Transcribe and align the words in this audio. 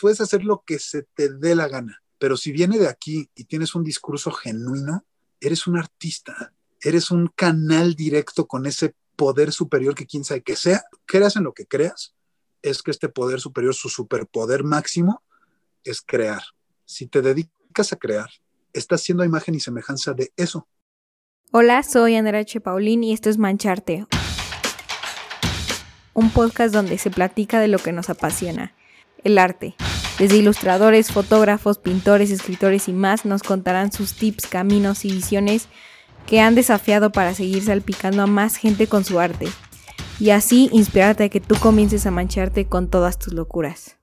puedes 0.00 0.20
hacer 0.20 0.44
lo 0.44 0.62
que 0.66 0.78
se 0.78 1.02
te 1.02 1.28
dé 1.28 1.54
la 1.54 1.68
gana, 1.68 2.02
pero 2.18 2.36
si 2.36 2.52
viene 2.52 2.78
de 2.78 2.88
aquí 2.88 3.30
y 3.34 3.44
tienes 3.44 3.74
un 3.74 3.84
discurso 3.84 4.30
genuino, 4.30 5.04
eres 5.40 5.66
un 5.66 5.76
artista, 5.76 6.52
eres 6.80 7.10
un 7.10 7.28
canal 7.28 7.94
directo 7.94 8.46
con 8.46 8.66
ese 8.66 8.94
poder 9.16 9.52
superior 9.52 9.94
que 9.94 10.06
quien 10.06 10.24
sabe 10.24 10.42
que 10.42 10.56
sea, 10.56 10.84
creas 11.04 11.36
en 11.36 11.44
lo 11.44 11.54
que 11.54 11.66
creas, 11.66 12.14
es 12.62 12.82
que 12.82 12.90
este 12.90 13.08
poder 13.08 13.40
superior, 13.40 13.74
su 13.74 13.88
superpoder 13.88 14.64
máximo, 14.64 15.22
es 15.84 16.02
crear. 16.02 16.42
Si 16.84 17.06
te 17.06 17.22
dedicas 17.22 17.92
a 17.92 17.96
crear, 17.96 18.30
estás 18.72 19.02
siendo 19.02 19.24
imagen 19.24 19.54
y 19.54 19.60
semejanza 19.60 20.12
de 20.12 20.32
eso. 20.36 20.66
Hola, 21.52 21.82
soy 21.82 22.16
Andrea 22.16 22.40
H. 22.40 22.60
Paulín 22.60 23.04
y 23.04 23.12
esto 23.12 23.30
es 23.30 23.38
Mancharte, 23.38 24.06
un 26.12 26.30
podcast 26.30 26.74
donde 26.74 26.98
se 26.98 27.10
platica 27.10 27.60
de 27.60 27.68
lo 27.68 27.78
que 27.78 27.92
nos 27.92 28.10
apasiona, 28.10 28.74
el 29.24 29.38
arte. 29.38 29.74
Desde 30.18 30.36
ilustradores, 30.36 31.12
fotógrafos, 31.12 31.78
pintores, 31.78 32.30
escritores 32.30 32.88
y 32.88 32.92
más 32.92 33.24
nos 33.24 33.42
contarán 33.42 33.92
sus 33.92 34.14
tips, 34.14 34.46
caminos 34.46 35.04
y 35.04 35.12
visiones 35.12 35.68
que 36.26 36.40
han 36.40 36.54
desafiado 36.54 37.12
para 37.12 37.34
seguir 37.34 37.62
salpicando 37.64 38.22
a 38.22 38.26
más 38.26 38.56
gente 38.56 38.86
con 38.86 39.04
su 39.04 39.20
arte 39.20 39.48
y 40.18 40.30
así 40.30 40.70
inspirarte 40.72 41.24
a 41.24 41.28
que 41.28 41.40
tú 41.40 41.54
comiences 41.56 42.06
a 42.06 42.10
mancharte 42.10 42.66
con 42.66 42.88
todas 42.88 43.18
tus 43.18 43.34
locuras. 43.34 43.95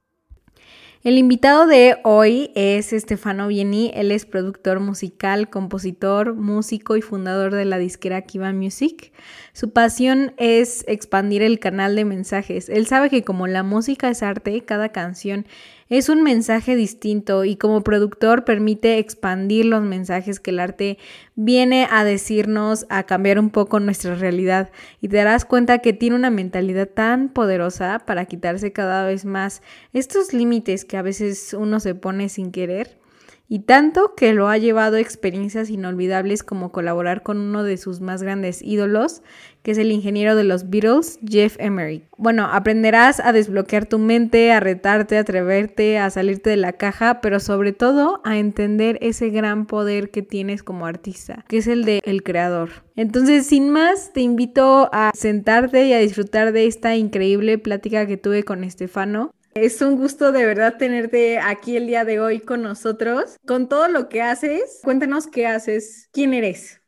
El 1.04 1.18
invitado 1.18 1.68
de 1.68 1.98
hoy 2.06 2.52
es 2.56 2.94
Estefano 2.94 3.50
Vieni, 3.50 3.92
él 3.94 4.10
es 4.10 4.26
productor 4.26 4.80
musical, 4.80 5.50
compositor, 5.50 6.34
músico 6.34 6.96
y 6.96 7.02
fundador 7.02 7.54
de 7.54 7.66
la 7.66 7.78
disquera 7.78 8.22
Kiva 8.22 8.54
Music. 8.54 9.12
Su 9.52 9.72
pasión 9.72 10.34
es 10.38 10.86
expandir 10.88 11.42
el 11.42 11.60
canal 11.60 11.98
de 11.98 12.06
mensajes. 12.06 12.70
Él 12.70 12.88
sabe 12.88 13.10
que 13.10 13.26
como 13.26 13.48
la 13.48 13.64
música 13.64 14.08
es 14.08 14.24
arte, 14.24 14.64
cada 14.64 14.94
canción 14.94 15.46
es 15.90 16.10
un 16.10 16.24
mensaje 16.24 16.76
distinto 16.76 17.44
y 17.46 17.56
como 17.56 17.82
productor 17.82 18.46
permite 18.46 18.98
expandir 18.98 19.66
los 19.66 19.84
mensajes 19.84 20.40
que 20.40 20.52
el 20.52 20.60
arte 20.60 20.98
viene 21.36 21.88
a 21.92 22.04
decirnos, 22.04 22.86
a 22.90 23.04
cambiar 23.04 23.40
un 23.40 23.50
poco 23.50 23.80
nuestra 23.80 24.16
realidad. 24.16 24.72
Y 25.02 25.10
te 25.10 25.18
darás 25.18 25.46
cuenta 25.46 25.80
que 25.80 25.94
tiene 25.94 26.16
una 26.16 26.30
mentalidad 26.30 26.88
tan 26.88 27.30
poderosa 27.30 28.00
para 28.06 28.26
quitarse 28.26 28.72
cada 28.72 29.06
vez 29.06 29.26
más 29.26 29.62
estos 29.94 30.34
límites 30.34 30.86
que 30.86 30.98
a 30.98 31.02
veces 31.02 31.54
uno 31.54 31.80
se 31.80 31.96
pone 31.96 32.30
sin 32.30 32.52
querer 32.52 33.03
y 33.48 33.60
tanto 33.60 34.16
que 34.16 34.34
lo 34.34 34.48
ha 34.48 34.58
llevado 34.58 34.96
a 34.96 35.00
experiencias 35.00 35.70
inolvidables 35.70 36.44
como 36.44 36.72
colaborar 36.72 37.24
con 37.24 37.38
uno 37.40 37.64
de 37.64 37.78
sus 37.78 38.02
más 38.02 38.24
grandes 38.24 38.62
ídolos, 38.62 39.22
que 39.62 39.72
es 39.72 39.78
el 39.78 39.92
ingeniero 39.92 40.36
de 40.36 40.44
los 40.44 40.70
Beatles, 40.70 41.20
Jeff 41.28 41.56
Emery. 41.60 42.04
Bueno, 42.18 42.46
aprenderás 42.52 43.20
a 43.20 43.32
desbloquear 43.32 43.86
tu 43.86 44.00
mente, 44.00 44.52
a 44.52 44.60
retarte, 44.60 45.18
a 45.18 45.22
atreverte, 45.22 45.98
a 45.98 46.10
salirte 46.10 46.50
de 46.50 46.58
la 46.58 46.74
caja, 46.74 47.22
pero 47.22 47.40
sobre 47.40 47.74
todo 47.74 48.22
a 48.26 48.38
entender 48.38 48.98
ese 49.02 49.30
gran 49.30 49.66
poder 49.66 50.10
que 50.12 50.22
tienes 50.22 50.64
como 50.64 50.86
artista, 50.86 51.46
que 51.48 51.58
es 51.58 51.68
el 51.68 51.86
de 51.86 52.02
el 52.04 52.24
creador. 52.24 52.70
Entonces, 52.96 53.46
sin 53.48 53.70
más, 53.70 54.12
te 54.14 54.22
invito 54.22 54.90
a 54.92 55.12
sentarte 55.16 55.88
y 55.88 55.94
a 55.94 56.00
disfrutar 56.00 56.52
de 56.52 56.68
esta 56.68 56.96
increíble 56.96 57.58
plática 57.58 58.06
que 58.06 58.18
tuve 58.18 58.44
con 58.44 58.64
Estefano. 58.64 59.32
Es 59.56 59.82
un 59.82 59.98
gusto 59.98 60.32
de 60.32 60.46
verdad 60.46 60.78
tenerte 60.78 61.38
aquí 61.38 61.78
el 61.78 61.86
día 61.86 62.06
de 62.06 62.20
hoy 62.20 62.40
con 62.40 62.64
nosotros. 62.64 63.38
Con 63.46 63.70
todo 63.70 63.88
lo 63.88 64.10
que 64.10 64.22
haces, 64.22 64.80
cuéntanos 64.84 65.28
qué 65.28 65.46
haces, 65.46 66.10
quién 66.12 66.34
eres. 66.34 66.82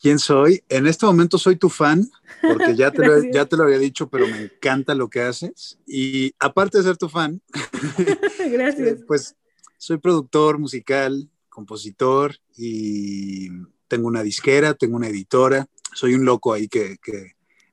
¿Quién 0.00 0.18
soy? 0.18 0.64
En 0.70 0.86
este 0.86 1.04
momento 1.04 1.36
soy 1.36 1.56
tu 1.56 1.68
fan, 1.68 2.10
porque 2.40 2.74
ya 2.74 2.90
te, 2.92 3.06
lo, 3.06 3.22
ya 3.30 3.44
te 3.44 3.56
lo 3.56 3.64
había 3.64 3.78
dicho, 3.78 4.08
pero 4.08 4.26
me 4.26 4.44
encanta 4.44 4.94
lo 4.94 5.08
que 5.08 5.20
haces. 5.20 5.78
Y 5.86 6.34
aparte 6.38 6.78
de 6.78 6.84
ser 6.84 6.96
tu 6.96 7.10
fan, 7.10 7.42
Gracias. 8.50 9.00
pues 9.06 9.36
soy 9.76 9.98
productor 9.98 10.58
musical, 10.58 11.28
compositor 11.50 12.36
y 12.56 13.50
tengo 13.86 14.08
una 14.08 14.22
disquera, 14.22 14.72
tengo 14.72 14.96
una 14.96 15.08
editora. 15.08 15.66
Soy 15.94 16.14
un 16.14 16.24
loco 16.24 16.54
ahí 16.54 16.68
que, 16.68 16.96
que 17.02 17.32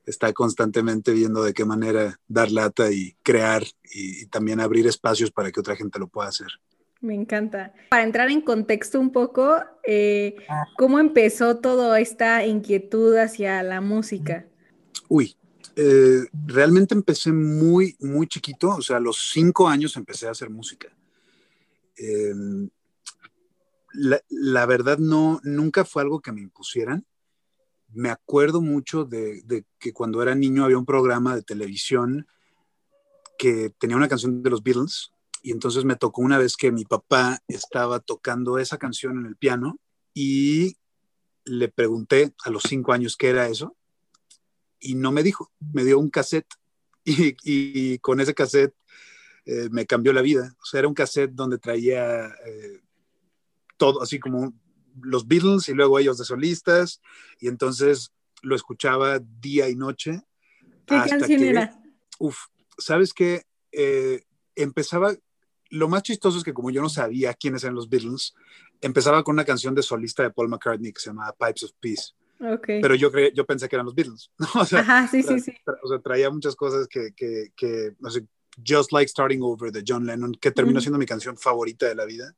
está 0.10 0.34
constantemente 0.34 1.14
viendo 1.14 1.44
de 1.44 1.54
qué 1.54 1.66
manera 1.66 2.20
dar 2.28 2.52
lata 2.52 2.92
y 2.92 3.16
crear 3.24 3.64
y, 3.84 4.26
también 4.26 4.60
abrir 4.60 4.88
espacios 4.88 5.32
para 5.32 5.52
que 5.52 5.60
otra 5.60 5.76
gente 5.76 6.00
lo 6.00 6.08
pueda 6.08 6.30
hacer. 6.30 6.48
Me 7.02 7.14
encanta. 7.14 7.74
Para 7.90 8.04
entrar 8.04 8.30
en 8.30 8.42
contexto 8.42 9.00
un 9.00 9.12
poco, 9.12 9.58
eh, 9.86 10.36
¿cómo 10.78 11.00
empezó 11.00 11.58
toda 11.58 12.00
esta 12.00 12.46
inquietud 12.46 13.16
hacia 13.16 13.64
la 13.64 13.82
música? 13.82 14.46
Uy, 15.08 15.36
eh, 15.76 16.26
realmente 16.46 16.96
empecé 16.96 17.32
muy, 17.32 17.96
muy 18.00 18.28
chiquito, 18.28 18.70
o 18.70 18.82
sea, 18.82 18.98
a 18.98 19.00
los 19.00 19.30
cinco 19.32 19.70
años 19.70 19.96
empecé 19.96 20.28
a 20.28 20.32
hacer 20.32 20.50
música. 20.50 20.90
Em, 21.96 22.70
la, 23.94 24.22
la, 24.30 24.66
verdad 24.66 24.98
no, 24.98 25.40
nunca 25.44 25.86
fue 25.86 26.02
algo 26.02 26.20
que 26.20 26.32
me 26.32 26.42
impusieran 26.42 27.06
me 27.94 28.10
acuerdo 28.10 28.62
mucho 28.62 29.06
de, 29.06 29.66
que 29.80 29.94
cuando 29.94 30.22
era 30.22 30.36
niño 30.36 30.64
había 30.64 30.78
un 30.78 30.86
programa 30.86 31.36
de 31.36 31.44
televisión 31.44 32.28
que 33.38 33.72
tenía 33.80 33.98
una 33.98 34.08
canción 34.10 34.44
de 34.44 34.50
los 34.50 34.64
Beatles 34.64 35.12
y 35.42 35.52
entonces 35.52 35.86
me 35.86 35.96
tocó 35.96 36.22
una 36.22 36.38
vez 36.38 36.58
que 36.58 36.72
mi 36.72 36.86
papá 36.86 37.40
estaba 37.48 38.00
tocando 38.00 38.58
esa 38.60 38.78
canción 38.78 39.18
en 39.20 39.26
el 39.26 39.38
piano 39.38 39.80
y 40.14 40.78
le 41.46 41.70
pregunté 41.70 42.34
a 42.44 42.50
los 42.50 42.64
cinco 42.64 42.92
años 42.92 43.16
qué 43.16 43.30
era 43.30 43.48
eso 43.48 43.76
y 44.80 44.96
no 44.96 45.12
me 45.12 45.24
dijo, 45.24 45.52
me 45.74 45.84
dio 45.84 46.00
un 46.00 46.10
cassette 46.10 46.54
y, 47.04 47.98
con 48.00 48.20
ese 48.20 48.34
cassette 48.34 48.76
eh, 49.46 49.70
me 49.72 49.86
cambió 49.86 50.14
la 50.14 50.22
vida. 50.22 50.56
O 50.62 50.66
sea, 50.66 50.80
era 50.80 50.88
un 50.88 50.94
cassette 50.94 51.32
donde 51.32 51.58
traía 51.58 52.28
eh, 52.28 52.82
todo, 53.78 54.02
así 54.02 54.20
como 54.20 54.54
los 55.04 55.28
Beatles 55.28 55.70
y 55.70 55.74
luego 55.74 56.00
ellos 56.00 56.18
de 56.18 56.26
solistas, 56.26 57.02
y 57.40 57.48
entonces 57.48 58.12
lo 58.42 58.56
escuchaba 58.56 59.20
día 59.20 59.70
y 59.70 59.76
noche. 59.76 60.22
¿Qué 60.86 60.96
canción 61.08 61.44
era? 61.44 61.82
Uf, 62.20 62.38
¿sabes 62.78 63.14
qué? 63.14 63.44
Eh, 63.72 64.24
empezaba, 64.56 65.14
lo 65.70 65.88
más 65.88 66.04
chistoso 66.04 66.38
es 66.38 66.44
que 66.44 66.54
como 66.54 66.72
yo 66.72 66.82
no 66.82 66.90
sabía 66.90 67.34
quiénes 67.34 67.64
eran 67.64 67.76
los 67.76 67.90
Beatles, 67.90 68.34
empezaba 68.82 69.24
con 69.24 69.34
una 69.34 69.46
canción 69.46 69.76
de 69.76 69.84
solista 69.84 70.24
de 70.24 70.32
Paul 70.32 70.50
McCartney 70.50 70.94
que 70.94 71.02
se 71.02 71.10
llamaba 71.10 71.36
Pipes 71.38 71.64
of 71.64 71.72
Peace. 71.80 72.14
Okay. 72.40 72.82
Pero 72.82 72.96
yo, 72.96 73.12
yo 73.34 73.46
pensé 73.46 73.68
que 73.68 73.76
eran 73.76 73.86
los 73.86 73.96
Beatles. 73.96 74.32
O 74.56 74.66
sea, 74.66 74.80
Ajá, 74.80 75.08
sí, 75.08 75.22
sí, 75.24 75.40
sí. 75.40 75.52
o 75.84 75.88
sea, 75.88 76.00
traía 76.00 76.30
muchas 76.30 76.56
cosas 76.56 76.88
que, 76.88 77.12
que, 77.14 77.52
que, 77.56 77.96
no 78.00 78.10
sé, 78.10 78.26
Just 78.66 78.92
Like 78.92 79.10
Starting 79.10 79.42
Over 79.42 79.72
de 79.72 79.84
John 79.86 80.06
Lennon, 80.06 80.34
que 80.34 80.52
terminó 80.52 80.82
siendo 80.82 80.98
mi 80.98 81.06
canción 81.06 81.38
favorita 81.38 81.88
de 81.88 81.96
la 81.96 82.06
vida. 82.06 82.36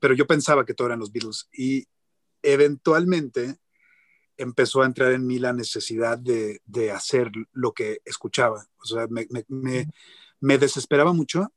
Pero 0.00 0.14
yo 0.14 0.26
pensaba 0.26 0.64
que 0.64 0.74
todo 0.74 0.88
eran 0.88 1.00
los 1.00 1.12
Beatles. 1.12 1.48
Y 1.52 1.86
eventualmente 2.42 3.56
empezó 4.36 4.82
a 4.82 4.86
entrar 4.86 5.12
en 5.12 5.26
mí 5.26 5.38
la 5.38 5.52
necesidad 5.52 6.18
de, 6.18 6.60
de 6.64 6.90
hacer 6.90 7.30
lo 7.52 7.72
que 7.72 8.00
escuchaba. 8.04 8.66
O 8.78 8.84
sea, 8.84 9.06
me, 9.08 9.26
me, 9.48 9.86
me, 10.40 10.58
desesperaba 10.58 11.12
mucho 11.12 11.52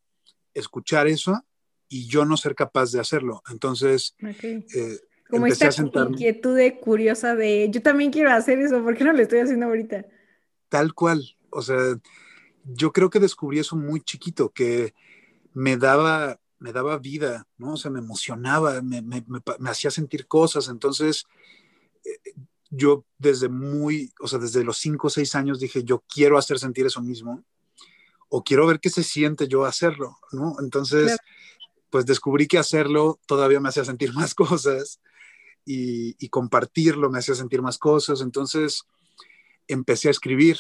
escuchar 0.54 1.08
eso 1.08 1.42
y 1.88 2.08
yo 2.08 2.26
no 2.26 2.36
ser 2.36 2.56
capaz 2.56 2.92
de 2.92 3.00
hacerlo. 3.00 3.42
Entonces, 3.50 4.16
eh, 4.22 5.00
como 5.30 5.48
esta 5.48 5.70
inquietud 6.10 6.56
de 6.56 6.80
curiosa 6.80 7.36
de 7.36 7.70
yo 7.72 7.82
también 7.82 8.12
quiero 8.12 8.32
hacer 8.32 8.60
eso, 8.60 8.84
¿por 8.84 8.98
qué 8.98 9.04
no 9.06 9.14
lo 9.14 9.22
estoy 9.22 9.40
haciendo 9.40 9.68
ahorita? 9.68 10.06
Tal 10.70 10.94
cual. 10.94 11.38
O 11.52 11.62
sea, 11.62 11.78
yo 12.66 12.92
creo 12.92 13.10
que 13.10 13.20
descubrí 13.20 13.60
eso 13.60 13.76
muy 13.76 14.02
chiquito, 14.02 14.52
que 14.52 14.94
me 15.54 15.78
daba 15.78 16.40
me 16.64 16.72
daba 16.72 16.98
vida, 16.98 17.46
¿no? 17.58 17.74
O 17.74 17.78
sea, 17.78 17.92
me 17.92 18.00
emocionaba, 18.00 18.82
me, 18.82 19.02
me, 19.02 19.22
me, 19.28 19.70
hacía 19.70 19.92
sentir 19.92 20.28
cosas. 20.28 20.70
Entonces, 20.70 21.26
eh, 22.06 22.34
yo 22.70 23.04
desde 23.18 23.50
muy, 23.50 24.14
o 24.22 24.30
sea, 24.30 24.40
desde 24.40 24.64
los 24.64 24.78
cinco 24.78 25.08
o 25.08 25.10
seis 25.10 25.36
años 25.36 25.60
dije, 25.60 25.84
yo 25.84 26.06
quiero 26.08 26.38
hacer 26.38 26.58
sentir 26.60 26.86
eso 26.86 27.02
mismo, 27.02 27.44
o 28.30 28.46
quiero 28.46 28.66
ver 28.66 28.80
qué 28.80 28.90
se 28.90 29.04
siente 29.04 29.50
yo 29.50 29.66
hacerlo, 29.66 30.18
¿no? 30.32 30.56
Entonces, 30.62 31.18
pues 31.90 32.06
descubrí 32.06 32.48
que 32.48 32.58
hacerlo 32.58 33.20
todavía 33.26 33.60
me 33.60 33.68
hacía 33.68 33.84
sentir 33.84 34.14
más 34.14 34.34
cosas 34.34 35.02
y, 35.66 36.16
y 36.18 36.30
compartirlo 36.30 37.10
me 37.10 37.20
hacía 37.20 37.36
sentir 37.36 37.62
más 37.62 37.78
cosas. 37.78 38.22
Entonces, 38.22 38.86
empecé 39.68 40.08
a 40.08 40.12
escribir, 40.12 40.60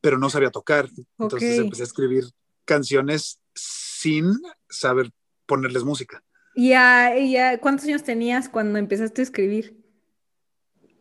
pero 0.00 0.18
no 0.18 0.28
sabía 0.28 0.50
tocar. 0.50 0.90
Entonces, 1.20 1.56
empecé 1.56 1.82
a 1.82 1.86
escribir 1.86 2.24
canciones 2.64 3.38
sin 3.54 4.40
saber 4.68 5.12
ponerles 5.50 5.82
música. 5.82 6.22
¿Y 6.54 6.72
a, 6.74 7.58
cuántos 7.60 7.86
años 7.86 8.04
tenías 8.04 8.48
cuando 8.48 8.78
empezaste 8.78 9.20
a 9.22 9.24
escribir? 9.24 9.76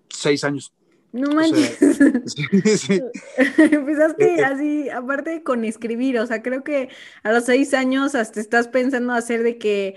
Seis 0.09 0.43
años. 0.43 0.73
No 1.11 1.31
manches. 1.35 1.79
Empezaste 3.57 4.25
eh, 4.25 4.35
eh. 4.39 4.43
así, 4.43 4.89
aparte 4.89 5.43
con 5.43 5.65
escribir, 5.65 6.17
o 6.19 6.25
sea, 6.25 6.41
creo 6.41 6.63
que 6.63 6.89
a 7.21 7.31
los 7.31 7.45
seis 7.45 7.75
años 7.75 8.15
hasta 8.15 8.39
estás 8.39 8.67
pensando 8.67 9.13
hacer 9.13 9.43
de 9.43 9.59
que 9.59 9.95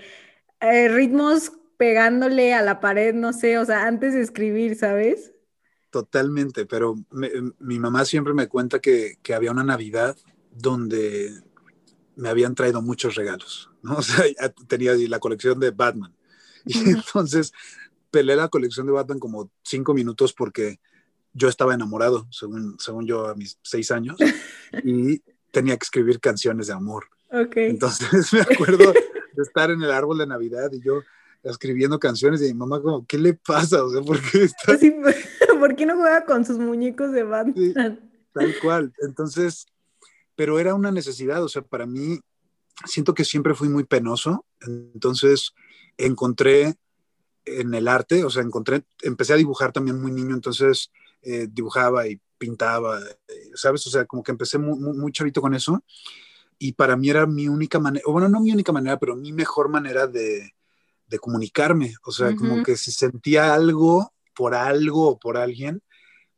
eh, 0.61 0.87
ritmos 0.87 1.51
pegándole 1.77 2.53
a 2.53 2.61
la 2.61 2.79
pared, 2.79 3.15
no 3.15 3.33
sé, 3.33 3.57
o 3.57 3.65
sea, 3.65 3.87
antes 3.87 4.13
de 4.13 4.21
escribir, 4.21 4.75
¿sabes? 4.75 5.33
Totalmente, 5.89 6.67
pero 6.67 6.95
mi 7.59 7.79
mamá 7.79 8.05
siempre 8.05 8.33
me 8.33 8.47
cuenta 8.47 8.79
que, 8.79 9.17
que 9.21 9.33
había 9.33 9.51
una 9.51 9.63
Navidad 9.63 10.15
donde 10.51 11.31
me 12.15 12.29
habían 12.29 12.55
traído 12.55 12.81
muchos 12.81 13.15
regalos, 13.15 13.72
¿no? 13.83 13.95
O 13.97 14.01
sea, 14.01 14.25
tenía 14.67 14.93
la 14.95 15.19
colección 15.19 15.59
de 15.59 15.71
Batman. 15.71 16.13
Y 16.65 16.89
entonces 16.89 17.53
peleé 18.09 18.35
la 18.35 18.47
colección 18.47 18.85
de 18.85 18.93
Batman 18.93 19.19
como 19.19 19.51
cinco 19.63 19.93
minutos 19.93 20.33
porque 20.33 20.79
yo 21.33 21.49
estaba 21.49 21.73
enamorado, 21.73 22.27
según, 22.31 22.77
según 22.79 23.05
yo, 23.05 23.27
a 23.27 23.35
mis 23.35 23.57
seis 23.61 23.91
años, 23.91 24.17
y 24.83 25.21
tenía 25.51 25.77
que 25.77 25.83
escribir 25.83 26.19
canciones 26.19 26.67
de 26.67 26.73
amor. 26.73 27.05
Okay. 27.31 27.69
Entonces 27.69 28.31
me 28.33 28.41
acuerdo 28.41 28.93
de 28.93 29.41
estar 29.41 29.71
en 29.71 29.81
el 29.81 29.91
árbol 29.91 30.19
de 30.19 30.27
Navidad 30.27 30.71
y 30.71 30.81
yo 30.81 31.01
escribiendo 31.43 31.99
canciones 31.99 32.41
y 32.41 32.45
mi 32.45 32.53
mamá 32.53 32.81
como, 32.81 33.05
¿qué 33.05 33.17
le 33.17 33.33
pasa? 33.33 33.83
O 33.83 33.89
sea, 33.91 34.01
¿por 34.01 34.21
qué 34.21 34.43
está... 34.43 34.77
¿por 35.59 35.75
qué 35.75 35.85
no 35.85 35.97
juega 35.97 36.23
con 36.23 36.45
sus 36.45 36.57
muñecos 36.57 37.11
de 37.11 37.23
Batman? 37.23 37.99
tal 38.31 38.55
cual. 38.61 38.93
Entonces, 38.99 39.65
pero 40.35 40.59
era 40.59 40.73
una 40.73 40.91
necesidad, 40.91 41.43
o 41.43 41.49
sea, 41.49 41.61
para 41.61 41.85
mí, 41.85 42.19
siento 42.85 43.13
que 43.13 43.25
siempre 43.25 43.55
fui 43.55 43.69
muy 43.69 43.83
penoso, 43.83 44.45
entonces 44.61 45.53
encontré 45.97 46.75
en 47.45 47.73
el 47.73 47.87
arte, 47.87 48.23
o 48.23 48.29
sea, 48.29 48.41
encontré, 48.41 48.83
empecé 49.01 49.33
a 49.33 49.37
dibujar 49.37 49.71
también 49.71 50.01
muy 50.01 50.11
niño, 50.11 50.33
entonces 50.33 50.91
eh, 51.21 51.47
dibujaba 51.49 52.07
y 52.07 52.19
pintaba, 52.37 52.99
eh, 52.99 53.51
¿sabes? 53.55 53.85
O 53.87 53.89
sea, 53.89 54.05
como 54.05 54.23
que 54.23 54.31
empecé 54.31 54.57
muy, 54.57 54.77
muy, 54.77 55.11
chavito 55.11 55.41
con 55.41 55.53
eso 55.53 55.83
y 56.57 56.73
para 56.73 56.95
mí 56.95 57.09
era 57.09 57.25
mi 57.25 57.47
única 57.47 57.79
manera, 57.79 58.03
bueno, 58.07 58.29
no 58.29 58.39
mi 58.39 58.51
única 58.51 58.71
manera, 58.71 58.97
pero 58.97 59.15
mi 59.15 59.31
mejor 59.31 59.69
manera 59.69 60.07
de, 60.07 60.53
de 61.07 61.19
comunicarme, 61.19 61.95
o 62.05 62.11
sea, 62.11 62.35
como 62.35 62.63
que 62.63 62.77
si 62.77 62.91
sentía 62.91 63.53
algo 63.53 64.13
por 64.33 64.55
algo 64.55 65.09
o 65.09 65.19
por 65.19 65.37
alguien, 65.37 65.81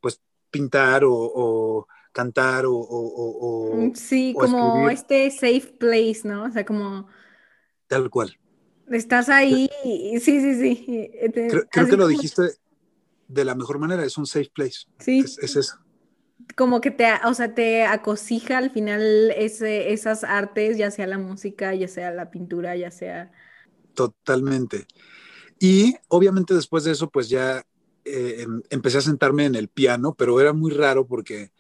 pues 0.02 0.22
pintar 0.52 1.04
o, 1.06 1.88
cantar 2.16 2.64
o... 2.66 3.72
Mm, 3.76 3.94
sí, 3.94 4.34
como 4.40 4.90
este 4.90 5.30
safe 5.32 5.76
place, 5.78 6.22
¿no? 6.24 6.46
O 6.46 6.50
sea, 6.50 6.66
como... 6.66 7.08
Tal 7.88 8.10
cual. 8.10 8.40
Estás 8.90 9.28
ahí, 9.28 9.70
sí, 9.84 10.20
sí, 10.22 10.56
sí. 10.56 11.12
Creo, 11.70 11.88
que 11.88 11.98
lo 11.98 12.08
dijiste 12.08 12.44
de 13.28 13.44
la 13.44 13.54
mejor 13.54 13.80
manera, 13.80 14.06
es 14.06 14.18
un 14.18 14.26
safe 14.26 14.50
place. 14.54 14.86
Sí. 15.00 15.20
Es, 15.20 15.58
eso. 15.58 15.78
Como 16.56 16.80
que 16.80 16.90
te, 16.90 17.06
o 17.26 17.34
sea, 17.34 17.54
te 17.54 17.84
acosija 17.84 18.60
al 18.60 18.72
final 18.72 19.32
ese, 19.36 19.92
esas 19.92 20.24
artes, 20.24 20.78
ya 20.78 20.92
sea 20.92 21.08
la 21.08 21.18
música, 21.18 21.76
ya 21.76 21.90
sea 21.90 22.12
la 22.12 22.32
pintura, 22.32 22.78
ya 22.78 22.92
sea... 22.92 23.34
Totalmente. 23.94 24.88
Y 25.60 25.96
obviamente 26.08 26.54
después 26.54 26.86
de 26.86 26.92
eso, 26.92 27.10
pues 27.10 27.28
ya 27.28 27.66
eh, 28.06 28.44
em, 28.44 28.62
empecé 28.70 29.00
a 29.00 29.02
sentarme 29.02 29.46
en 29.46 29.56
el 29.56 29.68
piano, 29.68 30.16
pero 30.18 30.40
era 30.40 30.54
muy 30.54 30.72
raro 30.72 31.08
porque 31.08 31.52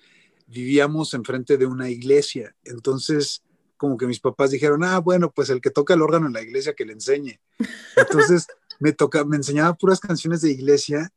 vivíamos 0.45 1.13
enfrente 1.13 1.57
de 1.57 1.65
una 1.65 1.89
iglesia. 1.89 2.55
Entonces, 2.63 3.43
como 3.77 3.97
que 3.97 4.07
mis 4.07 4.19
papás 4.19 4.51
dijeron, 4.51 4.83
ah, 4.83 4.99
bueno, 4.99 5.31
pues 5.31 5.49
el 5.49 5.61
que 5.61 5.71
toca 5.71 5.93
el 5.93 6.01
órgano 6.01 6.27
en 6.27 6.33
la 6.33 6.41
iglesia 6.41 6.73
que 6.73 6.85
le 6.85 6.93
enseñe. 6.93 7.39
Entonces 7.95 8.47
me 8.79 8.93
toca, 8.93 9.23
me 9.25 9.37
enseñaba 9.37 9.73
puras 9.73 9.99
canciones 9.99 10.41
de 10.41 10.51
iglesia 10.51 11.11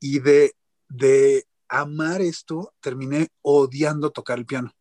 y 0.00 0.18
de, 0.18 0.54
de 0.88 1.46
amar 1.68 2.20
esto 2.20 2.74
terminé 2.80 3.28
odiando 3.42 4.10
tocar 4.10 4.38
el 4.38 4.46
piano. 4.46 4.74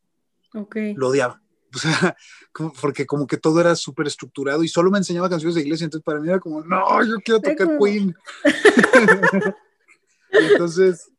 Okay. 0.53 0.93
Lo 0.95 1.09
odiaba. 1.09 1.41
O 1.73 1.77
sea, 1.77 2.17
porque 2.81 3.05
como 3.05 3.25
que 3.27 3.37
todo 3.37 3.61
era 3.61 3.77
súper 3.77 4.07
estructurado 4.07 4.61
y 4.61 4.67
solo 4.67 4.91
me 4.91 4.97
enseñaba 4.97 5.29
canciones 5.29 5.55
de 5.55 5.61
iglesia, 5.61 5.85
entonces 5.85 6.03
para 6.03 6.19
mí 6.19 6.27
era 6.27 6.39
como, 6.41 6.61
no, 6.61 7.01
yo 7.05 7.15
quiero 7.23 7.39
tocar 7.39 7.77
Queen. 7.79 8.13
entonces 10.31 11.09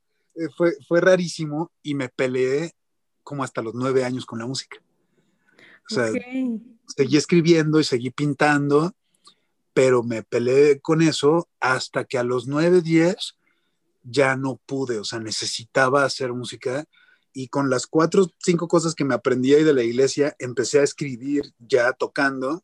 fue, 0.57 0.75
fue 0.87 1.01
rarísimo 1.01 1.73
y 1.83 1.95
me 1.95 2.09
peleé 2.09 2.75
como 3.23 3.45
hasta 3.45 3.63
los 3.63 3.75
nueve 3.75 4.05
años 4.05 4.27
con 4.27 4.39
la 4.39 4.47
música. 4.47 4.79
O 5.91 5.95
sea, 5.95 6.11
seguí 6.87 7.17
escribiendo 7.17 7.81
y 7.81 7.85
seguí 7.85 8.11
pintando, 8.11 8.95
pero 9.75 10.03
me 10.03 10.23
peleé 10.23 10.81
con 10.81 11.03
eso 11.03 11.49
hasta 11.61 12.05
que 12.05 12.19
a 12.19 12.23
los 12.23 12.47
9, 12.47 12.83
10 12.83 13.37
ya 14.05 14.37
no 14.37 14.61
pude, 14.67 14.99
o 14.99 15.05
sea, 15.05 15.21
necesitaba 15.21 16.05
hacer 16.05 16.33
música 16.33 16.85
y 17.33 17.49
con 17.49 17.71
las 17.71 17.87
cuatro, 17.87 18.31
cinco 18.39 18.69
cosas 18.69 18.95
que 18.95 19.05
me 19.05 19.15
aprendí 19.15 19.55
ahí 19.55 19.65
de 19.65 19.73
la 19.73 19.83
iglesia, 19.83 20.37
empecé 20.39 20.81
a 20.81 20.85
escribir 20.85 21.55
ya 21.59 21.93
tocando 21.93 22.63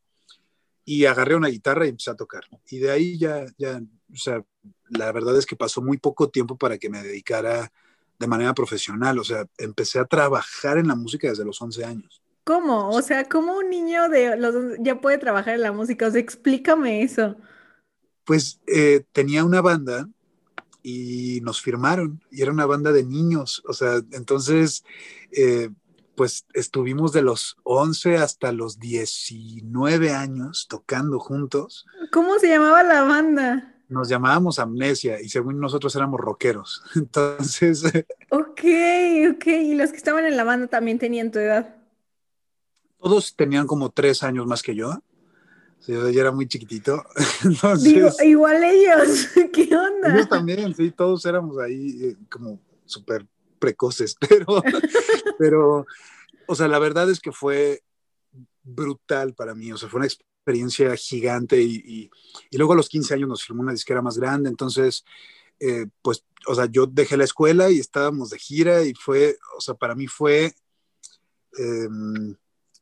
y 0.85 1.05
agarré 1.05 1.35
una 1.35 1.47
guitarra 1.47 1.85
y 1.85 1.89
empecé 1.89 2.11
a 2.11 2.15
tocar. 2.15 2.43
Y 2.69 2.79
de 2.79 2.91
ahí 2.91 3.17
ya, 3.17 3.45
ya, 3.57 3.81
o 4.11 4.17
sea, 4.17 4.43
la 4.89 5.11
verdad 5.11 5.37
es 5.37 5.45
que 5.45 5.55
pasó 5.55 5.81
muy 5.81 5.97
poco 5.97 6.29
tiempo 6.29 6.57
para 6.57 6.77
que 6.77 6.89
me 6.89 7.03
dedicara 7.03 7.71
de 8.19 8.27
manera 8.27 8.53
profesional, 8.53 9.17
o 9.17 9.23
sea, 9.23 9.45
empecé 9.57 9.99
a 9.99 10.05
trabajar 10.05 10.77
en 10.77 10.87
la 10.87 10.95
música 10.95 11.29
desde 11.29 11.45
los 11.45 11.61
11 11.61 11.85
años. 11.85 12.21
¿Cómo? 12.43 12.89
O 12.89 13.01
sea, 13.01 13.29
¿cómo 13.29 13.57
un 13.57 13.69
niño 13.69 14.09
de 14.09 14.35
los 14.35 14.55
ya 14.79 14.99
puede 14.99 15.17
trabajar 15.17 15.55
en 15.55 15.61
la 15.61 15.71
música? 15.71 16.07
O 16.07 16.11
sea, 16.11 16.19
explícame 16.19 17.03
eso. 17.03 17.37
Pues 18.25 18.59
eh, 18.67 19.05
tenía 19.13 19.45
una 19.45 19.61
banda 19.61 20.09
y 20.83 21.39
nos 21.41 21.61
firmaron 21.61 22.21
y 22.31 22.41
era 22.41 22.51
una 22.51 22.65
banda 22.65 22.91
de 22.91 23.03
niños, 23.03 23.61
o 23.67 23.73
sea, 23.73 24.01
entonces, 24.11 24.83
eh, 25.31 25.69
pues 26.15 26.45
estuvimos 26.53 27.13
de 27.13 27.21
los 27.21 27.55
11 27.63 28.17
hasta 28.17 28.51
los 28.51 28.79
19 28.79 30.11
años 30.11 30.67
tocando 30.69 31.19
juntos. 31.19 31.85
¿Cómo 32.11 32.37
se 32.39 32.49
llamaba 32.49 32.83
la 32.83 33.03
banda? 33.03 33.78
Nos 33.89 34.07
llamábamos 34.07 34.59
Amnesia 34.59 35.19
y 35.19 35.29
según 35.29 35.59
nosotros 35.59 35.95
éramos 35.95 36.19
rockeros. 36.19 36.81
Entonces... 36.95 37.83
Ok, 38.29 38.61
ok. 39.33 39.47
¿Y 39.47 39.75
los 39.75 39.91
que 39.91 39.97
estaban 39.97 40.25
en 40.25 40.37
la 40.37 40.43
banda 40.43 40.67
también 40.67 40.99
tenían 40.99 41.31
tu 41.31 41.39
edad? 41.39 41.75
Todos 43.01 43.35
tenían 43.35 43.65
como 43.65 43.89
tres 43.89 44.23
años 44.23 44.45
más 44.45 44.61
que 44.61 44.75
yo. 44.75 45.01
Sí, 45.79 45.93
yo 45.93 46.07
era 46.09 46.31
muy 46.31 46.47
chiquitito. 46.47 47.03
Digo, 47.81 48.09
igual 48.23 48.63
ellos, 48.63 49.29
¿qué 49.53 49.75
onda? 49.75 50.13
Ellos 50.13 50.29
también, 50.29 50.75
sí, 50.75 50.91
todos 50.91 51.25
éramos 51.25 51.57
ahí 51.57 51.99
eh, 52.03 52.15
como 52.29 52.59
súper 52.85 53.25
precoces, 53.59 54.15
pero, 54.19 54.45
pero, 55.37 55.85
o 56.47 56.55
sea, 56.55 56.67
la 56.67 56.79
verdad 56.79 57.09
es 57.09 57.19
que 57.19 57.31
fue 57.31 57.81
brutal 58.63 59.33
para 59.33 59.55
mí, 59.55 59.71
o 59.71 59.77
sea, 59.77 59.89
fue 59.89 59.99
una 59.99 60.07
experiencia 60.07 60.28
gigante 60.97 61.61
y, 61.61 62.09
y, 62.51 62.57
luego 62.57 62.73
a 62.73 62.75
los 62.75 62.89
15 62.89 63.13
años 63.13 63.29
nos 63.29 63.43
firmó 63.43 63.61
una 63.61 63.71
disquera 63.71 64.01
más 64.01 64.17
grande, 64.17 64.49
entonces, 64.49 65.05
eh, 65.59 65.87
pues, 66.01 66.23
o 66.47 66.55
sea, 66.55 66.65
yo 66.65 66.85
dejé 66.85 67.17
la 67.17 67.23
escuela 67.23 67.69
y 67.69 67.79
estábamos 67.79 68.29
de 68.29 68.39
gira 68.39 68.83
y 68.83 68.93
fue, 68.93 69.37
o 69.57 69.61
sea, 69.61 69.75
para 69.75 69.95
mí 69.95 70.07
fue... 70.07 70.53
Em, 71.57 72.35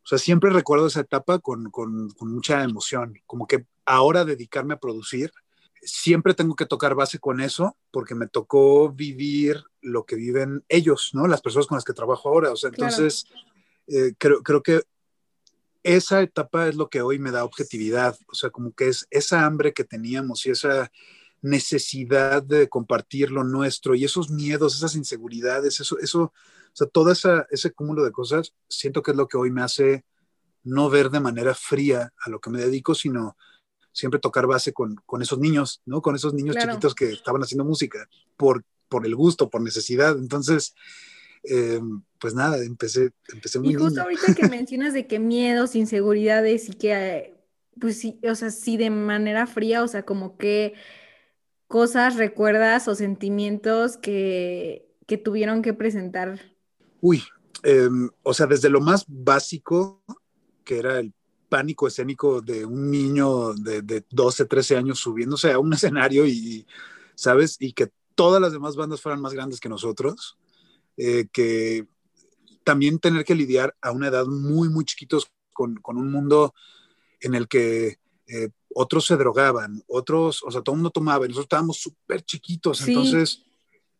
o 0.07 0.09
sea, 0.09 0.17
siempre 0.17 0.51
recuerdo 0.51 0.87
esa 0.87 1.01
etapa 1.01 1.39
con, 1.39 1.69
con, 1.69 2.13
mucha 2.21 2.63
emoción, 2.63 3.19
como 3.25 3.45
que 3.45 3.65
ahora 3.85 4.23
dedicarme 4.23 4.73
a 4.73 4.79
producir, 4.79 5.33
siempre 5.81 6.33
tengo 6.33 6.55
que 6.55 6.65
tocar 6.65 6.95
base 6.95 7.19
con 7.19 7.41
eso, 7.41 7.75
porque 7.91 8.15
me 8.15 8.27
tocó 8.27 8.89
vivir 8.89 9.65
lo 9.81 10.05
que 10.05 10.15
viven 10.15 10.63
ellos, 10.69 11.11
¿no? 11.11 11.27
Las 11.27 11.41
personas 11.41 11.67
con 11.67 11.75
las 11.75 11.83
que 11.83 11.91
trabajo 11.91 12.29
ahora. 12.29 12.51
O 12.51 12.55
sea, 12.55 12.69
entonces, 12.69 13.25
eh, 13.87 14.13
creo, 14.17 14.43
creo 14.43 14.63
que 14.63 14.83
esa 15.87 16.21
etapa 16.21 16.67
es 16.67 16.75
lo 16.75 16.89
que 16.89 17.01
hoy 17.01 17.17
me 17.17 17.31
da 17.31 17.45
objetividad, 17.45 18.17
o 18.27 18.35
sea, 18.35 18.49
como 18.49 18.73
que 18.73 18.89
es 18.89 19.07
esa 19.09 19.45
hambre 19.45 19.73
que 19.73 19.85
teníamos 19.85 20.45
y 20.45 20.49
esa 20.49 20.91
necesidad 21.41 22.43
de 22.43 22.67
compartir 22.67 23.31
lo 23.31 23.45
nuestro 23.45 23.95
y 23.95 24.03
esos 24.03 24.29
miedos, 24.29 24.75
esas 24.75 24.95
inseguridades, 24.95 25.79
eso, 25.79 25.97
eso 25.99 26.21
o 26.23 26.31
sea, 26.73 26.87
todo 26.87 27.11
ese 27.11 27.71
cúmulo 27.71 28.03
de 28.03 28.11
cosas 28.11 28.53
siento 28.67 29.01
que 29.01 29.11
es 29.11 29.17
lo 29.17 29.27
que 29.27 29.37
hoy 29.37 29.49
me 29.49 29.61
hace 29.63 30.03
no 30.63 30.89
ver 30.89 31.09
de 31.09 31.21
manera 31.21 31.55
fría 31.55 32.13
a 32.19 32.29
lo 32.29 32.41
que 32.41 32.49
me 32.49 32.59
dedico, 32.59 32.93
sino 32.93 33.37
siempre 33.93 34.19
tocar 34.19 34.45
base 34.45 34.73
con, 34.73 34.95
con 35.05 35.21
esos 35.21 35.39
niños, 35.39 35.81
¿no? 35.85 36.01
Con 36.01 36.15
esos 36.15 36.33
niños 36.33 36.57
chiquitos 36.57 36.93
que 36.93 37.13
estaban 37.13 37.41
haciendo 37.41 37.63
música 37.63 38.09
por, 38.35 38.65
por 38.89 39.05
el 39.05 39.15
gusto, 39.15 39.49
por 39.49 39.61
necesidad. 39.61 40.17
Entonces, 40.17 40.75
eh, 41.49 41.81
pues 42.19 42.33
nada, 42.33 42.63
empecé, 42.63 43.11
empecé 43.33 43.59
muy 43.59 43.71
Y 43.71 43.75
justo 43.75 44.01
ahorita 44.01 44.33
que 44.33 44.47
mencionas 44.49 44.93
de 44.93 45.07
que 45.07 45.19
miedos, 45.19 45.75
inseguridades 45.75 46.69
y 46.69 46.73
que, 46.73 47.35
pues 47.79 47.99
sí, 47.99 48.19
o 48.23 48.35
sea, 48.35 48.51
sí 48.51 48.77
de 48.77 48.89
manera 48.89 49.47
fría, 49.47 49.83
o 49.83 49.87
sea, 49.87 50.03
como 50.03 50.37
que 50.37 50.73
cosas 51.67 52.15
recuerdas 52.15 52.87
o 52.87 52.95
sentimientos 52.95 53.97
que, 53.97 54.89
que 55.05 55.17
tuvieron 55.17 55.61
que 55.61 55.73
presentar 55.73 56.39
Uy, 57.01 57.23
em, 57.63 58.09
o 58.23 58.33
sea, 58.33 58.47
desde 58.47 58.69
lo 58.69 58.81
más 58.81 59.05
básico, 59.07 60.03
que 60.63 60.79
era 60.79 60.99
el 60.99 61.13
pánico 61.49 61.87
escénico 61.87 62.41
de 62.41 62.65
un 62.65 62.91
niño 62.91 63.53
de, 63.53 63.81
de 63.81 64.03
12, 64.09 64.45
13 64.45 64.77
años 64.77 64.99
subiéndose 64.99 65.51
a 65.51 65.59
un 65.59 65.73
escenario 65.73 66.25
y, 66.25 66.65
¿sabes? 67.15 67.57
Y 67.59 67.73
que 67.73 67.91
todas 68.15 68.41
las 68.41 68.51
demás 68.51 68.75
bandas 68.75 69.01
fueran 69.01 69.21
más 69.21 69.33
grandes 69.33 69.59
que 69.59 69.69
nosotros, 69.69 70.37
eh, 70.97 71.27
que 71.31 71.87
también 72.63 72.99
tener 72.99 73.23
que 73.23 73.35
lidiar 73.35 73.75
a 73.81 73.91
una 73.91 74.07
edad 74.07 74.25
muy, 74.25 74.69
muy 74.69 74.83
chiquitos 74.83 75.31
con, 75.53 75.75
con 75.75 75.97
un 75.97 76.11
mundo 76.11 76.53
en 77.21 77.35
el 77.35 77.47
que 77.47 77.99
eh, 78.27 78.49
otros 78.75 79.05
se 79.05 79.15
drogaban, 79.15 79.83
otros, 79.87 80.43
o 80.43 80.51
sea, 80.51 80.61
todo 80.61 80.73
el 80.73 80.79
mundo 80.79 80.91
tomaba, 80.91 81.25
y 81.25 81.29
nosotros 81.29 81.45
estábamos 81.45 81.77
súper 81.77 82.21
chiquitos, 82.23 82.85
entonces, 82.87 83.41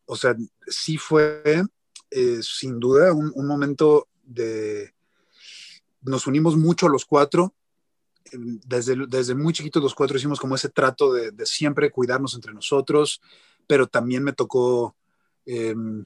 o 0.05 0.15
sea, 0.15 0.35
sí 0.67 0.97
fue 0.97 1.63
eh, 2.11 2.39
sin 2.41 2.79
duda 2.79 3.13
un, 3.13 3.47
momento 3.47 4.07
de, 4.23 4.93
nos 6.01 6.27
unimos 6.27 6.55
mucho 6.55 6.89
los 6.89 7.05
cuatro. 7.05 7.53
Desde, 8.33 9.07
desde 9.07 9.35
muy 9.35 9.53
chiquitos 9.53 9.81
los 9.81 9.95
cuatro 9.95 10.17
hicimos 10.17 10.37
como 10.37 10.55
ese 10.55 10.67
trato 10.67 11.13
de, 11.13 11.31
de 11.31 11.45
siempre 11.45 11.89
cuidarnos 11.91 12.35
entre 12.35 12.53
nosotros, 12.53 13.21
pero 13.65 13.87
también 13.87 14.21
me 14.21 14.33
tocó 14.33 14.97
em, 15.45 16.05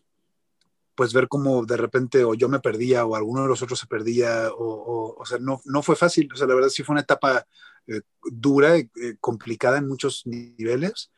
pues 0.96 1.14
ver 1.14 1.28
cómo 1.28 1.66
de 1.66 1.78
repente 1.78 2.24
o 2.24 2.34
yo 2.34 2.50
me 2.50 2.60
perdía 2.60 3.06
o 3.06 3.16
alguno 3.16 3.44
de 3.44 3.48
los 3.48 3.62
otros 3.62 3.80
se 3.80 3.88
perdía, 3.88 4.50
o, 4.52 5.16
o, 5.18 5.26
sea, 5.26 5.40
no, 5.40 5.62
no 5.66 5.82
fue 5.82 5.96
fácil, 5.96 6.30
o 6.34 6.36
sea, 6.36 6.48
la 6.48 6.56
verdad 6.56 6.70
sí 6.70 6.84
fue 6.84 6.94
una 6.94 7.02
etapa 7.02 7.46
eh, 7.88 8.02
dura, 8.24 8.78
eh, 8.78 8.88
complicada 9.20 9.78
en 9.78 9.88
muchos 9.88 10.26
niveles. 10.26 11.12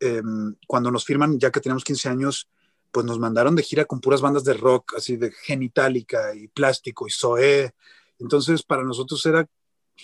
Eh, 0.00 0.22
cuando 0.66 0.90
nos 0.90 1.04
firman, 1.04 1.38
ya 1.38 1.50
que 1.50 1.60
teníamos 1.60 1.84
15 1.84 2.08
años, 2.08 2.48
pues 2.90 3.06
nos 3.06 3.18
mandaron 3.18 3.56
de 3.56 3.62
gira 3.62 3.84
con 3.84 4.00
puras 4.00 4.20
bandas 4.20 4.44
de 4.44 4.54
rock, 4.54 4.94
así 4.96 5.16
de 5.16 5.32
Genitalica 5.32 6.34
y 6.34 6.48
Plástico 6.48 7.06
y 7.06 7.10
Zoé. 7.10 7.74
Entonces, 8.18 8.62
para 8.62 8.84
nosotros 8.84 9.24
era, 9.26 9.48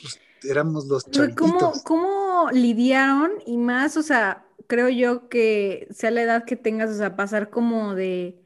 pues, 0.00 0.18
éramos 0.42 0.86
los 0.86 1.08
chavitos. 1.08 1.50
¿Cómo, 1.50 1.72
¿Cómo 1.84 2.50
lidiaron? 2.52 3.32
Y 3.46 3.58
más, 3.58 3.96
o 3.96 4.02
sea, 4.02 4.46
creo 4.66 4.88
yo 4.88 5.28
que 5.28 5.86
sea 5.90 6.10
la 6.10 6.22
edad 6.22 6.44
que 6.44 6.56
tengas, 6.56 6.90
o 6.90 6.96
sea, 6.96 7.16
pasar 7.16 7.50
como 7.50 7.94
de 7.94 8.40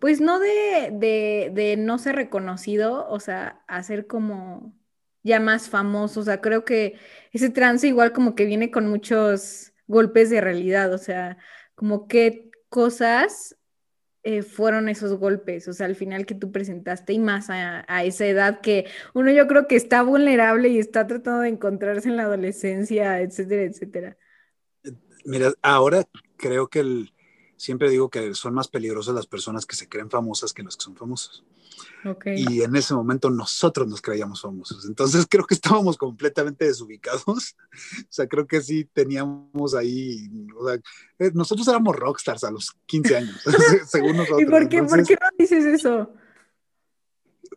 pues 0.00 0.20
no 0.20 0.38
de, 0.38 0.90
de, 0.92 1.50
de 1.54 1.76
no 1.76 1.98
ser 1.98 2.16
reconocido, 2.16 3.08
o 3.08 3.20
sea, 3.20 3.62
hacer 3.66 4.06
como 4.06 4.74
ya 5.22 5.40
más 5.40 5.68
famoso, 5.68 6.20
o 6.20 6.22
sea, 6.24 6.40
creo 6.40 6.64
que 6.64 6.98
ese 7.32 7.50
trance 7.50 7.86
igual 7.86 8.12
como 8.12 8.34
que 8.34 8.46
viene 8.46 8.70
con 8.70 8.88
muchos 8.88 9.72
golpes 9.86 10.30
de 10.30 10.40
realidad, 10.40 10.92
o 10.92 10.98
sea, 10.98 11.38
como 11.74 12.08
qué 12.08 12.50
cosas 12.68 13.56
eh, 14.22 14.42
fueron 14.42 14.88
esos 14.88 15.18
golpes, 15.18 15.68
o 15.68 15.72
sea, 15.72 15.86
al 15.86 15.96
final 15.96 16.26
que 16.26 16.34
tú 16.34 16.52
presentaste 16.52 17.12
y 17.12 17.18
más 17.18 17.50
a, 17.50 17.84
a, 17.88 18.04
esa 18.04 18.26
edad 18.26 18.60
que 18.60 18.86
uno 19.14 19.30
yo 19.30 19.46
creo 19.46 19.66
que 19.66 19.76
está 19.76 20.02
vulnerable 20.02 20.68
y 20.68 20.78
está 20.78 21.06
tratando 21.06 21.42
de 21.42 21.48
encontrarse 21.48 22.08
en 22.08 22.16
la 22.16 22.24
adolescencia, 22.24 23.20
etcétera, 23.20 23.62
etcétera. 23.62 24.16
Mira, 25.24 25.52
ahora 25.62 26.04
creo 26.36 26.68
que 26.68 26.80
el, 26.80 27.12
siempre 27.58 27.90
digo 27.90 28.08
que 28.08 28.34
son 28.34 28.54
más 28.54 28.68
peligrosas 28.68 29.14
las 29.14 29.26
personas 29.26 29.66
que 29.66 29.76
se 29.76 29.88
creen 29.88 30.08
famosas 30.08 30.54
que 30.54 30.62
las 30.62 30.76
que 30.76 30.84
son 30.84 30.96
famosas. 30.96 31.42
Okay. 32.04 32.44
Y 32.48 32.62
en 32.62 32.76
ese 32.76 32.94
momento 32.94 33.28
nosotros 33.28 33.86
nos 33.88 34.00
creíamos 34.00 34.40
famosos. 34.40 34.86
Entonces 34.86 35.26
creo 35.28 35.44
que 35.44 35.54
estábamos 35.54 35.98
completamente 35.98 36.64
desubicados. 36.64 37.26
O 37.28 38.10
sea, 38.10 38.26
creo 38.26 38.46
que 38.46 38.60
sí 38.60 38.88
teníamos 38.92 39.74
ahí, 39.74 40.30
o 40.56 40.66
sea, 40.66 40.80
eh, 41.18 41.30
nosotros 41.34 41.66
éramos 41.68 41.94
rockstars 41.94 42.44
a 42.44 42.50
los 42.50 42.72
15 42.86 43.16
años, 43.16 43.44
según 43.86 44.16
nosotros. 44.16 44.42
¿Y 44.42 44.46
por 44.46 44.68
qué, 44.68 44.78
Entonces, 44.78 45.06
¿por 45.06 45.06
qué 45.06 45.18
no 45.20 45.28
dices 45.38 45.64
eso? 45.64 46.12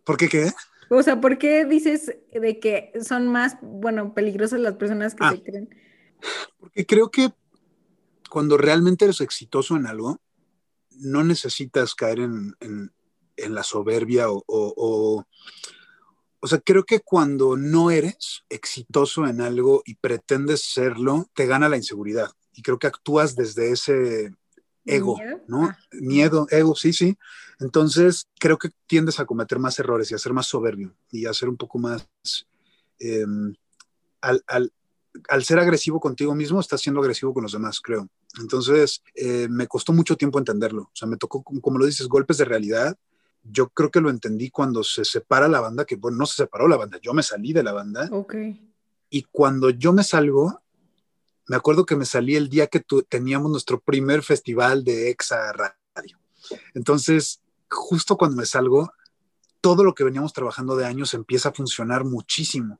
¿Por 0.03 0.17
qué 0.17 0.29
qué? 0.29 0.51
O 0.89 1.01
sea, 1.03 1.22
¿por 1.22 1.38
qué 1.38 1.65
dices 1.65 2.15
de 2.34 2.60
que 2.60 2.91
son 3.01 3.27
más, 3.27 3.58
bueno, 3.62 4.13
peligrosas 4.13 4.60
las 4.60 4.75
personas 4.75 5.15
que 5.15 5.24
ah, 5.24 5.31
se 5.31 5.43
creen? 5.43 5.70
Porque 6.60 6.86
creo 6.86 7.10
que 7.10 7.31
cuando 8.31 8.57
realmente 8.57 9.03
eres 9.03 9.19
exitoso 9.19 9.75
en 9.75 9.85
algo, 9.85 10.21
no 10.91 11.21
necesitas 11.21 11.95
caer 11.95 12.19
en, 12.19 12.55
en, 12.61 12.93
en 13.35 13.53
la 13.53 13.61
soberbia 13.61 14.29
o, 14.29 14.41
o, 14.47 14.73
o, 14.77 15.25
o, 16.39 16.47
sea, 16.47 16.59
creo 16.59 16.85
que 16.85 17.01
cuando 17.01 17.57
no 17.57 17.91
eres 17.91 18.45
exitoso 18.47 19.27
en 19.27 19.41
algo 19.41 19.83
y 19.85 19.95
pretendes 19.95 20.63
serlo, 20.63 21.29
te 21.33 21.45
gana 21.45 21.67
la 21.67 21.75
inseguridad. 21.75 22.31
Y 22.53 22.61
creo 22.61 22.79
que 22.79 22.88
actúas 22.88 23.35
desde 23.35 23.73
ese 23.73 24.33
ego, 24.85 25.17
¿Miedo? 25.17 25.41
¿no? 25.50 25.65
Ah. 25.65 25.77
Miedo, 25.91 26.47
ego, 26.51 26.73
sí, 26.73 26.93
sí. 26.93 27.17
Entonces, 27.59 28.29
creo 28.39 28.57
que 28.57 28.69
tiendes 28.88 29.19
a 29.19 29.25
cometer 29.25 29.59
más 29.59 29.77
errores 29.77 30.09
y 30.09 30.15
a 30.15 30.19
ser 30.19 30.31
más 30.31 30.47
soberbio 30.47 30.95
y 31.11 31.25
a 31.25 31.33
ser 31.33 31.50
un 31.50 31.57
poco 31.57 31.79
más... 31.79 32.07
Eh, 32.97 33.25
al, 34.21 34.41
al, 34.47 34.71
al 35.27 35.44
ser 35.44 35.60
agresivo 35.60 36.00
contigo 36.00 36.36
mismo, 36.36 36.60
estás 36.60 36.82
siendo 36.82 37.01
agresivo 37.01 37.34
con 37.34 37.44
los 37.44 37.51
demás, 37.51 37.80
creo. 37.82 38.10
Entonces, 38.39 39.03
eh, 39.15 39.48
me 39.50 39.68
costó 39.68 39.94
mucho 39.94 40.15
tiempo 40.15 40.39
entenderlo. 40.39 40.84
O 40.84 40.96
sea, 40.96 41.08
me 41.08 41.18
tocó, 41.18 41.44
como 41.44 41.77
lo 41.77 41.86
dices, 41.86 42.08
golpes 42.08 42.38
de 42.38 42.46
realidad. 42.46 42.98
Yo 43.44 43.70
creo 43.70 43.91
que 43.91 44.01
lo 44.01 44.10
entendí 44.10 44.50
cuando 44.50 44.84
se 44.84 45.03
separa 45.03 45.48
la 45.48 45.60
banda, 45.60 45.86
que 45.86 45.96
bueno, 45.96 46.18
no 46.18 46.25
se 46.25 46.36
separó 46.44 46.68
la 46.68 46.77
banda, 46.77 47.00
yo 47.01 47.13
me 47.13 47.24
salí 47.24 47.53
de 47.53 47.63
la 47.63 47.74
banda. 47.74 48.08
Ok. 48.12 48.36
Y 49.10 49.24
cuando 49.32 49.70
yo 49.72 49.94
me 49.94 50.03
salgo, 50.03 50.62
me 51.48 51.56
acuerdo 51.56 51.86
que 51.86 51.96
me 51.96 52.06
salí 52.06 52.36
el 52.36 52.50
día 52.50 52.68
que 52.68 52.80
tu, 52.80 53.03
teníamos 53.03 53.51
nuestro 53.51 53.80
primer 53.80 54.24
festival 54.24 54.84
de 54.84 55.10
Exa 55.10 55.51
Radio. 55.51 56.20
Entonces, 56.74 57.41
justo 57.70 58.15
cuando 58.15 58.38
me 58.38 58.46
salgo, 58.46 58.94
todo 59.60 59.84
lo 59.84 59.94
que 59.94 60.03
veníamos 60.03 60.34
trabajando 60.34 60.75
de 60.75 60.86
años 60.86 61.13
empieza 61.13 61.50
a 61.50 61.53
funcionar 61.53 62.03
muchísimo 62.06 62.80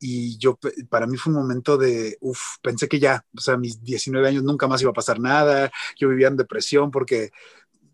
y 0.00 0.38
yo, 0.38 0.58
para 0.88 1.06
mí 1.06 1.18
fue 1.18 1.30
un 1.32 1.38
momento 1.38 1.76
de, 1.76 2.16
uff, 2.20 2.56
pensé 2.62 2.88
que 2.88 2.98
ya, 2.98 3.24
o 3.36 3.40
sea, 3.40 3.58
mis 3.58 3.82
19 3.82 4.26
años 4.26 4.42
nunca 4.42 4.66
más 4.66 4.80
iba 4.80 4.90
a 4.90 4.94
pasar 4.94 5.20
nada, 5.20 5.70
yo 5.98 6.08
vivía 6.08 6.28
en 6.28 6.38
depresión 6.38 6.90
porque, 6.90 7.30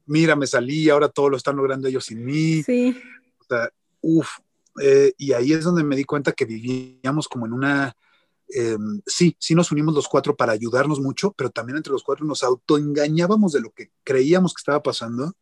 mira, 0.07 0.37
me 0.37 0.47
salí, 0.47 0.89
ahora 0.89 1.09
todo 1.09 1.29
lo 1.29 1.37
están 1.37 1.57
logrando 1.57 1.89
ellos 1.89 2.05
sin 2.05 2.25
mí. 2.25 2.63
Sí. 2.63 2.97
O 3.41 3.45
sea, 3.45 3.71
uff, 4.03 4.39
eh, 4.81 5.15
y 5.19 5.33
ahí 5.33 5.53
es 5.53 5.65
donde 5.65 5.83
me 5.83 5.97
di 5.97 6.05
cuenta 6.05 6.31
que 6.31 6.45
vivíamos 6.45 7.27
como 7.27 7.45
en 7.47 7.53
una, 7.53 7.97
eh, 8.55 8.79
sí, 9.05 9.37
sí 9.41 9.57
nos 9.57 9.73
unimos 9.73 9.93
los 9.93 10.07
cuatro 10.07 10.37
para 10.37 10.53
ayudarnos 10.53 11.01
mucho, 11.01 11.33
pero 11.33 11.51
también 11.51 11.77
entre 11.77 11.93
los 11.93 12.05
cuatro 12.05 12.25
nos 12.25 12.45
autoengañábamos 12.45 13.53
de 13.53 13.61
lo 13.61 13.73
que 13.73 13.91
creíamos 14.05 14.55
que 14.55 14.61
estaba 14.61 14.81
pasando 14.81 15.33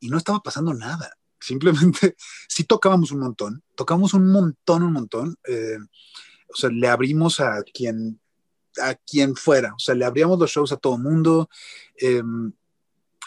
y 0.00 0.10
no 0.10 0.18
estaba 0.18 0.40
pasando 0.40 0.74
nada 0.74 1.16
simplemente 1.42 2.16
sí 2.48 2.64
tocábamos 2.64 3.12
un 3.12 3.20
montón, 3.20 3.62
tocamos 3.74 4.14
un 4.14 4.30
montón, 4.30 4.82
un 4.82 4.92
montón. 4.92 5.36
Eh, 5.46 5.78
o 6.48 6.56
sea, 6.56 6.70
le 6.70 6.88
abrimos 6.88 7.40
a 7.40 7.62
quien, 7.62 8.20
a 8.80 8.94
quien 8.94 9.36
fuera, 9.36 9.74
o 9.74 9.78
sea, 9.78 9.94
le 9.94 10.04
abríamos 10.04 10.38
los 10.38 10.50
shows 10.50 10.72
a 10.72 10.76
todo 10.76 10.98
mundo. 10.98 11.48
Eh, 12.00 12.22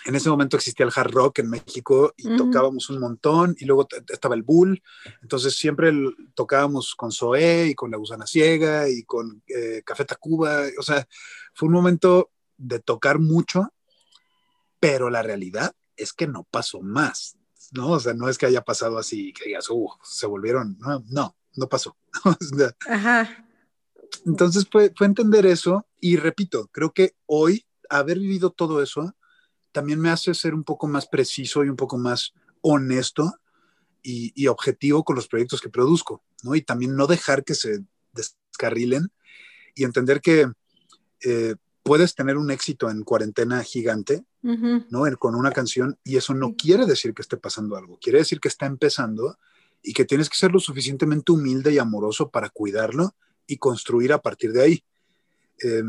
en 0.06 0.14
ese 0.14 0.30
momento 0.30 0.56
existía 0.56 0.86
el 0.86 0.92
hard 0.96 1.12
rock 1.12 1.40
en 1.40 1.50
México 1.50 2.14
y 2.16 2.38
tocábamos 2.38 2.92
un 2.92 3.00
montón 3.00 3.56
y 3.58 3.66
luego 3.66 3.88
estaba 4.08 4.36
el 4.36 4.44
Bull, 4.44 4.84
entonces 5.24 5.56
siempre 5.56 5.92
tocábamos 6.36 6.94
con 6.94 7.12
Zoé 7.12 7.70
y 7.70 7.76
con 7.76 7.90
La 7.90 7.98
Gusana 7.98 8.28
Ciega 8.28 8.88
y 8.88 9.02
con 9.04 9.42
eh, 9.48 9.82
Café 9.84 10.06
Tacuba, 10.06 10.62
o 10.78 10.84
sea, 10.84 11.08
fue 11.56 11.68
un 11.68 11.74
momento 11.74 12.30
de 12.56 12.80
tocar 12.80 13.18
mucho, 13.18 13.74
pero 14.80 15.10
la 15.10 15.24
realidad 15.24 15.74
es 15.98 16.14
que 16.14 16.28
no 16.28 16.44
pasó 16.52 16.82
más. 16.82 17.36
¿No? 17.76 17.92
O 17.92 18.00
sea, 18.00 18.14
no 18.14 18.30
es 18.30 18.38
que 18.38 18.46
haya 18.46 18.64
pasado 18.64 18.98
así, 18.98 19.34
que 19.34 19.46
digas, 19.46 19.70
uh, 19.70 19.90
se 20.04 20.26
volvieron, 20.26 20.78
no, 20.80 21.04
no, 21.08 21.36
no 21.56 21.70
pasó. 21.70 21.96
Ajá. 22.90 23.46
Entonces 24.26 24.68
fue, 24.72 24.92
fue 24.96 25.08
entender 25.08 25.46
eso 25.46 25.86
y 26.00 26.16
repito, 26.16 26.68
creo 26.72 26.94
que 26.94 27.16
hoy 27.26 27.66
haber 27.90 28.18
vivido 28.18 28.50
todo 28.50 28.82
eso 28.82 29.16
también 29.72 30.00
me 30.00 30.10
hace 30.10 30.34
ser 30.34 30.54
un 30.54 30.64
poco 30.64 30.88
más 30.88 31.08
preciso 31.08 31.64
y 31.64 31.70
un 31.70 31.76
poco 31.76 31.98
más 31.98 32.34
honesto 32.62 33.36
y, 34.02 34.32
y, 34.36 34.48
objetivo 34.48 35.04
con 35.04 35.16
los 35.16 35.28
proyectos 35.28 35.60
que 35.60 35.70
produzco, 35.70 36.24
¿no? 36.44 36.56
Y 36.56 36.62
también 36.62 36.96
no 36.96 37.08
dejar 37.08 37.44
que 37.44 37.56
se 37.56 37.84
descarrilen 38.14 39.12
y 39.74 39.84
entender 39.84 40.22
que 40.22 40.48
eh, 41.24 41.56
puedes 41.86 42.16
tener 42.16 42.38
un 42.38 42.50
éxito 42.50 42.90
en 42.90 43.04
cuarentena 43.04 43.62
gigante, 43.64 44.26
uh 44.42 44.50
-huh. 44.50 44.86
¿no? 44.90 45.18
con 45.20 45.36
una 45.36 45.52
canción 45.52 46.00
y 46.04 46.18
eso 46.18 46.34
no 46.34 46.56
quiere 46.56 46.88
decir 46.88 47.14
que 47.14 47.22
esté 47.22 47.38
pasando 47.38 47.78
algo, 47.78 48.00
quiere 48.02 48.18
decir 48.18 48.40
que 48.40 48.48
está 48.48 48.66
empezando 48.66 49.38
y 49.84 49.94
que 49.94 50.04
tienes 50.04 50.28
que 50.28 50.36
ser 50.36 50.52
lo 50.52 50.60
suficientemente 50.60 51.32
humilde 51.32 51.72
y 51.72 51.78
amoroso 51.78 52.32
para 52.32 52.50
cuidarlo 52.50 53.14
y 53.46 53.58
construir 53.58 54.14
a 54.14 54.20
partir 54.20 54.52
de 54.52 54.64
ahí. 54.64 54.84
Eh, 55.64 55.84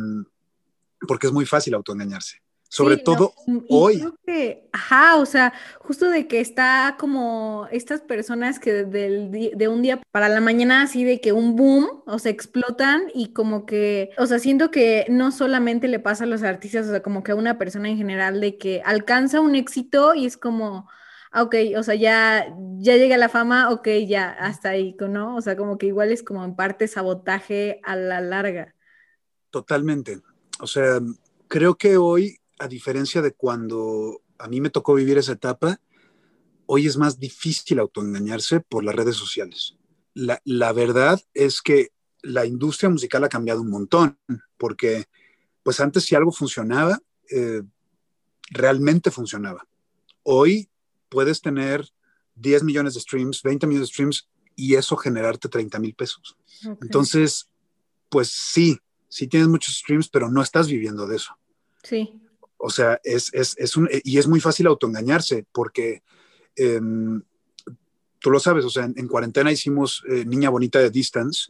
porque 1.08 1.28
es 1.28 1.32
muy 1.32 1.46
fácil 1.46 1.72
autoengañarse. 1.72 2.42
Sobre 2.68 2.96
sí, 2.96 3.04
todo 3.04 3.32
no, 3.46 3.62
hoy. 3.68 3.98
Creo 3.98 4.18
que, 4.26 4.68
ajá, 4.72 5.16
o 5.16 5.26
sea, 5.26 5.52
justo 5.78 6.10
de 6.10 6.26
que 6.26 6.40
está 6.40 6.96
como 6.98 7.68
estas 7.70 8.00
personas 8.00 8.58
que 8.58 8.84
de, 8.84 9.52
de, 9.54 9.68
un 9.68 9.82
día 9.82 10.02
para 10.10 10.28
la 10.28 10.40
mañana 10.40 10.82
así 10.82 11.04
de 11.04 11.20
que 11.20 11.32
un 11.32 11.54
boom, 11.56 12.02
o 12.06 12.18
sea, 12.18 12.32
explotan 12.32 13.04
y 13.14 13.32
como 13.32 13.66
que, 13.66 14.10
o 14.18 14.26
sea, 14.26 14.38
siento 14.38 14.70
que 14.70 15.06
no 15.08 15.30
solamente 15.30 15.88
le 15.88 16.00
pasa 16.00 16.24
a 16.24 16.26
los 16.26 16.42
artistas, 16.42 16.86
o 16.86 16.90
sea, 16.90 17.02
como 17.02 17.22
que 17.22 17.32
a 17.32 17.36
una 17.36 17.56
persona 17.56 17.88
en 17.88 17.96
general 17.96 18.40
de 18.40 18.58
que 18.58 18.82
alcanza 18.84 19.40
un 19.40 19.54
éxito 19.54 20.14
y 20.14 20.26
es 20.26 20.36
como, 20.36 20.88
ah, 21.30 21.44
ok, 21.44 21.54
o 21.76 21.82
sea, 21.82 21.94
ya, 21.94 22.46
ya 22.78 22.96
llega 22.96 23.16
la 23.16 23.28
fama, 23.28 23.70
ok, 23.70 23.88
ya, 24.06 24.30
hasta 24.30 24.70
ahí, 24.70 24.96
¿no? 24.98 25.36
O 25.36 25.40
sea, 25.40 25.56
como 25.56 25.78
que 25.78 25.86
igual 25.86 26.10
es 26.10 26.22
como 26.22 26.44
en 26.44 26.56
parte 26.56 26.88
sabotaje 26.88 27.80
a 27.84 27.94
la 27.94 28.20
larga. 28.20 28.74
Totalmente. 29.50 30.20
O 30.60 30.66
sea, 30.66 30.98
creo 31.48 31.76
que 31.76 31.96
hoy 31.96 32.40
a 32.58 32.68
diferencia 32.68 33.22
de 33.22 33.32
cuando 33.32 34.22
a 34.38 34.48
mí 34.48 34.60
me 34.60 34.70
tocó 34.70 34.94
vivir 34.94 35.18
esa 35.18 35.32
etapa, 35.32 35.80
hoy 36.66 36.86
es 36.86 36.96
más 36.96 37.18
difícil 37.18 37.78
autoengañarse 37.78 38.60
por 38.60 38.84
las 38.84 38.94
redes 38.94 39.16
sociales. 39.16 39.76
La, 40.14 40.40
la, 40.44 40.72
verdad 40.72 41.20
es 41.34 41.60
que 41.60 41.90
la 42.22 42.46
industria 42.46 42.88
musical 42.88 43.24
ha 43.24 43.28
cambiado 43.28 43.60
un 43.60 43.70
montón, 43.70 44.18
porque 44.56 45.06
pues 45.62 45.80
antes 45.80 46.04
si 46.04 46.14
algo 46.14 46.32
funcionaba, 46.32 47.00
eh, 47.30 47.62
realmente 48.50 49.10
funcionaba. 49.10 49.66
Hoy 50.22 50.68
puedes 51.08 51.40
tener 51.40 51.88
10 52.36 52.62
millones 52.62 52.94
de 52.94 53.00
streams, 53.00 53.42
20 53.42 53.66
millones 53.66 53.88
de 53.88 53.92
streams 53.92 54.28
y 54.54 54.74
eso 54.74 54.96
generarte 54.96 55.48
30 55.48 55.78
mil 55.78 55.94
pesos. 55.94 56.36
Entonces, 56.80 57.48
pues 58.08 58.28
sí, 58.28 58.78
sí 59.08 59.26
tienes 59.26 59.48
muchos 59.48 59.76
streams, 59.76 60.08
pero 60.08 60.30
no 60.30 60.42
estás 60.42 60.68
viviendo 60.68 61.06
de 61.06 61.16
eso. 61.16 61.36
Sí. 61.82 62.20
O 62.66 62.70
sea, 62.70 63.00
es, 63.04 63.32
es, 63.32 63.54
es 63.58 63.76
un, 63.76 63.88
y 64.02 64.18
es 64.18 64.26
muy 64.26 64.40
fácil 64.40 64.66
autoengañarse 64.66 65.46
porque 65.52 66.02
em, 66.56 67.22
tú 68.18 68.30
lo 68.32 68.40
sabes, 68.40 68.64
o 68.64 68.70
sea, 68.70 68.90
en, 68.92 69.06
cuarentena 69.06 69.52
hicimos 69.52 70.02
eh, 70.08 70.24
Niña 70.24 70.50
Bonita 70.50 70.80
de 70.80 70.90
Distance 70.90 71.44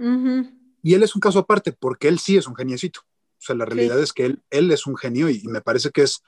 y 0.82 0.92
él 0.92 1.02
es 1.02 1.14
un 1.14 1.20
caso 1.20 1.38
aparte 1.38 1.72
porque 1.72 2.08
él 2.08 2.18
sí 2.18 2.36
es 2.36 2.46
un 2.46 2.54
geniecito. 2.54 3.00
O 3.00 3.40
sea, 3.46 3.56
la 3.56 3.64
realidad 3.64 3.98
es 3.98 4.12
que 4.12 4.26
él, 4.26 4.42
él 4.50 4.70
es 4.70 4.86
un 4.86 4.94
genio 4.94 5.30
y, 5.30 5.42
me 5.44 5.62
parece 5.62 5.88
que 5.90 6.02
es, 6.02 6.22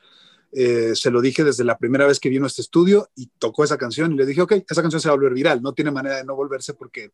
eh, 0.53 0.93
se 0.95 1.11
lo 1.11 1.21
dije 1.21 1.45
desde 1.45 1.65
la 1.65 1.77
primera 1.77 2.07
vez 2.07 2.19
que 2.19 2.31
vino 2.31 2.47
a 2.47 2.49
este 2.49 2.63
estudio 2.63 3.11
y 3.15 3.27
tocó 3.39 3.65
esa 3.65 3.77
canción 3.77 4.13
y 4.13 4.17
le 4.17 4.25
dije, 4.25 4.41
ok, 4.41 4.53
esa 4.71 4.81
canción 4.81 5.03
se 5.03 5.09
va 5.09 5.13
a 5.13 5.17
volver 5.17 5.35
viral, 5.35 5.61
no 5.61 5.75
tiene 5.75 5.91
manera 5.91 6.17
de 6.17 6.25
no 6.25 6.35
volverse 6.35 6.73
porque 6.73 7.13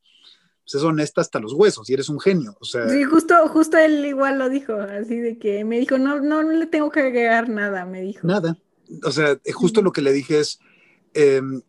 pues, 0.65 0.75
es 0.75 0.83
honesta 0.83 1.21
hasta 1.21 1.39
los 1.39 1.53
huesos 1.53 1.89
y 1.89 1.95
eres 1.95 2.09
un 2.09 2.19
genio. 2.19 2.57
O 2.61 2.65
sea, 2.65 2.89
sí, 2.89 3.05
justo, 3.05 3.35
justo 3.49 3.77
él 3.77 4.05
igual 4.05 4.39
lo 4.39 4.49
dijo, 4.49 4.75
así 4.75 5.19
de 5.19 5.39
que 5.39 5.65
me 5.65 5.79
dijo, 5.79 5.99
no, 5.99 6.21
no, 6.21 6.43
no 6.43 6.53
le 6.53 6.67
tengo 6.67 6.91
que 6.91 7.01
agregar 7.01 7.49
nada, 7.49 7.85
me 7.85 8.01
dijo. 8.01 8.27
Nada. 8.27 8.57
O 9.03 9.11
sea, 9.11 9.39
eh, 9.45 9.53
justo 9.53 9.83
lo 9.83 9.93
que 9.93 10.03
le 10.03 10.13
dije 10.13 10.41
es, 10.41 10.59
em, 11.13 11.63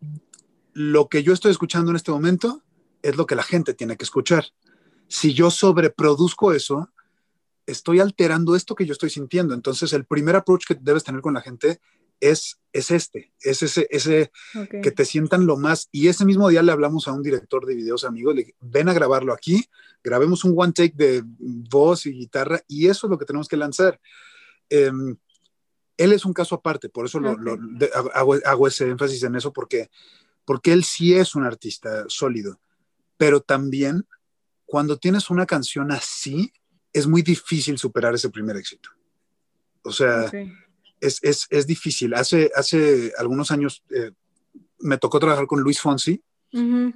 lo 0.73 1.09
que 1.09 1.23
yo 1.23 1.33
estoy 1.33 1.51
escuchando 1.51 1.91
en 1.91 1.97
este 1.97 2.11
momento 2.11 2.61
es 3.01 3.17
lo 3.17 3.25
que 3.25 3.35
la 3.35 3.43
gente 3.43 3.73
tiene 3.73 3.97
que 3.97 4.05
escuchar. 4.05 4.45
Si 5.07 5.33
yo 5.33 5.51
sobreproduzco 5.51 6.53
eso, 6.53 6.89
estoy 7.65 7.99
alterando 7.99 8.55
esto 8.55 8.75
que 8.75 8.85
yo 8.85 8.93
estoy 8.93 9.09
sintiendo. 9.09 9.53
Entonces, 9.53 9.93
el 9.93 10.05
primer 10.05 10.35
approach 10.35 10.65
que 10.67 10.75
debes 10.75 11.03
tener 11.03 11.21
con 11.21 11.33
la 11.33 11.41
gente 11.41 11.79
es, 12.19 12.59
es 12.73 12.91
este, 12.91 13.33
es 13.41 13.63
ese, 13.63 13.87
ese 13.89 14.31
que 14.81 14.91
te 14.91 15.05
sientan 15.05 15.45
lo 15.45 15.57
más. 15.57 15.89
Y 15.91 16.07
ese 16.07 16.25
mismo 16.25 16.49
día 16.49 16.61
le 16.61 16.71
hablamos 16.71 17.07
a 17.07 17.13
un 17.13 17.23
director 17.23 17.65
de 17.65 17.75
videos 17.75 18.03
amigo, 18.03 18.33
le 18.33 18.41
dije, 18.41 18.55
ven 18.61 18.89
a 18.89 18.93
grabarlo 18.93 19.33
aquí, 19.33 19.65
grabemos 20.03 20.43
un 20.43 20.53
one 20.55 20.73
take 20.73 20.93
de 20.95 21.23
voz 21.25 22.05
y 22.05 22.11
guitarra 22.11 22.61
y 22.67 22.87
eso 22.87 23.07
es 23.07 23.11
lo 23.11 23.17
que 23.17 23.25
tenemos 23.25 23.47
que 23.47 23.57
lanzar. 23.57 23.99
Em, 24.69 25.15
él 25.97 26.13
es 26.13 26.25
un 26.25 26.33
caso 26.33 26.55
aparte, 26.55 26.89
por 26.89 27.05
eso 27.05 27.19
lo, 27.19 27.37
hago, 28.13 28.35
hago, 28.43 28.67
ese 28.67 28.89
énfasis 28.89 29.23
en 29.23 29.35
eso, 29.35 29.53
porque, 29.53 29.89
porque 30.43 30.73
él 30.73 30.83
sí 30.83 31.13
es 31.13 31.35
un 31.35 31.45
artista 31.45 32.03
sólido, 32.07 32.59
pero 33.17 33.39
también 33.39 34.05
cuando 34.65 34.97
tienes 34.97 35.29
una 35.29 35.45
canción 35.45 35.91
así, 35.91 36.51
es 36.91 37.07
muy 37.07 37.21
difícil 37.21 37.77
superar 37.77 38.13
ese 38.15 38.29
primer 38.29 38.57
éxito. 38.57 38.89
O 39.83 39.91
sea, 39.91 40.29
es, 40.99 41.19
es, 41.23 41.47
es, 41.49 41.67
difícil. 41.67 42.13
Hace, 42.13 42.51
hace 42.55 43.11
algunos 43.17 43.51
años 43.51 43.83
eh, 43.89 44.11
me 44.79 44.97
tocó 44.97 45.19
trabajar 45.19 45.47
con 45.47 45.61
Luis 45.61 45.79
Fonsi 45.79 46.21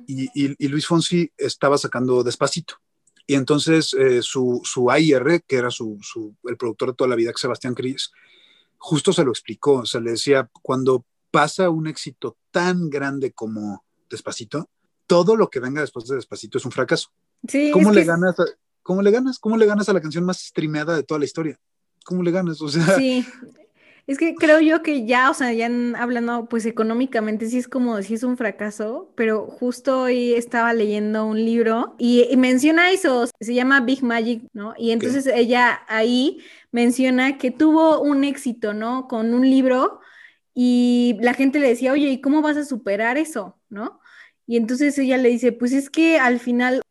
y, 0.08 0.30
y, 0.34 0.68
Luis 0.70 0.88
Fonsi 0.88 1.32
estaba 1.38 1.78
sacando 1.78 2.24
Despacito. 2.24 2.76
Y 3.28 3.36
entonces 3.36 3.94
eh, 3.94 4.22
su, 4.22 4.62
su 4.64 4.90
AIR, 4.90 5.44
que 5.46 5.58
era 5.58 5.70
su, 5.70 6.00
su, 6.02 6.36
el 6.46 6.56
productor 6.58 6.90
de 6.90 6.96
toda 6.96 7.10
la 7.10 7.16
vida, 7.16 7.32
Sebastián 7.36 7.76
Cris, 7.76 8.12
justo 8.78 9.12
se 9.12 9.24
lo 9.24 9.32
explicó. 9.32 9.74
O 9.74 9.86
sea, 9.86 10.02
le 10.02 10.12
decía, 10.12 10.50
cuando 10.62 11.06
pasa 11.30 11.70
un 11.70 11.88
éxito 11.88 12.38
tan 12.52 12.90
grande 12.90 13.34
como 13.34 13.84
Despacito, 14.10 14.70
todo 15.06 15.36
lo 15.36 15.50
que 15.50 15.60
venga 15.60 15.82
después 15.82 16.08
de 16.08 16.16
Despacito 16.16 16.58
es 16.58 16.66
un 16.66 16.72
fracaso. 16.72 17.10
Sí, 17.48 17.72
¿Cómo 17.72 17.92
le 17.92 18.04
ganas? 18.04 18.40
A, 18.40 18.46
¿Cómo 18.82 19.02
le 19.02 19.12
ganas? 19.12 19.40
¿Cómo 19.40 19.58
le 19.58 19.66
ganas 19.66 19.90
a 19.90 19.94
la 19.94 20.02
canción 20.02 20.24
más 20.24 20.40
streameada 20.40 20.96
de 20.96 21.04
toda 21.04 21.20
la 21.20 21.26
historia? 21.26 21.60
¿Cómo 22.06 22.24
le 22.24 22.32
ganas? 22.32 22.62
O 22.62 22.70
sea. 22.70 22.98
Sí. 22.98 23.26
Es 24.10 24.18
que 24.18 24.34
creo 24.34 24.60
yo 24.60 24.82
que 24.82 25.06
ya, 25.06 25.30
o 25.30 25.36
sea, 25.36 25.54
ya 25.54 25.70
hablando, 25.96 26.50
pues 26.50 26.66
económicamente 26.66 27.48
sí 27.48 27.60
es 27.60 27.68
como, 27.68 28.02
sí 28.02 28.16
es 28.16 28.24
un 28.24 28.38
fracaso, 28.38 29.14
pero 29.16 29.46
justo 29.46 30.02
hoy 30.02 30.34
estaba 30.34 30.74
leyendo 30.74 31.28
un 31.28 31.38
libro 31.38 31.94
y, 32.00 32.28
menciona 32.36 32.90
eso, 32.90 33.28
se 33.40 33.54
llama 33.54 33.82
Big 33.82 34.02
Magic, 34.02 34.42
¿no? 34.52 34.74
Y 34.80 34.94
entonces 34.94 35.28
ella 35.28 35.82
ahí 35.88 36.44
menciona 36.72 37.38
que 37.38 37.52
tuvo 37.52 38.02
un 38.02 38.24
éxito, 38.24 38.74
¿no? 38.74 39.08
Con 39.08 39.32
un 39.36 39.48
libro 39.48 40.00
y 40.56 41.16
la 41.22 41.36
gente 41.36 41.60
le 41.60 41.68
decía, 41.68 41.92
oye, 41.92 42.10
¿y 42.10 42.20
cómo 42.20 42.42
vas 42.42 42.58
a 42.58 42.66
superar 42.66 43.20
eso, 43.20 43.60
¿no? 43.70 44.00
Y 44.48 44.58
entonces 44.58 44.98
ella 44.98 45.18
le 45.18 45.30
dice, 45.30 45.52
pues 45.52 45.72
es 45.72 45.92
que 45.92 46.18
al 46.18 46.40
final 46.40 46.82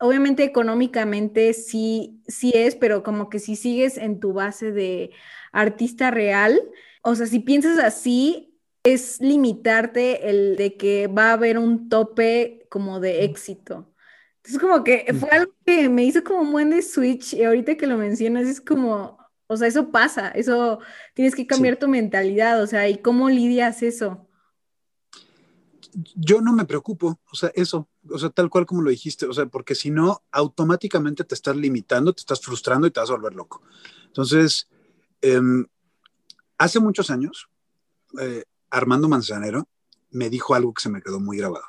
obviamente 0.00 0.44
económicamente 0.44 1.52
sí, 1.52 2.22
sí 2.26 2.52
es, 2.54 2.74
pero 2.74 3.02
como 3.02 3.28
que 3.28 3.38
si 3.38 3.54
sigues 3.54 3.96
en 3.98 4.18
tu 4.18 4.32
base 4.32 4.72
de 4.72 5.12
artista 5.52 6.10
real, 6.10 6.60
o 7.02 7.14
sea, 7.14 7.26
si 7.26 7.38
piensas 7.40 7.78
así, 7.78 8.58
es 8.82 9.20
limitarte 9.20 10.30
el 10.30 10.56
de 10.56 10.76
que 10.76 11.06
va 11.06 11.30
a 11.30 11.32
haber 11.34 11.58
un 11.58 11.88
tope 11.88 12.66
como 12.70 12.98
de 12.98 13.24
éxito. 13.24 13.94
Entonces 14.36 14.60
como 14.60 14.84
que 14.84 15.14
fue 15.18 15.28
algo 15.30 15.52
que 15.66 15.88
me 15.90 16.04
hizo 16.04 16.24
como 16.24 16.40
un 16.40 16.52
buen 16.52 16.70
de 16.70 16.80
switch 16.80 17.34
y 17.34 17.44
ahorita 17.44 17.76
que 17.76 17.86
lo 17.86 17.98
mencionas 17.98 18.46
es 18.46 18.60
como, 18.60 19.18
o 19.48 19.56
sea, 19.56 19.68
eso 19.68 19.90
pasa, 19.90 20.30
eso 20.30 20.80
tienes 21.14 21.34
que 21.34 21.46
cambiar 21.46 21.76
tu 21.76 21.88
mentalidad, 21.88 22.62
o 22.62 22.66
sea, 22.66 22.88
¿y 22.88 22.98
cómo 22.98 23.28
lidias 23.28 23.82
eso? 23.82 24.26
yo 26.14 26.40
no 26.40 26.52
me 26.52 26.64
preocupo, 26.64 27.20
o 27.30 27.34
sea, 27.34 27.50
eso, 27.54 27.88
o 28.12 28.18
sea, 28.18 28.30
tal 28.30 28.50
cual 28.50 28.66
como 28.66 28.82
lo 28.82 28.90
dijiste, 28.90 29.26
o 29.26 29.32
sea, 29.32 29.46
porque 29.46 29.74
si 29.74 29.90
no, 29.90 30.22
automáticamente 30.30 31.24
te 31.24 31.34
estás 31.34 31.56
limitando, 31.56 32.12
te 32.12 32.20
estás 32.20 32.40
frustrando 32.40 32.86
y 32.86 32.90
te 32.90 33.00
vas 33.00 33.10
a 33.10 33.14
volver 33.14 33.34
loco. 33.34 33.62
Entonces, 34.06 34.68
em, 35.20 35.66
hace 36.58 36.80
muchos 36.80 37.10
años, 37.10 37.48
eh, 38.20 38.44
Armando 38.70 39.08
Manzanero 39.08 39.68
me 40.10 40.30
dijo 40.30 40.54
algo 40.54 40.74
que 40.74 40.82
se 40.82 40.88
me 40.88 41.02
quedó 41.02 41.20
muy 41.20 41.38
grabado. 41.38 41.64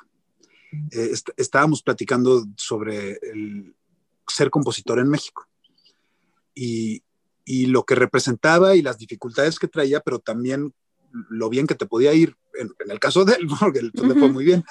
Eh, 0.90 1.12
estábamos 1.36 1.82
platicando 1.82 2.44
sobre 2.56 3.18
el 3.22 3.74
ser 4.26 4.50
compositor 4.50 4.98
en 4.98 5.08
México 5.08 5.46
y, 6.54 7.02
y 7.44 7.66
lo 7.66 7.84
que 7.84 7.94
representaba 7.94 8.74
y 8.74 8.82
las 8.82 8.98
dificultades 8.98 9.58
que 9.58 9.68
traía, 9.68 10.00
pero 10.00 10.18
también 10.18 10.72
lo 11.12 11.48
bien 11.50 11.66
que 11.66 11.74
te 11.74 11.86
podía 11.86 12.12
ir 12.14 12.36
en, 12.54 12.70
el 12.88 12.98
caso 12.98 13.24
de 13.24 13.34
él, 13.34 13.46
porque 13.60 13.80
él 13.80 13.92
le 13.94 14.14
fue 14.14 14.30
muy 14.30 14.44
bien. 14.44 14.64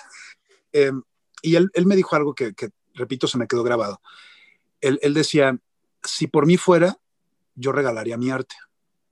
Em, 0.72 1.02
y 1.42 1.56
él, 1.56 1.70
él, 1.74 1.86
me 1.86 1.96
dijo 1.96 2.16
algo 2.16 2.34
que, 2.34 2.54
que, 2.54 2.70
repito, 2.94 3.28
se 3.28 3.38
me 3.38 3.48
quedó 3.48 3.64
grabado. 3.64 4.02
Él, 4.80 5.00
él, 5.02 5.14
decía, 5.14 5.58
si 6.04 6.28
por 6.28 6.46
mí 6.46 6.58
fuera, 6.58 6.98
yo 7.56 7.72
regalaría 7.72 8.18
mi 8.18 8.32
arte. 8.32 8.56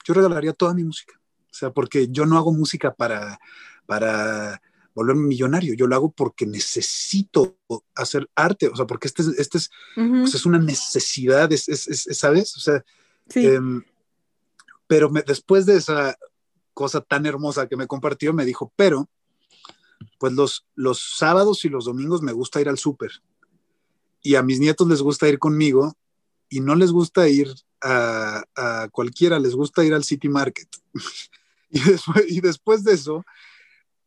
Yo 0.05 0.13
regalaría 0.13 0.53
toda 0.53 0.73
mi 0.73 0.83
música. 0.83 1.19
O 1.45 1.53
sea, 1.53 1.71
porque 1.71 2.07
yo 2.09 2.25
no 2.25 2.37
hago 2.37 2.53
música 2.53 2.93
para, 2.93 3.39
para 3.85 4.61
volverme 4.93 5.27
millonario. 5.27 5.73
Yo 5.73 5.87
lo 5.87 5.95
hago 5.95 6.11
porque 6.11 6.45
necesito 6.45 7.57
hacer 7.95 8.29
arte. 8.35 8.67
O 8.67 8.75
sea, 8.75 8.85
porque 8.85 9.07
este, 9.07 9.23
este 9.37 9.57
es, 9.57 9.69
pues 9.95 10.35
es 10.35 10.45
una 10.45 10.59
necesidad, 10.59 11.51
es, 11.51 11.67
es, 11.69 12.07
¿sabes? 12.17 12.55
O 12.57 12.59
sea, 12.59 12.83
sí. 13.27 13.45
Em, 13.45 13.83
pero 14.87 15.09
me, 15.11 15.21
después 15.21 15.67
de 15.67 15.77
esa 15.77 16.17
cosa 16.73 17.01
tan 17.01 17.27
hermosa 17.27 17.67
que 17.67 17.77
me 17.77 17.85
compartió, 17.85 18.33
me 18.33 18.43
dijo, 18.43 18.73
pero, 18.75 19.07
pues 20.19 20.33
los, 20.33 20.67
los 20.75 21.15
sábados 21.17 21.65
y 21.65 21.69
los 21.69 21.85
domingos 21.85 22.21
me 22.21 22.33
gusta 22.33 22.61
ir 22.61 22.69
al 22.69 22.77
súper. 22.77 23.11
Y 24.21 24.35
a 24.35 24.43
mis 24.43 24.59
nietos 24.59 24.87
les 24.87 25.01
gusta 25.01 25.27
ir 25.27 25.39
conmigo 25.39 25.95
y 26.49 26.59
no 26.59 26.75
les 26.75 26.91
gusta 26.91 27.27
ir 27.27 27.53
a, 27.81 28.43
cualquiera, 28.91 29.39
les 29.39 29.55
gusta 29.55 29.83
ir 29.85 29.93
al 29.93 30.03
City 30.03 30.27
Market. 30.27 30.67
y, 31.69 31.79
después, 31.79 32.41
después 32.41 32.83
de 32.83 32.93
eso, 32.93 33.23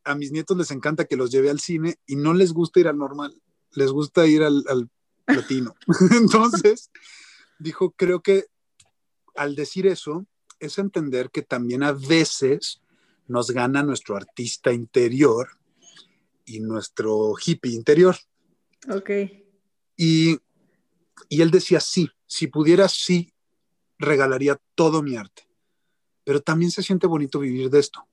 a 0.04 0.14
mis 0.14 0.32
nietos 0.32 0.56
les 0.56 0.70
encanta 0.70 1.06
que 1.06 1.16
los 1.16 1.30
lleve 1.30 1.48
al 1.48 1.60
cine 1.60 1.96
y 2.06 2.16
no 2.16 2.34
les 2.34 2.52
gusta 2.52 2.80
ir 2.80 2.88
al 2.88 2.98
normal, 2.98 3.40
les 3.72 3.90
gusta 3.90 4.26
ir 4.26 4.42
al, 4.42 4.62
al 4.68 4.90
latino. 5.26 5.74
Entonces, 6.10 6.90
dijo, 7.58 7.92
creo 7.92 8.20
que 8.20 8.46
al 9.34 9.54
decir 9.54 9.86
eso, 9.86 10.26
es 10.60 10.78
entender 10.78 11.30
que 11.30 11.42
también 11.42 11.82
a 11.82 11.92
veces 11.92 12.82
nos 13.26 13.50
gana 13.50 13.82
nuestro 13.82 14.14
artista 14.14 14.72
interior 14.72 15.48
y 16.56 16.60
nuestro 16.60 17.34
hippie 17.44 17.72
interior. 17.72 18.16
Ok. 18.88 19.10
Y, 19.96 20.38
él 21.30 21.50
decía, 21.50 21.80
sí, 21.80 22.10
si 22.26 22.46
pudiera, 22.46 22.88
sí, 22.88 23.32
regalaría 23.98 24.60
todo 24.74 25.02
mi 25.02 25.16
arte. 25.16 25.48
Pero 26.24 26.40
también 26.40 26.70
se 26.70 26.82
siente 26.82 27.06
bonito 27.06 27.38
vivir 27.38 27.70
de 27.70 27.80
esto. 27.80 28.06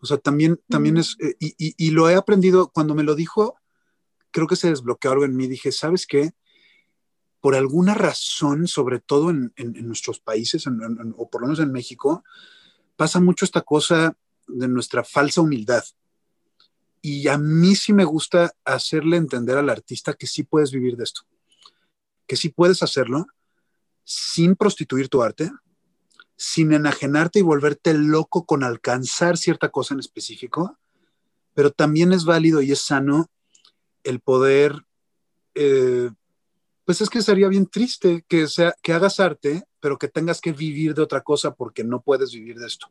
O 0.00 0.06
sea, 0.06 0.18
también, 0.18 0.60
también 0.68 0.96
es, 0.96 1.16
eh, 1.20 1.36
y, 1.38 1.90
lo 1.90 2.10
he 2.10 2.14
aprendido, 2.14 2.68
cuando 2.68 2.94
me 2.94 3.04
lo 3.04 3.14
dijo, 3.14 3.56
creo 4.30 4.46
que 4.46 4.56
se 4.56 4.68
desbloqueó 4.68 5.12
algo 5.12 5.24
en 5.24 5.36
mí. 5.36 5.46
Dije, 5.46 5.72
¿sabes 5.72 6.06
qué? 6.06 6.34
por 7.42 7.56
alguna 7.56 7.94
razón, 7.94 8.68
sobre 8.68 9.00
todo 9.00 9.30
en, 9.30 9.52
nuestros 9.56 10.20
países, 10.20 10.64
o 11.16 11.28
por 11.28 11.40
lo 11.40 11.48
menos 11.48 11.58
en 11.58 11.72
México, 11.72 12.22
pasa 12.94 13.18
mucho 13.18 13.44
esta 13.44 13.62
cosa 13.62 14.16
de 14.46 14.68
nuestra 14.68 15.02
falsa 15.02 15.40
humildad. 15.40 15.82
Y 17.02 17.26
a 17.26 17.36
mí 17.36 17.74
sí 17.74 17.92
me 17.92 18.04
gusta 18.04 18.54
hacerle 18.64 19.16
entender 19.16 19.58
al 19.58 19.68
artista 19.68 20.14
que 20.14 20.28
sí 20.28 20.44
puedes 20.44 20.70
vivir 20.70 20.96
de 20.96 21.04
esto, 21.04 21.22
que 22.28 22.36
sí 22.36 22.48
puedes 22.48 22.82
hacerlo 22.82 23.26
sin 24.04 24.54
prostituir 24.54 25.08
tu 25.08 25.22
arte, 25.22 25.50
sin 26.36 26.72
enajenarte 26.72 27.40
y 27.40 27.42
volverte 27.42 27.92
loco 27.92 28.46
con 28.46 28.62
alcanzar 28.62 29.36
cierta 29.36 29.70
cosa 29.70 29.94
en 29.94 30.00
específico, 30.00 30.78
pero 31.54 31.72
también 31.72 32.12
es 32.12 32.24
válido 32.24 32.62
y 32.62 32.72
es 32.72 32.80
sano 32.80 33.30
el 34.04 34.20
poder, 34.20 34.84
eh, 35.54 36.10
pues 36.84 37.00
es 37.00 37.10
que 37.10 37.22
sería 37.22 37.48
bien 37.48 37.66
triste 37.66 38.24
que, 38.28 38.48
sea, 38.48 38.74
que 38.82 38.92
hagas 38.92 39.20
arte, 39.20 39.64
pero 39.80 39.98
que 39.98 40.08
tengas 40.08 40.40
que 40.40 40.52
vivir 40.52 40.94
de 40.94 41.02
otra 41.02 41.20
cosa 41.22 41.54
porque 41.54 41.84
no 41.84 42.00
puedes 42.00 42.32
vivir 42.32 42.58
de 42.58 42.66
esto. 42.66 42.88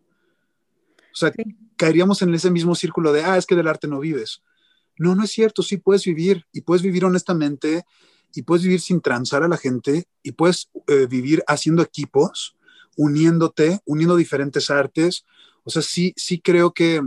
O 1.13 1.15
sea, 1.15 1.34
caeríamos 1.76 2.21
en 2.21 2.34
ese 2.34 2.52
mismo 2.52 2.76
círculo 2.76 3.12
de, 3.12 3.24
ah, 3.24 3.38
es 3.38 3.45
que 3.45 3.56
del 3.56 3.67
arte 3.67 3.88
no 3.88 4.00
vives. 4.00 4.41
No, 4.97 5.15
no 5.15 5.24
es 5.24 5.32
cierto, 5.32 5.63
sí 5.63 5.78
puedes 5.78 6.06
vivir 6.06 6.45
y 6.52 6.62
puedes 6.62 6.82
vivir 6.82 7.06
honestamente 7.06 7.84
y 8.34 8.43
puedes 8.43 8.63
vivir 8.63 8.82
sin 8.82 9.02
transar 9.02 9.43
a 9.43 9.47
la 9.47 9.58
gente 9.58 10.06
y 10.24 10.32
puedes 10.32 10.69
eh, 10.88 11.08
vivir 11.08 11.43
haciendo 11.47 11.82
equipos, 11.82 12.56
uniéndote, 12.95 13.80
uniendo 13.86 14.15
diferentes 14.15 14.69
artes. 14.69 15.26
O 15.63 15.69
sea, 15.69 15.82
sí, 15.82 16.13
sí 16.15 16.39
creo 16.39 16.74
que, 16.74 17.02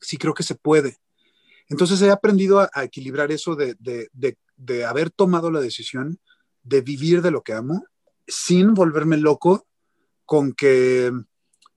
sí 0.00 0.16
creo 0.16 0.34
que 0.34 0.42
se 0.42 0.54
puede. 0.54 0.98
Entonces 1.68 2.02
he 2.02 2.10
aprendido 2.10 2.60
a, 2.60 2.84
equilibrar 2.84 3.30
eso 3.30 3.54
de, 3.54 3.76
de, 3.80 4.84
haber 4.84 5.10
tomado 5.10 5.50
la 5.50 5.60
decisión 5.60 6.18
de 6.62 6.80
vivir 6.80 7.22
de 7.22 7.30
lo 7.30 7.42
que 7.42 7.54
amo 7.54 7.84
sin 8.26 8.74
volverme 8.74 9.16
loco 9.16 9.66
con 10.26 10.52
que 10.52 11.12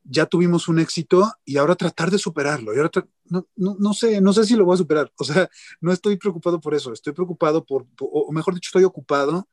ya 0.03 0.25
tuvimos 0.25 0.67
un 0.67 0.79
éxito 0.79 1.31
y 1.45 1.57
ahora 1.57 1.75
tratar 1.75 2.11
de 2.11 2.17
superarlo. 2.17 2.73
Y 2.73 2.77
ahora 2.77 2.91
no, 3.25 3.47
no, 3.55 3.75
no, 3.79 3.93
sé, 3.93 4.21
no 4.21 4.33
sé 4.33 4.45
si 4.45 4.55
lo 4.55 4.65
voy 4.65 4.75
a 4.75 4.77
superar. 4.77 5.11
O 5.17 5.23
sea, 5.23 5.49
no 5.81 5.91
estoy 5.91 6.17
preocupado 6.17 6.59
por 6.59 6.73
eso. 6.73 6.91
Estoy 6.93 7.13
preocupado 7.13 7.65
por, 7.65 7.85
o 7.99 8.31
mejor 8.31 8.53
dicho, 8.53 8.69
estoy 8.69 8.83
ocupado 8.83 9.47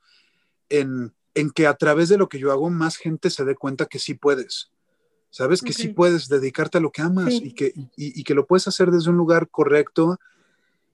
en, 0.68 1.14
en, 1.34 1.50
que 1.50 1.66
a 1.66 1.74
través 1.74 2.08
de 2.08 2.18
lo 2.18 2.28
que 2.28 2.38
yo 2.38 2.50
hago, 2.50 2.68
más 2.70 2.96
gente 2.96 3.30
se 3.30 3.44
dé 3.44 3.54
cuenta 3.54 3.86
que 3.86 3.98
sí 3.98 4.14
puedes. 4.14 4.70
Sabes 5.30 5.62
que 5.62 5.72
sí 5.72 5.88
puedes 5.88 6.28
dedicarte 6.28 6.78
a 6.78 6.80
lo 6.80 6.90
que 6.90 7.02
amas 7.02 7.34
y, 7.34 7.54
que, 7.54 7.72
y, 7.76 8.20
y, 8.20 8.24
que 8.24 8.34
lo 8.34 8.46
puedes 8.46 8.66
hacer 8.66 8.90
desde 8.90 9.10
un 9.10 9.16
lugar 9.16 9.48
correcto. 9.48 10.18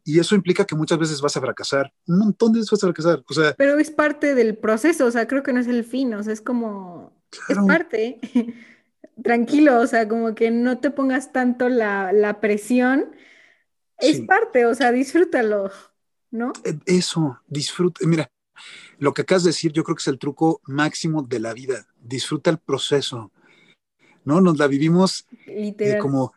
Y 0.05 0.21
eso 0.21 0.35
implica 0.35 0.67
que 0.67 0.75
muchas 0.75 0.99
veces 0.99 1.23
vas 1.23 1.37
a 1.39 1.41
fracasar. 1.41 1.91
Un 2.07 2.19
montón 2.19 2.53
de 2.53 2.59
veces 2.59 2.71
vas 2.71 2.85
a 2.85 2.87
fracasar. 2.87 3.25
O 3.27 3.33
sea, 3.33 3.55
Pero 3.57 3.79
es 3.79 3.91
parte 3.91 4.35
del 4.35 4.59
proceso. 4.59 5.07
O 5.07 5.11
sea, 5.11 5.27
creo 5.27 5.43
que 5.43 5.55
no 5.55 5.61
es 5.61 5.67
el 5.69 5.85
fin. 5.85 6.13
O 6.15 6.23
sea, 6.23 6.35
es 6.35 6.43
como. 6.43 7.13
Es 7.49 7.57
parte. 7.67 8.21
tranquilo, 9.23 9.81
o 9.81 9.87
sea, 9.87 10.09
como 10.09 10.35
que 10.35 10.51
no 10.51 10.79
te 10.79 10.91
pongas 10.91 11.33
tanto 11.33 11.69
la, 11.69 12.39
presión. 12.41 13.15
Es 13.99 14.21
parte, 14.21 14.67
o 14.67 14.75
sea, 14.75 14.93
disfrútalo, 14.93 15.71
¿no? 16.31 16.53
E, 16.65 16.79
eso, 16.87 17.41
disfruta. 17.47 18.07
Mira, 18.07 18.31
lo 18.99 19.15
que 19.15 19.23
acabas 19.23 19.45
de 19.45 19.51
decir, 19.51 19.73
yo 19.73 19.85
creo 19.85 19.97
que 19.97 20.03
es 20.03 20.09
el 20.09 20.19
truco 20.19 20.61
máximo 20.65 21.23
de 21.23 21.41
la 21.41 21.55
vida. 21.55 21.87
Disfruta 22.01 22.51
el 22.51 22.59
proceso. 22.59 23.33
¿no? 24.25 24.41
Nos 24.41 24.59
la 24.59 24.67
vivimos 24.67 25.25
eh, 25.47 25.99
como, 26.01 26.35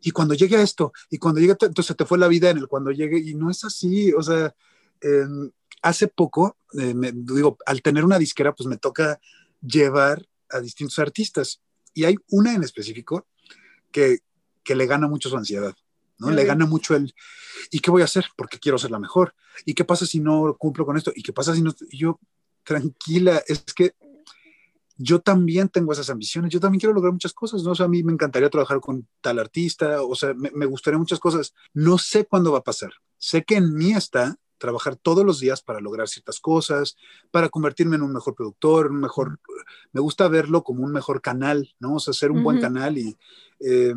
y, 0.00 0.12
cuando 0.12 0.34
llegue 0.34 0.56
a 0.56 0.62
esto, 0.62 0.92
y 1.10 1.18
cuando 1.18 1.40
llegue, 1.40 1.56
entonces 1.60 1.96
te 1.96 2.06
fue 2.06 2.16
la 2.16 2.28
vida 2.28 2.50
en 2.50 2.58
el 2.58 2.68
cuando 2.68 2.92
llegue, 2.92 3.18
y 3.18 3.34
no 3.34 3.50
es 3.50 3.64
así, 3.64 4.12
o 4.12 4.22
sea, 4.22 4.54
hace 5.82 6.06
poco, 6.06 6.56
eh, 6.78 6.94
me, 6.94 7.10
digo, 7.12 7.58
al 7.66 7.82
tener 7.82 8.04
una 8.04 8.18
disquera, 8.18 8.54
pues 8.54 8.68
me 8.68 8.76
toca 8.76 9.20
llevar 9.60 10.24
a 10.50 10.60
distintos 10.60 10.98
artistas, 11.00 11.60
y 11.94 12.04
hay 12.04 12.16
una 12.30 12.54
en 12.54 12.62
específico 12.62 13.26
que, 13.90 14.20
que 14.62 14.74
le 14.74 14.86
gana 14.86 15.08
mucho 15.08 15.28
su 15.28 15.36
ansiedad, 15.36 15.74
¿no? 16.18 16.30
Le 16.30 16.44
gana 16.44 16.66
mucho 16.66 16.94
el, 16.94 17.14
¿y 17.70 17.80
qué 17.80 17.90
voy 17.90 18.02
a 18.02 18.06
hacer? 18.06 18.26
Porque 18.36 18.58
quiero 18.58 18.78
ser 18.78 18.90
la 18.90 18.98
mejor. 18.98 19.34
¿Y 19.64 19.74
qué 19.74 19.84
pasa 19.84 20.06
si 20.06 20.20
no 20.20 20.56
cumplo 20.58 20.86
con 20.86 20.96
esto? 20.96 21.12
¿Y 21.14 21.22
qué 21.22 21.32
pasa 21.32 21.54
si 21.54 21.62
no? 21.62 21.74
Y 21.90 21.98
yo, 21.98 22.20
tranquila, 22.64 23.42
es 23.46 23.64
que 23.74 23.94
yo 24.96 25.20
también 25.20 25.68
tengo 25.68 25.92
esas 25.92 26.10
ambiciones, 26.10 26.52
yo 26.52 26.60
también 26.60 26.80
quiero 26.80 26.94
lograr 26.94 27.12
muchas 27.12 27.32
cosas, 27.32 27.62
¿no? 27.62 27.72
O 27.72 27.74
sea, 27.74 27.86
a 27.86 27.88
mí 27.88 28.02
me 28.02 28.12
encantaría 28.12 28.50
trabajar 28.50 28.80
con 28.80 29.08
tal 29.20 29.38
artista, 29.38 30.02
o 30.02 30.14
sea, 30.14 30.32
me, 30.34 30.50
me 30.52 30.66
gustaría 30.66 30.98
muchas 30.98 31.18
cosas. 31.18 31.54
No 31.74 31.98
sé 31.98 32.24
cuándo 32.26 32.52
va 32.52 32.58
a 32.58 32.64
pasar. 32.64 32.92
Sé 33.18 33.44
que 33.44 33.56
en 33.56 33.74
mí 33.74 33.92
está 33.92 34.36
trabajar 34.62 34.94
todos 34.94 35.26
los 35.26 35.40
días 35.40 35.60
para 35.60 35.80
lograr 35.80 36.08
ciertas 36.08 36.38
cosas, 36.38 36.96
para 37.32 37.48
convertirme 37.48 37.96
en 37.96 38.02
un 38.02 38.12
mejor 38.12 38.36
productor, 38.36 38.92
un 38.92 39.00
mejor, 39.00 39.40
me 39.92 40.00
gusta 40.00 40.28
verlo 40.28 40.62
como 40.62 40.84
un 40.84 40.92
mejor 40.92 41.20
canal, 41.20 41.74
¿no? 41.80 41.96
O 41.96 42.00
sea, 42.00 42.14
ser 42.14 42.30
un 42.30 42.44
buen 42.44 42.60
canal 42.60 42.96
y 42.96 43.18
eh, 43.58 43.94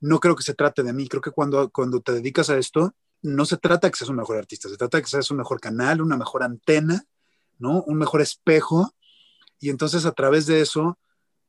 no 0.00 0.20
creo 0.20 0.36
que 0.36 0.42
se 0.42 0.52
trate 0.52 0.82
de 0.82 0.92
mí, 0.92 1.08
creo 1.08 1.22
que 1.22 1.30
cuando, 1.30 1.70
cuando 1.70 2.02
te 2.02 2.12
dedicas 2.12 2.50
a 2.50 2.58
esto, 2.58 2.94
no 3.22 3.46
se 3.46 3.56
trata 3.56 3.90
que 3.90 3.96
seas 3.96 4.10
un 4.10 4.16
mejor 4.16 4.36
artista, 4.36 4.68
se 4.68 4.76
trata 4.76 5.00
que 5.00 5.08
seas 5.08 5.30
un 5.30 5.38
mejor 5.38 5.60
canal, 5.60 6.02
una 6.02 6.18
mejor 6.18 6.42
antena, 6.42 7.06
¿no? 7.58 7.82
Un 7.84 7.96
mejor 7.96 8.20
espejo 8.20 8.92
y 9.58 9.70
entonces 9.70 10.04
a 10.04 10.12
través 10.12 10.44
de 10.44 10.60
eso, 10.60 10.98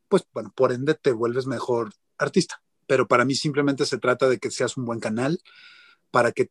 pues 0.08 0.24
bueno, 0.34 0.54
por 0.56 0.72
ende 0.72 0.94
te 0.94 1.12
vuelves 1.12 1.48
mejor 1.48 1.92
artista. 2.18 2.62
Pero 2.88 3.10
para 3.10 3.26
mí 3.26 3.36
simplemente 3.36 3.86
se 3.86 3.98
trata 3.98 4.30
de 4.30 4.40
que 4.40 4.52
seas 4.52 4.78
un 4.78 4.86
buen 4.86 5.02
canal 5.02 5.42
para 6.12 6.32
que 6.32 6.50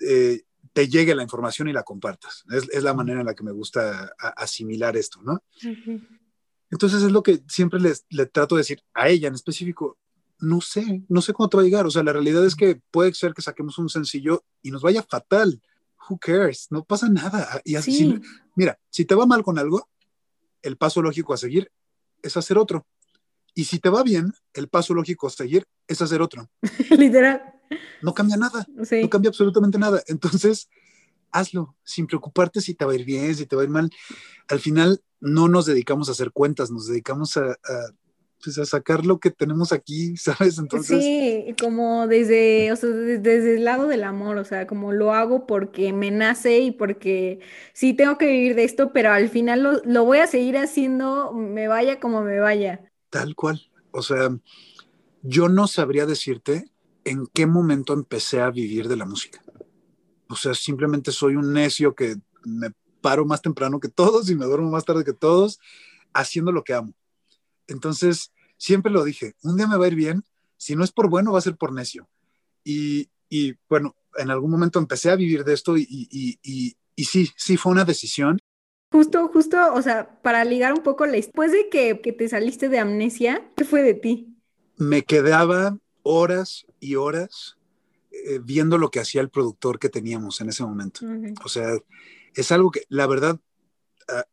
eh, 0.00 0.42
te 0.72 0.88
llegue 0.88 1.14
la 1.14 1.22
información 1.22 1.68
y 1.68 1.72
la 1.72 1.82
compartas. 1.82 2.44
Es, 2.50 2.82
la 2.82 2.94
manera 2.94 3.20
en 3.20 3.26
la 3.26 3.34
que 3.34 3.42
me 3.42 3.52
gusta 3.52 4.14
asimilar 4.36 4.96
esto, 4.96 5.20
¿no? 5.22 5.42
Entonces 6.70 7.02
es 7.02 7.10
lo 7.10 7.22
que 7.22 7.42
siempre 7.48 7.80
le 7.80 8.26
trato 8.26 8.54
de 8.54 8.60
decir 8.60 8.82
a 8.94 9.08
ella 9.08 9.28
en 9.28 9.34
específico. 9.34 9.98
No 10.38 10.60
sé, 10.60 11.02
no 11.08 11.20
sé 11.20 11.32
cuándo 11.32 11.50
te 11.50 11.56
va 11.58 11.62
a 11.62 11.66
llegar. 11.66 11.86
O 11.86 11.90
sea, 11.90 12.02
la 12.02 12.12
realidad 12.12 12.44
es 12.46 12.54
que 12.54 12.80
puede 12.90 13.12
ser 13.14 13.34
que 13.34 13.42
saquemos 13.42 13.78
un 13.78 13.88
sencillo 13.88 14.44
y 14.62 14.70
nos 14.70 14.82
vaya 14.82 15.02
fatal. 15.02 15.60
Who 16.08 16.18
cares? 16.18 16.68
No 16.70 16.84
pasa 16.84 17.08
nada. 17.08 17.60
Y 17.64 17.74
así, 17.74 18.20
mira, 18.54 18.78
si 18.88 19.04
te 19.04 19.14
va 19.14 19.26
mal 19.26 19.42
con 19.42 19.58
algo, 19.58 19.88
el 20.62 20.76
paso 20.76 21.02
lógico 21.02 21.34
a 21.34 21.36
seguir 21.36 21.70
es 22.22 22.36
hacer 22.36 22.56
otro. 22.58 22.86
Y 23.54 23.64
si 23.64 23.80
te 23.80 23.88
va 23.88 24.02
bien, 24.02 24.32
el 24.54 24.68
paso 24.68 24.94
lógico 24.94 25.26
a 25.26 25.30
seguir 25.30 25.64
es 25.88 26.00
hacer 26.00 26.22
otro. 26.22 26.48
Literal 26.90 27.59
no 28.02 28.14
cambia 28.14 28.36
nada, 28.36 28.66
no 28.68 29.10
cambia 29.10 29.28
absolutamente 29.28 29.78
nada. 29.78 30.02
Entonces, 30.06 30.68
hazlo 31.32 31.76
sin 31.84 32.06
preocuparte 32.06 32.60
si 32.60 32.74
te 32.74 32.84
va 32.84 32.92
a 32.92 32.94
ir 32.96 33.04
bien, 33.04 33.34
si 33.34 33.46
te 33.46 33.56
va 33.56 33.62
a 33.62 33.64
ir 33.64 33.70
mal. 33.70 33.90
Al 34.48 34.60
final, 34.60 35.02
no 35.20 35.48
nos 35.48 35.66
dedicamos 35.66 36.08
a 36.08 36.12
hacer 36.12 36.32
cuentas, 36.32 36.70
nos 36.70 36.86
dedicamos 36.86 37.36
a, 37.36 37.56
pues, 38.42 38.68
sacar 38.68 39.04
lo 39.04 39.20
que 39.20 39.30
tenemos 39.30 39.72
aquí, 39.72 40.16
¿sabes? 40.16 40.58
Entonces... 40.58 40.98
Sí, 41.02 41.54
como 41.60 42.06
desde, 42.06 42.72
o 42.72 42.76
sea, 42.76 42.88
desde, 42.88 43.56
el 43.56 43.64
lado 43.64 43.86
del 43.86 44.04
amor, 44.04 44.38
o 44.38 44.44
sea, 44.44 44.66
como 44.66 44.92
lo 44.92 45.12
hago 45.12 45.46
porque 45.46 45.92
me 45.92 46.10
nace 46.10 46.58
y 46.60 46.70
porque 46.70 47.40
sí 47.72 47.94
tengo 47.94 48.18
que 48.18 48.26
vivir 48.26 48.54
de 48.54 48.64
esto, 48.64 48.92
pero 48.92 49.12
al 49.12 49.28
final 49.28 49.62
lo, 49.62 49.82
lo 49.84 50.04
voy 50.04 50.18
a 50.18 50.26
seguir 50.26 50.56
haciendo, 50.56 51.32
me 51.32 51.68
vaya 51.68 52.00
como 52.00 52.22
me 52.22 52.38
vaya. 52.40 52.90
Tal 53.10 53.34
cual. 53.34 53.60
O 53.92 54.02
sea, 54.02 54.30
yo 55.22 55.48
no 55.48 55.66
sabría 55.66 56.06
decirte 56.06 56.69
en 57.04 57.26
qué 57.26 57.46
momento 57.46 57.92
empecé 57.92 58.40
a 58.40 58.50
vivir 58.50 58.88
de 58.88 58.96
la 58.96 59.06
música. 59.06 59.42
O 60.28 60.36
sea, 60.36 60.54
simplemente 60.54 61.12
soy 61.12 61.36
un 61.36 61.52
necio 61.52 61.94
que 61.94 62.16
me 62.44 62.70
paro 63.00 63.24
más 63.24 63.42
temprano 63.42 63.80
que 63.80 63.88
todos 63.88 64.30
y 64.30 64.34
me 64.34 64.46
duermo 64.46 64.70
más 64.70 64.84
tarde 64.84 65.04
que 65.04 65.12
todos, 65.12 65.58
haciendo 66.12 66.52
lo 66.52 66.64
que 66.64 66.74
amo. 66.74 66.94
Entonces, 67.66 68.32
siempre 68.56 68.92
lo 68.92 69.04
dije, 69.04 69.34
un 69.42 69.56
día 69.56 69.66
me 69.66 69.76
va 69.76 69.84
a 69.84 69.88
ir 69.88 69.94
bien, 69.94 70.24
si 70.56 70.76
no 70.76 70.84
es 70.84 70.92
por 70.92 71.08
bueno, 71.08 71.32
va 71.32 71.38
a 71.38 71.42
ser 71.42 71.56
por 71.56 71.72
necio. 71.72 72.08
Y, 72.62 73.08
y 73.28 73.54
bueno, 73.68 73.96
en 74.16 74.30
algún 74.30 74.50
momento 74.50 74.78
empecé 74.78 75.10
a 75.10 75.16
vivir 75.16 75.44
de 75.44 75.54
esto 75.54 75.76
y, 75.76 75.86
y, 75.88 76.38
y, 76.42 76.76
y 76.94 77.04
sí, 77.04 77.30
sí 77.36 77.56
fue 77.56 77.72
una 77.72 77.84
decisión. 77.84 78.38
Justo, 78.92 79.28
justo, 79.28 79.56
o 79.72 79.82
sea, 79.82 80.20
para 80.20 80.44
ligar 80.44 80.72
un 80.72 80.82
poco, 80.82 81.06
después 81.06 81.52
de 81.52 81.68
que, 81.70 82.00
que 82.00 82.12
te 82.12 82.28
saliste 82.28 82.68
de 82.68 82.80
amnesia, 82.80 83.50
¿qué 83.56 83.64
fue 83.64 83.82
de 83.82 83.94
ti? 83.94 84.36
Me 84.76 85.02
quedaba 85.02 85.78
horas 86.02 86.66
y 86.78 86.96
horas 86.96 87.56
eh, 88.10 88.40
viendo 88.42 88.78
lo 88.78 88.90
que 88.90 89.00
hacía 89.00 89.20
el 89.20 89.30
productor 89.30 89.78
que 89.78 89.88
teníamos 89.88 90.40
en 90.40 90.48
ese 90.48 90.64
momento. 90.64 91.06
O 91.44 91.48
sea, 91.48 91.70
es 92.34 92.52
algo 92.52 92.70
que 92.70 92.84
la 92.88 93.06
verdad 93.06 93.38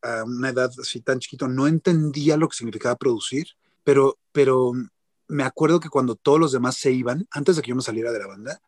a, 0.02 0.24
una 0.24 0.50
edad 0.50 0.72
así 0.80 1.02
tan 1.02 1.20
chiquito 1.20 1.48
no 1.48 1.68
entendía 1.68 2.38
lo 2.38 2.50
que 2.50 2.58
significaba 2.58 2.96
producir, 2.96 3.48
pero, 3.84 4.18
pero 4.32 4.74
me 5.28 5.44
acuerdo 5.44 5.80
que 5.80 5.90
cuando 5.90 6.16
todos 6.16 6.40
los 6.40 6.52
demás 6.52 6.78
se 6.78 6.92
iban, 6.92 7.28
antes 7.32 7.56
de 7.56 7.62
que 7.62 7.70
yo 7.70 7.76
me 7.76 7.82
saliera 7.82 8.12
de 8.12 8.20
la 8.20 8.28
banda, 8.28 8.62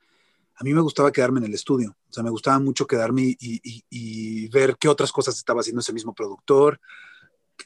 a 0.55 0.63
mí 0.63 0.73
me 0.73 0.81
gustaba 0.81 1.11
quedarme 1.11 1.39
en 1.39 1.45
el 1.45 1.53
estudio. 1.53 1.95
O 2.09 2.13
sea, 2.13 2.23
me 2.23 2.29
gustaba 2.29 2.59
mucho 2.59 2.85
quedarme 2.85 3.23
y, 3.23 3.37
y, 3.39 3.83
y 3.89 4.47
ver 4.49 4.75
qué 4.77 4.89
otras 4.89 5.11
cosas 5.11 5.37
estaba 5.37 5.61
haciendo 5.61 5.79
ese 5.79 5.93
mismo 5.93 6.13
productor. 6.13 6.81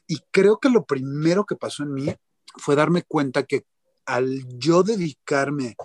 Y 0.07 0.19
creo 0.31 0.59
que 0.59 0.69
lo 0.69 0.85
primero 0.85 1.45
que 1.45 1.55
pasó 1.55 1.83
en 1.83 1.93
mí 1.93 2.13
fue 2.55 2.75
darme 2.75 3.01
cuenta 3.01 3.43
que 3.43 3.65
al 4.05 4.45
yo 4.57 4.83
dedicarme 4.83 5.75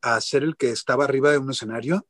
a 0.00 0.20
ser 0.20 0.42
el 0.42 0.56
que 0.56 0.70
estaba 0.70 1.04
arriba 1.04 1.30
de 1.30 1.38
un 1.38 1.50
escenario, 1.50 2.06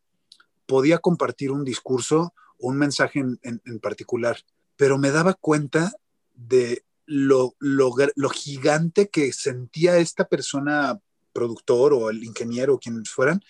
podía 0.66 0.98
compartir 0.98 1.50
un 1.50 1.64
discurso 1.64 2.32
un 2.62 2.78
mensaje 2.78 3.18
en, 3.20 3.78
particular, 3.80 4.38
pero 4.76 4.96
me 4.96 5.10
daba 5.10 5.34
cuenta 5.34 5.92
de 6.34 6.84
lo, 7.06 7.56
lo, 7.58 7.92
gigante 8.30 9.08
que 9.08 9.32
sentía 9.32 9.98
esta 9.98 10.28
persona 10.28 11.00
productor 11.32 11.92
o 11.92 12.08
el 12.08 12.22
ingeniero 12.22 12.74
o 12.74 12.78
quienes 12.78 13.10
fueran, 13.10 13.42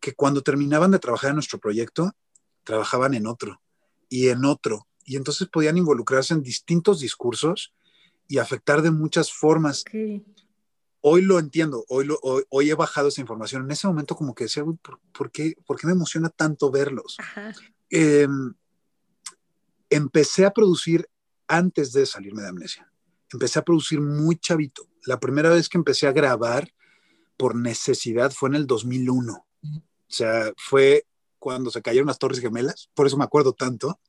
que 0.00 0.14
cuando 0.14 0.42
terminaban 0.42 0.90
de 0.90 0.98
trabajar 0.98 1.30
en 1.30 1.36
nuestro 1.36 1.58
proyecto, 1.58 2.12
trabajaban 2.64 3.12
en 3.12 3.26
otro 3.26 3.60
y 4.08 4.28
en 4.28 4.46
otro. 4.46 4.86
Y 5.04 5.16
entonces 5.16 5.48
podían 5.48 5.76
involucrarse 5.76 6.32
en 6.32 6.42
distintos 6.42 7.00
discursos 7.00 7.74
y 8.26 8.38
afectar 8.38 8.80
de 8.80 8.90
muchas 8.90 9.30
formas 9.30 9.84
hoy 11.08 11.22
lo 11.22 11.38
entiendo, 11.38 11.84
hoy, 11.88 12.04
lo, 12.04 12.18
hoy, 12.22 12.70
he 12.70 12.74
bajado 12.74 13.08
esa 13.08 13.20
información. 13.20 13.64
En 13.64 13.70
ese 13.70 13.86
momento 13.86 14.14
como 14.14 14.34
que 14.34 14.44
decía, 14.44 14.64
¿por, 15.12 15.30
qué, 15.30 15.54
¿por 15.66 15.78
qué 15.78 15.86
me 15.86 15.92
emociona 15.92 16.28
tanto 16.28 16.70
verlos? 16.70 17.16
Em, 17.90 18.54
empecé 19.90 20.44
a 20.44 20.52
producir 20.52 21.08
antes 21.46 21.92
de 21.92 22.06
salirme 22.06 22.42
de 22.42 22.48
amnesia. 22.48 22.90
Empecé 23.32 23.58
a 23.58 23.64
producir 23.64 24.00
muy 24.00 24.36
chavito. 24.36 24.88
La 25.06 25.18
primera 25.18 25.50
vez 25.50 25.68
que 25.68 25.78
empecé 25.78 26.06
a 26.06 26.12
grabar 26.12 26.72
por 27.36 27.54
necesidad 27.54 28.30
fue 28.30 28.50
en 28.50 28.56
el 28.56 28.66
2001. 28.66 29.32
O 29.34 29.46
sea, 30.06 30.52
fue 30.56 31.06
cuando 31.38 31.70
se 31.70 31.82
cayeron 31.82 32.08
las 32.08 32.18
Torres 32.18 32.40
Gemelas, 32.40 32.90
por 32.94 33.06
eso 33.06 33.16
me 33.16 33.24
acuerdo 33.24 33.52
tanto, 33.52 34.00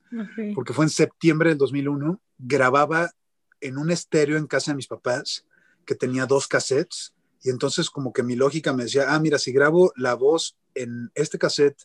porque 0.54 0.72
fue 0.72 0.84
en 0.84 0.90
septiembre 0.90 1.50
del 1.50 1.58
2001, 1.58 2.20
grababa 2.38 3.12
en 3.60 3.78
un 3.78 3.90
estéreo 3.90 4.36
en 4.36 4.46
casa 4.46 4.72
de 4.72 4.76
mis 4.76 4.88
papás 4.88 5.46
que 5.84 5.94
tenía 5.94 6.26
dos 6.26 6.46
cassettes 6.48 7.14
y 7.42 7.50
entonces 7.50 7.90
como 7.90 8.12
que 8.12 8.22
mi 8.22 8.36
lógica 8.36 8.72
me 8.72 8.84
decía, 8.84 9.14
ah, 9.14 9.18
mira, 9.18 9.38
si 9.38 9.52
grabo 9.52 9.92
la 9.96 10.14
voz 10.14 10.56
en 10.74 11.10
este 11.14 11.38
cassette 11.38 11.82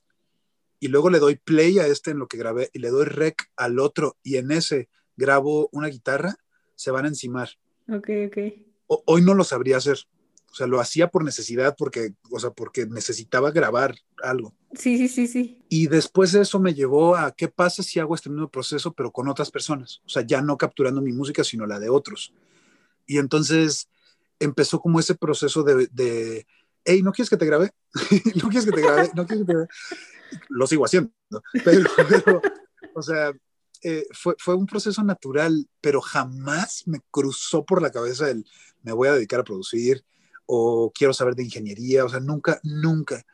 y 0.79 0.89
luego 0.89 1.09
le 1.09 1.19
doy 1.19 1.35
play 1.37 1.79
a 1.79 1.87
este 1.87 2.11
en 2.11 2.19
lo 2.19 2.27
que 2.27 2.37
grabé 2.37 2.69
y 2.73 2.79
le 2.79 2.89
doy 2.89 3.05
rec 3.05 3.49
al 3.55 3.79
otro 3.79 4.17
y 4.21 4.35
en 4.35 4.51
ese 4.51 4.89
grabo 5.15 5.69
una 5.71 5.87
guitarra, 5.87 6.35
se 6.75 6.91
van 6.91 7.05
a 7.05 7.07
encimar. 7.07 7.49
Ok, 7.87 8.09
ok. 8.27 8.37
hoy 8.87 9.21
no 9.21 9.33
lo 9.33 9.43
sabría 9.43 9.77
hacer. 9.77 9.97
O 10.51 10.57
sea, 10.57 10.67
lo 10.67 10.79
hacía 10.79 11.09
por 11.09 11.25
necesidad, 11.25 11.75
porque, 11.77 12.13
o 12.31 12.39
sea, 12.39 12.49
porque 12.49 12.85
necesitaba 12.85 13.51
grabar 13.51 13.93
algo. 14.23 14.53
Sí, 14.73 14.97
sí, 14.97 15.09
sí, 15.09 15.27
sí. 15.27 15.59
Y 15.67 15.87
después 15.87 16.31
de 16.31 16.41
eso 16.41 16.61
me 16.61 16.73
llevó 16.73 17.17
a 17.17 17.33
qué 17.33 17.49
pasa 17.49 17.83
si 17.83 17.99
hago 17.99 18.15
este 18.15 18.29
mismo 18.29 18.49
proceso, 18.49 18.93
pero 18.93 19.11
con 19.11 19.27
otras 19.27 19.51
personas. 19.51 20.01
O 20.05 20.09
sea, 20.09 20.21
ya 20.21 20.41
no 20.41 20.57
capturando 20.57 21.01
mi 21.01 21.11
música, 21.11 21.43
sino 21.43 21.65
la 21.65 21.77
de 21.77 21.89
otros. 21.89 22.33
Y 23.05 23.17
entonces 23.17 23.87
empezó 24.39 24.79
como 24.79 24.99
ese 24.99 25.15
proceso 25.15 25.63
de, 25.63 26.45
hey, 26.83 27.01
¿no 27.01 27.11
quieres 27.11 27.29
que 27.29 27.37
te 27.37 27.45
grabe? 27.45 27.71
¿No 28.35 28.49
quieres 28.49 28.65
que 28.65 28.71
te 28.71 28.81
grabe? 28.81 29.11
¿No 29.15 29.25
quieres 29.25 29.45
que 29.45 29.51
te 29.51 29.53
grabe? 29.53 29.67
Lo 30.49 30.67
sigo 30.67 30.85
haciendo, 30.85 31.11
pero, 31.63 32.41
o 32.93 33.01
sea, 33.01 33.31
eh, 33.83 34.05
fue, 34.11 34.35
fue, 34.39 34.55
un 34.55 34.65
proceso 34.65 35.03
natural, 35.03 35.67
pero 35.79 36.01
jamás 36.01 36.83
me 36.87 37.01
cruzó 37.11 37.63
por 37.63 37.81
la 37.81 37.91
cabeza 37.91 38.29
el 38.29 38.45
me 38.81 38.91
voy 38.91 39.07
a 39.07 39.13
dedicar 39.13 39.39
a 39.39 39.43
producir 39.43 40.03
o 40.45 40.91
quiero 40.93 41.13
saber 41.13 41.35
de 41.35 41.43
ingeniería, 41.43 42.05
o 42.05 42.09
sea, 42.09 42.19
nunca, 42.19 42.59
nunca. 42.63 43.25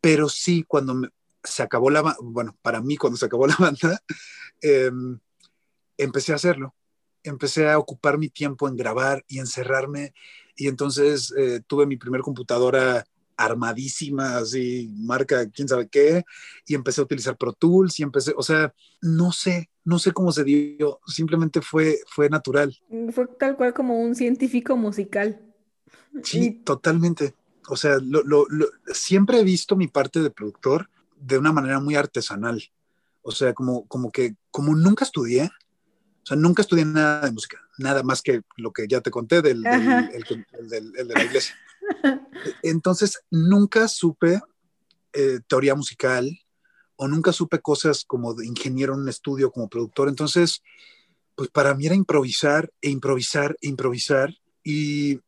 Pero 0.00 0.28
sí, 0.28 0.64
cuando 0.66 1.08
se 1.42 1.62
acabó 1.62 1.90
la, 1.90 2.16
bueno, 2.20 2.56
para 2.62 2.80
mí 2.80 2.96
cuando 2.96 3.16
se 3.16 3.26
acabó 3.26 3.46
la 3.46 3.56
banda, 3.58 4.02
em, 4.60 5.18
empecé 5.96 6.32
a 6.32 6.36
hacerlo 6.36 6.74
empecé 7.22 7.68
a 7.68 7.78
ocupar 7.78 8.18
mi 8.18 8.28
tiempo 8.28 8.68
en 8.68 8.76
grabar 8.76 9.24
y 9.28 9.38
encerrarme. 9.38 10.14
Y 10.56 10.68
entonces 10.68 11.32
eh, 11.36 11.60
tuve 11.66 11.86
mi 11.86 11.96
primer 11.96 12.20
computadora 12.20 13.04
armadísima, 13.40 14.36
así, 14.36 14.90
marca 14.98 15.48
quién 15.48 15.66
sabe 15.66 15.88
qué, 15.88 16.24
y 16.66 16.74
empecé 16.74 17.00
a 17.00 17.04
utilizar 17.04 17.38
Pro 17.38 17.54
Tools 17.54 17.98
y 17.98 18.02
empecé, 18.02 18.34
o 18.36 18.42
sea, 18.42 18.74
no 19.00 19.32
sé, 19.32 19.70
no 19.82 19.98
sé 19.98 20.12
cómo 20.12 20.30
se 20.30 20.44
dio, 20.44 21.00
simplemente 21.06 21.62
fue, 21.62 22.00
fue 22.06 22.28
natural. 22.28 22.76
Fue 23.12 23.26
tal 23.38 23.56
cual 23.56 23.72
como 23.72 23.98
un 23.98 24.14
científico 24.14 24.76
musical. 24.76 25.40
Sí, 26.22 26.50
totalmente. 26.64 27.34
O 27.68 27.76
sea, 27.76 27.96
siempre 28.92 29.40
he 29.40 29.44
visto 29.44 29.74
mi 29.74 29.88
parte 29.88 30.20
de 30.20 30.30
productor 30.30 30.90
de 31.16 31.38
una 31.38 31.52
manera 31.52 31.80
muy 31.80 31.94
artesanal. 31.94 32.62
O 33.22 33.32
sea, 33.32 33.54
como, 33.54 33.86
como 33.86 34.10
que, 34.10 34.34
como 34.50 34.74
nunca 34.74 35.04
estudié, 35.04 35.50
sea, 36.30 36.36
nunca 36.36 36.62
estudié 36.62 36.84
nada 36.84 37.26
de 37.26 37.32
música, 37.32 37.58
nada 37.78 38.02
más 38.02 38.22
que 38.22 38.42
lo 38.56 38.72
que 38.72 38.86
ya 38.88 39.00
te 39.00 39.10
conté 39.10 39.42
del, 39.42 39.62
de 39.62 41.04
la 41.04 41.24
iglesia. 41.24 41.56
Entonces, 42.62 43.20
nunca 43.30 43.88
supe 43.88 44.40
eh, 45.12 45.40
teoría 45.48 45.74
musical 45.74 46.38
o 46.96 47.08
nunca 47.08 47.32
supe 47.32 47.60
cosas 47.60 48.04
como 48.04 48.34
de 48.34 48.46
ingeniero 48.46 48.94
en 48.94 49.00
un 49.00 49.08
estudio, 49.08 49.50
como 49.50 49.68
productor. 49.68 50.08
Entonces, 50.08 50.62
pues 51.34 51.48
para 51.48 51.74
mí 51.74 51.86
era 51.86 51.94
improvisar 51.94 52.70
e 52.80 52.90
improvisar 52.90 53.56
e 53.60 53.68
improvisar. 53.68 54.34
Y 54.62 55.18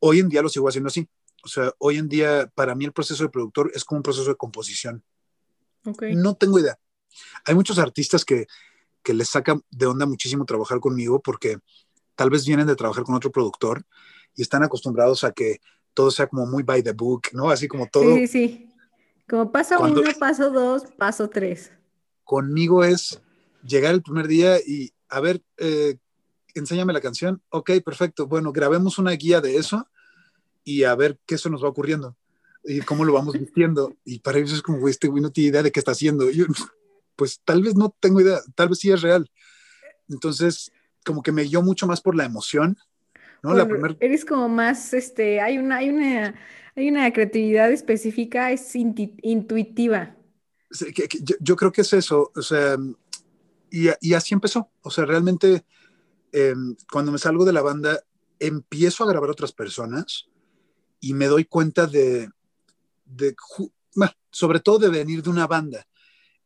hoy 0.00 0.20
en 0.20 0.28
día 0.28 0.42
lo 0.42 0.48
sigo 0.48 0.68
haciendo 0.68 0.88
así. 0.88 1.08
O 1.42 1.48
sea, 1.48 1.72
hoy 1.78 1.96
en 1.96 2.08
día 2.08 2.50
para 2.54 2.74
mí 2.74 2.84
el 2.84 2.92
proceso 2.92 3.22
de 3.22 3.30
productor 3.30 3.72
es 3.74 3.84
como 3.84 3.98
un 3.98 4.02
proceso 4.02 4.28
de 4.28 4.36
composición. 4.36 5.02
No 6.14 6.34
tengo 6.34 6.58
idea. 6.58 6.78
Hay 7.44 7.54
muchos 7.54 7.78
artistas 7.78 8.24
que 8.24 8.46
que 9.08 9.14
les 9.14 9.30
saca 9.30 9.58
de 9.70 9.86
onda 9.86 10.04
muchísimo 10.04 10.44
trabajar 10.44 10.80
conmigo 10.80 11.18
porque 11.18 11.56
tal 12.14 12.28
vez 12.28 12.44
vienen 12.44 12.66
de 12.66 12.76
trabajar 12.76 13.04
con 13.04 13.14
otro 13.14 13.32
productor 13.32 13.86
y 14.36 14.42
están 14.42 14.62
acostumbrados 14.62 15.24
a 15.24 15.32
que 15.32 15.62
todo 15.94 16.10
sea 16.10 16.26
como 16.26 16.44
muy 16.44 16.62
by 16.62 16.82
the 16.82 16.92
book, 16.92 17.22
¿no? 17.32 17.48
Así 17.48 17.68
como 17.68 17.86
todo. 17.86 18.14
Sí, 18.14 18.26
sí, 18.26 18.70
Como 19.26 19.50
paso 19.50 19.80
uno, 19.80 20.02
paso 20.20 20.50
dos, 20.50 20.82
paso 20.98 21.30
tres. 21.30 21.72
Conmigo 22.22 22.84
es 22.84 23.18
llegar 23.64 23.94
el 23.94 24.02
primer 24.02 24.28
día 24.28 24.58
y, 24.58 24.92
a 25.08 25.20
ver, 25.20 25.42
eh, 25.56 25.96
enséñame 26.54 26.92
la 26.92 27.00
canción. 27.00 27.40
Ok, 27.48 27.70
perfecto. 27.82 28.26
Bueno, 28.26 28.52
grabemos 28.52 28.98
una 28.98 29.12
guía 29.12 29.40
de 29.40 29.56
eso 29.56 29.88
y 30.64 30.84
a 30.84 30.94
ver 30.94 31.18
qué 31.24 31.38
se 31.38 31.48
nos 31.48 31.64
va 31.64 31.70
ocurriendo 31.70 32.14
y 32.62 32.80
cómo 32.80 33.06
lo 33.06 33.14
vamos 33.14 33.32
vistiendo. 33.32 33.96
Y 34.04 34.18
para 34.18 34.36
ellos 34.36 34.52
es 34.52 34.60
como, 34.60 34.86
este 34.86 35.08
güey 35.08 35.22
no 35.22 35.30
tiene 35.30 35.48
idea 35.48 35.62
de 35.62 35.72
qué 35.72 35.80
está 35.80 35.92
haciendo. 35.92 36.28
Yo, 36.28 36.44
pues 37.18 37.40
tal 37.44 37.62
vez 37.62 37.74
no 37.74 37.92
tengo 37.98 38.20
idea, 38.20 38.38
tal 38.54 38.68
vez 38.68 38.78
sí 38.78 38.92
es 38.92 39.02
real. 39.02 39.28
Entonces, 40.08 40.70
como 41.04 41.20
que 41.20 41.32
me 41.32 41.42
guió 41.42 41.62
mucho 41.62 41.88
más 41.88 42.00
por 42.00 42.14
la 42.14 42.24
emoción, 42.24 42.78
¿no? 43.42 43.54
la 43.54 43.66
Eres 43.98 44.24
como 44.24 44.48
más, 44.48 44.94
este, 44.94 45.40
hay 45.40 45.58
una, 45.58 45.78
hay 45.78 45.90
una, 45.90 46.36
hay 46.76 46.88
una 46.88 47.12
creatividad 47.12 47.72
específica, 47.72 48.52
es 48.52 48.72
intuitiva. 48.76 50.16
yo, 51.40 51.56
creo 51.56 51.72
que 51.72 51.80
es 51.80 51.92
eso, 51.92 52.30
o 52.36 52.42
sea, 52.42 52.76
y, 53.68 54.14
así 54.14 54.32
empezó, 54.32 54.70
o 54.82 54.90
sea, 54.90 55.04
realmente 55.04 55.64
em, 56.30 56.76
cuando 56.90 57.10
me 57.10 57.18
salgo 57.18 57.44
de 57.44 57.52
la 57.52 57.62
banda, 57.62 58.00
empiezo 58.38 59.02
a 59.02 59.08
grabar 59.08 59.28
otras 59.28 59.50
personas 59.50 60.28
y 61.00 61.14
me 61.14 61.26
doy 61.26 61.46
cuenta 61.46 61.88
de, 61.88 62.30
de 63.06 63.34
sobre 64.30 64.60
todo 64.60 64.78
de 64.78 64.88
venir 64.88 65.20
de 65.20 65.30
una 65.30 65.48
banda 65.48 65.84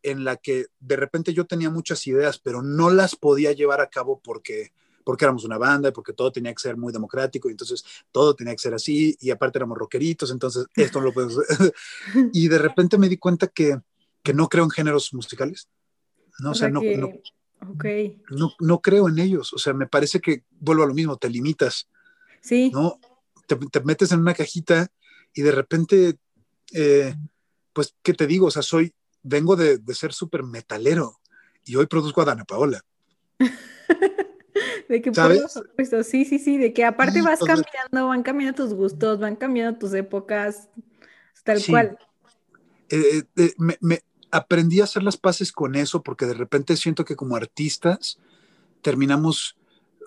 en 0.03 0.25
la 0.25 0.37
que 0.37 0.67
de 0.81 0.97
repente 0.97 1.35
yo 1.35 1.47
tenía 1.47 1.71
muchas 1.71 2.07
ideas, 2.07 2.39
pero 2.39 2.63
no 2.63 2.91
las 2.91 3.17
podía 3.17 3.53
llevar 3.53 3.81
a 3.81 3.89
cabo 3.91 4.21
porque, 4.23 4.73
porque 5.05 5.25
éramos 5.25 5.45
una 5.45 5.59
banda, 5.59 5.91
y 5.91 5.93
porque 5.93 6.13
todo 6.13 6.33
tenía 6.33 6.53
que 6.53 6.61
ser 6.61 6.77
muy 6.77 6.93
democrático, 6.93 7.49
y 7.49 7.53
entonces 7.53 7.85
todo 8.11 8.35
tenía 8.35 8.55
que 8.55 8.63
ser 8.63 8.75
así, 8.75 9.17
y 9.21 9.31
aparte 9.31 9.59
éramos 9.59 9.79
rockeritos, 9.79 10.31
entonces 10.31 10.67
esto 10.75 11.01
no 11.01 11.07
lo 11.07 11.13
podemos 11.13 11.37
y 12.33 12.49
de 12.49 12.59
repente 12.59 12.99
me 12.99 13.09
di 13.09 13.17
cuenta 13.17 13.47
que, 13.49 13.79
que 14.23 14.35
no 14.35 14.49
creo 14.49 14.65
en 14.65 14.71
géneros 14.71 15.13
musicales. 15.15 15.69
No, 16.39 16.53
o 16.53 16.55
sea, 16.55 16.69
no, 16.69 16.81
no, 18.31 18.55
no, 18.59 18.81
creo 18.81 19.09
en 19.09 19.19
ellos. 19.19 19.53
O 19.53 19.59
sea, 19.59 19.73
me 19.73 19.87
parece 19.87 20.21
que 20.21 20.45
vuelvo 20.51 20.83
a 20.83 20.87
lo 20.87 20.95
mismo, 20.95 21.17
te 21.17 21.31
limitas. 21.31 21.89
Sí. 22.41 22.71
¿no? 22.73 22.99
Te, 23.47 23.81
metes 23.81 24.13
en 24.13 24.21
una 24.21 24.35
cajita 24.35 24.91
y 25.35 25.43
de 25.43 25.53
repente, 25.53 26.19
eh, 26.73 27.15
pues, 27.73 27.95
¿qué 28.03 28.15
te 28.15 28.27
digo? 28.27 28.47
O 28.47 28.51
sea, 28.51 28.63
soy, 28.63 28.95
vengo 29.23 29.57
de, 29.57 29.81
ser 29.95 30.13
súper 30.13 30.43
metalero 30.43 31.19
y 31.65 31.77
hoy 31.77 31.87
produzco 31.87 32.23
a 32.23 32.27
Dana 32.27 32.45
Paola. 32.45 32.85
de 34.89 35.03
que 35.03 35.15
¿Sabes? 35.15 35.61
sí, 36.05 36.25
sí, 36.25 36.39
sí, 36.39 36.59
de 36.59 36.73
que 36.73 36.85
aparte 36.85 37.23
vas 37.23 37.41
cambiando, 37.41 38.09
van 38.09 38.23
cambiando 38.23 38.55
tus 38.65 38.75
gustos, 38.75 39.19
van 39.19 39.37
cambiando 39.37 39.79
tus 39.79 39.95
épocas, 39.95 40.69
tal 41.45 41.63
cual. 41.67 41.99
Eh, 42.89 43.23
eh, 43.37 43.55
me, 43.59 44.03
aprendí 44.31 44.81
a 44.81 44.85
hacer 44.85 45.03
las 45.03 45.17
paces 45.17 45.53
con 45.53 45.75
eso 45.75 46.03
porque 46.03 46.27
de 46.27 46.35
repente 46.35 46.77
siento 46.77 47.05
que 47.05 47.17
como 47.17 47.37
artistas 47.37 48.19
terminamos 48.81 49.57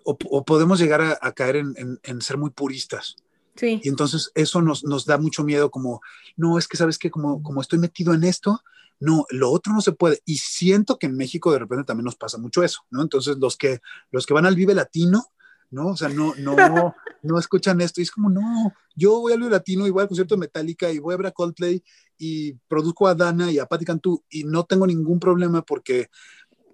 o, 0.03 0.45
podemos 0.45 0.79
llegar 0.79 1.17
a, 1.19 1.31
caer 1.31 1.55
en, 1.55 2.21
ser 2.21 2.37
muy 2.37 2.51
puristas. 2.51 3.15
Sí. 3.55 3.81
Y 3.83 3.89
entonces 3.89 4.31
eso 4.35 4.61
nos, 4.61 4.83
nos 4.83 5.05
da 5.05 5.17
mucho 5.17 5.43
miedo 5.43 5.71
como, 5.71 6.01
no, 6.35 6.59
es 6.59 6.67
que 6.67 6.77
sabes 6.77 6.99
que 6.99 7.09
como, 7.09 7.41
como 7.41 7.59
estoy 7.59 7.79
metido 7.79 8.13
en 8.13 8.23
esto, 8.23 8.61
no, 8.99 9.25
lo 9.29 9.51
otro 9.51 9.73
no 9.73 9.81
se 9.81 9.91
puede. 9.91 10.19
Y 10.25 10.37
siento 10.37 10.97
que 10.97 11.07
en 11.07 11.17
México 11.17 11.51
de 11.51 11.59
repente 11.59 11.85
también 11.85 12.05
nos 12.05 12.15
pasa 12.15 12.37
mucho 12.37 12.63
eso, 12.63 12.81
¿no? 12.89 13.01
Entonces 13.01 13.37
los 13.37 13.57
que, 13.57 13.79
los 14.11 14.25
que 14.25 14.33
van 14.33 14.45
al 14.45 14.55
Vive 14.55 14.73
Latino, 14.73 15.25
¿no? 15.71 15.87
O 15.87 15.97
sea, 15.97 16.09
no, 16.09 16.33
no, 16.37 16.95
no 17.21 17.39
escuchan 17.39 17.81
esto 17.81 18.01
y 18.01 18.03
es 18.03 18.11
como, 18.11 18.29
no, 18.29 18.73
yo 18.95 19.19
voy 19.19 19.33
al 19.33 19.39
Vive 19.39 19.51
Latino 19.51 19.85
y 19.85 19.91
voy 19.91 20.03
al 20.03 20.07
concierto 20.07 20.35
de 20.35 20.41
Metallica 20.41 20.91
y 20.91 20.99
voy 20.99 21.13
a 21.13 21.17
ver 21.17 21.27
a 21.27 21.31
Coldplay 21.31 21.83
y 22.17 22.53
produzco 22.67 23.07
a 23.07 23.15
Dana 23.15 23.51
y 23.51 23.59
a 23.59 23.65
Patti 23.65 23.85
Cantú 23.85 24.23
y 24.29 24.43
no 24.43 24.63
tengo 24.63 24.87
ningún 24.87 25.19
problema 25.19 25.61
porque 25.61 26.09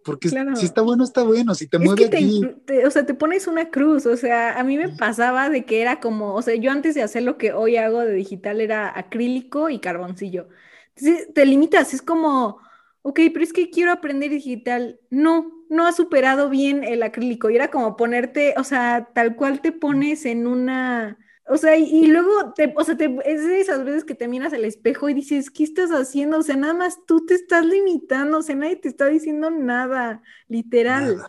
porque 0.04 0.30
si 0.30 0.66
está 0.66 0.82
bueno, 0.82 1.04
está 1.04 1.22
bueno, 1.22 1.54
si 1.54 1.68
te 1.68 1.78
mueve 1.78 2.06
aquí. 2.06 2.42
o 2.84 2.90
sea, 2.90 3.06
te 3.06 3.14
pones 3.14 3.46
una 3.46 3.70
cruz, 3.70 4.08
o 4.08 4.18
sea, 4.18 4.60
a 4.60 4.64
mí 4.64 4.76
me 4.76 4.90
pasaba 4.90 5.50
de 5.50 5.64
que 5.64 5.80
era 5.80 6.00
como, 6.00 6.34
o 6.34 6.42
sea, 6.42 6.56
yo 6.56 6.72
antes 6.72 6.96
de 6.96 7.04
hacer 7.04 7.22
lo 7.22 7.38
que 7.38 7.54
hoy 7.54 7.78
hago 7.78 8.00
de 8.00 8.14
digital 8.14 8.62
era 8.62 8.98
acrílico 8.98 9.70
y 9.70 9.78
carboncillo 9.78 10.48
te 10.96 11.46
limitas, 11.46 11.94
es 11.94 12.02
como, 12.02 12.60
ok, 13.02 13.20
pero 13.34 13.44
es 13.44 13.54
que 13.54 13.70
quiero 13.70 13.92
aprender 13.92 14.30
digital. 14.30 15.00
No, 15.10 15.66
no 15.70 15.86
has 15.86 15.96
superado 15.96 16.50
bien 16.50 16.84
el 16.84 17.04
acrílico. 17.04 17.50
Y 17.50 17.56
era 17.56 17.72
como 17.72 17.96
ponerte, 17.96 18.54
o 18.58 18.64
sea, 18.64 19.10
tal 19.14 19.36
cual 19.36 19.62
te 19.62 19.72
pones 19.72 20.26
en 20.26 20.48
una, 20.48 21.18
O 21.48 21.58
sea, 21.58 21.78
y, 21.78 22.08
luego, 22.08 22.54
te, 22.56 22.74
o 22.76 22.84
sea, 22.84 22.96
te, 22.98 23.18
es 23.26 23.46
de 23.46 23.62
esas 23.62 23.84
veces 23.84 24.04
que 24.04 24.16
te 24.16 24.28
miras 24.28 24.54
al 24.54 24.66
espejo 24.66 25.10
y 25.10 25.14
dices, 25.14 25.50
¿qué 25.50 25.64
estás 25.64 25.92
haciendo? 25.92 26.40
O 26.40 26.44
sea, 26.44 26.56
nada 26.56 26.74
más 26.74 27.00
tú 27.06 27.26
te 27.26 27.34
estás 27.36 27.66
limitando, 27.66 28.40
o 28.40 28.42
sea, 28.44 28.56
nadie 28.56 28.78
te 28.78 28.90
está 28.90 29.08
diciendo 29.08 29.50
nada, 29.50 30.22
literal, 30.48 31.24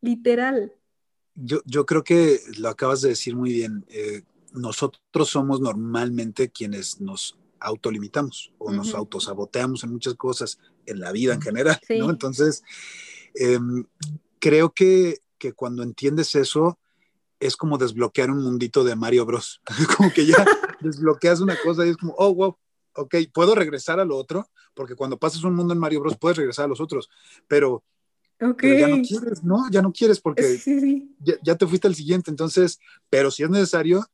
literal. 0.00 0.72
Yo, 1.34 1.60
yo 1.64 1.86
creo 1.86 2.04
que 2.04 2.40
lo 2.58 2.68
acabas 2.68 3.02
de 3.02 3.10
decir 3.10 3.36
muy 3.36 3.52
bien. 3.52 3.84
Eh, 3.88 4.22
nosotros 4.52 5.28
somos 5.28 5.60
normalmente 5.60 6.50
quienes 6.50 7.00
nos 7.00 7.38
autolimitamos 7.60 8.52
o 8.58 8.72
nos 8.72 8.94
autosaboteamos 8.94 9.84
en 9.84 9.92
muchas 9.92 10.14
cosas 10.14 10.58
en 10.86 11.00
la 11.00 11.12
vida 11.12 11.34
en 11.34 11.42
general, 11.42 11.78
¿no? 11.98 12.10
Entonces, 12.10 12.62
em, 13.34 13.84
creo 14.38 14.70
que, 14.70 15.18
que, 15.38 15.52
cuando 15.52 15.82
entiendes 15.82 16.34
eso, 16.34 16.78
es 17.38 17.56
como 17.56 17.78
desbloquear 17.78 18.30
un 18.30 18.42
mundito 18.42 18.84
de 18.84 18.96
Mario 18.96 19.26
Bros. 19.26 19.60
como 19.96 20.12
que 20.12 20.26
ya 20.26 20.36
desbloqueas 20.80 21.40
una 21.40 21.56
cosa 21.62 21.86
y 21.86 21.90
es 21.90 21.96
como, 21.96 22.14
oh, 22.18 22.34
wow, 22.34 22.56
ok, 22.94 23.16
puedo 23.32 23.54
regresar 23.54 24.00
a 24.00 24.04
lo 24.04 24.16
otro, 24.16 24.48
porque 24.74 24.94
cuando 24.94 25.18
pasas 25.18 25.44
un 25.44 25.54
mundo 25.54 25.72
en 25.74 25.80
Mario 25.80 26.00
Bros. 26.00 26.16
puedes 26.18 26.38
regresar 26.38 26.66
a 26.66 26.68
los 26.68 26.80
otros, 26.80 27.10
pero, 27.46 27.84
ya 28.38 28.46
no 28.46 28.56
quieres, 28.56 29.44
¿no? 29.44 29.70
Ya 29.70 29.82
no 29.82 29.92
quieres 29.92 30.18
porque 30.18 30.58
Ya, 31.18 31.34
ya, 31.42 31.56
te 31.56 31.66
fuiste 31.66 31.88
al 31.88 31.94
siguiente, 31.94 32.30
entonces, 32.30 32.78
pero 33.10 33.30
si 33.30 33.42
es 33.42 33.50
necesario, 33.50 34.06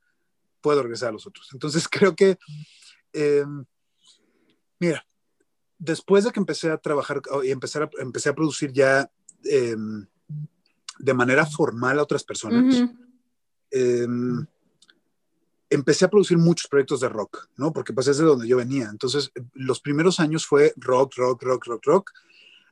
puedo 0.61 0.83
regresar 0.83 1.11
a 1.11 1.13
los 1.13 1.27
otros. 1.27 1.49
Entonces 1.53 1.87
creo 1.91 2.17
que, 2.17 2.39
em, 3.17 3.65
mira, 4.79 5.07
después 5.79 6.25
de 6.25 6.33
que 6.33 6.41
empecé 6.41 6.71
a 6.71 6.79
trabajar 6.79 7.23
y 7.43 7.51
empezar 7.51 7.85
a, 7.85 7.91
empecé 7.99 8.29
a 8.29 8.35
producir 8.35 8.73
ya 8.73 9.11
em, 9.45 10.07
de 10.99 11.15
manera 11.15 11.47
formal 11.47 11.99
a 11.99 12.03
otras 12.03 12.25
personas, 12.25 12.85
em, 13.71 14.47
empecé 15.69 16.05
a 16.05 16.11
producir 16.11 16.39
muchos 16.39 16.69
proyectos 16.69 17.01
de 17.01 17.09
rock, 17.09 17.49
¿no? 17.57 17.73
Porque 17.73 17.93
pues 17.93 18.07
es 18.09 18.19
de 18.19 18.25
donde 18.25 18.47
yo 18.47 18.57
venía. 18.57 18.89
Entonces, 18.91 19.33
los 19.55 19.81
primeros 19.81 20.21
años 20.21 20.47
fue 20.47 20.73
rock, 20.77 21.15
rock, 21.17 21.43
rock, 21.43 21.67
rock, 21.67 21.87
rock, 21.87 22.13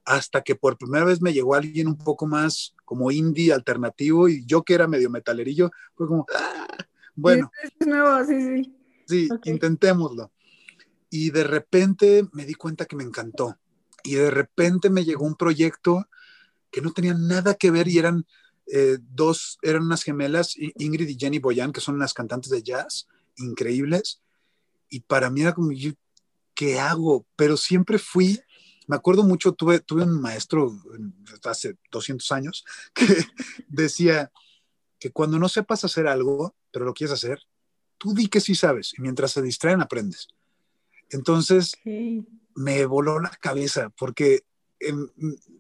hasta 0.05 0.43
que 0.43 0.55
por 0.55 0.77
primera 0.77 1.05
vez 1.05 1.21
me 1.23 1.33
llegó 1.33 1.55
alguien 1.55 1.89
un 1.89 1.97
poco 1.97 2.27
más 2.27 2.75
como 2.85 3.11
indie 3.11 3.53
alternativo 3.53 4.29
y 4.29 4.45
yo 4.45 4.63
que 4.63 4.75
era 4.75 4.87
medio 4.87 5.11
metalerillo, 5.11 5.71
fue 5.95 6.07
como, 6.07 6.27
ah, 6.35 6.77
bueno. 7.15 7.51
Es 7.63 7.87
nuevo, 7.87 8.25
sí, 8.25 8.41
sí. 8.41 8.75
Sí, 9.07 9.29
intentémoslo. 9.45 10.31
Y 11.15 11.31
de 11.31 11.45
repente 11.45 12.27
me 12.33 12.45
di 12.45 12.55
cuenta 12.55 12.87
que 12.87 12.97
me 12.97 13.05
encantó. 13.05 13.57
Y 14.03 14.15
de 14.15 14.33
repente 14.33 14.91
me 14.91 15.05
llegó 15.05 15.25
un 15.25 15.37
proyecto 15.37 16.09
que 16.73 16.81
no 16.81 16.93
tenía 16.93 17.15
nada 17.15 17.55
que 17.55 17.71
ver 17.71 17.87
y 17.87 17.99
eran 17.99 18.27
eh, 18.67 18.99
dos, 19.01 19.59
eran 19.63 19.85
unas 19.85 20.03
gemelas, 20.03 20.57
Ingrid 20.57 21.09
y 21.09 21.17
Jenny 21.17 21.39
Boyan, 21.39 21.71
que 21.71 21.81
son 21.81 21.95
unas 21.95 22.15
cantantes 22.15 22.51
de 22.51 22.65
jazz 22.65 23.07
increíbles. 23.37 24.23
Y 24.89 25.03
para 25.03 25.31
mí 25.31 25.43
era 25.43 25.55
como, 25.55 25.71
¿qué 26.53 26.81
hago? 26.81 27.25
Pero 27.37 27.57
siempre 27.57 28.01
fui, 28.01 28.41
me 28.89 28.97
acuerdo 28.97 29.23
mucho, 29.23 29.53
tuve, 29.53 29.79
tuve 29.79 30.03
un 30.03 30.21
maestro 30.21 30.77
hace 31.45 31.79
200 31.93 32.33
años 32.33 32.65
que 32.93 33.07
decía 33.69 34.33
que 34.99 35.13
cuando 35.13 35.39
no 35.39 35.49
sepas 35.49 35.85
hacer 35.85 36.09
algo, 36.09 36.57
pero 36.73 36.85
lo 36.85 36.93
quieres 36.93 37.15
hacer, 37.15 37.39
tú 37.99 38.15
di 38.15 38.27
que 38.27 38.41
sí 38.41 38.57
sabes 38.57 38.95
y 38.99 39.01
mientras 39.01 39.31
se 39.31 39.43
distraen 39.43 39.81
aprendes. 39.81 40.27
Entonces 41.15 41.77
me 42.57 42.87
voló 42.87 43.21
la 43.21 43.31
cabeza 43.31 43.89
porque 43.91 44.45
em, 44.81 45.09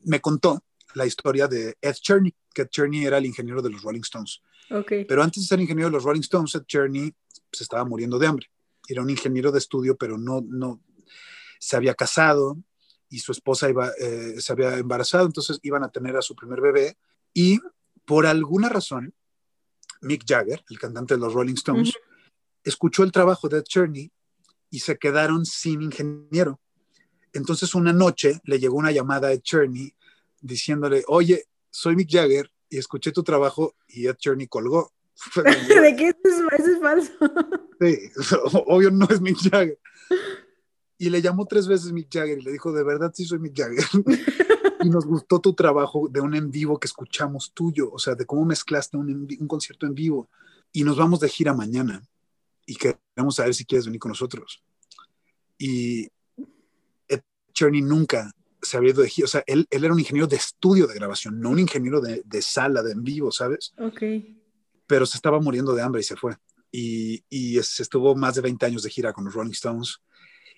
me 0.02 0.20
contó 0.20 0.64
la 0.94 1.06
historia 1.06 1.46
de 1.46 1.76
Ed 1.80 1.94
Cherney, 1.94 2.34
que 2.52 2.62
Ed 2.62 2.68
Cherney 2.68 3.04
era 3.04 3.18
el 3.18 3.26
ingeniero 3.26 3.62
de 3.62 3.70
los 3.70 3.82
Rolling 3.82 4.00
Stones. 4.00 4.42
Okay. 4.68 5.04
Pero 5.04 5.22
antes 5.22 5.44
de 5.44 5.46
ser 5.46 5.60
ingeniero 5.60 5.88
de 5.88 5.92
los 5.92 6.02
Rolling 6.02 6.22
Stones, 6.22 6.56
Ed 6.56 6.64
Cherney 6.66 7.14
se 7.52 7.62
estaba 7.62 7.84
muriendo 7.84 8.18
de 8.18 8.26
hambre. 8.26 8.50
Era 8.88 9.02
un 9.02 9.10
ingeniero 9.10 9.52
de 9.52 9.58
estudio, 9.58 9.96
pero 9.96 10.18
no, 10.18 10.44
no 10.44 10.80
se 11.60 11.76
había 11.76 11.94
casado 11.94 12.58
y 13.08 13.20
su 13.20 13.30
esposa 13.30 13.70
iba, 13.70 13.90
eh, 14.00 14.40
se 14.40 14.52
había 14.52 14.76
embarazado, 14.76 15.24
entonces 15.24 15.60
iban 15.62 15.84
a 15.84 15.90
tener 15.90 16.16
a 16.16 16.22
su 16.22 16.34
primer 16.34 16.60
bebé 16.60 16.96
y 17.32 17.60
por 18.04 18.26
alguna 18.26 18.68
razón 18.68 19.14
Mick 20.00 20.24
Jagger, 20.26 20.64
el 20.68 20.78
cantante 20.80 21.14
de 21.14 21.20
los 21.20 21.32
Rolling 21.32 21.54
Stones, 21.54 21.92
escuchó 22.64 23.04
el 23.04 23.12
trabajo 23.12 23.48
de 23.48 23.58
Ed 23.58 23.64
Cherney 23.64 24.10
y 24.74 24.80
se 24.80 24.98
quedaron 24.98 25.46
sin 25.46 25.82
ingeniero. 25.82 26.60
Entonces 27.32 27.76
una 27.76 27.92
noche 27.92 28.40
le 28.42 28.58
llegó 28.58 28.76
una 28.76 28.90
llamada 28.90 29.28
a 29.28 29.32
Ed 29.32 29.40
Cherney 29.40 29.94
diciéndole, 30.40 31.04
oye, 31.06 31.44
soy 31.70 31.94
Mick 31.94 32.10
Jagger 32.10 32.50
y 32.68 32.78
escuché 32.78 33.12
tu 33.12 33.22
trabajo 33.22 33.76
y 33.87 34.08
Ed 34.08 34.16
Cherney 34.16 34.48
colgó. 34.48 34.90
¿De 35.37 35.94
qué 35.94 36.08
eso 36.08 36.48
es, 36.50 36.80
falso? 36.80 37.12
sí, 37.80 38.10
obvio 38.66 38.90
no 38.90 39.06
es 39.08 39.20
Mick 39.20 39.38
Jagger. 39.48 39.78
Y 40.98 41.08
le 41.08 41.22
llamó 41.22 41.46
tres 41.46 41.68
veces 41.68 41.92
Mick 41.92 42.12
Jagger 42.12 42.38
y 42.38 42.42
le 42.42 42.50
dijo, 42.50 42.72
de 42.72 42.82
verdad 42.82 43.12
sí 43.14 43.24
soy 43.24 43.38
Mick 43.38 43.56
Jagger 43.56 43.84
y 44.82 44.90
nos 44.90 45.06
gustó 45.06 45.38
tu 45.38 45.54
trabajo 45.54 46.08
de 46.08 46.20
un 46.20 46.34
en 46.34 46.50
vivo 46.50 46.80
que 46.80 46.88
escuchamos 46.88 47.52
tuyo, 47.54 47.92
o 47.92 48.00
sea, 48.00 48.16
de 48.16 48.26
cómo 48.26 48.44
mezclaste 48.44 48.96
un, 48.96 49.08
un 49.38 49.46
concierto 49.46 49.87
en 49.87 49.94
vivo. 49.94 50.28
Y 50.72 50.82
nos 50.82 50.96
vamos 50.96 51.20
de 51.20 51.28
gira 51.28 51.54
mañana 51.54 52.02
y 52.66 52.77
queremos 52.77 53.37
saber 53.37 53.55
si 53.55 53.64
quieres 53.64 53.87
venir 53.87 54.00
con 54.00 54.11
nosotros. 54.11 54.62
Y 55.59 56.09
Ed 57.09 57.20
Cherney 57.53 57.83
nunca 57.83 58.31
se 58.62 58.77
había 58.77 58.90
ido 58.90 59.03
de 59.03 59.11
gira, 59.11 59.27
o 59.27 59.29
sea, 59.29 59.44
él, 59.46 59.66
él, 59.70 59.85
era 59.85 59.92
un 59.92 60.00
ingeniero 60.00 60.27
de 60.27 60.37
estudio 60.37 60.87
de 60.87 60.94
grabación, 60.94 61.38
no 61.38 61.50
un 61.50 61.59
ingeniero 61.59 62.00
de, 62.00 62.22
de 62.24 62.42
sala, 62.42 62.83
de 62.83 62.92
en 62.92 63.05
vivo, 63.05 63.31
¿sabes? 63.31 63.74
Ok. 63.79 64.03
Pero 64.87 65.07
se 65.07 65.18
estaba 65.18 65.40
muriendo 65.40 65.74
de 65.74 65.83
hambre 65.83 66.00
y 66.00 66.05
se 66.05 66.16
fue. 66.16 66.37
Y, 66.70 67.22
y 67.29 67.59
estuvo 67.59 68.16
más 68.16 68.35
de 68.35 68.40
20 68.40 68.66
años 68.66 68.83
de 68.83 68.90
gira 68.90 69.12
con 69.12 69.24
los 69.24 69.35
Rolling 69.35 69.53
Stones 69.53 70.00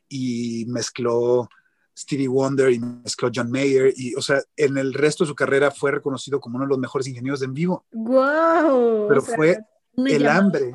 y 0.09 0.65
mezcló 0.69 1.49
Stevie 1.97 2.29
Wonder 2.29 2.73
y 2.73 2.79
mezcló 2.79 3.31
John 3.35 3.51
Mayer 3.51 3.93
y, 3.97 4.15
o 4.15 4.23
sea, 4.23 4.43
en 4.57 4.77
el 4.77 4.93
resto 4.93 5.25
de 5.25 5.29
su 5.29 5.35
carrera 5.35 5.71
fue 5.71 5.91
reconocido 5.91 6.41
como 6.41 6.57
uno 6.57 6.67
de 6.67 6.71
los 6.71 6.79
mejores 6.79 7.07
ingenieros 7.09 7.41
de 7.41 7.47
en 7.47 7.55
vivo. 7.55 7.87
¡Wow! 7.93 9.07
Pero 9.09 9.23
fue 9.23 9.59
el 9.97 10.27
hambre, 10.27 10.75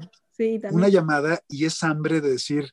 una 0.72 0.90
llamada 0.90 1.42
y 1.48 1.66
es 1.66 1.84
hambre 1.84 2.22
de 2.22 2.32
decir, 2.32 2.72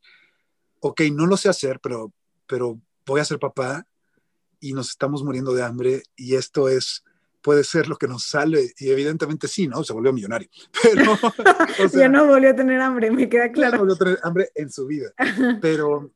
ok, 0.81 1.03
no 1.13 1.27
lo 1.27 1.37
sé 1.37 1.49
hacer, 1.49 1.81
pero, 1.81 2.13
pero 2.47 2.81
voy 3.07 3.21
a 3.21 3.25
ser 3.25 3.39
papá 3.39 3.87
y 4.61 4.73
nos 4.73 4.91
estamos 4.91 5.23
muriendo 5.23 5.53
de 5.53 5.63
hambre 5.63 6.03
y 6.17 6.35
esto 6.35 6.69
es 6.69 7.05
puede 7.41 7.65
ser 7.65 7.89
lo 7.89 7.97
que 7.97 8.09
nos 8.09 8.25
sale 8.25 8.75
y 8.79 8.91
evidentemente 8.91 9.49
sí, 9.49 9.69
¿no? 9.69 9.85
Se 9.85 9.93
volvió 9.93 10.13
millonario, 10.13 10.49
pero 10.83 11.17
ya 11.93 12.09
no 12.09 12.27
volvió 12.27 12.51
a 12.51 12.55
tener 12.55 12.81
hambre, 12.81 13.11
me 13.11 13.29
queda 13.29 13.51
claro. 13.53 13.73
No 13.73 13.79
volvió 13.79 13.95
a 13.95 13.99
tener 13.99 14.19
hambre 14.23 14.51
en 14.55 14.71
su 14.71 14.87
vida, 14.87 15.13
pero 15.61 16.11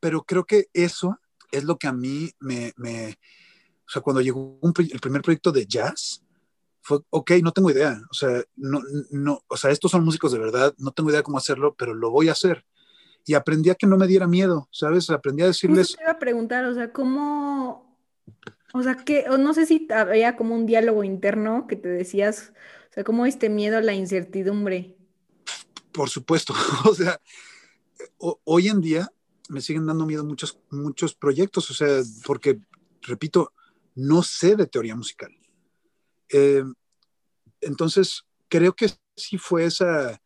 pero 0.00 0.22
creo 0.24 0.44
que 0.44 0.68
eso 0.72 1.18
es 1.50 1.64
lo 1.64 1.78
que 1.78 1.86
a 1.86 1.92
mí 1.92 2.30
me, 2.40 2.72
me 2.76 3.18
o 3.86 3.90
sea, 3.90 4.02
cuando 4.02 4.20
llegó 4.20 4.58
el 4.62 5.00
primer 5.00 5.22
proyecto 5.22 5.52
de 5.52 5.66
jazz, 5.66 6.23
fue, 6.84 6.98
ok, 7.08 7.32
no 7.42 7.52
tengo 7.52 7.70
idea, 7.70 7.98
o 8.10 8.14
sea, 8.14 8.42
no, 8.56 8.82
no, 9.10 9.42
o 9.48 9.56
sea, 9.56 9.70
estos 9.70 9.90
son 9.90 10.04
músicos 10.04 10.32
de 10.32 10.38
verdad, 10.38 10.74
no 10.76 10.92
tengo 10.92 11.10
idea 11.10 11.22
cómo 11.22 11.38
hacerlo, 11.38 11.74
pero 11.74 11.94
lo 11.94 12.10
voy 12.10 12.28
a 12.28 12.32
hacer. 12.32 12.66
Y 13.24 13.32
aprendí 13.32 13.70
a 13.70 13.74
que 13.74 13.86
no 13.86 13.96
me 13.96 14.06
diera 14.06 14.26
miedo, 14.26 14.68
¿sabes? 14.70 15.08
Aprendí 15.08 15.42
a 15.42 15.46
decirles... 15.46 15.96
te 15.96 16.02
iba 16.02 16.12
a 16.12 16.18
preguntar, 16.18 16.66
o 16.66 16.74
sea, 16.74 16.92
¿cómo, 16.92 17.98
o 18.74 18.82
sea, 18.82 18.96
que, 18.96 19.24
o 19.30 19.38
no 19.38 19.54
sé 19.54 19.64
si 19.64 19.88
había 19.90 20.36
como 20.36 20.54
un 20.54 20.66
diálogo 20.66 21.04
interno 21.04 21.66
que 21.66 21.76
te 21.76 21.88
decías, 21.88 22.52
o 22.90 22.92
sea, 22.92 23.02
¿cómo 23.02 23.24
este 23.24 23.48
miedo 23.48 23.78
a 23.78 23.80
la 23.80 23.94
incertidumbre? 23.94 24.94
Por 25.90 26.10
supuesto, 26.10 26.52
o 26.84 26.94
sea, 26.94 27.18
hoy 28.18 28.68
en 28.68 28.82
día 28.82 29.10
me 29.48 29.62
siguen 29.62 29.86
dando 29.86 30.04
miedo 30.04 30.22
muchos, 30.22 30.58
muchos 30.68 31.14
proyectos, 31.14 31.70
o 31.70 31.74
sea, 31.74 32.02
porque, 32.26 32.60
repito, 33.00 33.54
no 33.94 34.22
sé 34.22 34.54
de 34.54 34.66
teoría 34.66 34.94
musical. 34.94 35.34
Eh, 36.36 36.64
entonces, 37.60 38.24
creo 38.48 38.74
que 38.74 38.90
sí 39.14 39.38
fue 39.38 39.66
esa, 39.66 40.20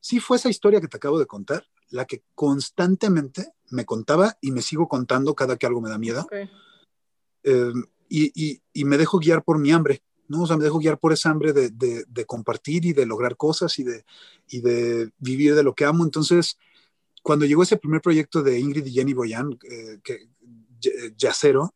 sí 0.00 0.18
fue 0.18 0.38
esa 0.38 0.48
historia 0.48 0.80
que 0.80 0.88
te 0.88 0.96
acabo 0.96 1.20
de 1.20 1.26
contar, 1.26 1.64
la 1.90 2.04
que 2.04 2.24
constantemente 2.34 3.52
me 3.70 3.84
contaba 3.84 4.36
y 4.40 4.50
me 4.50 4.60
sigo 4.60 4.88
contando 4.88 5.36
cada 5.36 5.56
que 5.56 5.66
algo 5.66 5.80
me 5.80 5.88
da 5.88 5.98
miedo. 5.98 6.26
Eh, 7.44 7.72
y, 8.08 8.60
y, 8.72 8.84
me 8.84 8.98
dejo 8.98 9.20
guiar 9.20 9.44
por 9.44 9.60
mi 9.60 9.70
hambre, 9.70 10.02
¿no? 10.26 10.42
O 10.42 10.46
sea, 10.48 10.56
me 10.56 10.64
dejo 10.64 10.80
guiar 10.80 10.98
por 10.98 11.12
esa 11.12 11.30
hambre 11.30 11.52
de, 11.52 11.70
de, 11.70 12.04
de 12.08 12.24
compartir 12.24 12.84
y 12.84 12.92
de 12.92 13.06
lograr 13.06 13.36
cosas 13.36 13.78
y 13.78 13.84
de, 13.84 14.04
y 14.48 14.62
de 14.62 15.12
vivir 15.18 15.54
de 15.54 15.62
lo 15.62 15.76
que 15.76 15.84
amo. 15.84 16.04
Entonces, 16.04 16.58
cuando 17.22 17.46
llegó 17.46 17.62
ese 17.62 17.76
primer 17.76 18.00
proyecto 18.00 18.42
de 18.42 18.58
Ingrid 18.58 18.86
y 18.86 18.92
Jenny 18.92 19.12
Boyan, 19.12 19.56
eh, 19.62 20.00
que, 20.02 20.28
Yacero, 21.16 21.72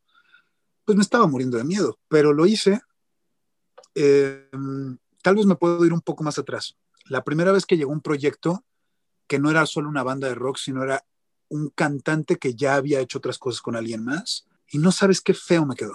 pues 0.85 0.97
me 0.97 1.03
estaba 1.03 1.29
muriendo 1.29 1.57
de 1.57 1.65
miedo, 1.65 2.01
pero 2.09 2.33
lo 2.33 2.47
hice. 2.47 2.81
Eh, 3.95 4.49
tal 5.23 5.35
vez 5.35 5.47
me 5.47 5.57
puedo 5.57 5.85
ir 5.85 5.93
un 5.93 6.01
poco 6.01 6.25
más 6.25 6.39
atrás. 6.39 6.77
La 7.07 7.25
primera 7.25 7.53
vez 7.53 7.67
que 7.67 7.77
llegó 7.77 7.93
un 7.93 8.01
proyecto 8.01 8.65
que 9.27 9.39
no 9.39 9.51
era 9.51 9.65
solo 9.67 9.89
una 9.89 10.03
banda 10.03 10.29
de 10.29 10.35
rock, 10.35 10.57
sino 10.59 10.83
era 10.83 11.05
un 11.49 11.71
cantante 11.71 12.37
que 12.37 12.55
ya 12.55 12.75
había 12.75 13.01
hecho 13.01 13.19
otras 13.19 13.39
cosas 13.39 13.61
con 13.61 13.77
alguien 13.77 14.05
más, 14.05 14.47
y 14.69 14.79
no 14.79 14.93
sabes 14.93 15.21
qué 15.21 15.35
feo 15.35 15.67
me 15.67 15.77
quedó. 15.77 15.93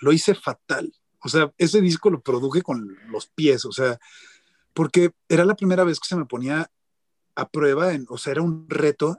Lo 0.00 0.12
hice 0.12 0.34
fatal. 0.34 0.92
O 1.20 1.28
sea, 1.28 1.52
ese 1.56 1.80
disco 1.80 2.10
lo 2.10 2.20
produje 2.20 2.62
con 2.62 2.98
los 3.10 3.26
pies, 3.26 3.64
o 3.64 3.72
sea, 3.72 3.98
porque 4.74 5.12
era 5.28 5.44
la 5.44 5.54
primera 5.54 5.84
vez 5.84 5.98
que 6.00 6.08
se 6.08 6.16
me 6.16 6.26
ponía 6.26 6.70
a 7.34 7.48
prueba, 7.48 7.92
en, 7.92 8.06
o 8.08 8.18
sea, 8.18 8.32
era 8.32 8.42
un 8.42 8.66
reto 8.68 9.16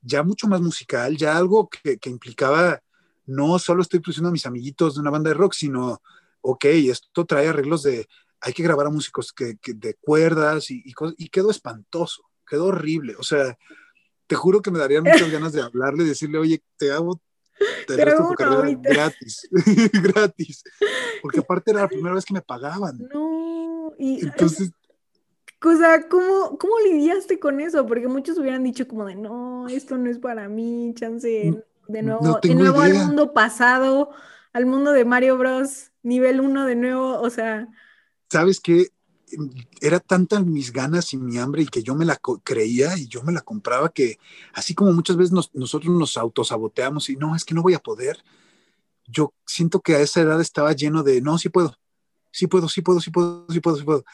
ya 0.00 0.22
mucho 0.22 0.48
más 0.48 0.60
musical, 0.60 1.16
ya 1.16 1.36
algo 1.36 1.68
que, 1.68 1.98
que 1.98 2.10
implicaba, 2.10 2.82
no 3.26 3.58
solo 3.58 3.82
estoy 3.82 4.00
produciendo 4.00 4.28
a 4.28 4.32
mis 4.32 4.46
amiguitos 4.46 4.94
de 4.94 5.00
una 5.00 5.10
banda 5.10 5.30
de 5.30 5.34
rock, 5.34 5.54
sino, 5.54 6.00
ok, 6.44 6.64
esto 6.66 7.24
trae 7.24 7.48
arreglos 7.48 7.82
de, 7.82 8.06
hay 8.40 8.52
que 8.52 8.62
grabar 8.62 8.86
a 8.86 8.90
músicos 8.90 9.32
que, 9.32 9.56
que 9.60 9.74
de 9.74 9.94
cuerdas 9.94 10.70
y, 10.70 10.82
y, 10.84 10.94
y, 11.16 11.28
quedó 11.28 11.50
espantoso, 11.50 12.22
quedó 12.46 12.66
horrible, 12.66 13.14
o 13.18 13.22
sea, 13.22 13.56
te 14.26 14.36
juro 14.36 14.62
que 14.62 14.70
me 14.70 14.78
darían 14.78 15.04
muchas 15.04 15.30
ganas 15.30 15.52
de 15.52 15.62
hablarle 15.62 16.04
y 16.04 16.08
decirle, 16.08 16.38
oye, 16.38 16.62
te 16.76 16.92
hago 16.92 17.20
te 17.86 18.04
resto 18.04 18.28
tu 18.28 18.34
carrera 18.34 18.56
ahorita. 18.56 18.88
gratis, 18.88 19.48
gratis, 20.02 20.64
porque 21.22 21.40
aparte 21.40 21.70
era 21.70 21.82
la 21.82 21.88
primera 21.88 22.14
vez 22.14 22.24
que 22.24 22.34
me 22.34 22.42
pagaban. 22.42 22.98
No, 23.12 23.92
y 23.98 24.24
entonces 24.24 24.72
o 25.64 25.76
sea, 25.76 26.08
¿cómo, 26.08 26.58
¿cómo 26.58 26.74
lidiaste 26.84 27.38
con 27.38 27.60
eso? 27.60 27.86
Porque 27.86 28.06
muchos 28.06 28.36
hubieran 28.38 28.62
dicho 28.62 28.86
como 28.86 29.06
de, 29.06 29.14
no, 29.14 29.66
esto 29.68 29.96
no 29.96 30.10
es 30.10 30.18
para 30.18 30.48
mí, 30.48 30.92
chance, 30.94 31.64
de 31.88 32.02
nuevo, 32.02 32.20
no 32.22 32.38
de 32.42 32.54
nuevo 32.54 32.80
al 32.80 32.92
mundo 32.92 33.32
pasado, 33.32 34.10
al 34.52 34.66
mundo 34.66 34.92
de 34.92 35.06
Mario 35.06 35.38
Bros, 35.38 35.90
nivel 36.04 36.40
1 36.40 36.66
de 36.66 36.76
nuevo, 36.76 37.20
o 37.20 37.30
sea... 37.30 37.68
¿Sabes 38.30 38.60
qué? 38.60 38.88
Era 39.80 39.98
tanta 39.98 40.40
mis 40.40 40.72
ganas 40.72 41.12
y 41.12 41.16
mi 41.16 41.38
hambre 41.38 41.62
y 41.62 41.66
que 41.66 41.82
yo 41.82 41.94
me 41.94 42.04
la 42.04 42.20
creía 42.44 42.96
y 42.96 43.08
yo 43.08 43.22
me 43.22 43.32
la 43.32 43.40
compraba 43.40 43.92
que 43.92 44.18
así 44.52 44.74
como 44.74 44.92
muchas 44.92 45.16
veces 45.16 45.32
nos, 45.32 45.52
nosotros 45.54 45.92
nos 45.92 46.16
autosaboteamos 46.16 47.10
y 47.10 47.16
no, 47.16 47.34
es 47.34 47.44
que 47.44 47.54
no 47.54 47.62
voy 47.62 47.74
a 47.74 47.80
poder, 47.80 48.22
yo 49.06 49.34
siento 49.46 49.80
que 49.80 49.96
a 49.96 50.00
esa 50.00 50.20
edad 50.20 50.40
estaba 50.40 50.72
lleno 50.72 51.02
de, 51.02 51.20
no, 51.20 51.38
sí 51.38 51.48
puedo, 51.48 51.76
sí 52.30 52.46
puedo, 52.46 52.68
sí 52.68 52.82
puedo, 52.82 53.00
sí 53.00 53.10
puedo, 53.10 53.46
sí 53.50 53.60
puedo, 53.60 53.76
sí 53.76 53.84
puedo. 53.84 54.04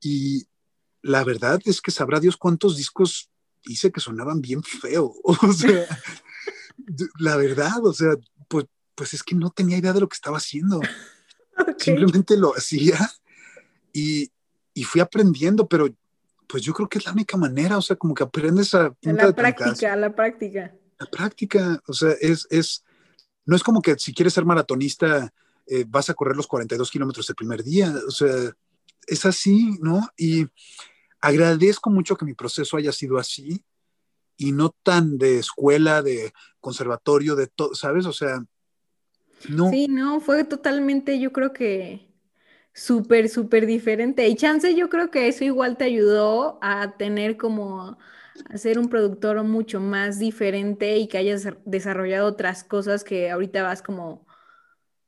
Y, 0.00 0.46
la 1.02 1.24
verdad 1.24 1.60
es 1.64 1.80
que 1.80 1.90
sabrá 1.90 2.20
Dios 2.20 2.36
cuántos 2.36 2.76
discos 2.76 3.30
hice 3.62 3.90
que 3.90 4.00
sonaban 4.00 4.40
bien 4.40 4.62
feo. 4.62 5.14
O 5.24 5.52
sea, 5.52 5.86
la 7.18 7.36
verdad, 7.36 7.84
o 7.84 7.92
sea, 7.92 8.14
pues, 8.48 8.66
pues 8.94 9.14
es 9.14 9.22
que 9.22 9.34
no 9.34 9.50
tenía 9.50 9.78
idea 9.78 9.92
de 9.92 10.00
lo 10.00 10.08
que 10.08 10.14
estaba 10.14 10.38
haciendo. 10.38 10.80
Simplemente 11.78 12.36
lo 12.36 12.52
hacía 12.54 12.98
y, 13.92 14.30
y, 14.74 14.84
fui 14.84 15.00
aprendiendo, 15.00 15.66
pero 15.66 15.88
pues 16.46 16.62
yo 16.62 16.72
creo 16.72 16.88
que 16.88 16.98
es 16.98 17.06
la 17.06 17.12
única 17.12 17.36
manera, 17.36 17.78
o 17.78 17.82
sea, 17.82 17.96
como 17.96 18.14
que 18.14 18.24
aprendes 18.24 18.74
a... 18.74 18.94
La 19.02 19.32
práctica, 19.32 19.96
la 19.96 20.14
práctica. 20.14 20.74
La 20.98 21.06
práctica, 21.06 21.82
o 21.86 21.92
sea, 21.92 22.12
es, 22.20 22.46
es, 22.50 22.84
no 23.44 23.56
es 23.56 23.62
como 23.62 23.80
que 23.80 23.98
si 23.98 24.12
quieres 24.12 24.34
ser 24.34 24.44
maratonista 24.44 25.32
eh, 25.66 25.84
vas 25.86 26.10
a 26.10 26.14
correr 26.14 26.36
los 26.36 26.46
42 26.46 26.90
kilómetros 26.90 27.28
el 27.28 27.36
primer 27.36 27.62
día, 27.62 27.94
o 28.06 28.10
sea, 28.10 28.52
es 29.06 29.24
así, 29.24 29.78
¿no? 29.80 30.08
Y 30.16 30.46
agradezco 31.20 31.90
mucho 31.90 32.16
que 32.16 32.24
mi 32.24 32.34
proceso 32.34 32.76
haya 32.76 32.92
sido 32.92 33.18
así 33.18 33.62
y 34.36 34.52
no 34.52 34.74
tan 34.82 35.18
de 35.18 35.38
escuela, 35.38 36.02
de 36.02 36.32
conservatorio, 36.60 37.36
de 37.36 37.46
todo, 37.46 37.74
¿sabes? 37.74 38.06
O 38.06 38.12
sea, 38.12 38.44
no. 39.48 39.70
Sí, 39.70 39.86
no, 39.88 40.20
fue 40.20 40.44
totalmente, 40.44 41.18
yo 41.18 41.32
creo 41.32 41.52
que 41.52 42.10
súper, 42.72 43.28
súper 43.28 43.66
diferente. 43.66 44.26
Y 44.28 44.36
chance, 44.36 44.74
yo 44.74 44.88
creo 44.88 45.10
que 45.10 45.28
eso 45.28 45.44
igual 45.44 45.76
te 45.76 45.84
ayudó 45.84 46.58
a 46.62 46.96
tener 46.96 47.36
como, 47.36 47.98
a 48.48 48.58
ser 48.58 48.78
un 48.78 48.88
productor 48.88 49.42
mucho 49.42 49.80
más 49.80 50.18
diferente 50.18 50.96
y 50.96 51.08
que 51.08 51.18
hayas 51.18 51.48
desarrollado 51.64 52.26
otras 52.26 52.64
cosas 52.64 53.04
que 53.04 53.30
ahorita 53.30 53.62
vas 53.62 53.82
como, 53.82 54.26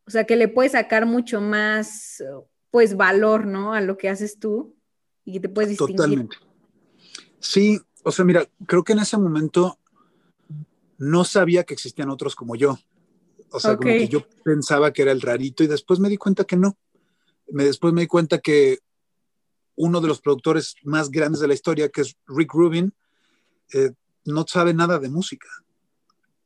o 0.06 0.10
sea, 0.10 0.24
que 0.24 0.36
le 0.36 0.48
puedes 0.48 0.72
sacar 0.72 1.06
mucho 1.06 1.40
más, 1.40 2.22
pues, 2.70 2.96
valor, 2.96 3.46
¿no? 3.46 3.74
A 3.74 3.80
lo 3.80 3.96
que 3.96 4.08
haces 4.08 4.38
tú 4.38 4.76
y 5.24 5.34
que 5.34 5.40
te 5.40 5.48
puedes 5.48 5.70
distinguir. 5.70 5.96
Totalmente. 5.96 6.36
Sí, 7.38 7.80
o 8.02 8.10
sea, 8.10 8.24
mira, 8.24 8.46
creo 8.66 8.84
que 8.84 8.92
en 8.92 9.00
ese 9.00 9.16
momento 9.16 9.78
no 10.98 11.24
sabía 11.24 11.64
que 11.64 11.74
existían 11.74 12.10
otros 12.10 12.34
como 12.34 12.54
yo. 12.54 12.78
O 13.52 13.60
sea, 13.60 13.76
como 13.76 13.90
que 13.90 14.08
yo 14.08 14.26
pensaba 14.44 14.92
que 14.92 15.02
era 15.02 15.12
el 15.12 15.20
rarito 15.20 15.62
y 15.62 15.66
después 15.66 16.00
me 16.00 16.08
di 16.08 16.16
cuenta 16.16 16.44
que 16.44 16.56
no. 16.56 16.76
Me, 17.48 17.64
después 17.64 17.92
me 17.92 18.02
di 18.02 18.06
cuenta 18.06 18.38
que 18.38 18.78
uno 19.76 20.00
de 20.00 20.08
los 20.08 20.20
productores 20.20 20.74
más 20.82 21.10
grandes 21.10 21.40
de 21.40 21.48
la 21.48 21.54
historia, 21.54 21.88
que 21.88 22.02
es 22.02 22.16
Rick 22.26 22.52
Rubin, 22.52 22.94
eh, 23.72 23.92
no 24.24 24.44
sabe 24.46 24.74
nada 24.74 24.98
de 24.98 25.08
música. 25.08 25.48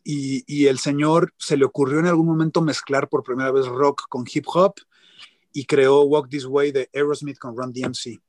Y, 0.02 0.44
y, 0.46 0.66
el 0.66 0.78
señor 0.78 1.34
se 1.36 1.57
le 1.57 1.64
ocurrió 1.64 1.98
en 1.98 2.07
algún 2.07 2.26
momento 2.26 2.61
mezclar 2.61 3.09
por 3.09 3.24
primera 3.24 3.50
vez 3.50 3.66
rock 3.66 4.04
con 4.09 4.24
hip 4.32 4.44
hop 4.46 4.74
y 5.52 5.64
creó 5.64 6.02
Walk 6.02 6.28
This 6.28 6.44
Way 6.44 6.70
de 6.70 6.90
Aerosmith 6.94 7.38
con 7.38 7.57
Run 7.57 7.72
DMC. 7.72 8.20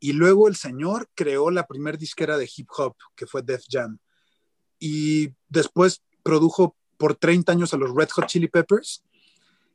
Y 0.00 0.12
luego 0.12 0.48
el 0.48 0.56
señor 0.56 1.08
creó 1.14 1.50
la 1.50 1.66
primer 1.66 1.98
disquera 1.98 2.36
de 2.36 2.50
hip 2.54 2.68
hop, 2.76 2.96
que 3.14 3.26
fue 3.26 3.42
Def 3.42 3.64
Jam. 3.70 3.98
Y 4.78 5.32
después 5.48 6.02
produjo 6.22 6.76
por 6.96 7.14
30 7.14 7.52
años 7.52 7.74
a 7.74 7.76
los 7.76 7.94
Red 7.94 8.08
Hot 8.10 8.26
Chili 8.26 8.48
Peppers. 8.48 9.02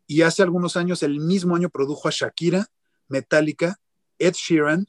Y 0.08 0.24
hace 0.24 0.42
algunos 0.42 0.76
años, 0.76 1.04
el 1.04 1.20
mismo 1.20 1.56
año, 1.56 1.70
produjo 1.70 2.08
a 2.08 2.12
Shakira, 2.12 2.68
Metallica, 3.08 3.80
Ed 4.18 4.34
Sheeran, 4.34 4.88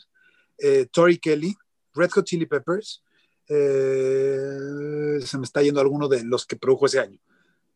eh, 0.58 0.86
Tori 0.90 1.18
Kelly, 1.18 1.56
Red 1.94 2.10
Hot 2.12 2.24
Chili 2.24 2.46
Peppers. 2.46 3.02
Eh, 3.48 5.20
se 5.24 5.38
me 5.38 5.44
está 5.44 5.62
yendo 5.62 5.80
alguno 5.80 6.08
de 6.08 6.24
los 6.24 6.46
que 6.46 6.56
produjo 6.56 6.86
ese 6.86 7.00
año. 7.00 7.18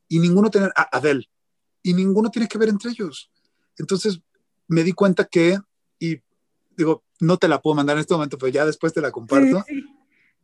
Y 0.09 0.21
ninguno 0.21 0.51
tiene, 0.51 0.71
Adele, 0.75 1.29
y 1.83 1.95
ninguno 1.95 2.31
tiene 2.31 2.49
que 2.49 2.59
ver 2.59 2.69
entre 2.69 2.91
ellos. 2.91 3.31
Entonces 3.77 4.21
me 4.69 4.83
di 4.83 4.93
cuenta 4.93 5.25
que, 5.25 5.59
y 5.99 6.21
digo, 6.77 7.05
no 7.21 7.37
te 7.39 7.49
la 7.49 7.61
puedo 7.61 7.75
mandar 7.75 7.97
en 7.97 8.01
este 8.01 8.15
momento, 8.15 8.39
pero 8.39 8.51
ya 8.51 8.65
después 8.65 8.93
te 8.93 9.01
la 9.01 9.11
comparto. 9.11 9.65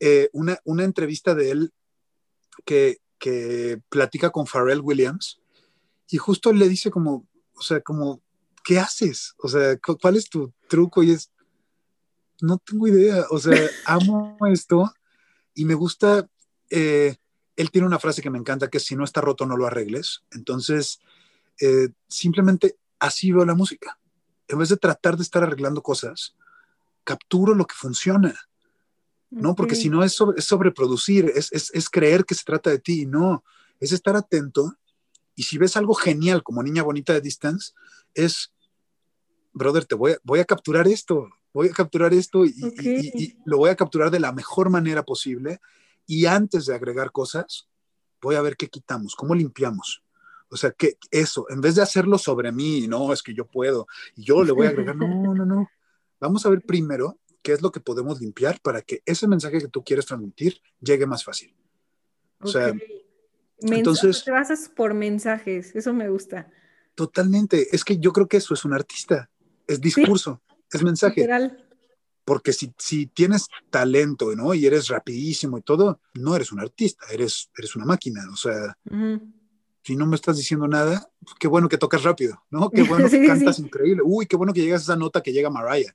Eh, 0.01 0.31
una, 0.33 0.59
una, 0.65 0.85
entrevista 0.85 1.35
de 1.35 1.51
él 1.51 1.73
que, 2.65 2.99
que 3.21 3.81
platica 3.89 4.31
con 4.31 4.47
Pharrell 4.47 4.81
Williams 4.81 5.41
y 6.09 6.17
justo 6.17 6.53
le 6.53 6.69
dice 6.69 6.91
como, 6.91 7.29
o 7.55 7.63
sea, 7.63 7.81
como, 7.81 8.21
¿qué 8.65 8.81
haces? 8.81 9.35
O 9.39 9.49
sea, 9.49 9.79
¿cuál 9.79 10.17
es 10.17 10.29
tu 10.29 10.53
truco? 10.69 11.05
Y 11.05 11.13
es, 11.13 11.31
no 12.41 12.59
tengo 12.59 12.89
idea, 12.89 13.27
o 13.31 13.39
sea, 13.39 13.55
amo 13.87 14.37
esto 14.51 14.93
y 15.55 15.65
me 15.65 15.75
gusta, 15.75 16.29
eh, 16.71 17.17
él 17.55 17.71
tiene 17.71 17.87
una 17.87 17.99
frase 17.99 18.23
que 18.23 18.31
me 18.31 18.39
encanta, 18.39 18.69
que 18.69 18.79
es, 18.79 18.85
si 18.85 18.97
no 18.97 19.05
está 19.05 19.21
roto, 19.21 19.47
no 19.47 19.57
lo 19.57 19.67
arregles. 19.67 20.23
Entonces, 20.33 21.01
eh, 21.61 21.91
simplemente 22.09 22.79
así 22.99 23.31
veo 23.31 23.45
la 23.45 23.55
música. 23.55 23.99
En 24.49 24.59
vez 24.59 24.71
de 24.71 24.79
tratar 24.79 25.17
de 25.17 25.23
estar 25.23 25.43
arreglando 25.43 25.83
cosas, 25.83 26.35
capturo 27.05 27.55
lo 27.55 27.67
que 27.67 27.75
funciona. 27.75 28.35
¿No? 29.31 29.55
Porque 29.55 29.75
si 29.75 29.89
no 29.89 30.03
es, 30.03 30.13
sobre, 30.13 30.39
es 30.39 30.45
sobreproducir, 30.45 31.31
es, 31.35 31.53
es, 31.53 31.71
es, 31.73 31.89
creer 31.89 32.25
que 32.25 32.35
se 32.35 32.45
trata 32.45 32.71
de 32.71 32.79
ti, 32.79 33.07
no, 33.07 33.45
es 33.79 33.93
estar 33.93 34.17
atento. 34.17 34.75
Y 35.37 35.45
si 35.45 35.57
ves 35.57 35.77
algo 35.77 35.95
genial 35.95 36.43
como 36.43 36.63
Niña 36.63 36.83
Bonita 36.83 37.13
de 37.13 37.21
Distance, 37.21 37.73
es, 38.15 38.53
brother, 39.53 39.85
te 39.85 39.95
voy 39.95 40.13
a, 40.13 40.19
voy 40.25 40.41
a 40.41 40.45
capturar 40.45 40.89
esto, 40.89 41.29
voy 41.53 41.69
a 41.69 41.73
capturar 41.73 42.13
esto 42.13 42.45
y, 42.45 42.55
y, 42.81 43.23
y, 43.23 43.37
lo 43.45 43.59
voy 43.59 43.71
a 43.71 43.77
capturar 43.77 44.11
de 44.11 44.21
la 44.21 44.33
mejor 44.33 44.69
manera 44.69 45.05
posible. 45.05 45.61
Y 46.07 46.27
antes 46.27 46.67
de 46.67 46.75
agregar 46.75 47.13
cosas, 47.13 47.69
voy 48.21 48.35
a 48.35 48.43
ver 48.43 48.57
qué 48.57 48.69
quitamos, 48.69 49.15
cómo 49.15 49.35
limpiamos. 49.35 50.03
O 50.51 50.57
sea, 50.57 50.73
que 50.73 50.99
eso, 51.13 51.47
en 51.49 51.61
vez 51.61 51.77
de 51.77 51.83
hacerlo 51.83 52.19
sobre 52.19 52.51
mí, 52.51 52.89
no, 52.89 53.13
es 53.13 53.23
que 53.23 53.33
yo 53.33 53.47
puedo, 53.47 53.87
y 54.17 54.25
yo 54.25 54.43
le 54.43 54.51
voy 54.53 54.67
a 54.67 54.71
agregar, 54.71 54.97
no, 54.97 55.35
no, 55.35 55.47
no, 55.47 55.71
Vamos 56.19 56.45
a 56.45 56.51
ver 56.51 56.63
primero 56.63 57.19
qué 57.43 57.53
es 57.53 57.63
lo 57.63 57.71
que 57.71 57.81
podemos 57.81 58.21
limpiar 58.21 58.61
para 58.61 58.83
que 58.83 59.03
ese 59.07 59.27
mensaje 59.27 59.59
que 59.59 59.69
tú 59.69 59.83
quieres 59.83 60.07
transmitir 60.07 60.61
llegue 60.81 61.07
más 61.07 61.25
fácil. 61.25 61.55
O 62.41 62.49
sea, 62.49 62.73
entonces... 63.61 64.25
Te 64.25 64.31
basas 64.31 64.71
por 64.75 64.95
mensajes, 64.95 65.75
eso 65.75 65.93
me 65.93 66.09
gusta. 66.09 66.51
Totalmente, 66.95 67.75
es 67.75 67.85
que 67.85 67.99
yo 67.99 68.13
creo 68.13 68.29
que 68.29 68.39
eso 68.39 68.55
es 68.55 68.65
un 68.65 68.73
artista, 68.73 69.31
es 69.67 69.81
discurso, 69.81 70.43
es 70.73 70.83
mensaje. 70.83 71.21
Literal. 71.21 71.67
Porque 72.25 72.53
si, 72.53 72.73
si 72.79 73.07
tienes 73.07 73.49
talento 73.71 74.35
¿no? 74.37 74.55
y 74.55 74.67
eres 74.67 74.89
rapidísimo 74.89 75.59
y 75.59 75.63
todo, 75.63 76.01
no 76.15 76.37
eres 76.37 76.53
un 76.53 76.61
artista, 76.61 77.07
eres, 77.11 77.51
eres 77.57 77.75
una 77.75 77.87
máquina. 77.87 78.23
O 78.33 78.37
sea, 78.37 78.77
si 79.83 79.97
no 79.97 80.07
me 80.07 80.17
estás 80.17 80.37
diciendo 80.37 80.69
nada, 80.69 81.11
qué 81.41 81.49
bueno 81.49 81.69
que 81.69 81.79
tocas 81.79 82.05
rápido, 82.05 82.41
¿no? 82.51 82.71
Qué 82.71 82.83
bueno 82.85 83.09
que 83.09 83.27
cantas 83.27 83.59
increíble. 83.59 84.03
Uy, 84.05 84.27
qué 84.27 84.37
bueno 84.37 84.53
que 84.53 84.61
llegas 84.61 84.83
a 84.83 84.85
esa 84.85 84.97
nota 84.97 85.23
que 85.23 85.33
llega 85.33 85.51
Mariah 85.51 85.95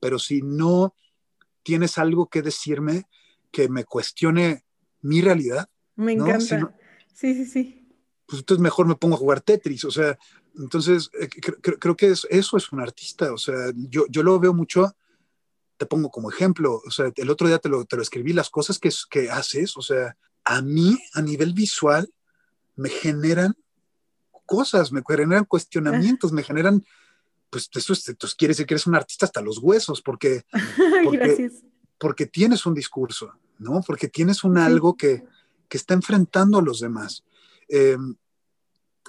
pero 0.00 0.18
si 0.18 0.42
no 0.42 0.94
tienes 1.62 1.98
algo 1.98 2.28
que 2.28 2.42
decirme 2.42 3.04
que 3.50 3.68
me 3.68 3.84
cuestione 3.84 4.64
mi 5.02 5.20
realidad. 5.20 5.68
Me 5.96 6.12
encanta. 6.12 6.74
sí, 7.12 7.34
sí, 7.34 7.46
sí. 7.46 7.76
Pues 8.26 8.40
entonces 8.40 8.62
mejor 8.62 8.86
me 8.86 8.94
pongo 8.94 9.16
a 9.16 9.18
jugar 9.18 9.40
Tetris, 9.40 9.84
o 9.84 9.90
sea, 9.90 10.16
entonces 10.56 11.10
eh, 11.20 11.28
creo 11.28 11.96
que 11.96 12.12
eso 12.12 12.56
es 12.56 12.72
un 12.72 12.80
artista, 12.80 13.32
o 13.32 13.38
sea, 13.38 13.72
yo, 13.74 14.04
yo 14.08 14.22
lo 14.22 14.38
veo 14.38 14.54
mucho, 14.54 14.94
te 15.76 15.86
pongo 15.86 16.10
como 16.10 16.30
ejemplo, 16.30 16.80
o 16.86 16.90
sea, 16.92 17.10
el 17.16 17.30
otro 17.30 17.48
día 17.48 17.58
te 17.58 17.68
lo, 17.68 17.84
te 17.86 17.96
lo 17.96 18.02
escribí, 18.02 18.32
las 18.32 18.48
cosas 18.48 18.78
que, 18.78 18.90
que 19.10 19.30
haces, 19.30 19.76
o 19.76 19.82
sea, 19.82 20.16
a 20.44 20.62
mí 20.62 20.96
a 21.14 21.22
nivel 21.22 21.54
visual 21.54 22.12
me 22.76 22.88
generan 22.88 23.56
cosas, 24.46 24.92
me 24.92 25.02
generan 25.06 25.44
cuestionamientos, 25.44 26.32
me 26.32 26.42
generan 26.42 26.84
pues 27.50 27.68
eso 27.74 27.92
es, 27.92 28.08
entonces 28.08 28.36
quiere 28.36 28.52
decir 28.52 28.66
que 28.66 28.74
eres 28.74 28.86
un 28.86 28.94
artista 28.94 29.26
hasta 29.26 29.42
los 29.42 29.58
huesos, 29.58 30.00
porque, 30.02 30.44
Gracias. 31.12 31.64
porque 31.98 32.26
tienes 32.26 32.64
un 32.66 32.74
discurso, 32.74 33.32
¿no? 33.58 33.82
Porque 33.86 34.08
tienes 34.08 34.44
un 34.44 34.56
algo 34.58 34.96
que, 34.96 35.24
que, 35.68 35.76
está 35.76 35.94
enfrentando 35.94 36.58
a 36.58 36.62
los 36.62 36.80
demás. 36.80 37.24
Em, 37.68 38.14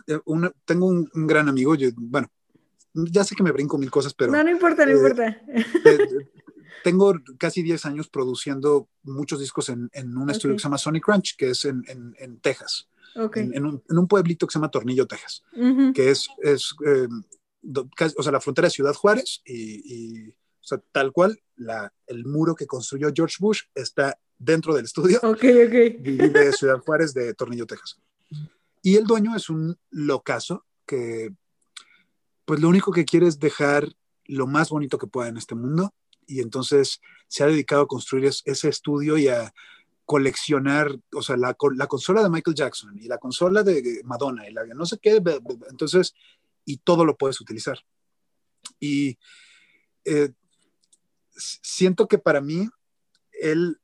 eh, 0.07 0.19
tengo 0.65 0.87
un, 0.87 1.09
gran 1.13 1.47
amigo, 1.47 1.75
bueno, 1.95 2.29
ya 2.93 3.23
sé 3.23 3.35
que 3.35 3.43
me 3.43 3.51
brinco 3.51 3.77
mil 3.77 3.91
cosas, 3.91 4.13
pero... 4.13 4.31
No, 4.31 4.43
no 4.43 4.49
importa, 4.49 4.85
no 4.85 4.91
eh, 4.91 4.95
importa. 4.95 5.41
tengo 6.83 7.13
casi 7.37 7.61
10 7.61 7.85
años 7.85 8.09
produciendo 8.09 8.89
muchos 9.03 9.39
discos 9.39 9.69
en, 9.69 9.89
en 9.93 10.17
un 10.17 10.29
estudio 10.31 10.55
que 10.55 10.59
se 10.59 10.63
llama 10.63 10.77
Sonic 10.77 11.07
Ranch, 11.07 11.35
que 11.37 11.51
es 11.51 11.65
en, 11.65 11.83
en 11.87 12.39
Texas. 12.39 12.87
En, 13.13 13.65
un, 13.65 13.83
en, 13.89 13.97
un, 13.97 14.07
pueblito 14.07 14.47
que 14.47 14.53
se 14.53 14.57
llama 14.57 14.71
Tornillo, 14.71 15.05
Texas, 15.05 15.43
que 15.93 16.11
es, 16.11 16.29
es 16.41 16.73
em, 16.85 17.23
o 17.63 18.23
sea, 18.23 18.31
la 18.31 18.41
frontera 18.41 18.67
de 18.67 18.73
Ciudad 18.73 18.93
Juárez 18.93 19.41
y, 19.45 20.29
o 20.29 20.63
sea, 20.63 20.81
tal 20.91 21.11
cual, 21.11 21.39
la, 21.55 21.93
el 22.07 22.25
muro 22.25 22.55
que 22.55 22.67
construyó 22.67 23.11
George 23.13 23.37
Bush 23.39 23.61
está 23.75 24.17
dentro 24.37 24.73
del 24.73 24.85
estudio 24.85 25.19
Ok, 25.23 25.43
ok. 25.43 25.43
de 25.43 26.53
Ciudad 26.53 26.79
Juárez 26.79 27.13
de 27.13 27.33
Tornillo, 27.33 27.65
Texas. 27.65 27.99
Y 28.81 28.95
el 28.95 29.05
dueño 29.05 29.35
es 29.35 29.49
un 29.49 29.77
locazo 29.89 30.65
que, 30.85 31.33
pues 32.45 32.59
lo 32.59 32.69
único 32.69 32.91
que 32.91 33.05
quiere 33.05 33.27
es 33.27 33.39
dejar 33.39 33.87
lo 34.25 34.47
más 34.47 34.69
bonito 34.69 34.97
que 34.97 35.07
pueda 35.07 35.29
en 35.29 35.37
este 35.37 35.55
mundo 35.55 35.93
y 36.25 36.41
entonces 36.41 37.01
se 37.27 37.43
ha 37.43 37.47
dedicado 37.47 37.83
a 37.83 37.87
construir 37.87 38.25
ese 38.25 38.69
estudio 38.69 39.17
y 39.17 39.27
a 39.27 39.53
coleccionar, 40.05 40.99
o 41.13 41.21
sea, 41.21 41.37
la, 41.37 41.55
la, 41.75 41.87
consola 41.87 42.21
de 42.21 42.29
Michael 42.29 42.55
Jackson 42.55 42.97
y 42.99 43.07
la 43.07 43.17
consola 43.17 43.63
de 43.63 44.01
Madonna 44.03 44.49
y 44.49 44.53
la 44.53 44.65
no 44.65 44.85
sé 44.85 44.97
qué, 45.01 45.21
entonces, 45.69 46.13
y 46.65 46.77
todo 46.77 47.05
lo 47.05 47.17
puedes 47.17 47.41
utilizar. 47.41 47.79
Y 48.79 49.17
eh, 50.05 50.31
siento 51.35 52.07
que 52.07 52.17
para 52.17 52.41
mí, 52.41 52.69
él 53.31 53.79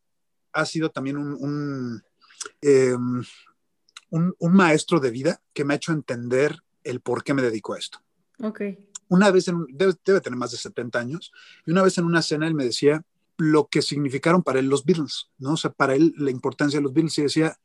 ha 0.53 0.65
sido 0.65 0.89
también 0.89 1.17
un, 1.17 2.03
em, 2.61 3.23
un, 4.09 4.36
un, 4.39 4.53
maestro 4.53 4.99
de 4.99 5.11
vida 5.11 5.41
que 5.53 5.65
me 5.65 5.73
ha 5.73 5.78
hecho 5.78 5.91
entender 5.91 6.59
el 6.84 7.01
por 7.01 7.23
qué 7.23 7.34
me 7.34 7.41
dedico 7.41 7.73
a 7.73 7.80
esto. 7.80 7.99
Ok. 8.39 8.61
Una 9.09 9.32
vez, 9.32 9.47
en, 9.47 9.65
debe, 9.69 9.93
debe 10.05 10.21
tener 10.21 10.38
más 10.38 10.51
de 10.51 10.57
70 10.57 10.99
años, 10.99 11.32
y 11.65 11.71
una 11.71 11.84
vez 11.84 11.97
en 11.97 12.05
una 12.05 12.21
cena 12.21 12.47
él 12.47 12.55
me 12.55 12.65
decía, 12.65 13.03
lo 13.38 13.67
que 13.67 13.82
significaron 13.82 14.43
para 14.43 14.59
él 14.59 14.67
los 14.67 14.84
Beatles, 14.84 15.30
¿no? 15.38 15.53
O 15.53 15.57
sea, 15.57 15.71
para 15.71 15.95
él 15.95 16.13
la 16.17 16.32
importancia 16.32 16.80
de 16.80 16.84
los 16.84 16.93
Beatles 16.93 17.17
y 17.19 17.23
decía, 17.23 17.59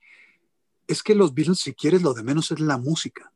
es 0.86 1.02
que 1.02 1.14
los 1.14 1.34
Beatles, 1.34 1.60
si 1.60 1.74
quieres, 1.74 2.02
lo 2.02 2.14
de 2.14 2.22
menos 2.22 2.50
es 2.50 2.60
la 2.60 2.76
música. 2.76 3.32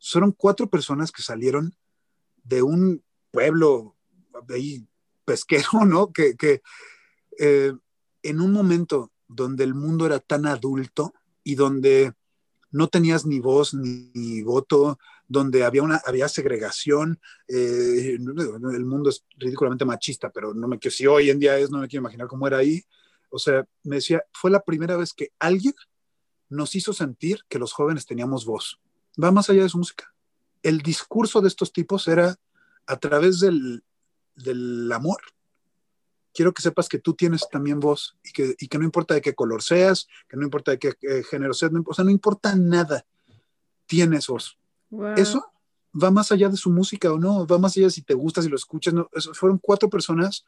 Fueron 0.00 0.32
cuatro 0.32 0.68
personas 0.68 1.12
que 1.12 1.22
salieron 1.22 1.74
de 2.42 2.62
un 2.62 3.02
pueblo 3.30 3.96
pesquero, 5.24 5.68
¿no? 5.86 6.12
Que, 6.12 6.36
que 6.36 6.62
eh, 7.38 7.72
en 8.22 8.40
un 8.40 8.52
momento 8.52 9.12
donde 9.28 9.64
el 9.64 9.74
mundo 9.74 10.06
era 10.06 10.18
tan 10.18 10.46
adulto 10.46 11.14
y 11.44 11.54
donde 11.54 12.12
no 12.70 12.88
tenías 12.88 13.26
ni 13.26 13.40
voz 13.40 13.74
ni 13.74 14.42
voto, 14.42 14.98
donde 15.30 15.64
había, 15.64 15.82
una, 15.82 16.02
había 16.04 16.28
segregación. 16.28 17.20
Eh, 17.46 18.16
el 18.18 18.84
mundo 18.84 19.10
es 19.10 19.24
ridículamente 19.36 19.84
machista, 19.84 20.30
pero 20.30 20.54
no 20.54 20.66
me 20.66 20.78
quiero, 20.78 20.94
si 20.94 21.06
hoy 21.06 21.30
en 21.30 21.38
día 21.38 21.56
es, 21.56 21.70
no 21.70 21.78
me 21.78 21.88
quiero 21.88 22.02
imaginar 22.02 22.26
cómo 22.26 22.46
era 22.46 22.58
ahí. 22.58 22.82
O 23.30 23.38
sea, 23.38 23.64
me 23.84 23.96
decía, 23.96 24.24
fue 24.32 24.50
la 24.50 24.64
primera 24.64 24.96
vez 24.96 25.12
que 25.12 25.30
alguien 25.38 25.74
nos 26.48 26.74
hizo 26.74 26.92
sentir 26.92 27.44
que 27.48 27.60
los 27.60 27.72
jóvenes 27.72 28.06
teníamos 28.06 28.44
voz. 28.44 28.80
Va 29.22 29.30
más 29.30 29.50
allá 29.50 29.62
de 29.62 29.68
su 29.68 29.78
música. 29.78 30.12
El 30.62 30.80
discurso 30.80 31.40
de 31.40 31.48
estos 31.48 31.72
tipos 31.72 32.06
era 32.08 32.36
a 32.86 32.96
través 32.96 33.40
del, 33.40 33.82
del 34.34 34.90
amor. 34.92 35.20
Quiero 36.32 36.52
que 36.52 36.62
sepas 36.62 36.88
que 36.88 36.98
tú 36.98 37.14
tienes 37.14 37.48
también 37.50 37.80
voz 37.80 38.16
y 38.22 38.32
que, 38.32 38.54
y 38.58 38.68
que 38.68 38.78
no 38.78 38.84
importa 38.84 39.14
de 39.14 39.20
qué 39.20 39.34
color 39.34 39.62
seas, 39.62 40.06
que 40.28 40.36
no 40.36 40.44
importa 40.44 40.70
de 40.70 40.78
qué 40.78 40.94
género 41.28 41.54
seas, 41.54 41.72
o 41.84 41.94
sea, 41.94 42.04
no 42.04 42.10
importa 42.10 42.54
nada, 42.54 43.04
tienes 43.86 44.28
voz. 44.28 44.56
Eso 45.16 45.50
va 45.92 46.10
más 46.10 46.30
allá 46.30 46.48
de 46.48 46.56
su 46.56 46.70
música 46.70 47.12
o 47.12 47.18
no, 47.18 47.46
va 47.46 47.58
más 47.58 47.76
allá 47.76 47.86
de 47.86 47.92
si 47.92 48.02
te 48.02 48.14
gusta, 48.14 48.42
si 48.42 48.48
lo 48.48 48.56
escuchas. 48.56 48.94
No. 48.94 49.08
fueron 49.34 49.58
cuatro 49.58 49.90
personas 49.90 50.44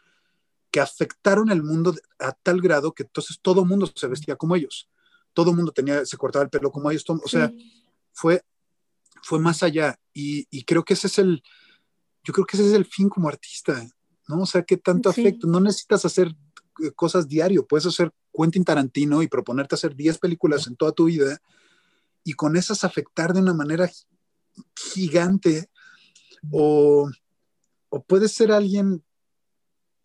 que 0.70 0.81
afectaron 0.81 1.51
el 1.51 1.62
mundo 1.62 1.95
a 2.18 2.33
tal 2.33 2.61
grado 2.61 2.93
que 2.93 3.03
entonces 3.03 3.39
todo 3.41 3.64
mundo 3.64 3.91
se 3.95 4.07
vestía 4.07 4.37
como 4.37 4.57
ellos. 4.57 4.89
Todo 5.33 5.53
mundo 5.53 5.73
tenía, 5.73 6.05
se 6.07 6.16
cortaba 6.16 6.45
el 6.45 6.51
pelo 6.51 6.70
como 6.70 6.91
ellos. 6.91 7.05
o 7.09 7.29
sea, 7.29 7.53
fue, 8.12 8.43
fue 9.23 9.39
más 9.39 9.62
allá. 9.62 9.99
Y, 10.12 10.47
y, 10.51 10.64
creo 10.64 10.85
que 10.85 10.95
ese 10.95 11.07
es 11.07 11.18
el, 11.18 11.43
yo 12.25 12.33
creo 12.33 12.47
que 12.47 12.57
ese 12.57 12.66
es 12.66 12.75
el 12.75 12.85
fin 12.85 13.09
como 13.09 13.29
artista, 13.29 13.87
¿no? 14.29 14.43
O 14.43 14.47
sea, 14.47 14.62
que 14.62 14.77
tanto 14.77 15.09
afecto. 15.09 15.47
No 15.47 15.61
necesitas 15.61 16.05
hacer 16.05 16.35
eh, 16.83 16.91
cosas 16.93 17.29
diario, 17.29 17.66
puedes 17.66 17.87
hacer 17.87 18.12
Quentin 18.33 18.64
Tarantino 18.64 19.23
y 19.23 19.29
proponerte 19.29 19.75
hacer 19.75 19.95
10 19.95 20.18
películas 20.18 20.66
en 20.66 20.77
toda 20.77 20.93
tu 20.93 21.07
vida 21.07 21.41
y 22.25 22.33
con 22.35 22.57
esas 22.57 22.85
afectar 22.85 23.33
de 23.33 23.41
una 23.41 23.55
manera 23.55 23.91
gigante 24.75 25.68
o, 26.51 27.11
o 27.89 28.03
puede 28.05 28.29
ser 28.29 28.53
alguien, 28.53 29.05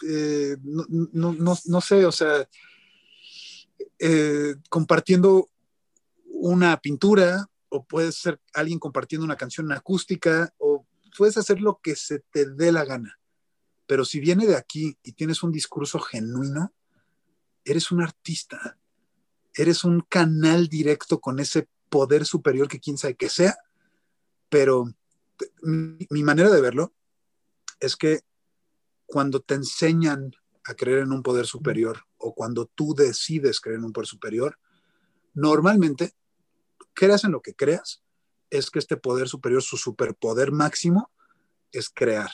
eh, 0.08 0.58
no, 0.62 1.82
sé, 1.82 2.06
o 2.06 2.12
sea, 2.12 2.48
eh, 4.00 4.56
compartiendo 4.70 5.50
una 6.26 6.78
pintura 6.78 7.50
o 7.70 7.86
puede 7.86 8.12
ser 8.12 8.40
alguien 8.54 8.80
compartiendo 8.80 9.26
una 9.26 9.36
canción 9.36 9.72
acústica 9.72 10.54
o 10.58 10.86
puedes 11.18 11.38
hacer 11.38 11.62
lo 11.62 11.80
que 11.82 11.96
se 11.96 12.20
te 12.20 12.46
dé 12.46 12.72
la 12.72 12.86
gana. 12.86 13.20
Pero 13.86 14.06
si 14.06 14.20
viene 14.20 14.46
de 14.46 14.56
aquí 14.56 14.98
y 15.04 15.14
tienes 15.14 15.44
un 15.44 15.52
discurso 15.52 16.00
genuino, 16.00 16.74
eres 17.64 17.92
un 17.92 18.02
artista, 18.02 18.78
eres 19.54 19.84
un 19.84 20.02
canal 20.02 20.68
directo 20.68 21.20
con 21.20 21.40
ese 21.40 21.68
poder 21.90 22.26
superior 22.26 22.68
que 22.68 22.80
quién 22.80 22.98
sabe 22.98 23.16
que 23.16 23.30
sea 23.30 23.58
pero 24.50 24.94
mi, 25.62 26.24
manera 26.24 26.50
de 26.50 26.62
verlo 26.62 26.94
es 27.80 27.96
que 27.96 28.22
cuando 29.06 29.42
te 29.42 29.56
enseñan 29.56 30.32
a 30.66 30.74
creer 30.74 31.00
en 31.00 31.12
un 31.12 31.24
poder 31.24 31.46
superior 31.46 32.00
o 32.18 32.34
cuando 32.34 32.66
tú 32.66 32.94
decides 32.94 33.60
creer 33.60 33.80
en 33.80 33.86
un 33.86 33.94
poder 33.94 34.08
superior, 34.08 34.60
normalmente, 35.34 36.14
creas 36.94 37.24
en 37.24 37.32
lo 37.32 37.42
que 37.42 37.54
creas, 37.54 38.04
es 38.50 38.70
que 38.70 38.80
este 38.80 38.98
poder 38.98 39.28
superior, 39.28 39.62
su 39.62 39.78
superpoder 39.78 40.52
máximo, 40.52 41.12
es 41.72 41.90
crear. 41.90 42.30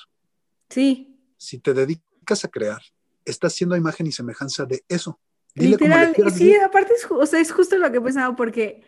Sí. 0.69 1.17
Si 1.37 1.59
te 1.59 1.73
dedicas 1.73 2.45
a 2.45 2.47
crear, 2.47 2.81
estás 3.25 3.53
siendo 3.53 3.75
imagen 3.75 4.07
y 4.07 4.11
semejanza 4.11 4.65
de 4.65 4.83
eso. 4.87 5.19
Literal, 5.55 6.15
sí, 6.33 6.55
aparte 6.55 6.93
es, 6.93 7.05
o 7.09 7.25
sea, 7.25 7.39
es 7.39 7.51
justo 7.51 7.77
lo 7.77 7.91
que 7.91 7.99
he 7.99 8.01
pensado 8.01 8.35
porque 8.35 8.83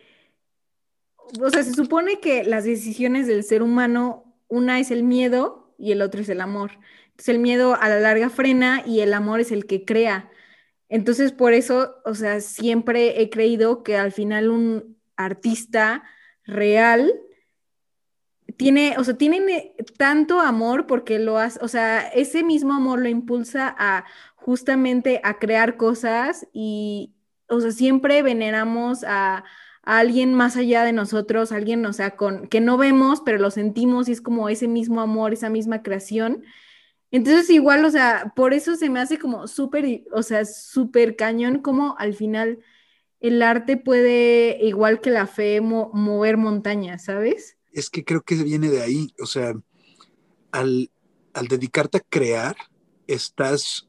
o 1.42 1.50
sea, 1.50 1.64
se 1.64 1.74
supone 1.74 2.20
que 2.20 2.44
las 2.44 2.64
decisiones 2.64 3.28
del 3.28 3.44
ser 3.44 3.64
humano, 3.64 4.38
una 4.48 4.80
es 4.80 4.92
el 4.92 5.04
miedo 5.04 5.74
y 5.78 5.92
el 5.92 6.02
otro 6.02 6.22
es 6.22 6.30
el 6.30 6.42
amor. 6.42 6.72
Entonces 7.12 7.30
el 7.30 7.40
miedo 7.40 7.76
a 7.76 7.90
la 7.90 8.00
larga 8.00 8.30
frena 8.30 8.84
y 8.86 9.00
el 9.00 9.14
amor 9.14 9.40
es 9.40 9.52
el 9.52 9.66
que 9.66 9.86
crea. 9.86 10.30
Entonces 10.90 11.32
por 11.32 11.54
eso, 11.54 11.96
o 12.06 12.14
sea, 12.14 12.42
siempre 12.42 13.22
he 13.22 13.30
creído 13.30 13.84
que 13.84 13.98
al 13.98 14.12
final 14.12 14.50
un 14.50 14.95
artista 15.18 16.04
real 16.46 17.14
tiene, 18.58 18.96
o 18.98 19.04
sea, 19.04 19.16
tiene 19.18 19.76
tanto 19.98 20.40
amor 20.40 20.88
porque 20.88 21.20
lo 21.20 21.38
hace, 21.38 21.60
o 21.62 21.68
sea, 21.68 22.08
ese 22.08 22.44
mismo 22.44 22.74
amor 22.74 23.00
lo 23.02 23.10
impulsa 23.10 23.76
a 23.78 24.06
justamente 24.36 25.20
a 25.24 25.40
crear 25.40 25.78
cosas 25.78 26.48
y, 26.54 27.14
o 27.50 27.60
sea, 27.60 27.72
siempre 27.72 28.22
veneramos 28.22 29.04
a 29.04 29.44
alguien 29.84 30.34
más 30.34 30.58
allá 30.58 30.84
de 30.84 30.94
nosotros, 30.94 31.52
alguien, 31.52 31.86
o 31.86 31.94
sea, 31.94 32.16
con, 32.16 32.48
que 32.48 32.62
no 32.62 32.78
vemos, 32.78 33.22
pero 33.26 33.38
lo 33.38 33.52
sentimos 33.52 34.08
y 34.08 34.14
es 34.14 34.22
como 34.22 34.50
ese 34.50 34.68
mismo 34.68 35.02
amor, 35.02 35.34
esa 35.34 35.50
misma 35.50 35.84
creación. 35.84 36.44
Entonces 37.12 37.50
igual, 37.50 37.86
o 37.86 37.92
sea, 37.92 38.34
por 38.36 38.54
eso 38.54 38.76
se 38.76 38.90
me 38.90 39.00
hace 39.00 39.20
como 39.20 39.48
súper, 39.48 40.04
o 40.12 40.24
sea, 40.24 40.46
súper 40.46 41.16
cañón 41.16 41.60
como 41.62 41.96
al 42.00 42.14
final 42.14 42.60
el 43.28 43.42
arte 43.42 43.78
puede, 43.78 44.58
igual 44.62 45.02
que 45.02 45.10
la 45.10 45.28
fe, 45.28 45.62
mover 45.62 46.38
montañas, 46.38 47.06
¿sabes? 47.06 47.58
Es 47.72 47.90
que 47.90 48.04
creo 48.04 48.22
que 48.22 48.36
viene 48.36 48.70
de 48.70 48.82
ahí, 48.82 49.14
o 49.20 49.26
sea, 49.26 49.54
al, 50.52 50.92
al 51.34 51.48
dedicarte 51.48 51.98
a 51.98 52.06
crear, 52.08 52.56
estás, 53.08 53.88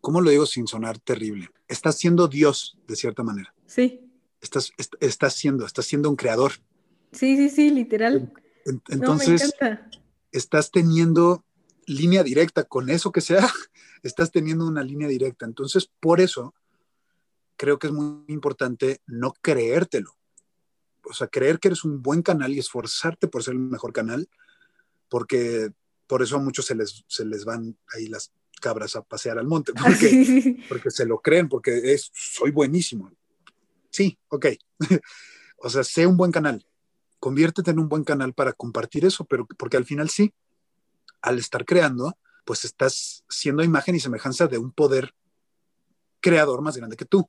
¿cómo 0.00 0.20
lo 0.20 0.30
digo 0.30 0.46
sin 0.46 0.66
sonar 0.66 0.98
terrible? 0.98 1.50
Estás 1.68 1.98
siendo 1.98 2.28
Dios, 2.28 2.78
de 2.86 2.96
cierta 2.96 3.22
manera. 3.22 3.54
Sí 3.66 4.08
estás, 4.42 4.72
estás 5.00 5.34
siendo, 5.34 5.64
estás 5.64 5.86
siendo 5.86 6.10
un 6.10 6.16
creador. 6.16 6.52
Sí, 7.12 7.36
sí, 7.36 7.48
sí, 7.48 7.70
literal. 7.70 8.32
Entonces, 8.88 9.54
estás 10.32 10.70
teniendo 10.70 11.44
línea 11.86 12.22
directa 12.22 12.64
con 12.64 12.90
eso 12.90 13.12
que 13.12 13.20
sea, 13.20 13.48
estás 14.02 14.30
teniendo 14.30 14.66
una 14.66 14.82
línea 14.82 15.08
directa. 15.08 15.46
Entonces, 15.46 15.90
por 16.00 16.20
eso 16.20 16.54
creo 17.56 17.78
que 17.78 17.88
es 17.88 17.92
muy 17.92 18.24
importante 18.28 19.00
no 19.06 19.34
creértelo. 19.40 20.16
O 21.04 21.14
sea, 21.14 21.26
creer 21.26 21.58
que 21.58 21.68
eres 21.68 21.84
un 21.84 22.02
buen 22.02 22.22
canal 22.22 22.52
y 22.52 22.58
esforzarte 22.58 23.28
por 23.28 23.42
ser 23.42 23.54
el 23.54 23.60
mejor 23.60 23.92
canal, 23.92 24.28
porque 25.08 25.72
por 26.06 26.22
eso 26.22 26.36
a 26.36 26.40
muchos 26.40 26.66
se 26.66 26.74
les, 26.74 27.04
se 27.08 27.24
les 27.24 27.44
van 27.44 27.76
ahí 27.94 28.06
las 28.06 28.32
cabras 28.60 28.96
a 28.96 29.02
pasear 29.02 29.38
al 29.38 29.46
monte, 29.46 29.72
porque, 29.72 30.64
porque 30.68 30.90
se 30.90 31.04
lo 31.04 31.20
creen, 31.20 31.48
porque 31.48 31.92
es, 31.92 32.10
soy 32.14 32.50
buenísimo. 32.50 33.10
Sí, 33.90 34.18
ok. 34.28 34.46
o 35.58 35.68
sea, 35.68 35.84
sé 35.84 36.06
un 36.06 36.16
buen 36.16 36.32
canal, 36.32 36.64
conviértete 37.18 37.70
en 37.70 37.78
un 37.78 37.88
buen 37.88 38.04
canal 38.04 38.32
para 38.32 38.52
compartir 38.52 39.04
eso, 39.04 39.24
pero 39.24 39.46
porque 39.46 39.76
al 39.76 39.84
final 39.84 40.08
sí, 40.08 40.32
al 41.20 41.38
estar 41.38 41.64
creando, 41.64 42.16
pues 42.44 42.64
estás 42.64 43.24
siendo 43.28 43.62
imagen 43.62 43.94
y 43.94 44.00
semejanza 44.00 44.46
de 44.46 44.58
un 44.58 44.72
poder 44.72 45.14
creador 46.20 46.62
más 46.62 46.76
grande 46.76 46.96
que 46.96 47.04
tú. 47.04 47.28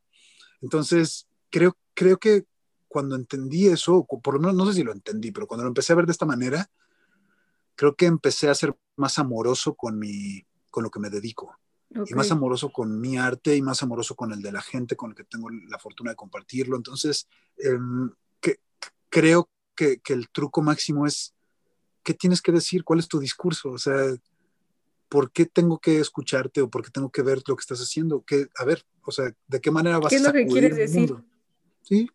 Entonces, 0.63 1.27
creo, 1.49 1.77
creo 1.93 2.17
que 2.17 2.45
cuando 2.87 3.15
entendí 3.15 3.67
eso, 3.67 4.05
por 4.05 4.35
lo 4.35 4.39
menos 4.39 4.55
no 4.55 4.65
sé 4.65 4.73
si 4.73 4.83
lo 4.83 4.93
entendí, 4.93 5.31
pero 5.31 5.45
cuando 5.45 5.63
lo 5.63 5.67
empecé 5.67 5.93
a 5.93 5.97
ver 5.97 6.05
de 6.05 6.13
esta 6.13 6.25
manera, 6.25 6.71
creo 7.75 7.95
que 7.95 8.05
empecé 8.05 8.49
a 8.49 8.55
ser 8.55 8.75
más 8.95 9.19
amoroso 9.19 9.75
con, 9.75 9.99
mi, 9.99 10.45
con 10.69 10.83
lo 10.83 10.89
que 10.89 10.99
me 10.99 11.09
dedico. 11.09 11.59
Y 12.07 12.15
más 12.15 12.31
amoroso 12.31 12.71
con 12.71 12.99
mi 12.99 13.17
arte 13.17 13.55
y 13.55 13.61
más 13.61 13.83
amoroso 13.83 14.15
con 14.15 14.31
el 14.31 14.41
de 14.41 14.51
la 14.51 14.63
gente 14.63 14.95
con 14.95 15.11
el 15.11 15.15
que 15.15 15.25
tengo 15.25 15.47
la 15.51 15.77
fortuna 15.77 16.09
de 16.09 16.15
compartirlo. 16.15 16.75
Entonces, 16.75 17.27
em, 17.57 18.09
que, 18.39 18.61
creo 19.09 19.47
que, 19.75 19.99
que, 19.99 20.13
el 20.13 20.29
truco 20.29 20.63
máximo 20.63 21.05
es, 21.05 21.35
¿qué 22.01 22.15
tienes 22.15 22.41
que 22.41 22.51
decir? 22.51 22.83
¿Cuál 22.83 22.97
es 22.97 23.07
tu 23.07 23.19
discurso? 23.19 23.69
O 23.69 23.77
sea, 23.77 23.95
¿por 25.13 25.31
qué 25.31 25.45
tengo 25.45 25.77
que 25.77 25.99
escucharte 25.99 26.59
o 26.59 26.71
por 26.71 26.83
qué 26.83 26.89
tengo 26.89 27.11
que 27.11 27.21
ver 27.21 27.43
lo 27.45 27.55
que 27.55 27.61
estás 27.61 27.79
haciendo? 27.79 28.23
¿Qué, 28.25 28.47
a 28.57 28.65
ver, 28.65 28.83
o 29.03 29.11
sea, 29.11 29.31
¿de 29.47 29.61
qué 29.61 29.69
manera 29.69 29.99
vas 29.99 30.07
a 30.07 30.09
¿Qué 30.09 30.15
es 30.15 30.23
lo 30.23 30.33
que 30.33 30.47
quieres 30.47 30.75
decir? 30.75 31.13
¿Sí? 31.83 32.09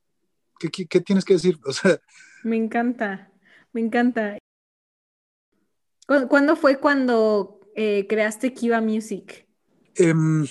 ¿Qué, 0.59 0.69
¿Qué, 0.69 0.85
qué, 0.89 1.01
tienes 1.01 1.25
que 1.25 1.35
decir? 1.35 1.61
O 1.65 1.73
sea... 1.73 2.01
Me 2.43 2.57
encanta, 2.57 3.31
me 3.73 3.83
encanta. 3.83 4.37
¿Cuándo 6.29 6.57
fue 6.57 6.81
cuando 6.81 7.61
eh, 7.77 8.05
creaste 8.09 8.53
Kiva 8.53 8.81
Music? 8.81 9.47
Em, 9.95 10.49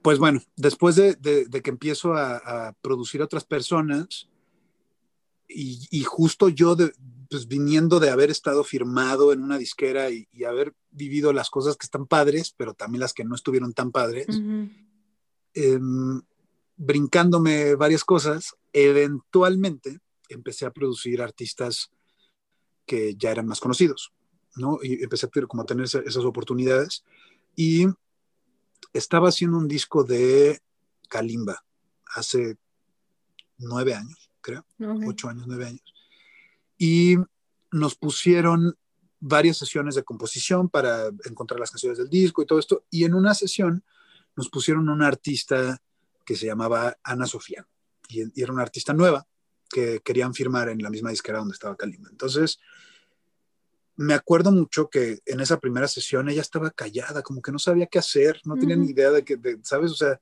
pues 0.00 0.18
bueno, 0.18 0.40
después 0.56 0.96
de, 0.96 1.18
que 1.62 1.70
empiezo 1.70 2.14
a, 2.14 2.74
producir 2.80 3.20
a 3.20 3.24
otras 3.24 3.44
personas 3.44 4.30
y, 5.46 6.02
justo 6.04 6.48
yo 6.48 6.76
pues 7.30 7.46
viniendo 7.46 8.00
de 8.00 8.10
haber 8.10 8.30
estado 8.30 8.64
firmado 8.64 9.32
en 9.32 9.42
una 9.42 9.58
disquera 9.58 10.10
y, 10.10 10.26
haber 10.44 10.74
vivido 10.90 11.32
las 11.32 11.50
cosas 11.50 11.76
que 11.76 11.84
están 11.84 12.06
padres, 12.06 12.54
pero 12.56 12.74
también 12.74 13.00
las 13.00 13.12
que 13.12 13.24
no 13.24 13.34
estuvieron 13.34 13.74
tan 13.74 13.92
padres, 13.92 14.26
em, 15.54 16.22
brincándome 16.76 17.74
varias 17.74 18.04
cosas, 18.04 18.56
eventualmente 18.72 20.00
empecé 20.28 20.66
a 20.66 20.72
producir 20.72 21.20
artistas 21.20 21.90
que 22.86 23.14
ya 23.16 23.30
eran 23.30 23.46
más 23.46 23.60
conocidos. 23.60 24.12
¿no? 24.56 24.78
Y 24.82 25.02
empecé 25.02 25.26
a, 25.26 25.46
como 25.46 25.62
a 25.62 25.66
tener 25.66 25.84
esas 25.84 26.24
oportunidades. 26.24 27.04
Y 27.54 27.86
estaba 28.92 29.28
haciendo 29.28 29.56
un 29.56 29.68
disco 29.68 30.04
de 30.04 30.60
Kalimba 31.08 31.64
hace 32.14 32.56
nueve 33.58 33.94
años, 33.94 34.30
creo, 34.40 34.64
ocho 35.06 35.28
años, 35.28 35.46
nueve 35.46 35.66
años. 35.66 35.94
Y 36.78 37.16
nos 37.70 37.96
pusieron 37.96 38.76
varias 39.20 39.58
sesiones 39.58 39.96
de 39.96 40.04
composición 40.04 40.68
para 40.68 41.08
encontrar 41.24 41.58
las 41.60 41.70
canciones 41.70 41.98
del 41.98 42.08
disco 42.08 42.42
y 42.42 42.46
todo 42.46 42.58
esto. 42.58 42.84
Y 42.90 43.04
en 43.04 43.14
una 43.14 43.34
sesión 43.34 43.84
nos 44.36 44.48
pusieron 44.48 44.88
una 44.88 45.08
artista 45.08 45.82
que 46.24 46.36
se 46.36 46.46
llamaba 46.46 46.96
Ana 47.02 47.26
Sofía. 47.26 47.66
Y, 48.08 48.22
y 48.38 48.42
era 48.42 48.52
una 48.52 48.62
artista 48.62 48.92
nueva 48.92 49.26
que 49.68 50.00
querían 50.00 50.34
firmar 50.34 50.68
en 50.68 50.82
la 50.82 50.90
misma 50.90 51.10
disquera 51.10 51.38
donde 51.38 51.52
estaba 51.52 51.76
Kalimba. 51.76 52.08
Entonces, 52.10 52.58
me 53.98 54.14
acuerdo 54.14 54.52
mucho 54.52 54.88
que 54.88 55.18
en 55.26 55.40
esa 55.40 55.58
primera 55.58 55.88
sesión 55.88 56.28
ella 56.28 56.40
estaba 56.40 56.70
callada, 56.70 57.22
como 57.22 57.42
que 57.42 57.50
no 57.50 57.58
sabía 57.58 57.86
qué 57.86 57.98
hacer, 57.98 58.40
no 58.44 58.56
tenía 58.56 58.76
ni 58.76 58.90
idea 58.90 59.10
de 59.10 59.24
que, 59.24 59.36
¿sabes? 59.64 59.90
O 59.90 59.96
sea, 59.96 60.20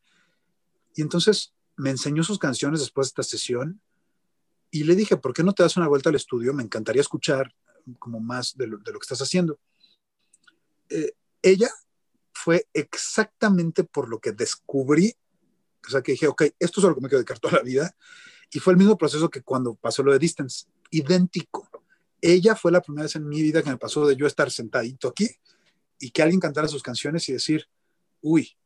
y 0.95 1.03
entonces 1.03 1.53
me 1.77 1.91
enseñó 1.91 2.25
sus 2.25 2.39
canciones 2.39 2.81
después 2.81 3.09
de 3.09 3.09
esta 3.09 3.23
sesión 3.23 3.83
y 4.81 4.85
le 4.85 4.95
dije, 4.95 5.17
¿por 5.17 5.33
qué 5.33 5.43
no 5.43 5.53
te 5.53 5.63
das 5.63 5.77
una 5.77 5.89
vuelta 5.89 6.09
al 6.09 6.17
estudio? 6.17 6.53
Me 6.53 6.63
encantaría 6.63 7.01
escuchar 7.01 7.55
como 7.99 8.21
más 8.21 8.57
de 8.57 8.67
lo, 8.67 8.79
que 8.81 8.99
estás 9.01 9.23
haciendo. 9.23 9.59
Eh, 10.89 11.13
ella 11.43 11.71
fue 12.33 12.67
exactamente 12.73 13.85
por 13.85 14.09
lo 14.09 14.19
que 14.19 14.33
descubrí, 14.33 15.15
o 15.87 15.91
sea, 15.91 16.03
que 16.03 16.13
dije, 16.13 16.27
ok, 16.27 16.43
esto 16.59 16.81
es 16.81 16.85
algo 16.85 16.97
que 16.97 17.03
me 17.03 17.09
quiero 17.09 17.21
dedicar 17.21 17.39
toda 17.39 17.59
la 17.59 17.63
vida, 17.63 17.97
y 18.51 18.59
fue 18.59 18.73
el 18.73 18.79
mismo 18.79 18.97
proceso 18.99 19.31
que 19.31 19.43
cuando 19.43 19.75
pasó 19.75 20.03
lo 20.03 20.13
de 20.13 20.19
Distance, 20.19 20.67
idéntico 20.91 21.69
ella 22.21 22.57
fue 22.57 22.73
la 22.73 22.81
primera 22.81 23.05
vez 23.05 23.17
en 23.17 23.29
mi 23.29 23.43
vida 23.43 23.63
que 23.63 23.71
me 23.71 23.77
pasó 23.77 24.07
de 24.07 24.17
yo 24.17 24.27
estar 24.27 24.51
sentadito 24.51 25.09
aquí 25.09 25.29
y 25.99 26.11
que 26.11 26.23
alguien 26.23 26.41
cantara 26.41 26.69
sus 26.69 26.83
canciones 26.83 27.29
y 27.29 27.33
decir, 27.33 27.69
uy, 28.21 28.57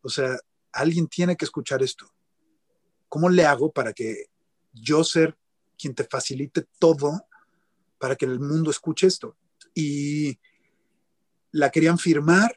o 0.00 0.08
sea, 0.08 0.38
alguien 0.72 1.06
tiene 1.08 1.36
que 1.36 1.44
escuchar 1.44 1.82
esto. 1.82 2.06
¿Cómo 3.08 3.28
le 3.28 3.44
hago 3.44 3.70
para 3.70 3.92
que 3.92 4.26
yo 4.72 5.04
ser 5.04 5.36
quien 5.82 5.94
te 5.94 6.04
facilite 6.04 6.66
todo 6.78 7.26
para 7.98 8.16
que 8.16 8.24
el 8.24 8.40
mundo 8.40 8.70
escuche 8.70 9.06
esto? 9.06 9.36
Y 9.74 10.38
la 11.50 11.70
querían 11.70 11.98
firmar, 11.98 12.56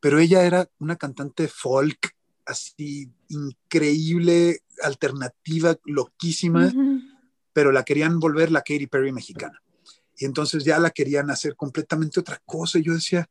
pero 0.00 0.18
ella 0.18 0.44
era 0.44 0.68
una 0.78 0.96
cantante 0.96 1.48
folk 1.48 2.14
así 2.44 3.10
increíble, 3.28 4.62
alternativa, 4.82 5.76
loquísima, 5.84 6.72
pero 7.52 7.72
la 7.72 7.84
querían 7.84 8.20
volver 8.20 8.50
la 8.50 8.60
Katy 8.60 8.86
Perry 8.86 9.12
mexicana 9.12 9.62
y 10.18 10.24
entonces 10.24 10.64
ya 10.64 10.78
la 10.78 10.90
querían 10.90 11.30
hacer 11.30 11.56
completamente 11.56 12.20
otra 12.20 12.40
cosa. 12.44 12.78
Y 12.78 12.84
yo 12.84 12.94
decía, 12.94 13.28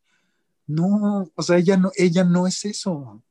no, 0.67 1.29
o 1.33 1.43
sea, 1.43 1.57
ella 1.57 1.77
no, 1.77 1.91
ella 1.95 2.23
no 2.23 2.47
es 2.47 2.63
eso. 2.65 3.23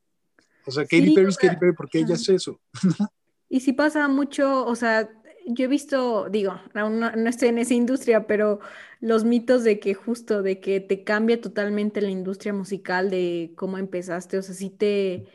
O 0.66 0.70
sea, 0.70 0.84
Katy 0.84 1.14
Perry 1.14 1.28
es 1.28 1.36
Katy 1.36 1.56
Perry 1.56 1.74
porque 1.74 2.00
ella 2.00 2.14
es 2.14 2.28
eso. 2.28 2.60
y 3.48 3.60
si 3.60 3.72
pasa 3.72 4.08
mucho, 4.08 4.66
o 4.66 4.74
sea, 4.74 5.08
yo 5.46 5.64
he 5.64 5.68
visto, 5.68 6.28
digo, 6.30 6.60
aún 6.74 7.00
no, 7.00 7.08
estoy 7.28 7.48
en 7.48 7.58
esa 7.58 7.74
industria, 7.74 8.26
pero 8.26 8.60
los 9.00 9.24
mitos 9.24 9.64
de 9.64 9.78
que 9.78 9.94
justo, 9.94 10.42
de 10.42 10.60
que 10.60 10.80
te 10.80 11.04
cambia 11.04 11.40
totalmente 11.40 12.00
la 12.00 12.10
industria 12.10 12.52
musical 12.52 13.10
de 13.10 13.52
cómo 13.56 13.78
empezaste, 13.78 14.38
o 14.38 14.42
sea, 14.42 14.54
sí 14.54 14.70
te, 14.70 15.26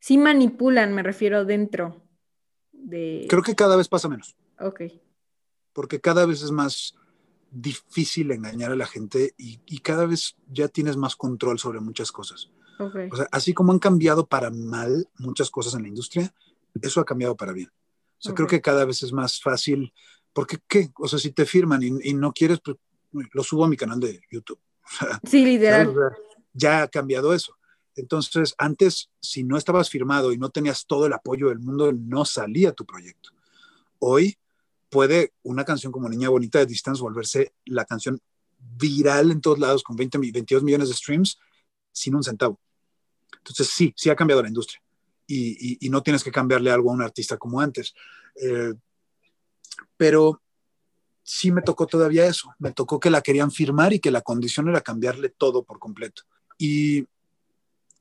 sí 0.00 0.18
manipulan, 0.18 0.94
me 0.94 1.02
refiero 1.02 1.44
dentro 1.44 2.02
de... 2.72 3.26
Creo 3.28 3.42
que 3.42 3.54
cada 3.54 3.76
vez 3.76 3.88
pasa 3.88 4.08
menos. 4.08 4.36
Ok. 4.60 4.82
Porque 5.72 6.00
cada 6.00 6.26
vez 6.26 6.42
es 6.42 6.50
más, 6.50 6.94
difícil 7.54 8.32
engañar 8.32 8.72
a 8.72 8.76
la 8.76 8.86
gente 8.86 9.34
y, 9.38 9.78
cada 9.78 10.06
vez 10.06 10.36
ya 10.48 10.68
tienes 10.68 10.96
más 10.96 11.14
control 11.14 11.58
sobre 11.58 11.80
muchas 11.80 12.10
cosas. 12.10 12.50
O 12.78 13.16
sea, 13.16 13.28
así 13.30 13.54
como 13.54 13.72
han 13.72 13.78
cambiado 13.78 14.26
para 14.26 14.50
mal 14.50 15.08
muchas 15.18 15.50
cosas 15.50 15.74
en 15.74 15.82
la 15.82 15.88
industria, 15.88 16.34
eso 16.82 17.00
ha 17.00 17.04
cambiado 17.04 17.36
para 17.36 17.52
bien. 17.52 17.70
O 18.18 18.22
sea, 18.26 18.34
creo 18.34 18.48
que 18.48 18.60
cada 18.60 18.84
vez 18.84 19.02
es 19.02 19.12
más 19.12 19.40
fácil, 19.40 19.92
porque 20.32 20.58
¿qué? 20.66 20.90
O 20.98 21.08
sea, 21.08 21.18
si 21.18 21.30
te 21.30 21.46
firman 21.46 21.82
y, 21.82 22.14
no 22.14 22.32
quieres, 22.32 22.60
pues 22.60 22.76
lo 23.32 23.42
subo 23.42 23.64
a 23.64 23.68
mi 23.68 23.76
canal 23.76 24.00
de 24.00 24.20
YouTube. 24.30 24.58
sí, 25.28 25.44
literal. 25.44 25.94
ya 26.52 26.82
ha 26.82 26.88
cambiado 26.88 27.34
eso. 27.34 27.56
Entonces, 27.96 28.54
antes, 28.58 29.10
si 29.20 29.44
no 29.44 29.56
estabas 29.56 29.88
firmado 29.88 30.32
y 30.32 30.38
no 30.38 30.50
tenías 30.50 30.86
todo 30.86 31.06
el 31.06 31.12
apoyo 31.12 31.48
del 31.48 31.60
mundo, 31.60 31.92
no 31.92 32.24
salía 32.24 32.72
tu 32.72 32.84
proyecto. 32.84 33.30
Hoy 34.00 34.36
puede 34.90 35.32
una 35.42 35.64
canción 35.64 35.92
como 35.92 36.08
Niña 36.08 36.28
Bonita 36.28 36.58
de 36.58 36.66
Distance 36.66 37.02
volverse 37.02 37.52
la 37.64 37.84
canción 37.84 38.20
viral 38.58 39.30
en 39.30 39.40
todos 39.40 39.58
lados 39.58 39.82
con 39.82 39.96
20, 39.96 40.18
22 40.18 40.62
millones 40.62 40.88
de 40.88 40.94
streams 40.94 41.38
sin 41.92 42.14
un 42.14 42.24
centavo. 42.24 42.60
Entonces 43.38 43.68
sí, 43.68 43.92
sí 43.96 44.10
ha 44.10 44.16
cambiado 44.16 44.42
la 44.42 44.48
industria 44.48 44.83
y, 45.26 45.88
no 45.88 46.02
tienes 46.02 46.22
que 46.24 46.32
cambiarle 46.32 46.70
algo 46.70 46.90
a 46.90 46.94
un 46.94 47.02
artista 47.02 47.36
como 47.36 47.60
antes. 47.60 47.94
Eh, 48.40 48.74
pero 49.96 50.42
sí 51.22 51.50
me 51.50 51.62
tocó 51.62 51.86
todavía 51.86 52.26
eso, 52.26 52.54
me 52.58 52.72
tocó 52.72 53.00
que 53.00 53.10
la 53.10 53.22
querían 53.22 53.50
firmar 53.50 53.92
y 53.92 54.00
que 54.00 54.10
la 54.10 54.20
condición 54.20 54.68
era 54.68 54.82
cambiarle 54.82 55.30
todo 55.30 55.64
por 55.64 55.78
completo. 55.78 56.22
Y, 56.58 57.06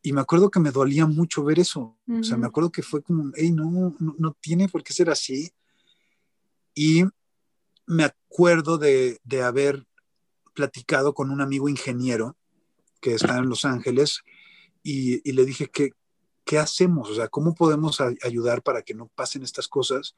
me 0.05 0.19
acuerdo 0.19 0.51
que 0.51 0.59
me 0.59 0.71
dolía 0.71 1.05
mucho 1.05 1.45
ver 1.45 1.59
eso. 1.59 1.97
O 2.09 2.23
sea, 2.23 2.35
me 2.35 2.45
acuerdo 2.45 2.71
que 2.73 2.83
fue 2.83 3.01
como, 3.01 3.31
hey, 3.35 3.51
no, 3.51 3.95
no, 3.99 4.15
no, 4.17 4.37
tiene 4.41 4.67
por 4.67 4.83
qué 4.83 4.91
ser 4.91 5.09
así. 5.09 5.49
Y 6.75 7.05
me 7.85 8.03
acuerdo 8.03 8.77
de, 8.77 9.19
haber 9.41 9.85
platicado 10.53 11.13
con 11.13 11.31
un 11.31 11.39
amigo 11.39 11.69
ingeniero 11.69 12.35
que 12.99 13.13
está 13.15 13.37
en 13.37 13.47
Los 13.47 13.63
Ángeles 13.63 14.23
y, 14.83 15.31
le 15.31 15.45
dije 15.45 15.69
que, 15.69 15.93
¿qué 16.45 16.59
hacemos? 16.59 17.09
O 17.09 17.15
sea, 17.15 17.27
¿cómo 17.27 17.55
podemos 17.55 17.99
ayudar 18.23 18.61
para 18.61 18.81
que 18.81 18.93
no 18.93 19.07
pasen 19.15 19.43
estas 19.43 19.67
cosas? 19.67 20.15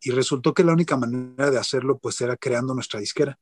Y 0.00 0.10
resultó 0.10 0.52
que 0.54 0.64
la 0.64 0.72
única 0.72 0.96
manera 0.96 1.50
de 1.50 1.58
hacerlo 1.58 1.98
pues 1.98 2.20
era 2.20 2.36
creando 2.36 2.74
nuestra 2.74 3.00
disquera. 3.00 3.38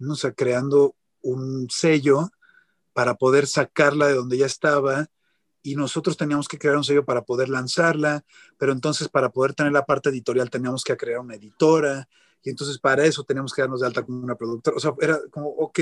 O 0.00 0.14
sea, 0.14 0.32
creando 0.32 0.94
un 1.22 1.68
sello 1.70 2.30
para 2.92 3.14
poder 3.14 3.46
sacarla 3.46 4.06
de 4.06 4.14
donde 4.14 4.38
ya 4.38 4.46
estaba 4.46 5.08
y 5.62 5.74
nosotros 5.74 6.16
teníamos 6.16 6.46
que 6.46 6.58
crear 6.58 6.76
un 6.76 6.84
sello 6.84 7.04
para 7.04 7.24
poder 7.24 7.48
lanzarla, 7.48 8.24
pero 8.56 8.72
entonces 8.72 9.08
para 9.08 9.30
poder 9.30 9.52
tener 9.52 9.72
la 9.72 9.84
parte 9.84 10.10
editorial 10.10 10.48
teníamos 10.48 10.84
que 10.84 10.96
crear 10.96 11.18
una 11.18 11.34
editora 11.34 12.08
y 12.42 12.50
entonces 12.50 12.78
para 12.78 13.04
eso 13.04 13.24
teníamos 13.24 13.52
que 13.52 13.62
darnos 13.62 13.80
de 13.80 13.86
alta 13.88 14.04
como 14.04 14.22
una 14.22 14.36
productora. 14.36 14.76
O 14.76 14.80
sea, 14.80 14.94
era 15.00 15.18
como, 15.30 15.48
ok, 15.48 15.80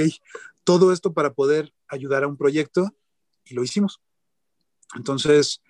todo 0.64 0.92
esto 0.92 1.12
para 1.12 1.34
poder 1.34 1.74
ayudar 1.88 2.24
a 2.24 2.26
un 2.26 2.38
proyecto 2.38 2.94
y 3.44 3.54
lo 3.54 3.62
hicimos. 3.62 4.00
Entonces, 4.94 5.62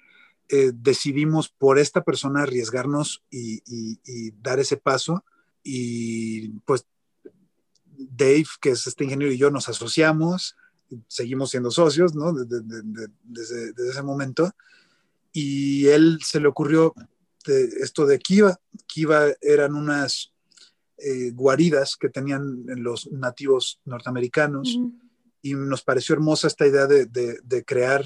eh, 0.48 0.72
decidimos 0.74 1.48
por 1.48 1.78
esta 1.78 2.02
persona 2.02 2.42
arriesgarnos 2.42 3.22
y, 3.30 3.62
dar 4.42 4.60
ese 4.60 4.76
paso. 4.76 5.24
Y 5.62 6.50
pues 6.60 6.86
Dave, 7.96 8.46
que 8.60 8.70
es 8.70 8.86
este 8.86 9.04
ingeniero, 9.04 9.32
y 9.32 9.38
yo 9.38 9.50
nos 9.50 9.68
asociamos, 9.68 10.56
seguimos 11.08 11.50
siendo 11.50 11.70
socios, 11.70 12.14
¿no? 12.14 12.32
Desde, 12.32 13.72
ese 13.90 14.02
momento. 14.02 14.50
Y 15.32 15.86
él 15.86 16.20
se 16.22 16.40
le 16.40 16.48
ocurrió 16.48 16.94
esto 17.46 18.06
de 18.06 18.18
Kiva. 18.18 18.58
Kiva 18.86 19.26
eran 19.40 19.74
unas 19.74 20.32
eh, 20.98 21.32
guaridas 21.32 21.96
que 21.96 22.08
tenían 22.08 22.64
los 22.66 23.10
nativos 23.10 23.80
norteamericanos 23.84 24.78
y 25.42 25.54
nos 25.54 25.82
pareció 25.82 26.14
hermosa 26.14 26.46
esta 26.46 26.66
idea 26.66 26.86
de, 26.86 27.64
crear 27.66 28.04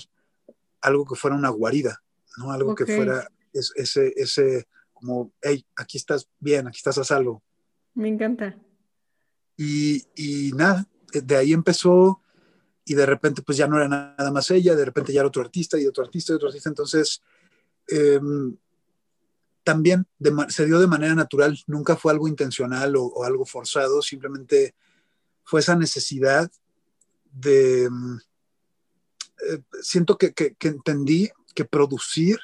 algo 0.81 1.05
que 1.05 1.17
fuera 1.17 1.37
una 1.37 1.49
guarida, 1.51 2.03
¿no? 2.37 2.53
Algo 2.53 2.75
que 2.75 2.87
fuera 2.87 3.29
ese, 3.53 4.13
ese, 4.17 4.69
como, 4.93 5.33
hey, 5.43 5.65
aquí 5.77 5.97
estás 5.97 6.29
bien, 6.39 6.67
aquí 6.67 6.79
estás 6.79 6.99
a 6.99 7.05
salvo. 7.05 7.43
Me 7.95 8.09
encanta. 8.09 8.57
Y, 9.57 10.05
y 10.15 10.53
nada, 10.53 10.87
de 11.13 11.37
ahí 11.37 11.53
empezó 11.53 12.23
y 12.85 12.95
de 12.95 13.07
repente 13.07 13.43
pues 13.43 13.59
ya 13.59 13.67
no 13.67 13.77
era 13.77 13.89
nada 13.89 14.31
más 14.31 14.51
ella, 14.51 14.75
de 14.75 14.85
repente 14.85 15.13
ya 15.13 15.21
era 15.21 15.29
otro 15.29 15.43
artista 15.43 15.79
y 15.79 15.87
otro 15.87 16.05
artista 16.05 16.33
y 16.33 16.37
otro 16.37 16.49
artista, 16.49 16.71
entonces 16.71 17.23
em, 17.87 18.57
también 19.63 20.07
se 20.49 20.65
dio 20.65 20.81
de 20.81 20.87
manera 20.87 21.15
natural, 21.15 21.59
nunca 21.67 21.97
fue 21.97 22.13
algo 22.13 22.29
intencional 22.29 22.95
o, 22.97 23.25
algo 23.25 23.45
forzado, 23.45 24.01
simplemente 24.01 24.75
fue 25.45 25.61
esa 25.61 25.77
necesidad 25.77 26.51
de... 27.31 27.91
Eh, 29.47 29.63
siento 29.83 30.19
que, 30.19 30.35
entendí 30.61 31.31
que 31.55 31.65
producir 31.65 32.39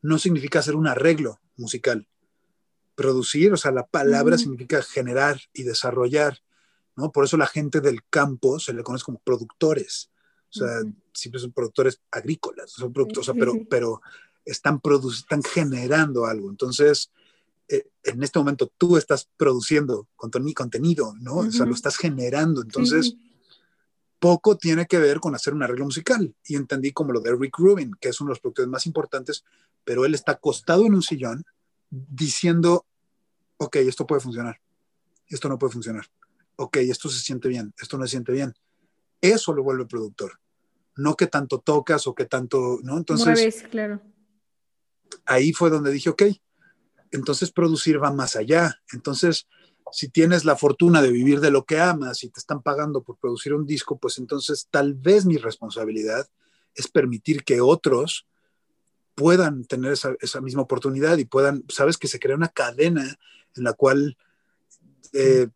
no 0.00 0.18
significa 0.18 0.58
hacer 0.58 0.74
un 0.74 0.86
arreglo 0.86 1.40
musical. 1.56 2.08
Producir, 2.94 3.52
o 3.52 3.56
sea, 3.56 3.70
la 3.70 3.86
palabra 3.86 4.36
significa 4.38 4.82
generar 4.82 5.40
y 5.52 5.62
desarrollar, 5.62 6.38
¿no? 6.96 7.10
Por 7.12 7.24
eso 7.24 7.36
la 7.36 7.46
gente 7.46 7.80
del 7.80 8.04
campo 8.04 8.58
se 8.58 8.72
le 8.72 8.82
conoce 8.82 9.04
como 9.04 9.20
productores. 9.20 10.10
O 10.50 10.54
sea, 10.54 10.68
siempre 11.14 11.40
son 11.40 11.52
productores 11.52 12.00
agrícolas, 12.10 12.72
son 12.72 12.92
productores, 12.92 13.30
pero, 13.38 13.54
pero 13.70 14.02
están, 14.44 14.80
están 15.10 15.42
generando 15.42 16.26
algo. 16.26 16.50
Entonces, 16.50 17.10
eh, 17.68 17.88
en 18.02 18.22
este 18.22 18.38
momento 18.38 18.70
tú 18.76 18.98
estás 18.98 19.28
produciendo 19.36 20.08
contenido, 20.14 21.14
¿no? 21.20 21.36
O 21.36 21.50
sea, 21.50 21.64
lo 21.64 21.74
estás 21.74 21.96
generando. 21.96 22.60
Entonces, 22.62 23.16
poco 24.22 24.56
tiene 24.56 24.86
que 24.86 25.00
ver 25.00 25.18
con 25.18 25.34
hacer 25.34 25.52
un 25.52 25.64
arreglo 25.64 25.86
musical. 25.86 26.32
Y 26.44 26.54
entendí 26.54 26.92
como 26.92 27.12
lo 27.12 27.18
de 27.18 27.34
Rick 27.34 27.58
Rubin, 27.58 27.92
que 28.00 28.10
es 28.10 28.20
uno 28.20 28.28
de 28.28 28.32
los 28.34 28.40
productores 28.40 28.70
más 28.70 28.86
importantes, 28.86 29.44
pero 29.82 30.04
él 30.04 30.14
está 30.14 30.32
acostado 30.32 30.86
en 30.86 30.94
un 30.94 31.02
sillón 31.02 31.44
diciendo, 31.90 32.86
ok, 33.56 33.76
esto 33.76 34.06
puede 34.06 34.20
funcionar, 34.20 34.60
esto 35.26 35.48
no 35.48 35.58
puede 35.58 35.72
funcionar, 35.72 36.06
ok, 36.54 36.76
esto 36.76 37.08
se 37.08 37.18
siente 37.18 37.48
bien, 37.48 37.74
esto 37.80 37.98
no 37.98 38.04
se 38.04 38.12
siente 38.12 38.30
bien. 38.30 38.54
Eso 39.20 39.52
lo 39.52 39.64
vuelve 39.64 39.86
productor. 39.86 40.38
No 40.94 41.16
que 41.16 41.26
tanto 41.26 41.58
tocas 41.58 42.06
o 42.06 42.14
que 42.14 42.26
tanto, 42.26 42.78
¿no? 42.82 42.98
Entonces, 42.98 43.64
claro 43.70 44.00
ahí 45.26 45.52
fue 45.52 45.70
donde 45.70 45.90
dije, 45.90 46.10
ok, 46.10 46.22
entonces 47.10 47.50
producir 47.50 48.02
va 48.02 48.12
más 48.12 48.36
allá. 48.36 48.80
Entonces, 48.92 49.46
si 49.90 50.08
tienes 50.08 50.44
la 50.44 50.56
fortuna 50.56 51.02
de 51.02 51.10
vivir 51.10 51.40
de 51.40 51.50
lo 51.50 51.64
que 51.64 51.80
amas 51.80 52.24
y 52.24 52.28
te 52.28 52.40
están 52.40 52.62
pagando 52.62 53.02
por 53.02 53.16
producir 53.16 53.54
un 53.54 53.66
disco, 53.66 53.98
pues 53.98 54.18
entonces 54.18 54.68
tal 54.70 54.94
vez 54.94 55.26
mi 55.26 55.36
responsabilidad 55.36 56.28
es 56.74 56.88
permitir 56.88 57.44
que 57.44 57.60
otros 57.60 58.26
puedan 59.14 59.64
tener 59.64 59.92
esa, 59.92 60.40
misma 60.40 60.62
oportunidad 60.62 61.18
y 61.18 61.24
puedan, 61.24 61.64
sabes, 61.68 61.98
que 61.98 62.08
se 62.08 62.18
crea 62.18 62.36
una 62.36 62.48
cadena 62.48 63.18
en 63.56 63.64
la 63.64 63.74
cual 63.74 64.16
eh, 65.12 65.48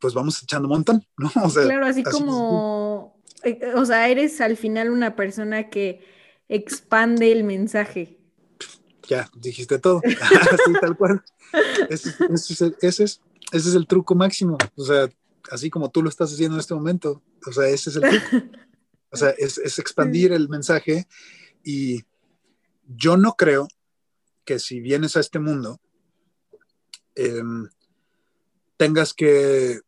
pues 0.00 0.14
vamos 0.14 0.42
echando 0.42 0.66
un 0.66 0.74
montón, 0.74 1.06
¿no? 1.16 1.30
claro, 1.54 1.86
así, 1.86 2.02
como, 2.02 3.22
eh, 3.44 3.60
o 3.76 3.84
sea, 3.84 4.08
eres 4.08 4.40
al 4.40 4.56
final 4.56 4.90
una 4.90 5.14
persona 5.14 5.70
que 5.70 6.00
expande 6.48 7.30
el 7.30 7.44
mensaje 7.44 8.20
ya 9.10 9.28
dijiste 9.34 9.78
todo. 9.78 10.00
así 10.04 10.72
tal 10.80 10.96
cual. 10.96 11.22
Ese, 11.90 12.14
es, 12.80 13.20
el 13.52 13.86
truco 13.86 14.14
máximo. 14.14 14.56
O 14.76 14.84
sea, 14.84 15.08
así 15.50 15.70
como 15.70 15.90
tú 15.90 16.02
lo 16.02 16.08
estás 16.08 16.32
haciendo 16.32 16.56
en 16.56 16.60
este 16.60 16.74
momento. 16.74 17.22
O 17.46 17.52
sea, 17.52 17.68
ese 17.68 17.90
es 17.90 17.96
el 17.96 18.02
truco. 18.02 18.58
O 19.12 19.16
sea, 19.16 19.30
es, 19.30 19.58
expandir 19.78 20.32
el 20.32 20.48
mensaje. 20.48 21.06
Y 21.64 22.04
yo 22.86 23.16
no 23.16 23.34
creo 23.34 23.68
que 24.44 24.58
si 24.58 24.80
vienes 24.80 25.16
a 25.16 25.20
este 25.20 25.38
mundo, 25.38 25.80
em, 27.14 27.68
tengas 28.76 29.12
que, 29.12 29.80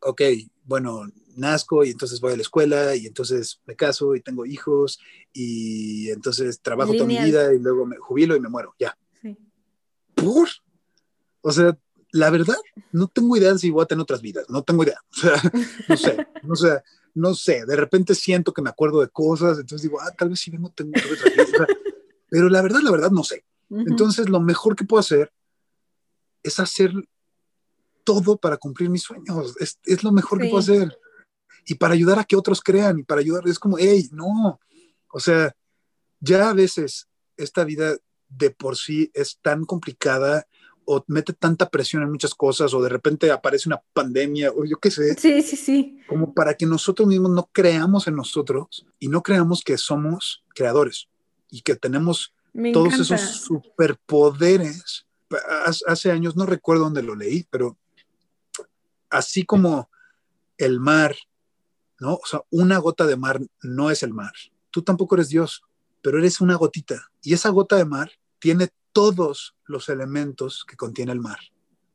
ok, 0.00 0.22
bueno, 0.64 1.06
nazco 1.36 1.84
y 1.84 1.90
entonces 1.90 2.20
voy 2.20 2.32
a 2.32 2.36
la 2.36 2.42
escuela 2.42 2.94
y 2.94 3.06
entonces 3.06 3.60
me 3.66 3.74
caso 3.74 4.14
y 4.14 4.20
tengo 4.20 4.46
hijos 4.46 5.00
y 5.32 6.10
entonces 6.10 6.60
trabajo 6.60 6.92
toda 6.92 7.06
mi 7.06 7.18
vida 7.18 7.52
y 7.52 7.58
luego 7.58 7.86
me 7.86 7.96
jubilo 7.96 8.36
y 8.36 8.40
me 8.40 8.48
muero, 8.48 8.74
ya. 8.78 8.96
Sí. 9.20 9.36
¿Por? 10.14 10.48
O 11.40 11.52
sea, 11.52 11.76
la 12.14 12.30
verdad, 12.30 12.56
no 12.92 13.08
tengo 13.08 13.36
idea 13.36 13.52
de 13.52 13.58
si 13.58 13.70
voy 13.70 13.82
a 13.82 13.86
tener 13.86 14.02
otras 14.02 14.22
vidas, 14.22 14.46
no 14.48 14.62
tengo 14.62 14.84
idea. 14.84 15.00
O 15.10 15.16
sea, 15.16 15.42
no 15.88 15.96
sé, 15.96 16.26
no 16.44 16.54
sé, 16.54 16.82
no 17.14 17.34
sé. 17.34 17.66
De 17.66 17.74
repente 17.74 18.14
siento 18.14 18.54
que 18.54 18.62
me 18.62 18.70
acuerdo 18.70 19.00
de 19.00 19.08
cosas, 19.08 19.58
entonces 19.58 19.82
digo, 19.82 20.00
ah, 20.00 20.12
tal 20.16 20.28
vez 20.28 20.38
sí 20.38 20.52
vengo, 20.52 20.70
tengo 20.70 20.92
otras 20.94 21.34
vidas. 21.34 21.68
pero 22.30 22.48
la 22.48 22.62
verdad, 22.62 22.80
la 22.82 22.92
verdad, 22.92 23.10
no 23.10 23.24
sé. 23.24 23.44
Entonces, 23.68 24.28
lo 24.28 24.38
mejor 24.38 24.76
que 24.76 24.84
puedo 24.84 25.00
hacer 25.00 25.32
es 26.44 26.60
hacer 26.60 26.92
todo 28.04 28.36
para 28.36 28.58
cumplir 28.58 28.90
mis 28.90 29.02
sueños. 29.02 29.56
Es, 29.58 29.80
es 29.84 30.04
lo 30.04 30.12
mejor 30.12 30.40
que 30.40 30.48
puedo 30.48 30.60
hacer 30.60 30.96
y 31.66 31.74
para 31.74 31.94
ayudar 31.94 32.20
a 32.20 32.24
que 32.24 32.36
otros 32.36 32.60
crean 32.60 33.00
y 33.00 33.02
para 33.02 33.22
ayudar, 33.22 33.48
es 33.48 33.58
como, 33.58 33.76
hey, 33.76 34.08
no, 34.12 34.60
o 35.12 35.18
sea, 35.18 35.52
ya 36.20 36.50
a 36.50 36.54
veces 36.54 37.08
esta 37.36 37.64
vida 37.64 37.96
de 38.28 38.50
por 38.50 38.76
sí 38.76 39.10
es 39.14 39.38
tan 39.42 39.64
complicada 39.64 40.46
o 40.86 41.04
mete 41.08 41.32
tanta 41.32 41.68
presión 41.68 42.02
en 42.02 42.10
muchas 42.10 42.34
cosas 42.34 42.72
o 42.74 42.82
de 42.82 42.88
repente 42.88 43.30
aparece 43.30 43.68
una 43.68 43.82
pandemia 43.92 44.50
o 44.50 44.64
yo 44.64 44.78
qué 44.78 44.90
sé. 44.90 45.14
Sí, 45.14 45.42
sí, 45.42 45.56
sí. 45.56 46.00
Como 46.08 46.34
para 46.34 46.54
que 46.54 46.66
nosotros 46.66 47.08
mismos 47.08 47.30
no 47.30 47.48
creamos 47.52 48.06
en 48.06 48.16
nosotros 48.16 48.86
y 48.98 49.08
no 49.08 49.22
creamos 49.22 49.62
que 49.62 49.78
somos 49.78 50.44
creadores 50.54 51.08
y 51.50 51.62
que 51.62 51.76
tenemos 51.76 52.34
todos 52.72 52.94
esos 52.94 53.20
superpoderes. 53.20 55.06
Hace 55.86 56.12
años, 56.12 56.36
no 56.36 56.46
recuerdo 56.46 56.84
dónde 56.84 57.02
lo 57.02 57.16
leí, 57.16 57.46
pero 57.50 57.76
así 59.10 59.44
como 59.44 59.90
el 60.58 60.78
mar 60.78 61.16
¿no? 62.00 62.14
O 62.14 62.26
sea, 62.26 62.42
una 62.50 62.78
gota 62.78 63.06
de 63.06 63.16
mar 63.16 63.40
no 63.62 63.90
es 63.90 64.02
el 64.02 64.12
mar. 64.12 64.32
Tú 64.70 64.82
tampoco 64.82 65.14
eres 65.16 65.28
Dios, 65.28 65.62
pero 66.02 66.18
eres 66.18 66.40
una 66.40 66.56
gotita. 66.56 67.10
Y 67.22 67.34
esa 67.34 67.50
gota 67.50 67.76
de 67.76 67.84
mar 67.84 68.10
tiene 68.38 68.68
todos 68.94 69.56
los 69.66 69.90
elementos 69.90 70.64
que 70.66 70.76
contiene 70.76 71.12
el 71.12 71.20
mar. 71.20 71.38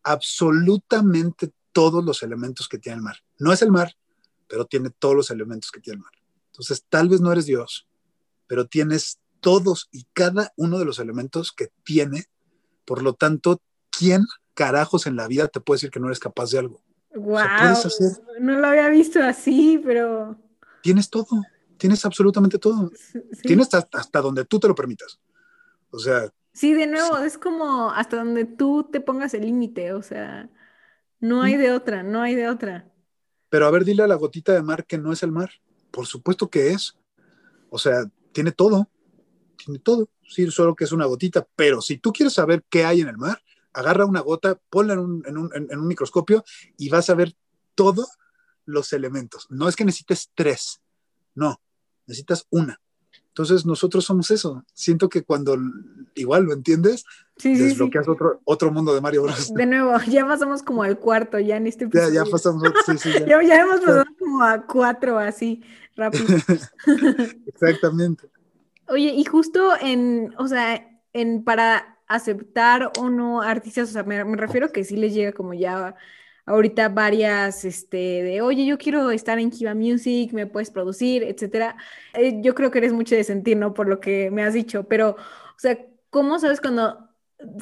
Absolutamente 0.03 1.51
todos 1.71 2.03
los 2.03 2.21
elementos 2.21 2.67
que 2.67 2.77
tiene 2.77 2.97
el 2.97 3.03
mar. 3.03 3.17
No 3.39 3.51
es 3.51 3.63
el 3.63 3.71
mar, 3.71 3.95
pero 4.47 4.65
tiene 4.65 4.89
todos 4.89 5.15
los 5.15 5.31
elementos 5.31 5.71
que 5.71 5.79
tiene 5.79 5.95
el 5.95 6.03
mar. 6.03 6.11
Entonces, 6.47 6.85
tal 6.89 7.07
vez 7.09 7.21
no 7.21 7.31
eres 7.31 7.45
Dios, 7.45 7.87
pero 8.47 8.67
tienes 8.67 9.19
todos 9.39 9.87
y 9.91 10.05
cada 10.11 10.51
uno 10.57 10.77
de 10.77 10.85
los 10.85 10.99
elementos 10.99 11.53
que 11.53 11.71
tiene. 11.83 12.25
Por 12.83 13.01
lo 13.01 13.13
tanto, 13.13 13.61
¿quién 13.89 14.25
carajos 14.53 15.07
en 15.07 15.15
la 15.15 15.27
vida 15.27 15.47
te 15.47 15.61
puede 15.61 15.77
decir 15.77 15.91
que 15.91 16.01
no 16.01 16.07
eres 16.07 16.19
capaz 16.19 16.51
de 16.51 16.59
algo? 16.59 16.83
Wow, 17.15 17.39
no 18.41 18.59
lo 18.59 18.67
había 18.67 18.89
visto 18.89 19.23
así, 19.23 19.81
pero... 19.83 20.37
Tienes 20.83 21.09
todo, 21.09 21.27
tienes 21.77 22.03
absolutamente 22.03 22.59
todo. 22.59 22.91
Tienes 23.41 23.73
hasta, 23.73 24.21
donde 24.21 24.43
tú 24.43 24.59
te 24.59 24.67
lo 24.67 24.75
permitas. 24.75 25.19
O 25.91 25.99
sea... 25.99 26.29
Sí, 26.53 26.73
de 26.73 26.87
nuevo, 26.87 27.17
es 27.19 27.37
como 27.37 27.91
hasta 27.91 28.17
donde 28.17 28.45
tú 28.45 28.87
te 28.91 28.99
pongas 28.99 29.33
el 29.33 29.43
límite, 29.43 29.93
o 29.93 30.01
sea, 30.01 30.49
no 31.19 31.41
hay 31.41 31.57
de 31.57 31.71
otra, 31.71 32.03
no 32.03 32.21
hay 32.21 32.35
de 32.35 32.49
otra. 32.49 32.91
Pero 33.49 33.65
a 33.65 33.71
ver, 33.71 33.83
dile 33.83 34.03
a 34.03 34.07
la 34.07 34.15
gotita 34.15 34.53
de 34.53 34.61
mar 34.61 34.85
que 34.85 34.97
no 34.97 35.11
es 35.11 35.23
el 35.23 35.31
mar. 35.31 35.51
Por 35.91 36.05
supuesto 36.05 36.49
que 36.49 36.71
es. 36.71 36.97
O 37.69 37.77
sea, 37.77 38.05
tiene 38.31 38.51
todo, 38.51 38.89
tiene 39.57 39.79
todo. 39.79 40.09
Sí, 40.27 40.49
solo 40.51 40.75
que 40.75 40.83
es 40.83 40.91
una 40.91 41.05
gotita. 41.05 41.47
Pero 41.55 41.81
si 41.81 41.97
tú 41.97 42.11
quieres 42.13 42.33
saber 42.33 42.63
qué 42.69 42.85
hay 42.85 43.01
en 43.01 43.07
el 43.07 43.17
mar, 43.17 43.41
agarra 43.73 44.05
una 44.05 44.21
gota, 44.21 44.59
ponla 44.69 44.93
en 44.93 44.99
un, 44.99 45.23
en 45.25 45.37
un, 45.37 45.49
en 45.53 45.79
un 45.79 45.87
microscopio 45.87 46.43
y 46.77 46.89
vas 46.89 47.09
a 47.09 47.15
ver 47.15 47.35
todos 47.75 48.17
los 48.65 48.93
elementos. 48.93 49.47
No 49.49 49.67
es 49.67 49.75
que 49.75 49.85
necesites 49.85 50.31
tres, 50.35 50.81
no, 51.33 51.59
necesitas 52.05 52.45
una. 52.49 52.79
Entonces 53.39 53.65
nosotros 53.65 54.03
somos 54.03 54.31
eso. 54.31 54.65
Siento 54.73 55.07
que 55.07 55.23
cuando 55.23 55.57
igual 56.13 56.43
lo 56.43 56.51
entiendes, 56.51 57.05
sí, 57.37 57.55
desbloqueas 57.55 58.05
Otro, 58.09 58.41
otro 58.43 58.69
mundo 58.69 58.93
de 58.93 58.99
Mario 58.99 59.23
Bros. 59.23 59.53
De 59.53 59.65
nuevo, 59.65 59.93
ya 60.09 60.27
pasamos 60.27 60.61
como 60.61 60.83
al 60.83 60.99
cuarto 60.99 61.39
ya 61.39 61.55
en 61.55 61.65
este 61.65 61.85
episodio. 61.85 62.09
Ya, 62.09 62.25
ya 62.25 62.29
pasamos, 62.29 62.61
sí, 62.85 62.97
sí, 62.97 63.13
ya. 63.13 63.41
ya, 63.41 63.61
hemos 63.61 63.79
pasado 63.79 64.03
como 64.19 64.43
a 64.43 64.65
cuatro 64.65 65.17
así, 65.17 65.63
rápido. 65.95 66.25
Exactamente. 67.47 68.27
Oye, 68.89 69.13
y 69.15 69.23
justo 69.23 69.71
en, 69.79 70.35
o 70.37 70.49
sea, 70.49 70.85
en 71.13 71.45
para 71.45 71.97
aceptar 72.09 72.91
o 72.99 73.09
no 73.09 73.41
artistas, 73.41 73.87
o 73.87 73.93
sea, 73.93 74.03
me, 74.03 74.21
refiero 74.35 74.73
que 74.73 74.83
sí 74.83 74.97
les 74.97 75.13
llega 75.13 75.31
como 75.31 75.53
ya 75.53 75.95
ahorita 76.49 76.89
varias, 76.89 77.63
este, 77.63 78.23
de, 78.23 78.41
oye, 78.41 78.65
yo 78.65 78.79
quiero 78.79 79.11
estar 79.11 79.37
en 79.37 79.51
Kiva 79.51 79.75
Music, 79.75 80.33
me 80.33 80.47
puedes 80.47 80.71
producir, 80.71 81.21
etcétera. 81.21 81.77
Eh, 82.15 82.39
yo 82.41 82.55
creo 82.55 82.71
que 82.71 82.79
eres 82.79 82.91
mucho 82.91 83.15
de 83.15 83.23
sentir, 83.23 83.55
¿no? 83.55 83.75
Por 83.75 83.87
lo 83.87 83.99
que 83.99 84.31
me 84.31 84.41
has 84.41 84.55
dicho, 84.55 84.85
pero, 84.85 85.11
o 85.11 85.59
sea, 85.59 85.77
¿cómo 86.09 86.39
sabes 86.39 86.59
cuando 86.59 87.07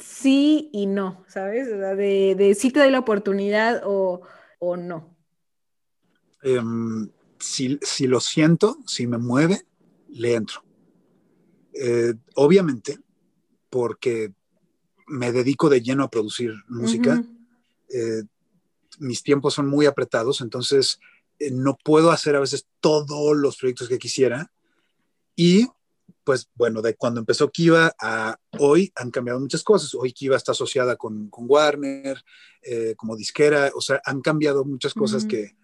sí 0.02 0.70
y 0.72 0.86
no, 0.86 1.22
¿sabes? 1.28 1.68
O 1.68 1.76
sea, 1.76 1.94
de, 1.94 2.34
de 2.34 2.54
sí 2.54 2.70
te 2.70 2.80
doy 2.80 2.90
la 2.90 3.00
oportunidad 3.00 3.82
o, 3.84 4.22
no. 4.78 5.14
Em, 6.42 7.10
si, 7.38 7.78
lo 8.06 8.20
siento, 8.20 8.78
si 8.86 9.06
me 9.06 9.18
mueve, 9.18 9.66
le 10.08 10.34
entro. 10.34 10.62
Eh, 11.74 12.14
obviamente, 12.36 12.98
porque 13.68 14.32
me 15.06 15.30
dedico 15.30 15.68
de 15.68 15.82
lleno 15.82 16.04
a 16.04 16.10
producir 16.10 16.54
música, 16.68 17.22
eh, 17.90 18.22
mis 18.98 19.22
tiempos 19.22 19.54
son 19.54 19.66
muy 19.66 19.86
apretados, 19.86 20.40
entonces 20.40 21.00
eh, 21.38 21.50
no 21.50 21.76
puedo 21.82 22.10
hacer 22.10 22.36
a 22.36 22.40
veces 22.40 22.66
todos 22.80 23.36
los 23.36 23.56
proyectos 23.56 23.88
que 23.88 23.98
quisiera. 23.98 24.52
Y 25.36 25.66
pues 26.24 26.50
bueno, 26.54 26.82
de 26.82 26.94
cuando 26.94 27.20
empezó 27.20 27.50
Kiva 27.50 27.94
a 27.98 28.38
hoy 28.58 28.92
han 28.96 29.10
cambiado 29.10 29.40
muchas 29.40 29.62
cosas. 29.62 29.94
Hoy 29.94 30.12
Kiva 30.12 30.36
está 30.36 30.52
asociada 30.52 30.96
con, 30.96 31.30
Warner, 31.32 32.22
eh, 32.62 32.94
como 32.96 33.16
disquera, 33.16 33.70
o 33.74 33.80
sea, 33.80 34.00
han 34.04 34.20
cambiado 34.20 34.64
muchas 34.64 34.92
cosas 34.92 35.24
que, 35.24 35.54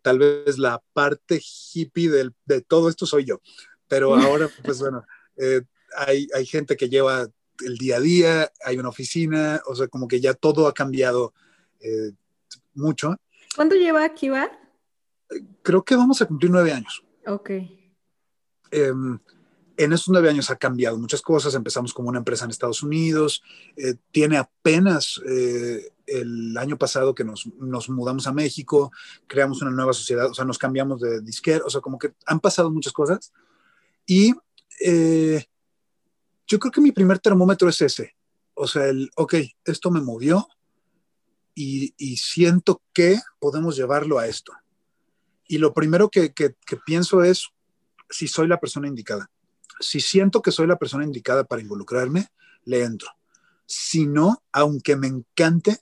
tal 0.00 0.18
vez 0.18 0.58
la 0.58 0.82
parte 0.92 1.40
hippie 1.42 2.10
de 2.10 2.60
todo 2.62 2.88
esto 2.88 3.04
soy 3.04 3.24
yo. 3.24 3.40
Pero 3.88 4.14
ahora, 4.16 4.48
pues 4.64 4.78
bueno, 4.78 5.04
eh, 5.36 5.62
hay, 5.96 6.28
hay, 6.34 6.46
gente 6.46 6.76
que 6.76 6.88
lleva 6.88 7.28
el 7.64 7.76
día 7.76 7.96
a 7.96 8.00
día, 8.00 8.52
hay 8.64 8.78
una 8.78 8.88
oficina, 8.88 9.60
o 9.66 9.74
sea, 9.74 9.88
como 9.88 10.08
que 10.08 10.20
ya 10.20 10.32
todo 10.32 10.66
ha 10.66 10.72
cambiado 10.72 11.34
eh, 11.80 12.12
mucho. 12.80 13.16
¿Cuánto 13.54 13.76
lleva 13.76 14.08
Kiva? 14.14 14.50
Creo 15.62 15.84
que 15.84 15.96
vamos 15.96 16.20
a 16.22 16.26
cumplir 16.26 16.50
nueve 16.50 16.72
años. 16.72 17.04
Ok. 17.26 17.50
Em, 18.70 19.18
en 19.76 19.92
estos 19.92 20.08
nueve 20.10 20.28
años 20.28 20.50
ha 20.50 20.56
cambiado 20.56 20.98
muchas 20.98 21.22
cosas. 21.22 21.54
Empezamos 21.54 21.94
como 21.94 22.08
una 22.08 22.18
empresa 22.18 22.44
en 22.44 22.50
Estados 22.50 22.82
Unidos. 22.82 23.42
Eh, 23.76 23.94
tiene 24.10 24.36
apenas 24.36 25.20
eh, 25.26 25.92
el 26.06 26.56
año 26.58 26.76
pasado 26.76 27.14
que 27.14 27.24
nos, 27.24 27.46
mudamos 27.88 28.26
a 28.26 28.32
México, 28.32 28.90
creamos 29.26 29.62
una 29.62 29.70
nueva 29.70 29.92
sociedad, 29.92 30.28
o 30.30 30.34
sea, 30.34 30.44
nos 30.44 30.58
cambiamos 30.58 31.00
de 31.00 31.20
disquero, 31.20 31.64
o 31.66 31.70
sea, 31.70 31.80
como 31.80 31.98
que 31.98 32.12
han 32.26 32.40
pasado 32.40 32.70
muchas 32.70 32.92
cosas. 32.92 33.32
Y 34.06 34.34
eh, 34.84 35.44
yo 36.46 36.58
creo 36.58 36.72
que 36.72 36.80
mi 36.80 36.92
primer 36.92 37.18
termómetro 37.18 37.68
es 37.68 37.80
ese. 37.80 38.16
O 38.54 38.66
sea, 38.66 38.86
el, 38.86 39.10
ok, 39.16 39.34
esto 39.64 39.90
me 39.90 40.00
movió 40.00 40.46
y, 41.62 42.16
siento 42.16 42.80
que 42.92 43.18
podemos 43.38 43.76
llevarlo 43.76 44.18
a 44.18 44.26
esto. 44.26 44.52
Y 45.46 45.58
lo 45.58 45.74
primero 45.74 46.08
que 46.10 46.32
pienso 46.86 47.22
es 47.22 47.48
si 48.08 48.28
soy 48.28 48.48
la 48.48 48.60
persona 48.60 48.88
indicada 48.88 49.30
si 49.80 50.00
siento 50.00 50.42
que 50.42 50.52
soy 50.52 50.66
la 50.66 50.78
persona 50.78 51.04
indicada 51.04 51.44
para 51.44 51.62
involucrarme, 51.62 52.28
le 52.64 52.84
entro. 52.84 53.08
Si 53.66 54.06
no, 54.06 54.42
aunque 54.52 54.96
me 54.96 55.08
encante, 55.08 55.78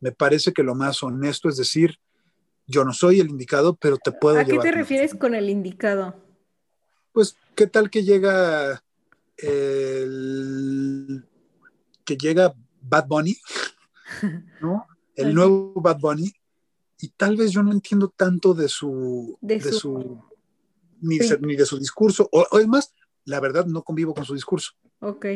me 0.00 0.12
parece 0.12 0.52
que 0.52 0.62
lo 0.62 0.74
más 0.74 1.02
honesto 1.02 1.48
es 1.48 1.56
decir, 1.56 1.98
yo 2.66 2.84
no 2.84 2.92
soy 2.92 3.20
el 3.20 3.28
indicado, 3.28 3.74
pero 3.74 3.98
te 3.98 4.12
puedo 4.12 4.38
¿A 4.38 4.44
qué 4.44 4.58
te 4.58 4.70
refieres 4.70 5.14
con 5.14 5.34
el 5.34 5.50
indicado? 5.50 6.14
Pues, 7.12 7.36
¿qué 7.56 7.66
tal 7.66 7.90
que 7.90 8.04
llega 8.04 8.82
el 9.36 11.26
que 12.04 12.16
llega 12.16 12.54
Bad 12.82 13.06
Bunny, 13.08 13.36
¿no? 14.60 14.86
El 15.14 15.34
nuevo 15.34 15.74
Bad 15.80 15.98
Bunny, 15.98 16.32
y 16.98 17.08
tal 17.08 17.36
vez 17.36 17.50
yo 17.50 17.62
no 17.62 17.72
entiendo 17.72 18.12
tanto 18.14 18.54
de 18.54 18.68
su, 18.68 19.38
de, 19.40 19.60
su, 19.72 20.22
ni, 21.00 21.18
de, 21.18 21.66
su 21.66 21.78
discurso, 21.78 22.28
o, 22.32 22.46
o, 22.50 22.58
es 22.58 22.68
más, 22.68 22.94
la 23.24 23.40
verdad 23.40 23.66
no 23.66 23.82
convivo 23.82 24.14
con 24.14 24.24
su 24.24 24.34
discurso. 24.34 24.72
Ok. 25.00 25.26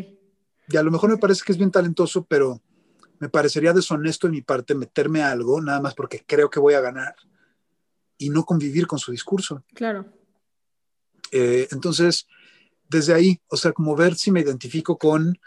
Y 0.69 0.77
a 0.77 0.83
lo 0.83 0.91
mejor 0.91 1.11
me 1.11 1.19
parece 1.19 1.43
que 1.45 1.53
es 1.53 1.59
bien 1.59 1.71
talentoso, 1.71 2.25
pero 2.25 2.63
me 3.19 3.29
parecería 3.29 3.73
deshonesto 3.73 4.27
de 4.27 4.33
mi 4.33 4.43
parte 4.43 4.75
meterme 4.75 5.23
a 5.23 5.31
algo 5.31 5.61
nada 5.61 5.81
más 5.81 5.95
porque 5.95 6.25
creo 6.27 6.51
que 6.51 6.61
voy 6.61 6.75
a 6.75 6.81
ganar 6.81 7.15
y 8.19 8.31
no 8.31 8.45
convivir 8.45 8.87
con 8.87 8.99
su 8.99 9.13
discurso. 9.13 9.63
Claro. 9.75 10.07
Eh, 11.31 11.69
entonces, 11.71 12.27
desde 12.89 13.15
ahí, 13.15 13.41
o 13.49 13.57
sea, 13.57 13.73
como 13.73 13.97
ver 13.97 14.15
si 14.15 14.31
me 14.31 14.41
identifico 14.41 14.99
con 14.99 15.39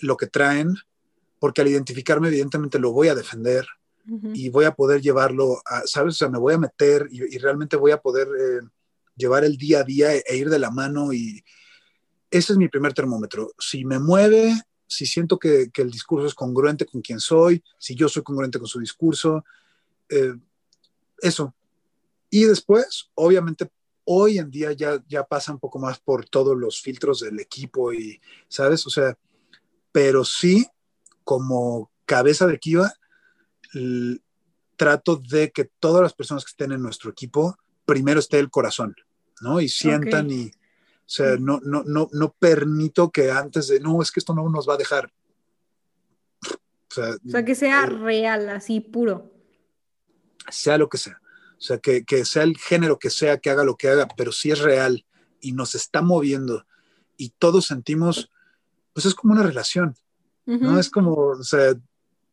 lo 0.00 0.16
que 0.16 0.26
traen, 0.26 0.74
porque 1.44 1.60
al 1.60 1.68
identificarme 1.68 2.28
evidentemente 2.28 2.78
lo 2.78 2.90
voy 2.90 3.08
a 3.08 3.14
defender 3.14 3.66
y 4.32 4.48
voy 4.48 4.64
a 4.64 4.74
poder 4.74 5.02
llevarlo 5.02 5.60
a, 5.66 5.82
¿sabes? 5.84 6.14
O 6.14 6.16
sea, 6.16 6.30
me 6.30 6.38
voy 6.38 6.54
a 6.54 6.58
meter 6.58 7.06
y, 7.10 7.36
realmente 7.36 7.76
voy 7.76 7.90
a 7.90 8.00
poder 8.00 8.28
eh, 8.28 8.66
llevar 9.14 9.44
el 9.44 9.58
día 9.58 9.80
a 9.80 9.84
día 9.84 10.14
e 10.14 10.36
ir 10.38 10.48
de 10.48 10.58
la 10.58 10.70
mano 10.70 11.12
y, 11.12 11.44
ese 12.30 12.54
es 12.54 12.58
mi 12.58 12.68
primer 12.68 12.94
termómetro. 12.94 13.52
Si 13.58 13.84
me 13.84 13.98
mueve, 13.98 14.58
si 14.86 15.04
siento 15.04 15.38
que, 15.38 15.70
el 15.74 15.90
discurso 15.90 16.26
es 16.26 16.34
congruente 16.34 16.86
con 16.86 17.02
quien 17.02 17.20
soy, 17.20 17.62
si 17.78 17.94
yo 17.94 18.08
soy 18.08 18.22
congruente 18.22 18.58
con 18.58 18.66
su 18.66 18.80
discurso, 18.80 19.44
eh, 20.08 20.32
eso. 21.18 21.54
Y 22.30 22.44
después, 22.44 23.10
obviamente, 23.16 23.70
hoy 24.04 24.38
en 24.38 24.50
día 24.50 24.72
ya, 24.72 25.04
ya 25.06 25.24
pasa 25.24 25.52
un 25.52 25.58
poco 25.58 25.78
más 25.78 25.98
por 25.98 26.24
todos 26.24 26.56
los 26.56 26.80
filtros 26.80 27.20
del 27.20 27.38
equipo 27.38 27.92
y, 27.92 28.18
¿sabes? 28.48 28.86
O 28.86 28.90
sea, 28.90 29.18
pero 29.92 30.24
sí, 30.24 30.66
como 31.24 31.90
cabeza 32.04 32.46
de 32.46 32.58
Kiva, 32.58 32.92
trato 34.76 35.16
de 35.16 35.50
que 35.50 35.70
todas 35.80 36.02
las 36.02 36.14
personas 36.14 36.44
que 36.44 36.50
estén 36.50 36.72
en 36.72 36.82
nuestro 36.82 37.10
equipo, 37.10 37.56
primero 37.84 38.20
esté 38.20 38.38
el 38.38 38.50
corazón, 38.50 38.94
¿no? 39.40 39.60
Y 39.60 39.68
sientan 39.68 40.30
y 40.30 40.52
o 41.06 41.10
sea, 41.10 41.36
no, 41.36 41.60
no, 41.62 41.82
no, 41.84 42.08
no 42.12 42.32
permito 42.38 43.10
que 43.10 43.30
antes 43.30 43.68
de, 43.68 43.78
no, 43.78 44.00
es 44.00 44.10
que 44.10 44.20
esto 44.20 44.34
no 44.34 44.48
nos 44.48 44.66
va 44.66 44.74
a 44.74 44.78
dejar. 44.78 45.12
O 46.90 47.30
sea, 47.30 47.44
que 47.44 47.54
sea 47.54 47.84
eh, 47.84 47.86
real, 47.86 48.48
así 48.48 48.80
puro. 48.80 49.30
Sea 50.48 50.78
lo 50.78 50.88
que 50.88 50.96
sea. 50.96 51.20
O 51.58 51.60
sea, 51.60 51.78
que, 51.78 52.04
que, 52.04 52.24
sea 52.24 52.44
el 52.44 52.56
género 52.56 52.98
que 52.98 53.10
sea, 53.10 53.38
que 53.38 53.50
haga 53.50 53.64
lo 53.64 53.76
que 53.76 53.88
haga, 53.88 54.08
pero 54.16 54.32
si 54.32 54.50
es 54.50 54.60
real 54.60 55.04
y 55.40 55.52
nos 55.52 55.74
está 55.74 56.00
moviendo 56.00 56.64
y 57.16 57.30
todos 57.30 57.66
sentimos, 57.66 58.30
pues 58.92 59.04
es 59.06 59.14
como 59.14 59.34
una 59.34 59.42
relación, 59.42 59.96
¿no? 60.46 60.78
Es 60.78 60.90
como, 60.90 61.14
o 61.14 61.42
sea, 61.42 61.74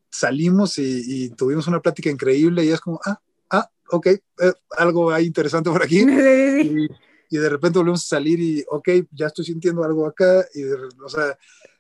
salimos 0.09 0.77
y, 0.77 1.29
tuvimos 1.31 1.67
una 1.67 1.81
plática 1.81 2.09
increíble 2.09 2.65
y 2.65 2.69
es 2.69 2.81
como, 2.81 2.99
ah, 3.05 3.19
ah, 3.49 3.69
ok, 3.89 4.07
eh, 4.07 4.21
algo 4.77 5.11
hay 5.11 5.25
interesante 5.25 5.69
por 5.69 5.83
aquí. 5.83 5.99
y, 6.61 6.87
y 7.31 7.37
de 7.37 7.49
repente 7.49 7.79
volvemos 7.79 8.03
a 8.03 8.07
salir 8.17 8.39
y, 8.41 8.63
ok, 8.69 8.89
ya 9.11 9.27
estoy 9.27 9.45
sintiendo 9.45 9.83
algo 9.85 10.05
acá, 10.05 10.45
y, 10.53 10.63
o 10.65 11.07
sea, 11.07 11.37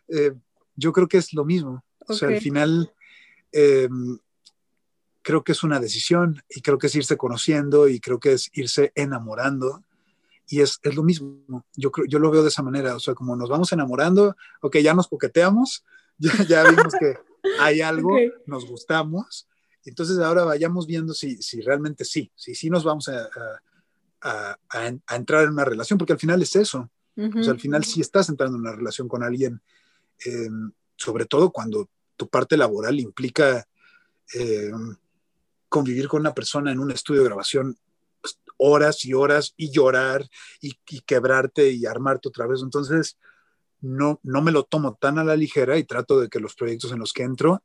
eh, 0.07 0.33
yo 0.75 0.93
creo 0.93 1.09
que 1.09 1.17
es 1.17 1.33
lo 1.33 1.43
mismo. 1.43 1.83
O 2.07 2.13
sea, 2.13 2.29
al 2.29 2.39
final, 2.39 2.91
em, 3.51 4.17
creo 5.21 5.43
que 5.43 5.51
es 5.51 5.63
una 5.63 5.79
decisión 5.79 6.41
y 6.49 6.61
creo 6.61 6.77
que 6.77 6.87
es 6.87 6.95
irse 6.95 7.17
conociendo 7.17 7.89
y 7.89 7.99
creo 7.99 8.19
que 8.19 8.33
es 8.33 8.49
irse 8.53 8.93
enamorando. 8.95 9.83
Y 10.47 10.61
es, 10.61 10.79
es 10.83 10.95
lo 10.95 11.03
mismo, 11.03 11.65
yo, 11.75 11.91
creo, 11.91 12.07
yo 12.07 12.19
lo 12.19 12.31
veo 12.31 12.43
de 12.43 12.49
esa 12.49 12.63
manera, 12.63 12.95
o 12.95 12.99
sea, 12.99 13.13
como 13.13 13.35
nos 13.35 13.49
vamos 13.49 13.71
enamorando, 13.71 14.35
ok, 14.61 14.77
ya 14.77 14.93
nos 14.93 15.07
coqueteamos, 15.07 15.85
ya, 16.21 16.43
ya 16.47 16.69
vimos 16.69 16.93
que 16.99 17.17
hay 17.59 17.81
algo, 17.81 18.15
nos 18.45 18.65
gustamos, 18.65 19.47
entonces 19.83 20.19
ahora 20.19 20.43
vayamos 20.43 20.85
viendo 20.85 21.13
si, 21.13 21.41
si 21.41 21.61
realmente 21.61 22.05
sí, 22.05 22.31
si 22.35 22.55
sí 22.55 22.69
nos 22.69 22.83
vamos 22.83 23.09
a, 23.09 23.29
a, 24.21 24.55
entrar 25.15 25.43
en 25.43 25.51
una 25.51 25.65
relación, 25.65 25.97
porque 25.97 26.13
al 26.13 26.19
final 26.19 26.41
es 26.41 26.55
eso. 26.55 26.89
o 27.17 27.43
sea, 27.43 27.53
al 27.53 27.59
final 27.59 27.83
sí 27.83 28.01
estás 28.01 28.29
entrando 28.29 28.57
en 28.57 28.61
una 28.61 28.75
relación 28.75 29.07
con 29.07 29.23
alguien, 29.23 29.61
em, 30.25 30.71
sobre 30.95 31.25
todo 31.25 31.51
cuando 31.51 31.89
tu 32.15 32.29
parte 32.29 32.55
laboral 32.55 32.99
implica 32.99 33.67
em, 34.33 34.95
convivir 35.67 36.07
con 36.07 36.21
una 36.21 36.33
persona 36.33 36.71
en 36.71 36.79
un 36.79 36.91
estudio 36.91 37.21
de 37.21 37.27
grabación 37.27 37.77
pues, 38.21 38.39
horas 38.57 39.03
y 39.05 39.13
horas 39.13 39.53
y 39.57 39.71
llorar 39.71 40.29
y, 40.61 40.77
quebrarte 41.05 41.71
y 41.71 41.85
armarte 41.85 42.29
otra 42.29 42.45
vez. 42.45 42.61
Entonces, 42.61 43.17
no, 43.81 44.19
no 44.23 44.41
me 44.41 44.51
lo 44.51 44.63
tomo 44.63 44.95
tan 44.95 45.17
a 45.17 45.23
la 45.23 45.35
ligera 45.35 45.77
y 45.77 45.83
trato 45.83 46.19
de 46.19 46.29
que 46.29 46.39
los 46.39 46.55
proyectos 46.55 46.91
en 46.91 46.99
los 46.99 47.13
que 47.13 47.23
entro, 47.23 47.63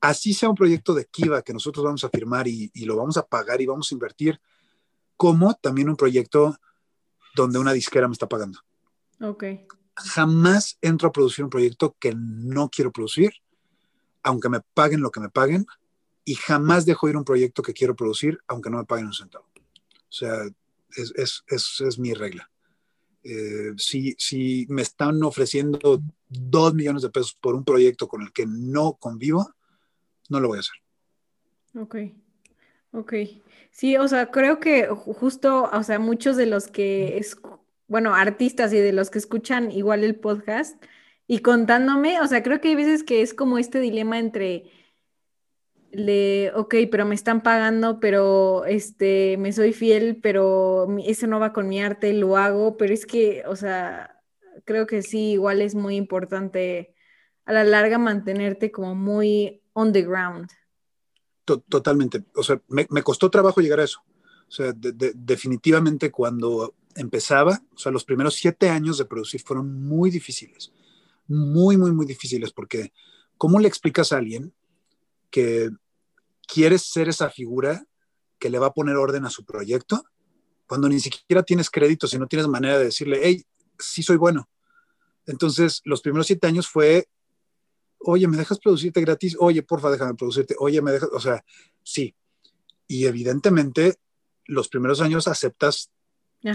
así 0.00 0.34
sea 0.34 0.48
un 0.48 0.54
proyecto 0.54 0.94
de 0.94 1.06
Kiva 1.06 1.42
que 1.42 1.52
nosotros 1.52 1.84
vamos 1.84 2.04
a 2.04 2.10
firmar 2.10 2.46
y, 2.46 2.70
y 2.74 2.84
lo 2.84 2.96
vamos 2.96 3.16
a 3.16 3.26
pagar 3.26 3.60
y 3.60 3.66
vamos 3.66 3.90
a 3.90 3.94
invertir, 3.94 4.40
como 5.16 5.54
también 5.54 5.88
un 5.88 5.96
proyecto 5.96 6.56
donde 7.34 7.58
una 7.58 7.72
disquera 7.72 8.08
me 8.08 8.12
está 8.12 8.28
pagando. 8.28 8.60
Ok. 9.20 9.44
Jamás 9.96 10.78
entro 10.80 11.08
a 11.08 11.12
producir 11.12 11.44
un 11.44 11.50
proyecto 11.50 11.96
que 11.98 12.14
no 12.16 12.68
quiero 12.70 12.92
producir, 12.92 13.32
aunque 14.22 14.48
me 14.48 14.60
paguen 14.74 15.00
lo 15.00 15.10
que 15.10 15.20
me 15.20 15.28
paguen, 15.28 15.66
y 16.24 16.34
jamás 16.34 16.86
dejo 16.86 17.08
ir 17.08 17.16
un 17.16 17.24
proyecto 17.24 17.62
que 17.62 17.72
quiero 17.72 17.96
producir, 17.96 18.38
aunque 18.46 18.70
no 18.70 18.78
me 18.78 18.84
paguen 18.84 19.06
un 19.06 19.14
centavo. 19.14 19.46
O 19.54 20.12
sea, 20.12 20.44
es, 20.96 21.12
es, 21.16 21.44
es, 21.48 21.80
es 21.80 21.98
mi 21.98 22.14
regla. 22.14 22.49
Eh, 23.22 23.72
si, 23.76 24.14
si 24.18 24.66
me 24.68 24.82
están 24.82 25.22
ofreciendo 25.22 26.02
dos 26.28 26.74
millones 26.74 27.02
de 27.02 27.10
pesos 27.10 27.36
por 27.40 27.54
un 27.54 27.64
proyecto 27.64 28.08
con 28.08 28.22
el 28.22 28.32
que 28.32 28.46
no 28.46 28.94
convivo, 28.94 29.54
no 30.28 30.40
lo 30.40 30.48
voy 30.48 30.58
a 30.58 30.60
hacer. 30.60 30.76
Ok, 31.74 31.96
ok. 32.92 33.14
Sí, 33.70 33.96
o 33.96 34.08
sea, 34.08 34.30
creo 34.30 34.58
que 34.58 34.86
justo, 34.86 35.70
o 35.72 35.82
sea, 35.82 35.98
muchos 35.98 36.36
de 36.36 36.46
los 36.46 36.66
que, 36.66 37.18
es, 37.18 37.36
bueno, 37.86 38.14
artistas 38.14 38.72
y 38.72 38.78
de 38.78 38.92
los 38.92 39.10
que 39.10 39.18
escuchan 39.18 39.70
igual 39.70 40.02
el 40.02 40.16
podcast 40.16 40.82
y 41.26 41.40
contándome, 41.40 42.20
o 42.20 42.26
sea, 42.26 42.42
creo 42.42 42.60
que 42.60 42.68
hay 42.68 42.74
veces 42.74 43.04
que 43.04 43.22
es 43.22 43.34
como 43.34 43.58
este 43.58 43.80
dilema 43.80 44.18
entre 44.18 44.64
le, 45.92 46.52
ok, 46.54 46.74
pero 46.90 47.04
me 47.04 47.14
están 47.14 47.42
pagando, 47.42 48.00
pero 48.00 48.64
este, 48.64 49.36
me 49.38 49.52
soy 49.52 49.72
fiel, 49.72 50.20
pero 50.22 50.86
eso 51.04 51.26
no 51.26 51.40
va 51.40 51.52
con 51.52 51.68
mi 51.68 51.80
arte, 51.80 52.12
lo 52.12 52.36
hago, 52.36 52.76
pero 52.76 52.94
es 52.94 53.06
que, 53.06 53.42
o 53.46 53.56
sea, 53.56 54.22
creo 54.64 54.86
que 54.86 55.02
sí, 55.02 55.32
igual 55.32 55.60
es 55.62 55.74
muy 55.74 55.96
importante 55.96 56.94
a 57.44 57.52
la 57.52 57.64
larga 57.64 57.98
mantenerte 57.98 58.70
como 58.70 58.94
muy 58.94 59.62
on 59.72 59.92
the 59.92 60.02
ground. 60.02 60.48
Totalmente, 61.44 62.22
o 62.36 62.44
sea, 62.44 62.62
me, 62.68 62.86
costó 63.02 63.28
trabajo 63.28 63.60
llegar 63.60 63.80
a 63.80 63.84
eso. 63.84 64.00
O 64.46 64.52
sea, 64.52 64.72
definitivamente 64.74 66.10
cuando 66.10 66.74
empezaba, 66.94 67.60
o 67.74 67.78
sea, 67.78 67.90
los 67.90 68.04
primeros 68.04 68.34
siete 68.34 68.68
años 68.68 68.98
de 68.98 69.04
producir 69.04 69.40
fueron 69.40 69.82
muy 69.84 70.10
difíciles, 70.10 70.72
muy, 71.26 71.76
muy, 71.76 71.92
muy 71.92 72.06
difíciles, 72.06 72.52
porque 72.52 72.92
¿cómo 73.36 73.58
le 73.58 73.68
explicas 73.68 74.12
a 74.12 74.18
alguien 74.18 74.52
que 75.30 75.70
quieres 76.46 76.82
ser 76.82 77.08
esa 77.08 77.30
figura 77.30 77.84
que 78.38 78.50
le 78.50 78.58
va 78.58 78.68
a 78.68 78.74
poner 78.74 78.96
orden 78.96 79.24
a 79.24 79.30
su 79.30 79.44
proyecto, 79.44 80.04
cuando 80.66 80.88
ni 80.88 81.00
siquiera 81.00 81.42
tienes 81.42 81.70
crédito, 81.70 82.06
si 82.06 82.18
no 82.18 82.26
tienes 82.26 82.48
manera 82.48 82.78
de 82.78 82.84
decirle, 82.86 83.20
hey, 83.22 83.44
sí 83.78 84.02
soy 84.02 84.16
bueno. 84.16 84.48
Entonces, 85.26 85.80
los 85.84 86.00
primeros 86.00 86.26
siete 86.26 86.46
años 86.46 86.68
fue, 86.68 87.08
oye, 87.98 88.26
¿me 88.26 88.36
dejas 88.36 88.58
producirte 88.58 89.00
gratis? 89.00 89.36
Oye, 89.38 89.62
porfa, 89.62 89.90
déjame 89.90 90.14
producirte. 90.14 90.54
Oye, 90.58 90.80
¿me 90.80 90.92
dejas? 90.92 91.10
O 91.12 91.20
sea, 91.20 91.44
sí. 91.82 92.14
Y 92.86 93.06
evidentemente, 93.06 93.96
los 94.46 94.68
primeros 94.68 95.00
años 95.00 95.28
aceptas 95.28 95.90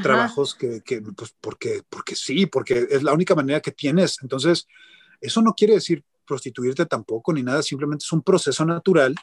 trabajos 0.01 0.55
que, 0.55 0.81
que, 0.81 1.01
pues, 1.01 1.35
porque, 1.39 1.83
porque 1.87 2.15
sí, 2.15 2.47
porque 2.47 2.87
es 2.89 3.03
la 3.03 3.13
única 3.13 3.35
manera 3.35 3.61
que 3.61 3.71
tienes. 3.71 4.17
Entonces, 4.21 4.67
eso 5.21 5.41
no 5.41 5.53
quiere 5.53 5.75
decir 5.75 6.03
prostituirte 6.25 6.85
tampoco 6.85 7.33
ni 7.33 7.43
nada, 7.43 7.61
simplemente 7.63 8.03
es 8.03 8.11
un 8.11 8.21
proceso 8.21 8.65
natural 8.65 9.15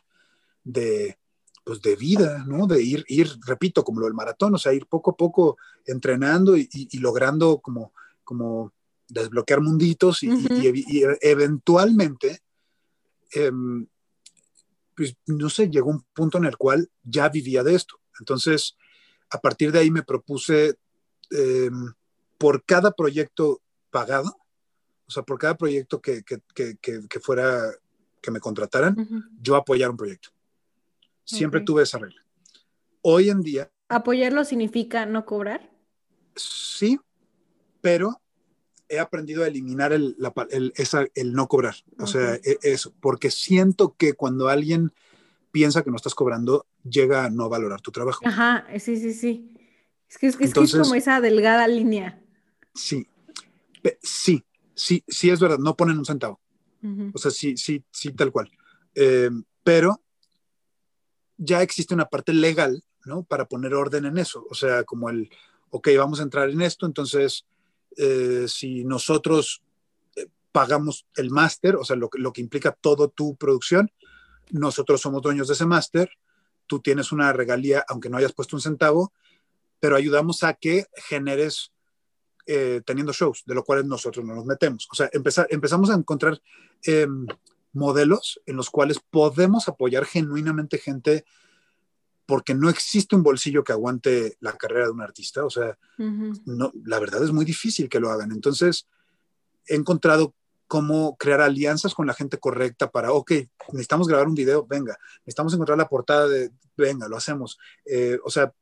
de, 0.65 1.19
pues 1.65 1.81
de 1.81 1.97
vida, 1.97 2.45
¿no? 2.47 2.67
De 2.67 2.83
ir, 2.83 3.05
ir, 3.09 3.31
repito, 3.47 3.85
como 3.85 4.01
lo 4.01 4.07
del 4.07 4.15
maratón, 4.15 4.55
o 4.55 4.59
sea, 4.59 4.73
ir 4.73 4.87
poco 4.87 5.13
a 5.13 5.17
poco 5.17 5.59
entrenando 5.87 6.57
y, 6.57 6.69
logrando 6.99 7.59
como, 7.59 7.93
como 8.25 8.73
desbloquear 9.09 9.61
munditos 9.61 10.23
y, 10.23 10.31
eventualmente, 11.21 12.41
em, 13.33 13.87
pues, 14.97 15.17
no 15.27 15.49
sé, 15.49 15.71
llegó 15.71 15.91
un 15.91 16.05
punto 16.13 16.39
en 16.39 16.45
el 16.45 16.57
cual 16.57 16.91
ya 17.03 17.29
vivía 17.29 17.63
de 17.63 17.75
esto. 17.75 18.01
Entonces, 18.19 18.77
a 19.31 19.41
partir 19.41 19.73
de 19.73 19.79
ahí 19.79 19.91
me 19.91 20.03
propuse, 20.03 20.77
em, 21.31 21.93
por 22.39 22.65
cada 22.65 22.91
proyecto 22.91 23.63
pagado, 23.91 24.37
o 25.13 25.15
sea, 25.15 25.23
por 25.25 25.39
cada 25.39 25.59
proyecto 25.59 26.01
que, 26.01 26.25
fuera, 27.21 27.61
que 28.23 28.31
me 28.31 28.41
contrataran, 28.41 28.97
yo 29.39 29.57
apoyar 29.57 29.91
un 29.91 29.99
proyecto. 29.99 30.31
Siempre 31.23 31.61
tuve 31.61 31.83
esa 31.83 31.99
regla. 31.99 32.25
Hoy 33.03 33.29
en 33.29 33.43
día... 33.43 33.71
¿Apoyarlo 33.89 34.47
significa 34.47 35.05
no 35.05 35.27
cobrar? 35.27 35.71
Sí, 36.35 36.99
pero 37.83 38.23
he 38.89 38.99
aprendido 38.99 39.45
a 39.45 39.49
eliminar 39.49 39.93
el, 39.93 40.17
el 41.15 41.33
no 41.35 41.47
cobrar. 41.47 41.75
O 41.99 42.07
sea, 42.07 42.37
e, 42.37 42.59
eso, 42.63 42.95
porque 43.01 43.31
siento 43.31 43.95
que 43.99 44.15
cuando 44.15 44.49
alguien 44.49 44.93
piensa 45.51 45.83
que 45.83 45.91
no 45.91 45.97
estás 45.97 46.15
cobrando, 46.15 46.65
llega 46.89 47.27
a 47.27 47.31
no 47.31 47.51
valorar 47.51 47.83
tu 47.83 47.93
trabajo. 47.93 48.27
Ajá, 48.27 48.67
sí, 48.79 48.97
sí, 48.97 49.13
sí. 49.13 49.53
Es 50.09 50.17
que 50.17 50.27
es, 50.29 50.37
que 50.39 50.45
es 50.45 50.55
como 50.55 50.95
esa 50.95 51.21
delgada 51.21 51.69
línea. 51.69 52.19
Sí, 52.75 53.07
sí, 54.03 54.43
sí, 54.75 55.05
sí 55.09 55.31
es 55.31 55.41
verdad, 55.41 55.59
no 55.59 55.77
ponen 55.77 55.99
un 55.99 56.05
centavo. 56.05 56.41
O 57.14 57.18
sea, 57.18 57.31
sí, 57.31 57.57
sí, 57.57 57.85
sí, 57.93 58.11
tal 58.12 58.33
cual. 58.33 58.51
Eh, 58.97 59.31
pero 59.62 60.03
ya 61.37 61.62
existe 61.62 61.95
una 61.95 62.07
parte 62.07 62.33
legal, 62.33 62.83
¿no? 63.05 63.23
Para 63.23 63.47
poner 63.47 63.75
orden 63.75 64.05
en 64.05 64.18
eso. 64.18 64.45
O 64.51 64.55
sea, 64.55 64.83
como 64.83 65.09
el, 65.09 65.31
ok, 65.70 65.89
vamos 65.97 66.18
a 66.18 66.25
entrar 66.25 66.51
en 66.51 66.61
esto, 66.61 66.87
entonces, 66.87 67.47
eh, 67.97 68.47
si 68.49 68.85
nosotros 68.85 69.62
eh, 70.16 70.27
pagamos 70.51 71.07
el 71.14 71.31
máster, 71.31 71.77
o 71.77 71.85
sea, 71.85 71.95
lo, 71.95 72.11
lo 72.14 72.33
que 72.33 72.41
implica 72.41 72.73
todo 72.73 73.09
tu 73.09 73.37
producción, 73.37 73.93
nosotros 74.51 75.01
somos 75.01 75.23
dueños 75.23 75.49
de 75.49 75.55
ese 75.55 75.66
máster, 75.66 76.11
tú 76.66 76.81
tienes 76.81 77.12
una 77.12 77.33
regalía, 77.33 77.85
aunque 77.89 78.09
no 78.09 78.16
hayas 78.16 78.33
puesto 78.33 78.57
un 78.57 78.62
centavo, 78.62 79.12
pero 79.81 79.97
ayudamos 79.97 80.45
a 80.45 80.55
que 80.55 80.87
generes 80.95 81.72
eh, 82.47 82.82
teniendo 82.84 83.12
shows, 83.12 83.43
de 83.47 83.55
lo 83.55 83.64
cual 83.64 83.86
nosotros 83.86 84.24
no 84.24 84.34
nos 84.34 84.45
metemos. 84.45 84.88
O 84.90 84.95
sea, 84.95 85.09
empezar, 85.12 85.47
empezamos 85.51 85.90
a 85.90 85.95
encontrar 85.95 86.40
em, 86.82 87.26
modelos 87.72 88.40
en 88.47 88.57
los 88.57 88.70
cuales 88.70 88.99
podemos 89.11 89.68
apoyar 89.68 90.05
genuinamente 90.05 90.78
gente 90.78 91.24
porque 92.26 92.55
no 92.55 92.68
existe 92.70 93.16
un 93.16 93.22
bolsillo 93.22 93.64
que 93.64 93.72
aguante 93.72 94.36
la 94.40 94.53
carrera 94.57 94.86
de 94.86 94.93
un 94.93 95.03
artista. 95.03 95.45
O 95.45 95.51
sea, 95.51 95.76
no, 95.99 96.72
la 96.84 96.99
verdad 96.99 97.22
es 97.22 97.32
muy 97.32 97.45
difícil 97.45 97.88
que 97.88 98.01
lo 98.01 98.11
hagan. 98.11 98.32
Entonces, 98.32 98.86
he 99.66 99.74
encontrado 99.74 100.34
cómo 100.66 101.16
crear 101.18 101.43
alianzas 101.43 101.95
con 101.95 102.07
la 102.07 102.14
gente 102.14 102.38
correcta 102.38 102.90
para, 102.90 103.12
ok, 103.12 103.32
necesitamos 103.72 104.09
grabar 104.09 104.26
un 104.26 104.34
video, 104.34 104.66
venga, 104.66 104.97
necesitamos 105.18 105.53
encontrar 105.53 105.76
la 105.76 105.88
portada 105.88 106.26
de, 106.28 106.51
venga, 106.76 107.09
lo 107.09 107.16
hacemos. 107.18 107.59
Eh, 107.84 108.18
o 108.24 108.30
sea, 108.30 108.53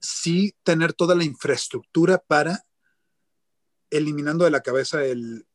sí 0.00 0.54
tener 0.62 0.92
toda 0.92 1.14
la 1.14 1.24
infraestructura 1.24 2.18
para 2.18 2.64
eliminando 3.90 4.44
de 4.44 4.50
la 4.50 4.60
cabeza 4.60 5.04
el, 5.04 5.46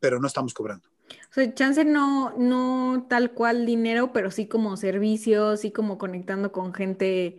pero 0.00 0.20
no 0.20 0.26
estamos 0.26 0.54
cobrando. 0.54 0.88
O 1.30 1.34
sea, 1.34 1.52
chance 1.54 1.84
no, 1.84 2.36
no 2.38 3.06
tal 3.08 3.32
cual 3.32 3.66
dinero, 3.66 4.12
pero 4.12 4.30
sí 4.30 4.46
como 4.46 4.76
servicios, 4.76 5.60
sí 5.60 5.70
como 5.70 5.98
conectando 5.98 6.52
con 6.52 6.72
gente, 6.72 7.38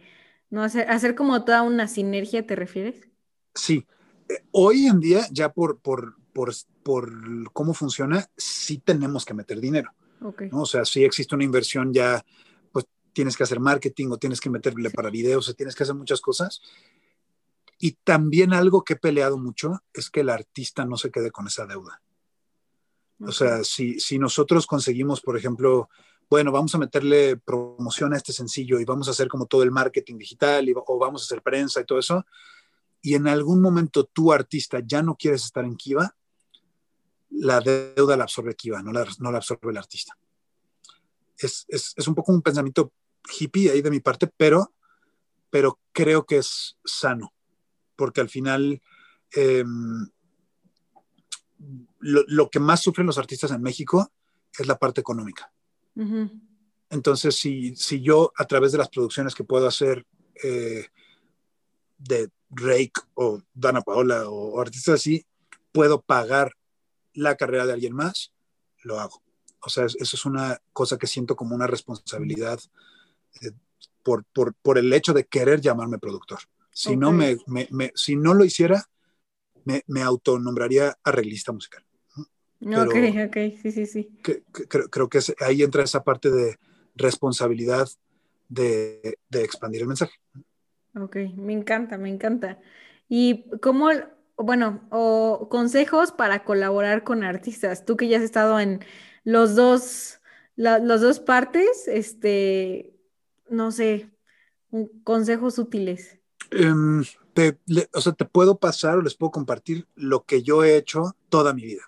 ¿no? 0.49 0.63
Hacer, 0.63 0.89
hacer 0.89 1.15
como 1.15 1.43
toda 1.43 1.61
una 1.61 1.87
sinergia, 1.87 2.45
¿te 2.45 2.55
refieres? 2.55 3.07
Sí. 3.55 3.85
Eh, 4.29 4.43
hoy 4.51 4.87
en 4.87 4.99
día, 4.99 5.27
ya 5.31 5.51
por, 5.51 5.79
por, 5.79 6.15
por, 6.33 6.53
por 6.83 7.51
cómo 7.53 7.73
funciona, 7.73 8.27
sí 8.37 8.77
tenemos 8.79 9.25
que 9.25 9.33
meter 9.33 9.59
dinero. 9.59 9.91
Okay. 10.21 10.49
¿no? 10.49 10.61
O 10.61 10.65
sea, 10.65 10.85
sí 10.85 11.03
existe 11.03 11.35
una 11.35 11.43
inversión 11.43 11.93
ya, 11.93 12.23
tienes 13.13 13.37
que 13.37 13.43
hacer 13.43 13.59
marketing 13.59 14.09
o 14.11 14.17
tienes 14.17 14.41
que 14.41 14.49
meterle 14.49 14.89
para 14.89 15.09
videos, 15.09 15.47
o 15.49 15.53
tienes 15.53 15.75
que 15.75 15.83
hacer 15.83 15.95
muchas 15.95 16.21
cosas. 16.21 16.61
Y 17.79 17.91
también 18.03 18.53
algo 18.53 18.83
que 18.83 18.93
he 18.93 18.97
peleado 18.97 19.37
mucho 19.37 19.83
es 19.93 20.09
que 20.09 20.21
el 20.21 20.29
artista 20.29 20.85
no 20.85 20.97
se 20.97 21.11
quede 21.11 21.31
con 21.31 21.47
esa 21.47 21.65
deuda. 21.65 22.01
O 23.19 23.31
sea, 23.31 23.63
si, 23.63 23.99
si 23.99 24.19
nosotros 24.19 24.67
conseguimos, 24.67 25.21
por 25.21 25.37
ejemplo, 25.37 25.89
bueno, 26.29 26.51
vamos 26.51 26.73
a 26.75 26.77
meterle 26.77 27.37
promoción 27.37 28.13
a 28.13 28.17
este 28.17 28.33
sencillo 28.33 28.79
y 28.79 28.85
vamos 28.85 29.07
a 29.07 29.11
hacer 29.11 29.27
como 29.27 29.45
todo 29.45 29.63
el 29.63 29.71
marketing 29.71 30.17
digital 30.17 30.67
o 30.75 30.97
vamos 30.97 31.21
a 31.21 31.25
hacer 31.25 31.41
prensa 31.41 31.81
y 31.81 31.85
todo 31.85 31.99
eso, 31.99 32.25
y 33.01 33.15
en 33.15 33.27
algún 33.27 33.61
momento 33.61 34.05
tu 34.05 34.31
artista 34.31 34.79
ya 34.83 35.03
no 35.03 35.15
quieres 35.15 35.43
estar 35.43 35.65
en 35.65 35.75
Kiva, 35.75 36.15
la 37.29 37.59
deuda 37.59 38.15
la 38.15 38.23
absorbe 38.23 38.55
Kiva, 38.55 38.81
no 38.81 38.91
la, 38.91 39.05
no 39.19 39.31
la 39.31 39.37
absorbe 39.37 39.71
el 39.71 39.77
artista. 39.77 40.17
Es, 41.37 41.65
es, 41.67 41.93
es, 41.97 42.07
un 42.07 42.15
poco 42.15 42.31
un 42.31 42.41
pensamiento 42.41 42.93
hippie 43.39 43.71
ahí 43.71 43.81
de 43.81 43.91
mi 43.91 43.99
parte, 43.99 44.27
pero, 44.37 44.73
pero 45.49 45.79
creo 45.91 46.25
que 46.25 46.37
es 46.37 46.77
sano, 46.83 47.33
porque 47.95 48.21
al 48.21 48.29
final... 48.29 48.81
Eh, 49.35 49.63
lo, 51.99 52.49
que 52.49 52.59
más 52.59 52.81
sufren 52.81 53.07
los 53.07 53.17
artistas 53.17 53.51
en 53.51 53.61
México 53.61 54.11
es 54.57 54.67
la 54.67 54.77
parte 54.77 55.01
económica. 55.01 55.51
Entonces, 56.89 57.35
si, 57.35 57.75
si, 57.75 58.01
yo 58.01 58.33
a 58.35 58.45
través 58.45 58.71
de 58.71 58.77
las 58.77 58.89
producciones 58.89 59.35
que 59.35 59.43
puedo 59.43 59.67
hacer 59.67 60.05
eh, 60.43 60.87
de 61.97 62.29
Rake 62.49 62.93
o 63.15 63.41
Dana 63.53 63.81
Paola 63.81 64.29
o, 64.29 64.59
artistas 64.59 64.95
así, 64.95 65.25
puedo 65.71 66.01
pagar 66.01 66.53
la 67.13 67.35
carrera 67.35 67.65
de 67.65 67.73
alguien 67.73 67.93
más, 67.93 68.33
lo 68.83 68.99
hago. 68.99 69.21
O 69.61 69.69
sea, 69.69 69.85
eso 69.85 69.97
es 70.01 70.25
una 70.25 70.61
cosa 70.73 70.97
que 70.97 71.07
siento 71.07 71.35
como 71.35 71.55
una 71.55 71.67
responsabilidad 71.67 72.59
por, 74.03 74.25
por, 74.25 74.53
por, 74.55 74.77
el 74.77 74.91
hecho 74.93 75.13
de 75.13 75.25
querer 75.25 75.61
llamarme 75.61 75.97
productor. 75.97 76.39
Si, 76.71 76.97
no, 76.97 77.11
me, 77.11 77.37
me, 77.47 77.91
si 77.95 78.15
no 78.15 78.33
lo 78.33 78.43
hiciera, 78.43 78.83
me, 79.65 79.83
me 79.87 80.01
autonombraría 80.01 80.97
arreglista 81.03 81.51
musical. 81.51 81.85
ok, 82.61 82.95
ok, 83.27 83.37
sí, 83.61 83.71
sí, 83.71 83.85
sí. 83.85 84.09
creo, 84.21 85.09
que 85.09 85.19
ahí 85.41 85.63
entra 85.63 85.83
esa 85.83 86.03
parte 86.03 86.29
de 86.31 86.57
responsabilidad 86.95 87.87
de, 88.49 89.17
expandir 89.31 89.81
el 89.81 89.87
mensaje. 89.87 90.13
Ok, 90.95 91.17
me 91.35 91.53
encanta, 91.53 91.97
me 91.97 92.09
encanta. 92.09 92.59
¿Y 93.09 93.45
cómo, 93.61 93.89
bueno, 94.37 94.87
o 94.91 95.47
consejos 95.49 96.11
para 96.11 96.43
colaborar 96.43 97.03
con 97.03 97.23
artistas? 97.23 97.85
Tú 97.85 97.97
que 97.97 98.07
ya 98.07 98.17
has 98.17 98.23
estado 98.23 98.59
en 98.59 98.79
los 99.23 99.55
dos, 99.55 100.19
las 100.55 101.01
dos 101.01 101.19
partes, 101.19 101.87
este, 101.87 102.92
no 103.53 103.71
sé, 103.71 104.11
consejos 105.03 105.57
útiles. 105.57 106.19
Em, 106.51 107.01
o 107.93 108.01
sea, 108.01 108.13
te 108.13 108.25
puedo 108.25 108.59
pasar 108.59 108.97
o 108.97 109.01
les 109.01 109.15
puedo 109.15 109.31
compartir 109.31 109.87
lo 109.95 110.25
que 110.25 110.43
yo 110.43 110.63
he 110.63 110.75
hecho 110.75 111.15
toda 111.29 111.53
mi 111.53 111.63
vida. 111.63 111.83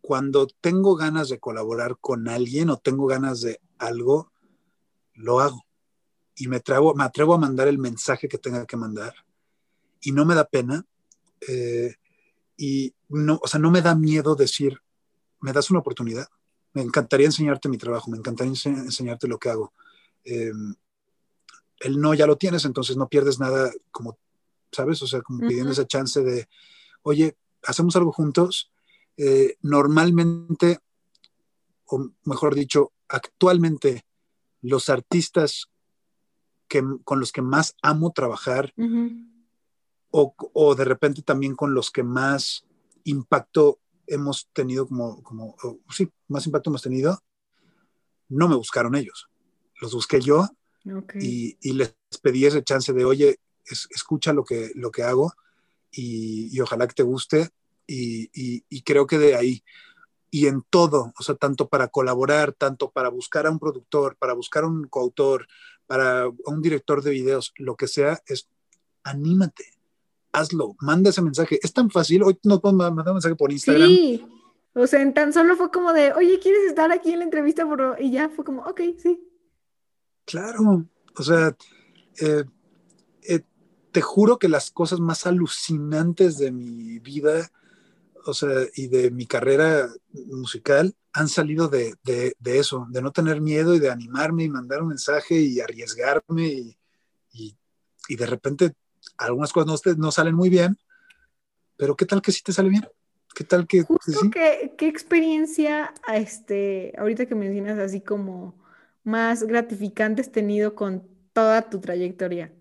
Cuando 0.00 0.46
tengo 0.60 0.96
ganas 0.96 1.28
de 1.28 1.38
colaborar 1.38 1.98
con 2.00 2.28
alguien 2.28 2.70
o 2.70 2.78
tengo 2.78 3.06
ganas 3.06 3.40
de 3.40 3.60
algo, 3.78 4.32
lo 5.14 5.40
hago. 5.40 5.64
Y 6.34 6.48
me, 6.48 6.56
atrevo, 6.56 6.94
me 6.94 7.04
atrevo 7.04 7.34
a 7.34 7.38
mandar 7.38 7.68
el 7.68 7.78
mensaje 7.78 8.28
que 8.28 8.38
tenga 8.38 8.66
que 8.66 8.76
mandar. 8.76 9.14
Y 10.00 10.12
no 10.12 10.24
me 10.24 10.34
da 10.34 10.44
pena. 10.44 10.84
Eh, 11.46 11.94
y 12.56 12.94
no, 13.08 13.38
o 13.42 13.46
sea, 13.46 13.60
no 13.60 13.70
me 13.70 13.82
da 13.82 13.94
miedo 13.94 14.34
decir, 14.34 14.80
me 15.40 15.52
das 15.52 15.70
una 15.70 15.80
oportunidad. 15.80 16.26
Me 16.72 16.82
encantaría 16.82 17.26
enseñarte 17.26 17.68
mi 17.68 17.76
trabajo, 17.76 18.10
me 18.10 18.16
encantaría 18.16 18.52
enseñarte 18.52 19.28
lo 19.28 19.38
que 19.38 19.50
hago. 19.50 19.72
Em, 20.24 20.74
el 21.82 22.00
no 22.00 22.14
ya 22.14 22.26
lo 22.26 22.36
tienes, 22.36 22.64
entonces 22.64 22.96
no 22.96 23.08
pierdes 23.08 23.38
nada 23.38 23.70
como, 23.90 24.18
¿sabes? 24.70 25.02
O 25.02 25.06
sea, 25.06 25.20
como 25.22 25.40
pidiendo 25.40 25.72
esa 25.72 25.86
chance 25.86 26.22
de, 26.22 26.48
oye, 27.02 27.36
hacemos 27.64 27.96
algo 27.96 28.12
juntos. 28.12 28.70
Eh, 29.16 29.56
normalmente, 29.60 30.78
o 31.86 32.10
mejor 32.24 32.54
dicho, 32.54 32.92
actualmente, 33.08 34.04
los 34.62 34.88
artistas 34.88 35.68
que, 36.68 36.82
con 37.04 37.20
los 37.20 37.32
que 37.32 37.42
más 37.42 37.74
amo 37.82 38.12
trabajar, 38.12 38.72
o, 40.10 40.34
o, 40.36 40.74
de 40.74 40.84
repente 40.84 41.22
también 41.22 41.54
con 41.56 41.74
los 41.74 41.90
que 41.90 42.02
más 42.02 42.64
impacto 43.04 43.80
hemos 44.06 44.48
tenido, 44.52 44.86
como, 44.86 45.22
como 45.22 45.56
sí, 45.90 46.08
más 46.28 46.46
impacto 46.46 46.70
hemos 46.70 46.82
tenido, 46.82 47.18
no 48.28 48.48
me 48.48 48.56
buscaron 48.56 48.94
ellos. 48.94 49.28
Los 49.80 49.94
busqué 49.94 50.20
yo 50.20 50.48
y, 51.20 51.72
les 51.72 51.94
pedí 52.22 52.46
ese 52.46 52.62
chance 52.62 52.92
de, 52.92 53.04
oye, 53.04 53.38
escucha 53.64 54.32
lo 54.32 54.44
que, 54.44 54.72
lo 54.74 54.90
que 54.90 55.02
hago 55.02 55.32
y, 55.90 56.58
ojalá 56.60 56.86
que 56.86 56.94
te 56.94 57.02
guste. 57.02 57.50
Y, 57.86 58.82
creo 58.82 59.06
que 59.06 59.18
de 59.18 59.36
ahí, 59.36 59.62
y 60.30 60.46
en 60.46 60.62
todo, 60.68 61.12
o 61.18 61.22
sea, 61.22 61.34
tanto 61.34 61.68
para 61.68 61.88
colaborar, 61.88 62.52
tanto 62.52 62.90
para 62.90 63.10
buscar 63.10 63.46
a 63.46 63.50
un 63.50 63.58
productor, 63.58 64.16
para 64.16 64.32
buscar 64.32 64.64
a 64.64 64.66
un 64.66 64.88
coautor, 64.88 65.46
para 65.86 66.26
un 66.46 66.62
director 66.62 67.02
de 67.02 67.10
videos, 67.10 67.52
lo 67.56 67.76
que 67.76 67.86
sea, 67.86 68.22
es 68.26 68.48
anímate, 69.04 69.64
hazlo, 70.32 70.74
manda 70.80 71.10
ese 71.10 71.20
mensaje. 71.20 71.58
Es 71.62 71.72
tan 71.72 71.90
fácil, 71.90 72.22
hoy 72.22 72.38
no 72.44 72.60
puedo 72.60 72.74
mandar 72.74 73.08
un 73.08 73.14
mensaje 73.14 73.36
por 73.36 73.52
Instagram. 73.52 73.88
Sí, 73.88 74.24
o 74.74 74.86
sea, 74.86 75.02
en 75.02 75.12
tan 75.12 75.32
solo 75.34 75.56
fue 75.56 75.70
como 75.70 75.92
de, 75.92 76.12
oye, 76.14 76.38
¿quieres 76.38 76.64
estar 76.64 76.90
aquí 76.92 77.12
en 77.12 77.18
la 77.18 77.24
entrevista? 77.26 77.66
Y 77.98 78.10
ya 78.10 78.30
fue 78.30 78.44
como, 78.44 78.62
ok, 78.62 78.80
sí. 78.96 79.20
Claro, 80.24 80.86
o 81.16 81.22
sea, 81.22 81.56
eh, 82.20 82.44
eh, 83.28 83.40
te 83.90 84.00
juro 84.00 84.38
que 84.38 84.48
las 84.48 84.70
cosas 84.70 85.00
más 85.00 85.26
alucinantes 85.26 86.38
de 86.38 86.52
mi 86.52 86.98
vida, 86.98 87.50
o 88.24 88.34
sea, 88.34 88.50
y 88.74 88.88
de 88.88 89.10
mi 89.10 89.26
carrera 89.26 89.88
musical 90.12 90.94
han 91.12 91.28
salido 91.28 91.68
de, 91.68 91.94
eso, 92.44 92.86
de 92.90 93.02
no 93.02 93.12
tener 93.12 93.40
miedo 93.40 93.74
y 93.74 93.80
de 93.80 93.90
animarme 93.90 94.44
y 94.44 94.48
mandar 94.48 94.82
un 94.82 94.88
mensaje 94.88 95.38
y 95.40 95.60
arriesgarme 95.60 96.46
y, 97.32 97.56
de 98.08 98.26
repente 98.26 98.72
algunas 99.16 99.52
cosas 99.52 99.82
no, 99.86 99.94
no, 99.96 100.12
salen 100.12 100.34
muy 100.34 100.50
bien, 100.50 100.76
pero 101.76 101.96
¿qué 101.96 102.04
tal 102.04 102.20
que 102.20 102.30
sí 102.30 102.42
te 102.42 102.52
sale 102.52 102.68
bien? 102.68 102.86
¿Qué 103.34 103.44
tal 103.44 103.66
que, 103.66 103.82
Justo 103.82 104.30
¿Qué 104.30 104.86
experiencia, 104.86 105.94
este, 106.12 106.92
ahorita 106.98 107.26
que 107.26 107.34
mencionas 107.34 107.78
así 107.78 108.00
como 108.00 108.61
más 109.04 109.42
gratificante 109.42 110.20
has 110.20 110.30
tenido 110.30 110.74
con 110.74 111.06
toda 111.32 111.68
tu 111.68 111.80
trayectoria? 111.80 112.52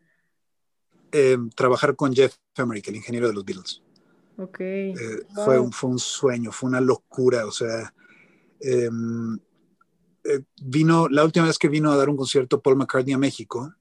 Eh, 1.12 1.38
trabajar 1.56 1.96
con 1.96 2.14
Jeff 2.14 2.36
Emerick, 2.56 2.88
el 2.88 2.96
ingeniero 2.96 3.28
de 3.28 3.34
los 3.34 3.44
Beatles. 3.44 3.82
Ok. 4.38 4.60
Eh, 4.60 4.96
fue, 5.36 5.60
un, 5.60 5.72
fue 5.72 5.90
un 5.90 6.00
sueño, 6.00 6.52
fue 6.52 6.70
una 6.70 6.82
locura. 6.82 7.46
O 7.46 7.52
sea, 7.52 7.94
em, 8.60 9.38
eh, 10.24 10.42
vino, 10.62 11.10
la 11.10 11.26
última 11.26 11.48
vez 11.48 11.58
que 11.58 11.68
vino 11.68 11.92
a 11.92 11.98
dar 11.98 12.10
un 12.10 12.18
concierto 12.18 12.62
Paul 12.62 12.78
McCartney 12.78 13.14
a 13.14 13.18
México, 13.18 13.74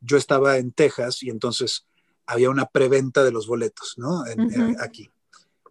yo 0.00 0.16
estaba 0.16 0.58
en 0.58 0.72
Texas 0.72 1.22
y 1.22 1.30
entonces 1.30 1.86
había 2.26 2.50
una 2.50 2.66
preventa 2.66 3.22
de 3.22 3.30
los 3.30 3.46
boletos, 3.46 3.94
¿no? 3.96 4.24
aquí. 4.80 5.08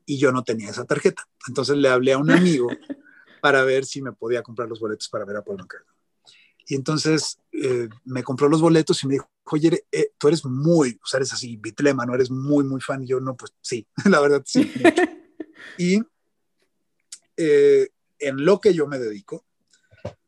Y 0.05 0.17
yo 0.17 0.31
no 0.31 0.43
tenía 0.43 0.69
esa 0.69 0.85
tarjeta. 0.85 1.27
Entonces 1.47 1.75
le 1.77 1.89
hablé 1.89 2.13
a 2.13 2.17
un 2.17 2.31
amigo 2.31 2.67
para 3.41 3.63
ver 3.63 3.85
si 3.85 4.01
me 4.01 4.13
podía 4.13 4.41
comprar 4.41 4.69
los 4.69 4.79
boletos 4.79 5.09
para 5.09 5.25
ver 5.25 5.37
a 5.37 5.43
Paul 5.43 5.57
McCartney. 5.57 5.94
Y 6.67 6.75
entonces 6.75 7.37
eh, 7.51 7.87
me 8.05 8.23
compró 8.23 8.49
los 8.49 8.61
boletos 8.61 9.03
y 9.03 9.07
me 9.07 9.13
dijo, 9.13 9.29
oye, 9.45 9.85
eh, 9.91 10.11
tú 10.17 10.27
eres 10.27 10.45
muy, 10.45 10.99
o 11.03 11.05
sea, 11.05 11.17
eres 11.19 11.33
así, 11.33 11.57
bitlema, 11.57 12.05
¿no? 12.05 12.15
Eres 12.15 12.31
muy, 12.31 12.63
muy 12.63 12.81
fan. 12.81 13.03
Y 13.03 13.07
yo, 13.07 13.19
no, 13.19 13.35
pues 13.35 13.53
sí, 13.61 13.87
la 14.05 14.19
verdad 14.19 14.43
sí. 14.45 14.71
y 15.77 16.01
eh, 17.37 17.89
en 18.19 18.43
lo 18.43 18.59
que 18.59 18.73
yo 18.73 18.87
me 18.87 18.97
dedico, 18.97 19.45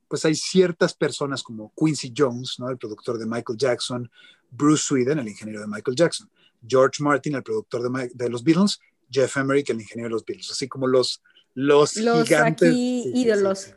pues 0.07 0.23
hay 0.25 0.35
ciertas 0.35 0.93
personas 0.93 1.43
como 1.43 1.73
Quincy 1.75 2.13
Jones, 2.15 2.55
¿no? 2.59 2.69
El 2.69 2.77
productor 2.77 3.17
de 3.17 3.25
Michael 3.25 3.57
Jackson, 3.57 4.09
Bruce 4.49 4.83
Sweden, 4.87 5.19
el 5.19 5.27
ingeniero 5.27 5.61
de 5.61 5.67
Michael 5.67 5.97
Jackson, 5.97 6.29
George 6.65 7.03
Martin, 7.03 7.35
el 7.35 7.43
productor 7.43 7.91
de, 7.91 8.11
de 8.13 8.29
los 8.29 8.43
Beatles, 8.43 8.79
Jeff 9.09 9.35
Emerick, 9.37 9.69
el 9.69 9.81
ingeniero 9.81 10.09
de 10.09 10.13
los 10.13 10.25
Beatles, 10.25 10.51
así 10.51 10.67
como 10.67 10.87
los, 10.87 11.21
los, 11.55 11.93
gigantes. 11.93 12.69
Aquí 12.69 13.11
ídolos. 13.13 13.73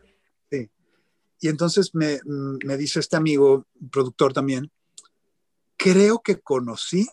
Y 1.40 1.48
entonces 1.48 1.94
me, 1.94 2.20
me 2.24 2.76
dice 2.76 3.00
este 3.00 3.16
amigo, 3.16 3.66
productor 3.90 4.32
también, 4.32 4.70
creo 5.76 6.20
que 6.20 6.40
conocí 6.40 7.08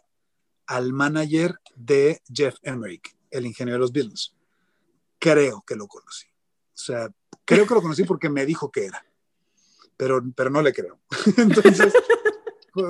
al 0.65 0.91
manager 0.91 1.59
de 1.75 2.21
Jeff 2.31 2.57
Emerick, 2.61 3.15
el 3.31 3.45
ingeniero 3.45 3.77
de 3.77 3.79
los 3.79 3.93
Beatles. 3.93 4.35
Creo 5.17 5.63
que 5.65 5.75
lo 5.75 5.87
conocí. 5.87 6.27
O 6.27 6.79
sea, 6.79 7.09
creo 7.45 7.65
que 7.65 7.73
lo 7.73 7.81
conocí 7.81 8.03
porque 8.03 8.29
me 8.29 8.45
dijo 8.45 8.69
que 8.69 8.85
era, 8.85 9.03
pero, 9.95 10.21
pero 10.35 10.49
no 10.49 10.61
le 10.61 10.73
creo. 10.73 10.99
Entonces 11.37 11.93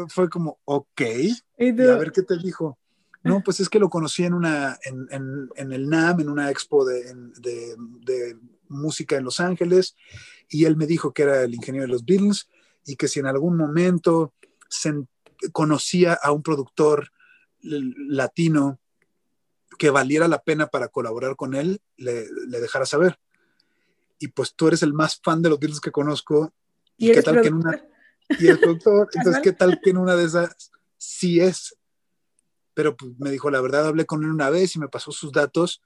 fue, 0.09 0.29
como, 0.29 0.59
ok, 0.65 1.01
¿Y, 1.57 1.69
a 1.69 1.95
ver 1.95 2.11
qué 2.11 2.23
te 2.23 2.37
dijo. 2.37 2.77
No, 3.23 3.41
pues 3.43 3.59
es 3.59 3.69
que 3.69 3.79
lo 3.79 3.89
conocí 3.89 4.23
en, 4.23 4.33
una, 4.33 4.77
en, 4.83 5.07
en, 5.11 5.49
en 5.55 5.73
el 5.73 5.89
NAM, 5.89 6.21
en 6.21 6.29
una 6.29 6.49
expo 6.49 6.85
de, 6.85 7.13
de, 7.39 7.75
de 7.77 8.37
música 8.69 9.15
en 9.15 9.23
Los 9.23 9.39
Ángeles 9.39 9.95
y 10.49 10.65
él 10.65 10.77
me 10.77 10.87
dijo 10.87 11.13
que 11.13 11.23
era 11.23 11.43
el 11.43 11.53
ingeniero 11.53 11.85
de 11.85 11.91
los 11.91 12.05
Beatles 12.05 12.47
y 12.85 12.95
que 12.95 13.07
si 13.07 13.19
en 13.19 13.25
algún 13.25 13.57
momento 13.57 14.33
conocía 15.51 16.13
a 16.13 16.31
un 16.31 16.41
productor 16.41 17.11
latino 17.61 18.79
que 19.77 19.89
valiera 19.89 20.27
la 20.27 20.41
pena 20.41 20.67
para 20.67 20.87
colaborar 20.87 21.35
con 21.35 21.53
él, 21.53 21.81
le, 21.97 22.25
dejara 22.59 22.85
saber. 22.85 23.19
Y 24.19 24.29
pues 24.29 24.55
tú 24.55 24.67
eres 24.67 24.81
el 24.81 24.93
más 24.93 25.19
fan 25.21 25.41
de 25.41 25.49
los 25.49 25.59
Beatles 25.59 25.81
que 25.81 25.91
conozco. 25.91 26.51
Y, 26.97 27.11
qué 27.11 27.21
tal 27.21 27.41
que 27.41 27.49
en 27.49 27.55
una... 27.55 27.85
Y 28.39 28.47
el 28.47 28.59
productor, 28.59 29.09
entonces, 29.13 29.41
¿qué 29.43 29.51
tal 29.51 29.79
que 29.81 29.91
en 29.91 29.97
una 29.97 30.15
de 30.15 30.25
esas 30.25 30.71
sí 30.97 31.39
es? 31.39 31.77
Pero 32.73 32.95
pues, 32.95 33.11
me 33.19 33.31
dijo, 33.31 33.51
la 33.51 33.61
verdad, 33.61 33.85
hablé 33.85 34.05
con 34.05 34.23
él 34.23 34.31
una 34.31 34.49
vez 34.49 34.75
y 34.75 34.79
me 34.79 34.87
pasó 34.87 35.11
sus 35.11 35.31
datos 35.31 35.81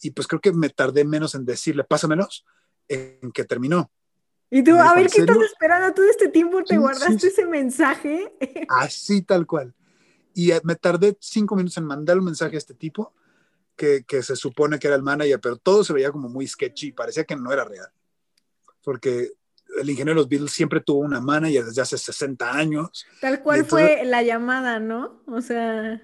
y 0.00 0.10
pues 0.10 0.26
creo 0.26 0.40
que 0.40 0.52
me 0.52 0.68
tardé 0.70 1.04
menos 1.04 1.34
en 1.34 1.44
decirle, 1.44 1.84
pásamelos, 1.84 2.44
en 2.88 3.32
que 3.32 3.44
terminó. 3.44 3.90
Y 4.50 4.64
tú, 4.64 4.76
a 4.76 4.94
ver, 4.94 5.08
¿qué 5.08 5.20
estás 5.20 5.36
esperando? 5.38 5.94
Todo 5.94 6.10
este 6.10 6.28
tiempo 6.28 6.62
te 6.64 6.76
guardaste 6.76 7.28
ese 7.28 7.46
mensaje. 7.46 8.32
Así 8.68 9.22
tal 9.22 9.46
cual. 9.46 9.74
Y 10.34 10.50
eh, 10.50 10.60
me 10.64 10.74
tardé 10.74 11.16
cinco 11.20 11.54
minutos 11.54 11.76
en 11.76 11.84
mandar 11.84 12.18
un 12.18 12.24
mensaje 12.24 12.56
a 12.56 12.58
este 12.58 12.74
tipo, 12.74 13.14
que, 13.76 14.04
que, 14.04 14.22
se 14.22 14.34
supone 14.34 14.78
que 14.78 14.88
era 14.88 14.96
el 14.96 15.02
manager, 15.02 15.40
pero 15.40 15.56
todo 15.56 15.84
se 15.84 15.92
veía 15.92 16.10
como 16.10 16.28
muy 16.28 16.46
sketchy, 16.46 16.92
parecía 16.92 17.24
que 17.24 17.36
no 17.36 17.52
era 17.52 17.64
real. 17.64 17.88
Porque 18.82 19.30
el 19.78 19.90
ingeniero 19.90 20.18
de 20.18 20.22
los 20.22 20.28
Beatles 20.28 20.52
siempre 20.52 20.80
tuvo 20.80 21.00
una 21.00 21.20
manager 21.20 21.64
desde 21.64 21.82
hace 21.82 21.96
60 21.96 22.52
años. 22.52 23.06
Tal 23.20 23.42
cual 23.42 23.64
fue 23.64 24.04
la 24.04 24.22
llamada, 24.22 24.80
¿no? 24.80 25.22
O 25.26 25.40
sea. 25.40 26.00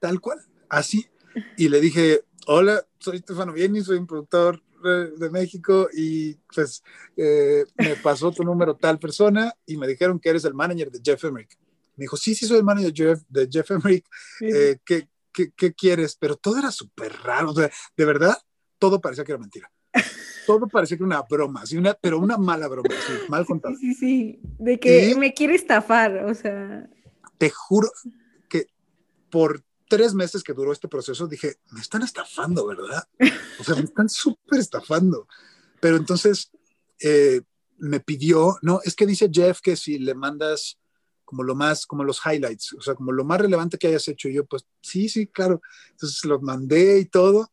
Tal 0.00 0.20
cual, 0.20 0.38
así. 0.68 1.08
Y 1.56 1.68
le 1.68 1.80
dije, 1.80 2.24
hola, 2.46 2.84
soy 2.98 3.18
Stefano 3.18 3.52
Vieni, 3.52 3.82
soy 3.82 3.98
un 3.98 4.06
productor 4.06 4.62
de 4.82 5.30
México 5.30 5.88
y 5.92 6.34
pues 6.54 6.82
eh, 7.16 7.64
me 7.76 7.96
pasó 7.96 8.30
tu 8.30 8.44
número 8.44 8.76
tal 8.76 8.98
persona 8.98 9.52
y 9.66 9.76
me 9.76 9.88
dijeron 9.88 10.20
que 10.20 10.28
eres 10.28 10.44
el 10.44 10.54
manager 10.54 10.90
de 10.90 11.00
Jeff 11.02 11.24
Emerick. 11.24 11.58
Me 11.96 12.04
dijo, 12.04 12.16
sí, 12.16 12.34
sí, 12.34 12.46
soy 12.46 12.58
el 12.58 12.64
manager 12.64 12.92
Jeff, 12.94 13.22
de 13.28 13.48
Jeff 13.50 13.70
Emerick. 13.70 14.06
Eh, 14.42 14.78
¿qué, 14.84 15.08
qué, 15.32 15.50
qué, 15.56 15.72
quieres? 15.72 16.16
Pero 16.16 16.36
todo 16.36 16.58
era 16.58 16.70
súper 16.70 17.12
raro. 17.24 17.50
O 17.50 17.54
sea, 17.54 17.70
de 17.96 18.04
verdad, 18.04 18.36
todo 18.78 19.00
parecía 19.00 19.24
que 19.24 19.32
era 19.32 19.40
mentira. 19.40 19.70
Todo 20.46 20.68
parecía 20.68 20.96
que 20.96 21.02
era 21.02 21.06
una 21.06 21.22
broma, 21.22 21.62
así 21.62 21.76
una, 21.76 21.94
pero 21.94 22.20
una 22.20 22.36
mala 22.36 22.68
broma, 22.68 22.88
mal 23.28 23.44
contada. 23.44 23.74
Sí, 23.74 23.94
sí, 23.94 23.98
sí. 23.98 24.40
De 24.58 24.78
que 24.78 25.16
me 25.18 25.34
quiere 25.34 25.56
estafar, 25.56 26.24
o 26.24 26.34
sea. 26.34 26.88
Te 27.38 27.50
juro, 27.50 27.88
por 29.30 29.62
tres 29.88 30.14
meses 30.14 30.42
que 30.42 30.52
duró 30.52 30.72
este 30.72 30.88
proceso, 30.88 31.26
dije, 31.26 31.56
me 31.70 31.80
están 31.80 32.02
estafando, 32.02 32.66
¿verdad? 32.66 33.08
O 33.58 33.64
sea, 33.64 33.74
me 33.76 33.82
están 33.82 34.08
súper 34.08 34.60
estafando. 34.60 35.26
Pero 35.80 35.96
entonces 35.96 36.50
eh, 37.00 37.42
me 37.78 38.00
pidió, 38.00 38.56
no, 38.62 38.80
es 38.84 38.94
que 38.94 39.06
dice 39.06 39.30
Jeff 39.32 39.60
que 39.60 39.76
si 39.76 39.98
le 39.98 40.14
mandas 40.14 40.78
como 41.24 41.42
lo 41.42 41.54
más, 41.54 41.86
como 41.86 42.04
los 42.04 42.20
highlights, 42.24 42.74
o 42.74 42.80
sea, 42.80 42.94
como 42.94 43.10
lo 43.12 43.24
más 43.24 43.40
relevante 43.40 43.78
que 43.78 43.88
hayas 43.88 44.06
hecho. 44.08 44.28
Y 44.28 44.34
yo, 44.34 44.46
pues 44.46 44.64
sí, 44.80 45.08
sí, 45.08 45.26
claro. 45.26 45.60
Entonces 45.90 46.24
los 46.24 46.40
mandé 46.40 47.00
y 47.00 47.06
todo. 47.06 47.52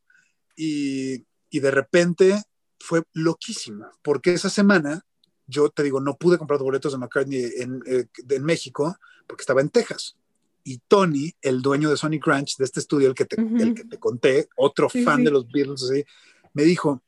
Y, 0.55 1.25
y 1.49 1.59
de 1.59 1.71
repente 1.71 2.43
fue 2.79 3.03
loquísimo, 3.13 3.89
porque 4.03 4.33
esa 4.33 4.49
semana 4.49 5.03
yo 5.47 5.69
te 5.69 5.83
digo, 5.83 5.99
no 5.99 6.17
pude 6.17 6.37
comprar 6.37 6.59
boletos 6.59 6.91
de 6.91 6.97
McCartney 6.97 7.43
en, 7.57 7.81
eh, 7.85 8.05
en 8.29 8.43
México 8.43 8.95
porque 9.27 9.41
estaba 9.41 9.61
en 9.61 9.69
Texas 9.69 10.15
y 10.63 10.79
Tony, 10.87 11.33
el 11.41 11.61
dueño 11.61 11.89
de 11.89 11.97
Sonic 11.97 12.25
Ranch, 12.25 12.57
de 12.57 12.65
este 12.65 12.79
estudio, 12.79 13.09
el 13.09 13.15
que 13.15 13.25
te, 13.25 13.39
el 13.41 13.73
que 13.73 13.83
te 13.83 13.99
conté, 13.99 14.47
otro 14.55 14.89
fan 14.89 15.23
de 15.23 15.31
los 15.31 15.51
Beatles, 15.51 15.83
así, 15.83 16.05
me 16.53 16.63
dijo, 16.63 17.03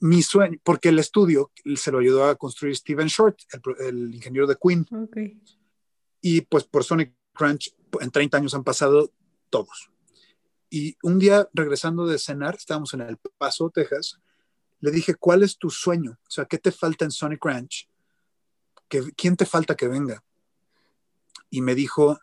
mi 0.00 0.22
sueño, 0.22 0.58
porque 0.62 0.88
el 0.90 0.98
estudio 0.98 1.50
se 1.76 1.92
lo 1.92 1.98
ayudó 1.98 2.24
a 2.26 2.34
construir 2.36 2.76
Steven 2.76 3.06
Short, 3.06 3.38
el, 3.78 4.14
ingeniero 4.14 4.46
de 4.46 4.56
Queen. 4.60 4.86
Y 6.20 6.42
pues 6.42 6.64
por 6.64 6.84
Sonic 6.84 7.14
Ranch, 7.34 7.74
en 8.00 8.10
30 8.10 8.36
años 8.36 8.54
han 8.54 8.64
pasado 8.64 9.12
todos. 9.50 9.90
Y 10.68 10.96
un 11.02 11.18
día 11.18 11.48
regresando 11.52 12.06
de 12.06 12.18
cenar, 12.18 12.56
estábamos 12.56 12.92
en 12.94 13.02
El 13.02 13.16
Paso, 13.38 13.70
Texas, 13.70 14.18
le 14.80 14.90
dije, 14.90 15.14
¿cuál 15.14 15.42
es 15.42 15.56
tu 15.56 15.70
sueño? 15.70 16.18
O 16.20 16.30
sea, 16.30 16.44
¿qué 16.46 16.58
te 16.58 16.72
falta 16.72 17.04
en 17.04 17.10
Sonic 17.10 17.44
Ranch? 17.44 17.88
¿Quién 18.88 19.36
te 19.36 19.46
falta 19.46 19.74
que 19.74 19.88
venga? 19.88 20.22
Y 21.54 21.62
me 21.62 21.76
dijo, 21.76 22.18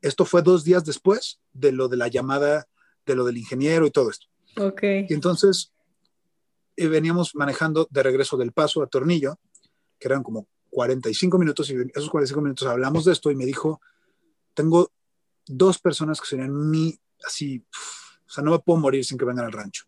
esto 0.00 0.24
fue 0.24 0.42
dos 0.42 0.64
días 0.64 0.84
después 0.84 1.38
de 1.52 1.70
lo 1.70 1.86
de 1.86 1.96
la 1.96 2.08
llamada, 2.08 2.66
de 3.06 3.14
lo 3.14 3.24
del 3.24 3.36
ingeniero 3.36 3.86
y 3.86 3.92
todo 3.92 4.10
esto. 4.10 4.26
Ok. 4.56 4.82
Y 5.08 5.14
entonces 5.14 5.72
eh, 6.76 6.88
veníamos 6.88 7.36
manejando 7.36 7.86
de 7.90 8.02
regreso 8.02 8.36
del 8.36 8.50
paso 8.50 8.82
a 8.82 8.88
Tornillo, 8.88 9.38
que 10.00 10.08
eran 10.08 10.24
como 10.24 10.48
45 10.70 11.38
minutos, 11.38 11.70
y 11.70 11.76
esos 11.94 12.10
45 12.10 12.40
minutos 12.40 12.66
hablamos 12.66 13.04
de 13.04 13.12
esto 13.12 13.30
y 13.30 13.36
me 13.36 13.46
dijo, 13.46 13.80
tengo 14.52 14.90
dos 15.46 15.78
personas 15.78 16.20
que 16.20 16.26
serían 16.26 16.68
mi, 16.68 16.98
así, 17.24 17.64
o 18.26 18.30
sea, 18.30 18.42
no 18.42 18.50
me 18.50 18.58
puedo 18.58 18.80
morir 18.80 19.04
sin 19.04 19.16
que 19.16 19.24
vengan 19.24 19.46
al 19.46 19.52
rancho. 19.52 19.84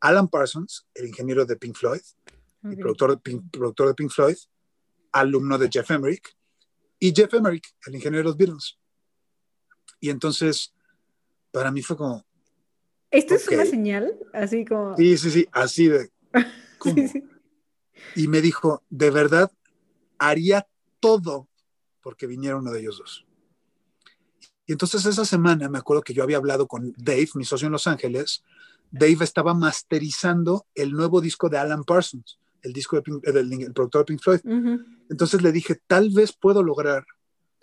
Alan 0.00 0.28
Parsons, 0.28 0.86
el 0.92 1.06
ingeniero 1.06 1.46
de 1.46 1.56
Pink 1.56 1.76
Floyd, 1.76 2.02
y 2.64 2.76
productor 2.76 3.12
de, 3.12 3.16
Pink, 3.16 3.50
productor 3.50 3.88
de 3.88 3.94
Pink 3.94 4.10
Floyd, 4.10 4.36
alumno 5.12 5.56
de 5.56 5.70
Jeff 5.72 5.90
Emerick, 5.90 6.36
y 6.98 7.14
Jeff 7.14 7.32
Emerick, 7.34 7.66
el 7.86 7.94
ingeniero 7.94 8.18
de 8.18 8.24
los 8.24 8.36
Beatles. 8.36 8.78
Y 10.00 10.10
entonces, 10.10 10.74
para 11.50 11.70
mí 11.70 11.82
fue 11.82 11.96
como... 11.96 12.24
¿Esto 13.10 13.34
es 13.34 13.48
una 13.48 13.64
señal? 13.64 14.18
Así 14.32 14.64
como... 14.64 14.96
Sí, 14.96 15.16
sí, 15.16 15.30
sí, 15.30 15.48
así 15.52 15.88
de... 15.88 16.10
Y 18.14 18.28
me 18.28 18.40
dijo, 18.40 18.84
de 18.90 19.10
verdad, 19.10 19.50
haría 20.18 20.68
todo 21.00 21.48
porque 22.00 22.26
viniera 22.26 22.56
uno 22.56 22.72
de 22.72 22.80
ellos 22.80 22.98
dos. 22.98 23.26
Y 24.66 24.72
entonces 24.72 25.04
esa 25.06 25.24
semana 25.24 25.68
me 25.68 25.78
acuerdo 25.78 26.02
que 26.02 26.14
yo 26.14 26.22
había 26.22 26.36
hablado 26.36 26.66
con 26.66 26.92
Dave, 26.96 27.28
mi 27.34 27.44
socio 27.44 27.66
en 27.66 27.72
Los 27.72 27.86
Ángeles. 27.86 28.44
Dave 28.90 29.24
estaba 29.24 29.54
masterizando 29.54 30.66
el 30.74 30.92
nuevo 30.92 31.20
disco 31.20 31.48
de 31.48 31.58
Alan 31.58 31.84
Parsons, 31.84 32.38
el 32.62 32.72
disco 32.72 33.00
de 33.00 33.32
del, 33.32 33.72
productor 33.72 34.02
de 34.02 34.04
Pink 34.04 34.22
Floyd. 34.22 34.40
Entonces 35.10 35.42
le 35.42 35.52
dije, 35.52 35.80
tal 35.86 36.10
vez 36.10 36.32
puedo 36.32 36.62
lograr 36.62 37.04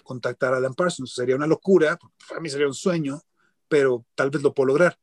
contactar 0.04 0.54
a 0.54 0.58
Alan 0.58 0.74
Parsons. 0.74 1.14
Sería 1.14 1.36
una 1.36 1.48
locura, 1.48 1.98
para 2.30 2.40
mí 2.40 2.50
sería 2.50 2.68
un 2.68 2.74
sueño, 2.74 3.22
pero 3.68 4.06
tal 4.16 4.30
vez 4.30 4.42
lo 4.42 4.54
puedo 4.54 4.68
lograr. 4.68 4.98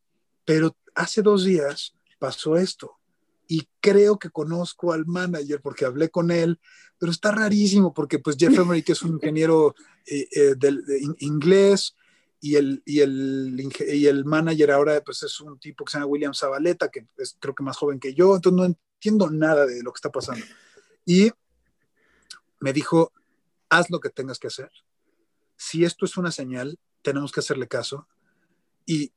Pero 0.45 0.77
hace 0.95 1.23
dos 1.23 1.45
días 1.45 1.95
pasó 2.19 2.57
esto 2.57 2.99
y 3.49 3.69
creo 3.81 4.19
que 4.19 4.31
conozco 4.31 4.93
al 4.93 5.07
manager 5.07 5.61
porque 5.61 5.85
hablé 5.85 6.09
con 6.09 6.31
él, 6.31 6.59
pero 6.99 7.13
está 7.13 7.33
rarísimo 7.33 7.93
porque 7.93 8.19
pues 8.19 8.37
Jeff 8.39 8.57
Emery, 8.59 8.83
que 8.83 8.93
es 8.93 9.03
un 9.03 9.15
ingeniero 9.15 9.75
eh, 10.07 10.29
eh, 10.35 10.55
del, 10.57 10.83
inglés, 11.19 11.95
y 12.41 12.57
el, 12.57 12.83
y, 12.85 13.01
el, 13.01 13.71
y 13.89 14.07
el 14.07 14.25
manager 14.25 14.73
ahora 14.73 15.01
pues 15.05 15.23
es 15.23 15.41
un 15.41 15.61
tipo 15.61 15.85
que 15.85 15.93
se 15.93 15.99
llama 15.99 16.07
William 16.07 16.35
Zabaleta, 16.35 16.89
que 16.89 17.07
es 17.17 17.37
creo 17.39 17.55
que 17.55 17.63
más 17.63 17.77
joven 17.77 18.01
que 18.01 18.15
yo, 18.15 18.35
entonces 18.35 18.57
no 18.69 18.77
entiendo 19.03 19.31
nada 19.31 19.67
de 19.67 19.83
lo 19.83 19.93
que 19.93 19.99
está 19.99 20.11
pasando. 20.11 20.45
Y 21.05 21.31
me 22.61 22.73
dijo, 22.73 23.13
haz 23.69 23.91
lo 23.91 24.01
que 24.01 24.11
tengas 24.11 24.39
que 24.39 24.47
hacer 24.47 24.71
si 25.63 25.85
esto 25.85 26.05
es 26.05 26.17
una 26.17 26.33
señal, 26.33 26.77
tenemos 27.03 27.31
que 27.31 27.39
hacerle 27.39 27.69
caso 27.69 28.09
y 28.85 29.13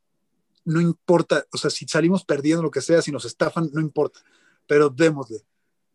no 0.63 0.79
importa, 0.79 1.45
o 1.51 1.57
sea, 1.57 1.71
si 1.71 1.87
salimos 1.87 2.23
perdiendo 2.23 2.61
lo 2.61 2.69
que 2.69 2.81
sea, 2.81 3.01
si 3.01 3.11
nos 3.11 3.25
estafan, 3.25 3.69
no 3.73 3.81
importa, 3.81 4.19
pero 4.67 4.89
démosle. 4.89 5.41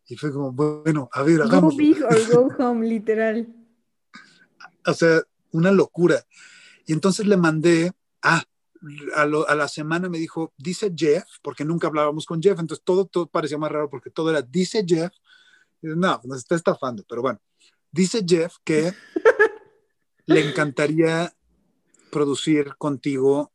Y 0.06 0.16
fue 0.16 0.32
como, 0.32 0.52
bueno, 0.52 1.08
a 1.12 1.22
ver, 1.22 1.42
hagamos. 1.42 1.74
Go 1.74 1.78
big 1.78 2.02
or 2.02 2.32
go 2.32 2.48
home, 2.58 2.86
literal. 2.86 3.46
o 4.86 4.94
sea, 4.94 5.22
una 5.52 5.70
locura. 5.70 6.24
Y 6.84 6.92
entonces 6.92 7.26
le 7.26 7.36
mandé, 7.36 7.92
ah, 8.22 8.42
a, 9.15 9.23
a, 9.23 9.55
la 9.55 9.69
semana 9.69 10.09
me 10.09 10.19
dijo, 10.19 10.52
dice 10.57 10.93
Jeff, 10.94 11.24
porque 11.43 11.65
nunca 11.65 11.89
hablábamos 11.89 12.27
con 12.27 12.43
Jeff, 12.43 12.59
entonces 12.59 12.85
todo, 12.85 13.07
todo 13.07 13.27
parecía 13.27 13.59
más 13.59 13.70
raro 13.70 13.90
porque 13.90 14.11
todo 14.11 14.31
era, 14.31 14.43
dice 14.43 14.85
Jeff. 14.86 15.12
No, 15.82 16.20
nos 16.24 16.39
está 16.39 16.57
estafando, 16.57 17.05
pero 17.09 17.23
bueno, 17.23 17.40
dice 17.90 18.24
Jeff 18.27 18.57
que 18.65 18.93
le 20.27 20.48
encantaría 20.48 21.35
producir 22.11 22.74
contigo 22.77 23.52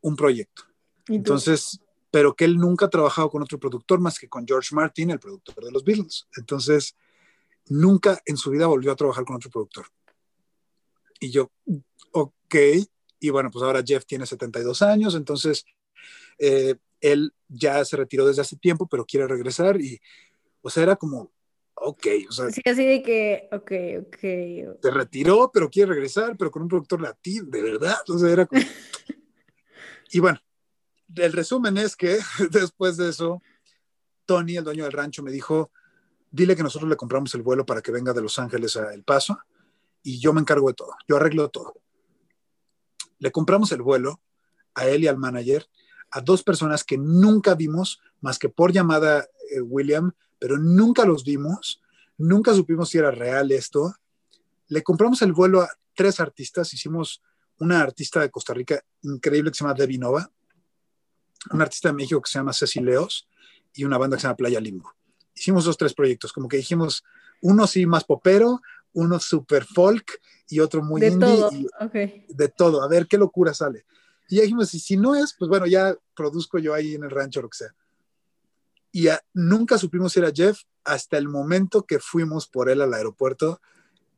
un 0.00 0.16
proyecto. 0.16 0.64
Entonces, 1.06 1.80
pero 2.10 2.34
que 2.34 2.44
él 2.44 2.56
nunca 2.56 2.86
ha 2.86 2.90
trabajado 2.90 3.30
con 3.30 3.42
otro 3.42 3.58
productor 3.58 4.00
más 4.00 4.18
que 4.18 4.28
con 4.28 4.46
George 4.46 4.74
Martin, 4.74 5.10
el 5.10 5.20
productor 5.20 5.64
de 5.64 5.70
los 5.70 5.84
Beatles. 5.84 6.26
Entonces, 6.36 6.96
nunca 7.68 8.20
en 8.26 8.36
su 8.36 8.50
vida 8.50 8.66
volvió 8.66 8.92
a 8.92 8.96
trabajar 8.96 9.24
con 9.24 9.36
otro 9.36 9.50
productor. 9.50 9.86
Y 11.20 11.30
yo, 11.30 11.50
ok. 12.12 12.54
Y 13.20 13.30
bueno, 13.30 13.50
pues 13.50 13.62
ahora 13.62 13.82
Jeff 13.84 14.06
tiene 14.06 14.26
72 14.26 14.82
años, 14.82 15.14
entonces 15.14 15.64
eh, 16.38 16.76
él 17.00 17.32
ya 17.48 17.84
se 17.84 17.96
retiró 17.96 18.26
desde 18.26 18.42
hace 18.42 18.56
tiempo, 18.56 18.86
pero 18.86 19.04
quiere 19.04 19.26
regresar. 19.26 19.80
Y, 19.80 20.00
o 20.60 20.70
sea, 20.70 20.82
era 20.84 20.96
como, 20.96 21.32
ok, 21.74 22.06
o 22.28 22.32
sea. 22.32 22.50
Sí, 22.50 22.60
así 22.64 22.84
de 22.84 23.02
que, 23.02 23.48
ok, 23.52 23.72
ok. 24.06 24.80
Se 24.82 24.90
retiró, 24.90 25.50
pero 25.52 25.68
quiere 25.68 25.92
regresar, 25.92 26.36
pero 26.36 26.50
con 26.50 26.62
un 26.62 26.68
productor 26.68 27.00
latino, 27.00 27.46
de 27.48 27.62
verdad. 27.62 27.98
O 28.08 28.18
sea, 28.18 28.30
era 28.30 28.46
como... 28.46 28.60
y 30.10 30.20
bueno, 30.20 30.40
el 31.16 31.32
resumen 31.32 31.76
es 31.78 31.96
que 31.96 32.18
después 32.50 32.96
de 32.96 33.10
eso, 33.10 33.42
Tony, 34.26 34.56
el 34.56 34.64
dueño 34.64 34.84
del 34.84 34.92
rancho, 34.92 35.22
me 35.22 35.32
dijo, 35.32 35.70
dile 36.30 36.56
que 36.56 36.62
nosotros 36.62 36.88
le 36.88 36.96
compramos 36.96 37.34
el 37.34 37.42
vuelo 37.42 37.64
para 37.64 37.82
que 37.82 37.92
venga 37.92 38.12
de 38.12 38.22
Los 38.22 38.38
Ángeles 38.38 38.76
a 38.76 38.92
El 38.92 39.04
Paso 39.04 39.38
y 40.02 40.18
yo 40.20 40.32
me 40.32 40.40
encargo 40.40 40.68
de 40.68 40.74
todo, 40.74 40.92
yo 41.08 41.16
arreglo 41.16 41.48
todo. 41.48 41.74
Le 43.18 43.30
compramos 43.30 43.72
el 43.72 43.82
vuelo 43.82 44.20
a 44.74 44.86
él 44.86 45.04
y 45.04 45.08
al 45.08 45.18
manager, 45.18 45.68
a 46.10 46.20
dos 46.20 46.42
personas 46.42 46.84
que 46.84 46.98
nunca 46.98 47.54
vimos 47.54 48.00
más 48.20 48.38
que 48.38 48.48
por 48.48 48.72
llamada 48.72 49.26
eh, 49.50 49.60
William, 49.60 50.12
pero 50.38 50.58
nunca 50.58 51.04
los 51.04 51.24
vimos, 51.24 51.82
nunca 52.16 52.54
supimos 52.54 52.90
si 52.90 52.98
era 52.98 53.10
real 53.10 53.50
esto. 53.52 53.94
Le 54.68 54.82
compramos 54.82 55.22
el 55.22 55.32
vuelo 55.32 55.62
a 55.62 55.68
tres 55.94 56.20
artistas, 56.20 56.72
hicimos 56.72 57.22
una 57.58 57.80
artista 57.80 58.20
de 58.20 58.30
Costa 58.30 58.54
Rica 58.54 58.82
increíble 59.02 59.50
que 59.50 59.56
se 59.56 59.64
llama 59.64 59.74
Debbie 59.74 59.98
Nova, 59.98 60.30
un 61.50 61.62
artista 61.62 61.88
de 61.88 61.94
México 61.94 62.20
que 62.20 62.30
se 62.30 62.38
llama 62.38 62.52
Ceci 62.52 62.80
Leos 62.80 63.28
y 63.74 63.84
una 63.84 63.98
banda 63.98 64.16
que 64.16 64.20
se 64.20 64.26
llama 64.26 64.36
Playa 64.36 64.60
Limbo. 64.60 64.92
Hicimos 65.34 65.64
esos 65.64 65.76
tres 65.76 65.94
proyectos, 65.94 66.32
como 66.32 66.48
que 66.48 66.56
dijimos, 66.56 67.04
uno 67.40 67.66
sí 67.66 67.86
más 67.86 68.04
popero, 68.04 68.60
uno 68.92 69.18
super 69.20 69.64
folk 69.64 70.20
y 70.48 70.60
otro 70.60 70.82
muy 70.82 71.00
de 71.00 71.08
indie. 71.08 71.28
Todo. 71.28 71.50
Y 71.52 72.34
De 72.34 72.48
todo, 72.48 72.82
a 72.82 72.88
ver 72.88 73.06
qué 73.06 73.18
locura 73.18 73.54
sale. 73.54 73.84
Y 74.28 74.36
ya 74.36 74.42
dijimos, 74.42 74.72
y 74.74 74.78
si 74.78 74.96
no 74.96 75.14
es, 75.14 75.34
pues 75.38 75.48
bueno, 75.48 75.66
ya 75.66 75.96
produzco 76.14 76.58
yo 76.58 76.74
ahí 76.74 76.94
en 76.94 77.04
el 77.04 77.10
rancho 77.10 77.42
lo 77.42 77.48
que 77.48 77.58
sea 77.58 77.74
y 78.92 79.08
nunca 79.34 79.78
supimos 79.78 80.12
si 80.12 80.20
era 80.20 80.32
Jeff 80.34 80.62
hasta 80.84 81.18
el 81.18 81.28
momento 81.28 81.84
que 81.84 81.98
fuimos 81.98 82.48
por 82.48 82.70
él 82.70 82.80
al 82.80 82.94
aeropuerto 82.94 83.60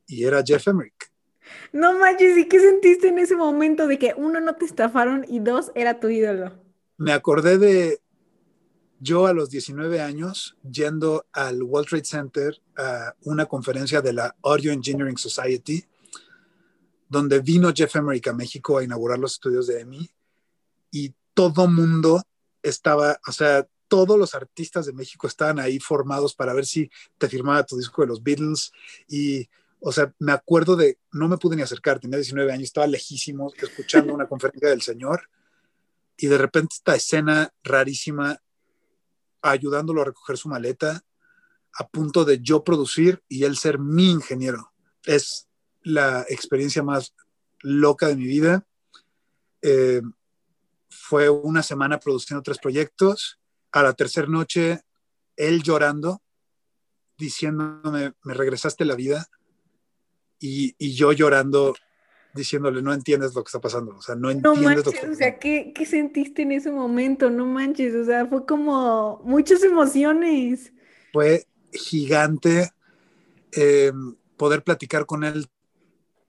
y 0.07 0.25
era 0.25 0.43
Jeff 0.43 0.67
Emerick. 0.67 1.11
No 1.73 1.97
manches, 1.97 2.37
¿y 2.37 2.47
qué 2.47 2.59
sentiste 2.59 3.09
en 3.09 3.19
ese 3.19 3.35
momento 3.35 3.87
de 3.87 3.99
que 3.99 4.13
uno 4.15 4.39
no 4.39 4.55
te 4.55 4.65
estafaron 4.65 5.25
y 5.27 5.39
dos 5.39 5.71
era 5.75 5.99
tu 5.99 6.09
ídolo? 6.09 6.53
Me 6.97 7.11
acordé 7.11 7.57
de 7.57 7.99
yo 9.01 9.25
a 9.25 9.33
los 9.33 9.49
19 9.49 9.99
años 9.99 10.55
yendo 10.61 11.25
al 11.33 11.63
World 11.63 11.89
Trade 11.89 12.05
Center 12.05 12.61
a 12.77 13.15
una 13.23 13.47
conferencia 13.47 13.99
de 13.99 14.13
la 14.13 14.35
Audio 14.43 14.71
Engineering 14.71 15.17
Society, 15.17 15.83
donde 17.09 17.39
vino 17.39 17.73
Jeff 17.75 17.95
Emerick 17.95 18.27
a 18.27 18.33
México 18.33 18.77
a 18.77 18.83
inaugurar 18.83 19.17
los 19.17 19.33
estudios 19.33 19.65
de 19.65 19.81
EMI 19.81 20.07
y 20.91 21.15
todo 21.33 21.67
mundo 21.67 22.21
estaba, 22.61 23.19
o 23.27 23.31
sea, 23.31 23.67
todos 23.87 24.19
los 24.19 24.35
artistas 24.35 24.85
de 24.85 24.93
México 24.93 25.25
estaban 25.25 25.59
ahí 25.59 25.79
formados 25.79 26.35
para 26.35 26.53
ver 26.53 26.67
si 26.67 26.89
te 27.17 27.27
firmaba 27.27 27.65
tu 27.65 27.77
disco 27.77 28.03
de 28.03 28.07
los 28.07 28.21
Beatles 28.21 28.71
y 29.07 29.49
o 29.79 29.91
sea, 29.91 30.13
me 30.19 30.31
acuerdo 30.31 30.75
de, 30.75 30.99
no 31.11 31.27
me 31.27 31.37
pude 31.37 31.55
ni 31.55 31.63
acercar, 31.63 31.99
tenía 31.99 32.17
19 32.17 32.51
años, 32.53 32.65
estaba 32.65 32.85
lejísimo 32.85 33.51
escuchando 33.59 34.13
una 34.13 34.27
conferencia 34.27 34.69
del 34.69 34.83
Señor 34.83 35.27
y 36.17 36.27
de 36.27 36.37
repente 36.37 36.75
esta 36.75 36.95
escena 36.95 37.51
rarísima 37.63 38.39
ayudándolo 39.41 40.01
a 40.01 40.05
recoger 40.05 40.37
su 40.37 40.49
maleta 40.49 41.03
a 41.73 41.87
punto 41.87 42.25
de 42.25 42.39
yo 42.41 42.63
producir 42.63 43.23
y 43.27 43.43
él 43.43 43.57
ser 43.57 43.79
mi 43.79 44.11
ingeniero. 44.11 44.73
Es 45.05 45.47
la 45.83 46.25
experiencia 46.29 46.83
más 46.83 47.13
loca 47.61 48.07
de 48.07 48.15
mi 48.15 48.25
vida. 48.25 48.65
Eh, 49.61 50.01
fue 50.89 51.29
una 51.29 51.63
semana 51.63 51.99
produciendo 51.99 52.43
tres 52.43 52.57
proyectos. 52.59 53.39
A 53.71 53.83
la 53.83 53.93
tercera 53.93 54.27
noche, 54.27 54.81
él 55.37 55.63
llorando, 55.63 56.21
diciéndome, 57.17 58.13
me 58.23 58.33
regresaste 58.33 58.83
la 58.83 58.95
vida. 58.95 59.27
Y, 60.39 60.75
y, 60.77 60.93
yo 60.93 61.13
llorando, 61.13 61.75
diciéndole, 62.33 62.81
no 62.81 62.93
entiendes 62.93 63.33
lo 63.33 63.43
que 63.43 63.49
está 63.49 63.59
pasando. 63.59 63.95
O 63.95 64.01
sea, 64.01 64.15
no 64.15 64.29
entiendes 64.29 64.63
manches, 64.63 64.85
lo 64.85 64.91
que 64.91 64.97
está 64.97 65.11
O 65.11 65.15
sea, 65.15 65.39
¿qué, 65.39 65.71
¿qué, 65.73 65.85
sentiste 65.85 66.41
en 66.43 66.51
ese 66.51 66.71
momento? 66.71 67.29
No 67.29 67.45
manches, 67.45 67.93
o 67.95 68.05
sea, 68.05 68.25
fue 68.25 68.45
como 68.45 69.21
muchas 69.23 69.63
emociones. 69.63 70.73
Fue 71.11 71.45
gigante 71.73 72.71
eh, 73.51 73.91
poder 74.37 74.63
platicar 74.63 75.05
con 75.05 75.23
él. 75.23 75.47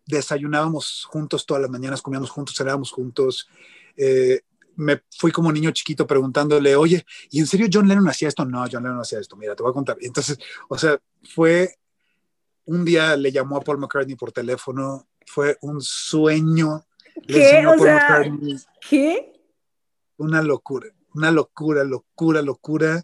Desayunábamos 0.06 1.04
juntos 1.04 1.46
todas 1.46 1.62
las 1.62 1.70
mañanas, 1.70 2.02
comíamos 2.02 2.30
juntos, 2.30 2.56
cenábamos 2.56 2.90
juntos. 2.90 3.48
Eh, 3.96 4.40
me 4.76 5.02
fui 5.18 5.30
como 5.32 5.52
niño 5.52 5.70
chiquito 5.70 6.06
preguntándole, 6.06 6.74
oye, 6.76 7.04
¿y 7.30 7.40
en 7.40 7.46
serio 7.46 7.68
John 7.72 7.86
Lennon 7.88 8.08
hacía 8.08 8.28
esto? 8.28 8.44
No, 8.44 8.64
John 8.70 8.82
Lennon 8.82 9.00
hacía 9.00 9.20
esto, 9.20 9.36
mira, 9.36 9.54
te 9.54 9.62
voy 9.62 9.70
a 9.70 9.74
contar. 9.74 9.96
Entonces, 10.00 10.38
o 10.68 10.78
sea, 10.78 10.98
fue, 11.22 11.76
un 12.64 12.84
día 12.84 13.16
le 13.16 13.32
llamó 13.32 13.56
a 13.56 13.60
Paul 13.60 13.78
McCartney 13.78 14.16
por 14.16 14.32
teléfono, 14.32 15.06
fue 15.26 15.58
un 15.60 15.80
sueño. 15.80 16.84
¿Qué? 17.26 17.66
O 17.66 17.78
sea, 17.78 18.22
¿qué? 18.88 19.32
Una 20.16 20.42
locura, 20.42 20.88
una 21.14 21.30
locura, 21.30 21.84
locura, 21.84 22.42
locura. 22.42 23.02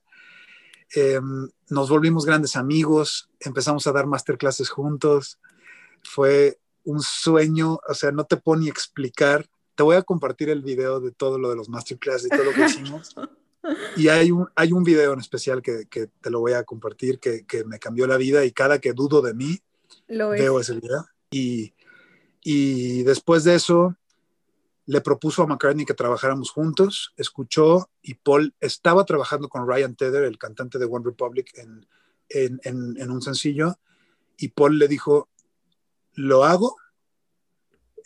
Eh, 0.94 1.20
nos 1.68 1.90
volvimos 1.90 2.24
grandes 2.24 2.56
amigos, 2.56 3.28
empezamos 3.40 3.86
a 3.86 3.92
dar 3.92 4.06
masterclasses 4.06 4.70
juntos. 4.70 5.38
Fue 6.02 6.58
un 6.84 7.02
sueño, 7.02 7.80
o 7.86 7.94
sea, 7.94 8.12
no 8.12 8.24
te 8.24 8.36
puedo 8.36 8.60
ni 8.60 8.68
explicar 8.68 9.46
te 9.78 9.84
voy 9.84 9.94
a 9.94 10.02
compartir 10.02 10.50
el 10.50 10.62
video 10.62 10.98
de 10.98 11.12
todo 11.12 11.38
lo 11.38 11.50
de 11.50 11.54
los 11.54 11.68
masterclass 11.68 12.26
y 12.26 12.30
todo 12.30 12.42
lo 12.42 12.52
que 12.52 12.64
hicimos. 12.66 13.14
Y 13.96 14.08
hay 14.08 14.32
un, 14.32 14.48
hay 14.56 14.72
un 14.72 14.82
video 14.82 15.12
en 15.12 15.20
especial 15.20 15.62
que, 15.62 15.86
que 15.88 16.08
te 16.20 16.30
lo 16.30 16.40
voy 16.40 16.54
a 16.54 16.64
compartir 16.64 17.20
que, 17.20 17.46
que, 17.46 17.62
me 17.62 17.78
cambió 17.78 18.08
la 18.08 18.16
vida 18.16 18.44
y 18.44 18.50
cada 18.50 18.80
que 18.80 18.92
dudo 18.92 19.22
de 19.22 19.34
mí, 19.34 19.60
lo 20.08 20.30
veo 20.30 20.58
ese 20.58 20.74
video. 20.74 21.06
Y, 21.30 21.74
y 22.42 23.02
después 23.02 23.44
de 23.44 23.54
eso, 23.54 23.96
le 24.86 25.00
propuso 25.00 25.42
a 25.42 25.46
McCartney 25.46 25.84
que 25.84 25.94
trabajáramos 25.94 26.50
juntos, 26.50 27.12
escuchó 27.16 27.90
y 28.02 28.14
Paul 28.14 28.54
estaba 28.60 29.04
trabajando 29.04 29.48
con 29.48 29.68
Ryan 29.68 29.94
Tedder, 29.94 30.24
el 30.24 30.38
cantante 30.38 30.78
de 30.78 30.86
One 30.86 31.04
Republic, 31.04 31.52
en, 31.58 33.10
un 33.10 33.22
sencillo, 33.22 33.78
y 34.36 34.48
Paul 34.48 34.78
le 34.78 34.88
dijo, 34.88 35.28
lo 36.14 36.44
hago 36.44 36.76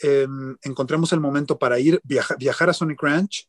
eh, 0.02 0.26
encontramos 0.62 1.12
el 1.12 1.20
momento 1.20 1.58
para 1.58 1.78
ir, 1.78 2.00
viaja, 2.02 2.34
viajar 2.36 2.68
a 2.68 2.72
Sonic 2.72 3.00
Ranch, 3.00 3.48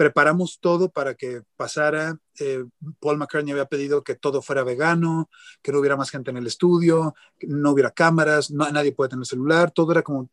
preparamos 0.00 0.60
todo 0.60 0.88
para 0.88 1.14
que 1.14 1.42
pasara. 1.58 2.18
Eh, 2.38 2.64
Paul 3.00 3.18
McCartney 3.18 3.52
había 3.52 3.66
pedido 3.66 4.02
que 4.02 4.14
todo 4.14 4.40
fuera 4.40 4.64
vegano, 4.64 5.28
que 5.60 5.72
no 5.72 5.78
hubiera 5.78 5.94
más 5.94 6.08
gente 6.08 6.30
en 6.30 6.38
el 6.38 6.46
estudio, 6.46 7.14
que 7.38 7.46
no 7.46 7.72
hubiera 7.72 7.90
cámaras, 7.90 8.50
no, 8.50 8.66
nadie 8.70 8.92
puede 8.92 9.10
tener 9.10 9.26
celular, 9.26 9.70
todo 9.72 9.92
era 9.92 10.00
como, 10.00 10.26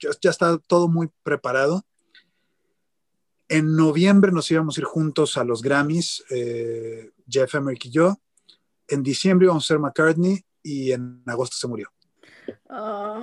ya, 0.00 0.08
ya 0.20 0.30
está 0.30 0.58
todo 0.58 0.88
muy 0.88 1.08
preparado. 1.22 1.84
En 3.48 3.76
noviembre 3.76 4.32
nos 4.32 4.50
íbamos 4.50 4.76
a 4.76 4.80
ir 4.80 4.86
juntos 4.86 5.36
a 5.36 5.44
los 5.44 5.62
Grammys, 5.62 6.24
eh, 6.30 7.12
Jeff 7.28 7.54
Emerick 7.54 7.84
y 7.84 7.90
yo. 7.92 8.16
En 8.88 9.04
diciembre 9.04 9.44
íbamos 9.44 9.66
a 9.66 9.68
ser 9.68 9.78
McCartney 9.78 10.44
y 10.64 10.90
en 10.90 11.22
agosto 11.26 11.54
se 11.56 11.68
murió. 11.68 11.92
Oh. 12.68 13.22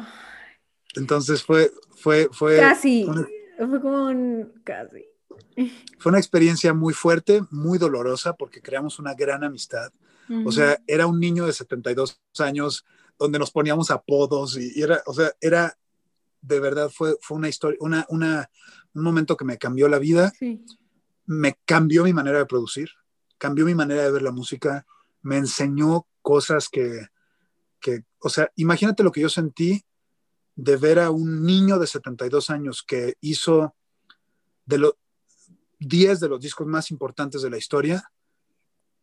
Entonces 0.96 1.44
fue, 1.44 1.74
fue, 1.90 2.30
fue. 2.32 2.56
Casi. 2.56 3.04
Una, 3.04 3.28
fue 3.68 3.82
como 3.82 4.06
un, 4.06 4.62
casi. 4.64 5.09
Fue 5.98 6.11
una 6.11 6.19
experiencia 6.19 6.73
muy 6.73 6.94
fuerte, 6.94 7.44
muy 7.52 7.77
dolorosa, 7.77 8.34
porque 8.34 8.61
creamos 8.61 8.99
una 8.99 9.14
gran 9.14 9.44
amistad. 9.44 9.91
Uh 10.30 10.34
-huh. 10.34 10.48
O 10.48 10.52
sea, 10.52 10.81
era 10.88 11.07
un 11.07 11.19
niño 11.19 11.45
de 11.45 11.53
72 11.53 12.22
años 12.40 12.86
donde 13.18 13.40
nos 13.40 13.52
poníamos 13.52 13.91
apodos 13.91 14.57
y, 14.57 14.72
y, 14.80 14.81
era, 14.81 15.02
o 15.06 15.14
sea, 15.14 15.31
era, 15.41 15.77
de 16.41 16.60
verdad, 16.60 16.90
fue, 16.90 17.18
fue 17.22 17.38
una 17.38 17.49
historia, 17.49 17.77
una, 17.81 18.06
una, 18.10 18.49
un 18.94 19.03
momento 19.03 19.36
que 19.36 19.45
me 19.45 19.57
cambió 19.57 19.90
la 19.90 19.99
vida. 19.99 20.31
Sí. 20.40 20.64
Me 21.26 21.60
cambió 21.65 22.03
mi 22.03 22.14
manera 22.14 22.40
de 22.40 22.45
producir, 22.45 22.90
cambió 23.38 23.65
mi 23.65 23.76
manera 23.76 24.03
de 24.03 24.11
ver 24.11 24.22
la 24.23 24.31
música, 24.31 24.86
me 25.22 25.38
enseñó 25.38 26.07
cosas 26.22 26.69
que, 26.69 27.07
que 27.80 28.03
o 28.19 28.30
sea, 28.30 28.52
imagínate 28.56 29.03
lo 29.03 29.11
que 29.11 29.22
yo 29.22 29.30
sentí 29.30 29.84
de 30.56 30.76
ver 30.76 30.99
a 30.99 31.11
un 31.11 31.45
niño 31.45 31.80
de 31.80 31.88
72 31.88 32.49
años 32.49 32.84
que 32.84 33.15
hizo 33.22 33.76
de 34.65 34.77
los 34.77 34.94
10 35.80 36.19
de 36.19 36.30
los 36.30 36.39
discos 36.39 36.68
más 36.68 36.91
importantes 36.91 37.41
de 37.41 37.49
la 37.49 37.57
historia 37.57 38.11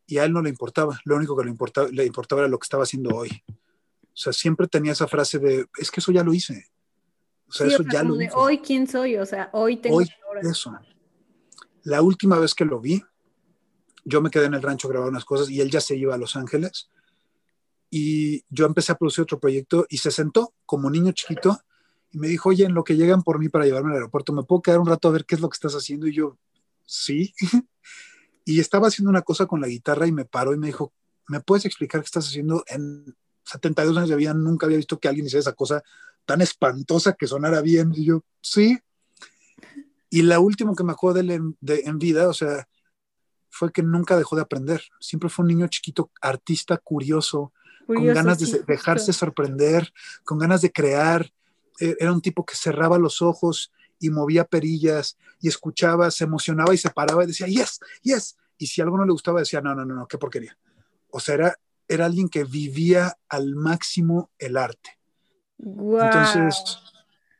y 0.06 0.18
a 0.18 0.24
él 0.24 0.32
no 0.32 0.42
le 0.42 0.50
importaba, 0.50 1.00
lo 1.04 1.16
único 1.16 1.36
que 1.36 1.44
le 1.44 1.50
importaba, 1.50 1.88
le 1.88 2.04
importaba 2.04 2.42
era 2.42 2.48
lo 2.48 2.58
que 2.58 2.64
estaba 2.64 2.84
haciendo 2.84 3.14
hoy. 3.16 3.42
O 3.48 4.18
sea, 4.18 4.32
siempre 4.32 4.68
tenía 4.68 4.92
esa 4.92 5.08
frase 5.08 5.38
de, 5.38 5.66
es 5.78 5.90
que 5.90 6.00
eso 6.00 6.12
ya 6.12 6.22
lo 6.22 6.32
hice. 6.32 6.70
O 7.48 7.52
sea, 7.52 7.66
sí, 7.66 7.74
eso 7.74 7.82
o 7.82 7.90
sea, 7.90 7.92
ya 7.92 8.02
lo 8.02 8.14
de, 8.14 8.26
hice. 8.26 8.34
Hoy, 8.36 8.58
¿quién 8.58 8.86
soy? 8.86 9.16
O 9.16 9.26
sea, 9.26 9.50
hoy 9.52 9.76
tengo 9.78 9.96
hoy, 9.96 10.08
eso. 10.42 10.78
La 11.82 12.02
última 12.02 12.38
vez 12.38 12.54
que 12.54 12.64
lo 12.64 12.80
vi, 12.80 13.02
yo 14.04 14.20
me 14.20 14.30
quedé 14.30 14.46
en 14.46 14.54
el 14.54 14.62
rancho 14.62 14.86
a 14.86 14.92
grabar 14.92 15.08
unas 15.08 15.24
cosas 15.24 15.50
y 15.50 15.60
él 15.60 15.70
ya 15.70 15.80
se 15.80 15.96
iba 15.96 16.14
a 16.14 16.18
Los 16.18 16.36
Ángeles 16.36 16.88
y 17.90 18.44
yo 18.48 18.66
empecé 18.66 18.92
a 18.92 18.96
producir 18.96 19.22
otro 19.22 19.38
proyecto 19.38 19.86
y 19.88 19.98
se 19.98 20.10
sentó 20.10 20.54
como 20.64 20.90
niño 20.90 21.12
chiquito 21.12 21.58
y 22.10 22.18
me 22.18 22.28
dijo, 22.28 22.50
oye, 22.50 22.64
en 22.64 22.74
lo 22.74 22.84
que 22.84 22.96
llegan 22.96 23.22
por 23.22 23.38
mí 23.38 23.48
para 23.48 23.64
llevarme 23.64 23.90
al 23.90 23.96
aeropuerto, 23.96 24.32
¿me 24.32 24.44
puedo 24.44 24.62
quedar 24.62 24.80
un 24.80 24.86
rato 24.86 25.08
a 25.08 25.12
ver 25.12 25.24
qué 25.24 25.34
es 25.34 25.40
lo 25.40 25.48
que 25.48 25.54
estás 25.54 25.74
haciendo? 25.74 26.06
Y 26.06 26.14
yo, 26.14 26.38
sí. 26.86 27.34
y 28.44 28.60
estaba 28.60 28.88
haciendo 28.88 29.10
una 29.10 29.22
cosa 29.22 29.46
con 29.46 29.60
la 29.60 29.68
guitarra 29.68 30.06
y 30.06 30.12
me 30.12 30.24
paró 30.24 30.54
y 30.54 30.58
me 30.58 30.68
dijo, 30.68 30.92
¿me 31.28 31.40
puedes 31.40 31.64
explicar 31.64 32.00
qué 32.00 32.06
estás 32.06 32.28
haciendo? 32.28 32.64
En 32.68 33.16
72 33.44 33.96
años 33.96 34.08
de 34.08 34.16
vida 34.16 34.34
nunca 34.34 34.66
había 34.66 34.78
visto 34.78 34.98
que 34.98 35.08
alguien 35.08 35.26
hiciera 35.26 35.40
esa 35.40 35.52
cosa 35.52 35.82
tan 36.24 36.40
espantosa 36.40 37.14
que 37.14 37.26
sonara 37.26 37.60
bien. 37.60 37.92
Y 37.94 38.04
yo, 38.04 38.24
sí. 38.40 38.78
Y 40.10 40.22
la 40.22 40.38
última 40.38 40.74
que 40.76 40.84
me 40.84 40.92
acuerdo 40.92 41.22
de 41.22 41.34
él 41.34 41.54
en, 41.66 41.98
vida, 41.98 42.28
o 42.28 42.32
sea, 42.32 42.68
fue 43.50 43.72
que 43.72 43.82
nunca 43.82 44.16
dejó 44.16 44.36
de 44.36 44.42
aprender. 44.42 44.82
Siempre 45.00 45.28
fue 45.28 45.44
un 45.44 45.48
niño 45.48 45.66
chiquito, 45.68 46.10
artista, 46.20 46.76
curioso, 46.78 47.52
Curioso, 47.86 48.04
con 48.04 48.14
ganas 48.14 48.38
de 48.38 48.62
dejarse 48.66 49.12
sorprender, 49.12 49.92
con 50.24 50.38
ganas 50.38 50.60
de 50.60 50.72
crear. 50.72 51.30
Era 51.78 52.12
un 52.12 52.20
tipo 52.20 52.44
que 52.44 52.56
cerraba 52.56 52.98
los 52.98 53.22
ojos 53.22 53.72
y 53.98 54.10
movía 54.10 54.44
perillas 54.44 55.16
y 55.40 55.48
escuchaba, 55.48 56.10
se 56.10 56.24
emocionaba 56.24 56.74
y 56.74 56.78
se 56.78 56.90
paraba 56.90 57.24
y 57.24 57.28
decía, 57.28 57.46
yes, 57.46 57.80
yes. 58.02 58.36
Y 58.58 58.66
si 58.66 58.80
algo 58.80 58.96
no 58.96 59.04
le 59.04 59.12
gustaba, 59.12 59.40
decía, 59.40 59.60
no, 59.60 59.74
no, 59.74 59.84
no, 59.84 59.94
no 59.94 60.06
qué 60.06 60.18
porquería. 60.18 60.56
O 61.10 61.20
sea, 61.20 61.34
era, 61.34 61.56
era 61.88 62.06
alguien 62.06 62.28
que 62.28 62.44
vivía 62.44 63.16
al 63.28 63.54
máximo 63.54 64.30
el 64.38 64.56
arte. 64.56 64.98
Wow. 65.58 66.02
Entonces, 66.02 66.78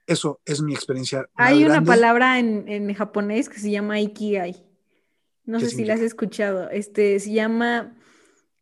eso 0.07 0.41
es 0.45 0.63
mi 0.63 0.75
experiencia. 0.75 1.27
Hay 1.35 1.65
una 1.65 1.75
grande. 1.75 1.89
palabra 1.89 2.39
en, 2.39 2.69
en, 2.69 2.93
japonés 2.95 3.49
que 3.49 3.59
se 3.59 3.71
llama 3.71 4.01
ikigai. 4.01 4.63
No 5.45 5.61
sé 5.61 5.71
si 5.71 5.85
la 5.85 5.95
has 5.95 6.01
escuchado. 6.01 6.71
Este 6.71 7.21
se 7.21 7.33
llama, 7.33 7.97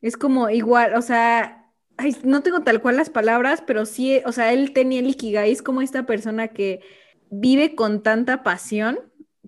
es 0.02 0.16
como 0.16 0.50
igual, 0.50 0.94
o 0.94 1.02
sea, 1.02 1.64
Ay, 1.96 2.16
no 2.24 2.42
tengo 2.42 2.62
tal 2.62 2.82
cual 2.82 2.96
las 2.96 3.10
palabras, 3.10 3.62
pero 3.64 3.86
sí, 3.86 4.20
o 4.26 4.32
sea, 4.32 4.52
él 4.52 4.72
tenía 4.72 4.98
el 4.98 5.06
Ikigai, 5.06 5.52
es 5.52 5.62
como 5.62 5.80
esta 5.80 6.06
persona 6.06 6.48
que 6.48 6.80
vive 7.40 7.74
con 7.74 8.02
tanta 8.02 8.42
pasión 8.42 8.98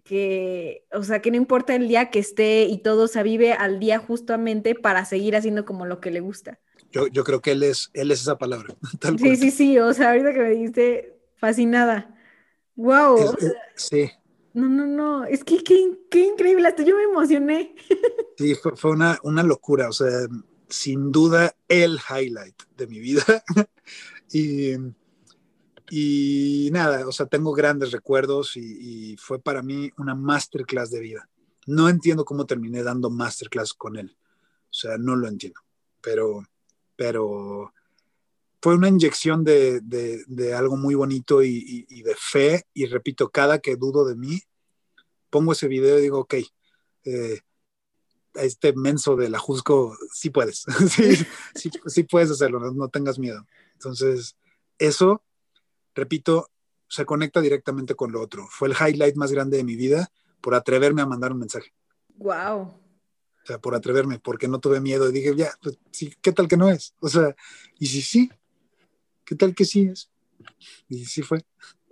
que, 0.05 0.87
o 0.93 1.03
sea, 1.03 1.21
que 1.21 1.31
no 1.31 1.37
importa 1.37 1.75
el 1.75 1.89
día 1.89 2.11
que 2.11 2.21
esté 2.21 2.65
y 2.65 2.79
todo, 2.79 3.05
o 3.05 3.09
sea, 3.09 3.23
vive 3.23 3.53
al 3.53 3.81
día 3.81 3.99
justamente 3.99 4.75
para 4.75 5.05
seguir 5.05 5.37
haciendo 5.37 5.65
como 5.65 5.85
lo 5.85 6.01
que 6.01 6.11
le 6.11 6.21
gusta. 6.21 6.61
Yo, 6.93 7.09
yo 7.09 7.25
creo 7.25 7.41
que 7.41 7.53
él 7.53 7.63
es, 7.65 7.91
él 7.93 8.11
es 8.11 8.21
esa 8.21 8.39
palabra. 8.39 8.75
Tal 9.01 9.19
sí, 9.19 9.25
cual. 9.25 9.37
sí, 9.37 9.51
sí, 9.51 9.79
o 9.79 9.93
sea, 9.93 10.11
ahorita 10.11 10.33
que 10.33 10.41
me 10.41 10.51
dijiste, 10.51 11.19
fascinada. 11.35 12.15
¡Wow! 12.77 13.19
Es, 13.19 13.45
es, 13.45 13.55
sí. 13.75 14.11
No, 14.55 14.69
no, 14.69 14.87
no, 14.87 15.25
es 15.25 15.45
que 15.45 15.63
qué, 15.63 15.99
qué 16.11 16.25
increíble, 16.25 16.69
hasta 16.69 16.83
yo 16.83 16.97
me 16.97 17.03
emocioné. 17.03 17.75
Sí, 18.39 18.55
fue, 18.55 18.77
fue 18.77 18.91
una, 18.91 19.19
una 19.23 19.43
locura, 19.43 19.89
o 19.89 19.93
sea, 19.93 20.11
sin 20.69 21.11
duda 21.11 21.57
el 21.69 21.99
highlight 22.11 22.65
de 22.77 22.87
mi 22.87 22.99
vida. 23.01 23.25
y, 24.31 24.73
y, 25.91 26.69
nada, 26.73 27.07
o 27.07 27.13
sea, 27.13 27.27
tengo 27.27 27.53
grandes 27.53 27.93
recuerdos 27.93 28.57
y, 28.57 29.13
y, 29.13 29.17
fue 29.17 29.41
para 29.41 29.63
mí 29.63 29.91
una 29.99 30.15
masterclass 30.15 30.91
de 30.91 31.01
vida. 31.01 31.29
No 31.67 31.89
entiendo 31.89 32.25
cómo 32.25 32.47
terminé 32.47 32.83
dando 32.83 33.11
masterclass 33.11 33.75
con 33.75 33.97
él. 33.97 34.17
O 34.71 34.75
sea, 34.75 34.99
no 34.99 35.17
lo 35.17 35.29
entiendo. 35.29 35.61
Pero, 36.01 36.45
pero 36.97 37.73
fue 38.61 38.75
una 38.75 38.89
inyección 38.89 39.45
de, 39.45 39.81
de, 39.81 40.55
algo 40.55 40.77
muy 40.77 40.95
bonito 40.95 41.43
y, 41.43 41.87
y, 41.89 42.03
de 42.03 42.15
fe. 42.17 42.65
Y 42.75 42.87
repito, 42.87 43.31
cada 43.31 43.59
que 43.59 43.77
dudo 43.77 44.05
de 44.05 44.17
mí, 44.17 44.41
pongo 45.31 45.53
ese 45.53 45.69
video 45.69 45.99
y 45.99 46.03
digo, 46.03 46.21
ok, 46.21 46.35
eh, 47.05 47.41
este 48.35 48.73
menso 48.73 49.17
de 49.17 49.29
la 49.29 49.39
Jusco, 49.39 49.97
sí 50.13 50.31
puedes, 50.31 50.65
sí, 51.55 51.71
sí, 51.87 52.03
puedes 52.03 52.31
hacerlo, 52.31 52.73
no, 52.73 52.89
tengas 52.89 53.19
miedo. 53.19 53.47
Entonces, 53.75 54.37
eso, 54.79 55.23
repito, 55.97 56.51
se 56.89 57.05
conecta 57.05 57.41
directamente 57.41 57.97
con 57.97 58.13
lo 58.13 58.21
otro. 58.21 58.47
Fue 58.49 58.69
el 58.69 58.75
highlight 58.75 59.17
más 59.17 59.33
grande 59.33 59.57
de 59.57 59.65
mi 59.65 59.75
vida 59.75 60.09
por 60.41 60.55
atreverme 60.55 61.03
a 61.03 61.07
mandar 61.07 61.33
un 61.33 61.41
mensaje. 61.41 61.73
Wow. 62.15 62.61
O 63.43 63.47
sea, 63.47 63.59
por 63.59 63.75
atreverme, 63.75 64.19
porque 64.21 64.47
no 64.47 64.61
tuve 64.61 64.81
miedo 64.81 65.09
y 65.09 65.13
dije, 65.13 65.35
ya, 65.35 65.51
pues 65.63 65.79
sí, 65.91 66.15
¿qué 66.21 66.33
tal 66.33 66.47
que 66.47 66.57
no 66.57 66.69
es? 66.69 66.95
O 67.01 67.09
sea, 67.09 67.35
y 67.79 67.87
si 67.87 68.03
sí, 68.03 68.31
¿qué 69.25 69.35
tal 69.35 69.55
que 69.55 69.65
sí 69.65 69.89
es? 69.91 70.11
Y 70.89 71.05
sí 71.07 71.23
fue. 71.23 71.45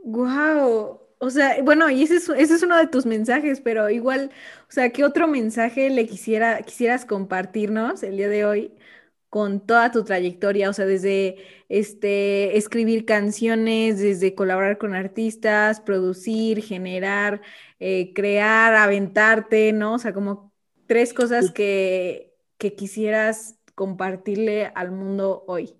Wow. 0.04 1.00
O 1.18 1.30
sea, 1.30 1.62
bueno, 1.62 1.88
y 1.90 2.02
ese 2.02 2.16
es, 2.16 2.28
ese 2.28 2.54
es 2.54 2.62
uno 2.62 2.76
de 2.76 2.86
tus 2.86 3.06
mensajes, 3.06 3.60
pero 3.60 3.88
igual, 3.88 4.30
o 4.68 4.72
sea, 4.72 4.90
¿qué 4.90 5.04
otro 5.04 5.26
mensaje 5.26 5.88
le 5.90 6.06
quisiera, 6.06 6.62
quisieras 6.62 7.04
compartirnos 7.04 8.02
el 8.02 8.16
día 8.16 8.28
de 8.28 8.44
hoy 8.44 8.72
con 9.34 9.58
toda 9.66 9.90
tu 9.90 10.04
trayectoria? 10.04 10.70
O 10.70 10.72
sea, 10.72 10.86
desde 10.86 11.38
este, 11.68 12.56
escribir 12.56 13.04
canciones, 13.04 13.98
desde 13.98 14.36
colaborar 14.36 14.78
con 14.78 14.94
artistas, 14.94 15.80
producir, 15.80 16.62
generar, 16.62 17.42
eh, 17.80 18.12
crear, 18.14 18.76
aventarte, 18.76 19.72
¿no? 19.72 19.94
O 19.94 19.98
sea, 19.98 20.14
como 20.14 20.52
tres 20.86 21.12
cosas 21.12 21.50
que, 21.50 22.32
que 22.58 22.76
quisieras 22.76 23.56
compartirle 23.74 24.66
al 24.66 24.92
mundo 24.92 25.42
hoy. 25.48 25.74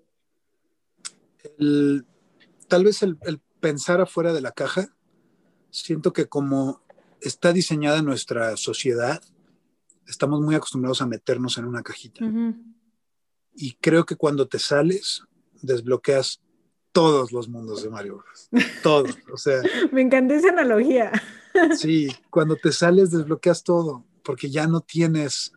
tal 2.66 2.82
vez 2.82 3.04
el 3.04 3.16
pensar 3.60 4.00
afuera 4.00 4.32
de 4.32 4.40
la 4.40 4.50
caja 4.50 4.88
siento 5.70 6.12
que 6.12 6.26
como 6.26 6.82
está 7.20 7.52
diseñada 7.52 8.02
nuestra 8.02 8.56
sociedad, 8.56 9.22
estamos 10.08 10.40
muy 10.40 10.56
acostumbrados 10.56 11.02
a 11.02 11.06
meternos 11.06 11.56
en 11.56 11.66
una 11.66 11.84
cajita. 11.84 12.24
Y 13.54 13.74
creo 13.74 14.04
que 14.04 14.16
cuando 14.16 14.48
te 14.48 14.58
sales, 14.58 15.22
desbloqueas 15.62 16.40
todos 16.92 17.32
los 17.32 17.48
mundos 17.48 17.82
de 17.82 17.90
Mario 17.90 18.18
Bros. 18.18 18.48
Todos. 18.82 19.16
O 19.32 19.36
sea. 19.36 19.62
Me 19.92 20.02
encanta 20.02 20.34
esa 20.34 20.50
analogía. 20.50 21.12
sí, 21.78 22.08
cuando 22.30 22.56
te 22.56 22.72
sales, 22.72 23.10
desbloqueas 23.10 23.62
todo, 23.62 24.04
porque 24.22 24.50
ya 24.50 24.66
no 24.66 24.80
tienes 24.80 25.52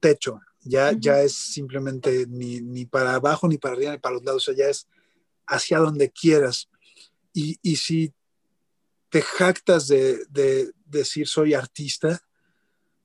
techo. 0.00 0.40
Ya, 0.62 0.92
ya 0.92 1.20
es 1.20 1.34
simplemente 1.34 2.26
ni, 2.26 2.60
ni, 2.60 2.86
para 2.86 3.14
abajo, 3.14 3.48
ni 3.48 3.58
para 3.58 3.74
arriba, 3.74 3.92
ni 3.92 3.98
para 3.98 4.14
los 4.14 4.24
lados. 4.24 4.48
O 4.48 4.52
sea, 4.52 4.64
ya 4.64 4.70
es 4.70 4.88
hacia 5.46 5.78
donde 5.78 6.10
quieras. 6.10 6.70
Y, 7.34 7.58
y 7.60 7.76
si 7.76 8.14
te 9.14 9.22
jactas 9.22 9.86
de, 9.86 10.72
decir 10.86 11.28
soy 11.28 11.54
artista, 11.54 12.20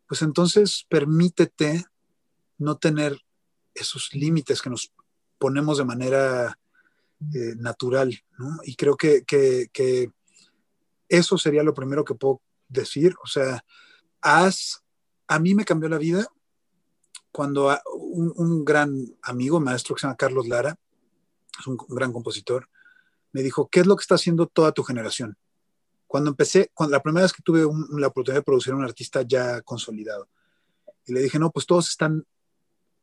pues 0.07 0.23
entonces 0.23 0.87
permítete 0.89 1.85
no 2.57 2.79
tener 2.79 3.19
esos 3.79 4.13
límites 4.13 4.61
que 4.61 4.69
nos 4.69 4.91
ponemos 5.37 5.77
de 5.77 5.85
manera 5.85 6.59
eh, 7.33 7.55
natural, 7.57 8.17
¿no? 8.37 8.59
Y 8.63 8.75
creo 8.75 8.95
que, 8.95 9.23
eso 11.07 11.37
sería 11.39 11.63
lo 11.63 11.73
primero 11.73 12.05
que 12.05 12.13
puedo 12.13 12.41
decir. 12.67 13.15
O 13.23 13.27
sea, 13.27 13.63
haz, 14.21 14.83
a 15.27 15.39
mí 15.39 15.55
me 15.55 15.65
cambió 15.65 15.89
la 15.89 15.97
vida 15.97 16.27
cuando 17.31 17.75
un, 17.93 18.33
un, 18.35 18.65
gran 18.65 18.93
amigo, 19.23 19.59
maestro 19.59 19.95
que 19.95 20.01
se 20.01 20.07
llama 20.07 20.17
Carlos 20.17 20.47
Lara, 20.47 20.77
es 21.59 21.67
un 21.67 21.77
gran 21.89 22.13
compositor, 22.13 22.69
me 23.31 23.41
dijo, 23.41 23.67
¿qué 23.69 23.81
es 23.81 23.87
lo 23.87 23.95
que 23.95 24.01
está 24.01 24.15
haciendo 24.15 24.47
toda 24.47 24.71
tu 24.71 24.83
generación? 24.83 25.37
cuando 26.09 26.31
empecé, 26.31 26.71
cuando, 26.73 26.93
la 26.95 27.03
primera 27.03 27.23
vez 27.23 27.33
que 27.33 27.43
tuve 27.43 27.61
la 27.91 28.07
oportunidad 28.07 28.39
de 28.39 28.43
producir 28.43 28.73
a 28.73 28.75
un 28.75 28.83
artista 28.83 29.21
ya 29.21 29.61
consolidado, 29.61 30.27
y 31.05 31.13
le 31.13 31.21
dije, 31.21 31.37
no, 31.37 31.51
pues 31.51 31.67
todos 31.67 31.87
están 31.87 32.25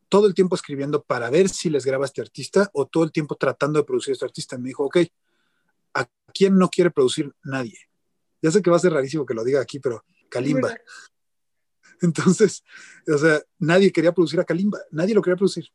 todo 0.09 0.27
el 0.27 0.33
tiempo 0.33 0.55
escribiendo 0.55 1.03
para 1.03 1.29
ver 1.29 1.49
si 1.49 1.69
les 1.69 1.85
graba 1.85 2.05
este 2.05 2.21
artista 2.21 2.69
o 2.73 2.87
todo 2.87 3.03
el 3.03 3.11
tiempo 3.11 3.35
tratando 3.35 3.79
de 3.79 3.85
producir 3.85 4.11
a 4.11 4.13
este 4.13 4.25
artista. 4.25 4.57
Me 4.57 4.69
dijo, 4.69 4.85
ok, 4.85 4.97
¿a 5.95 6.07
quién 6.33 6.57
no 6.57 6.69
quiere 6.69 6.91
producir? 6.91 7.33
Nadie. 7.43 7.77
Ya 8.41 8.51
sé 8.51 8.61
que 8.61 8.69
va 8.69 8.77
a 8.77 8.79
ser 8.79 8.93
rarísimo 8.93 9.25
que 9.25 9.33
lo 9.33 9.43
diga 9.43 9.61
aquí, 9.61 9.79
pero 9.79 10.03
Kalimba. 10.29 10.75
Entonces, 12.01 12.63
o 13.07 13.17
sea, 13.17 13.41
nadie 13.57 13.91
quería 13.91 14.13
producir 14.13 14.39
a 14.39 14.45
Kalimba, 14.45 14.79
nadie 14.91 15.15
lo 15.15 15.21
quería 15.21 15.37
producir. 15.37 15.67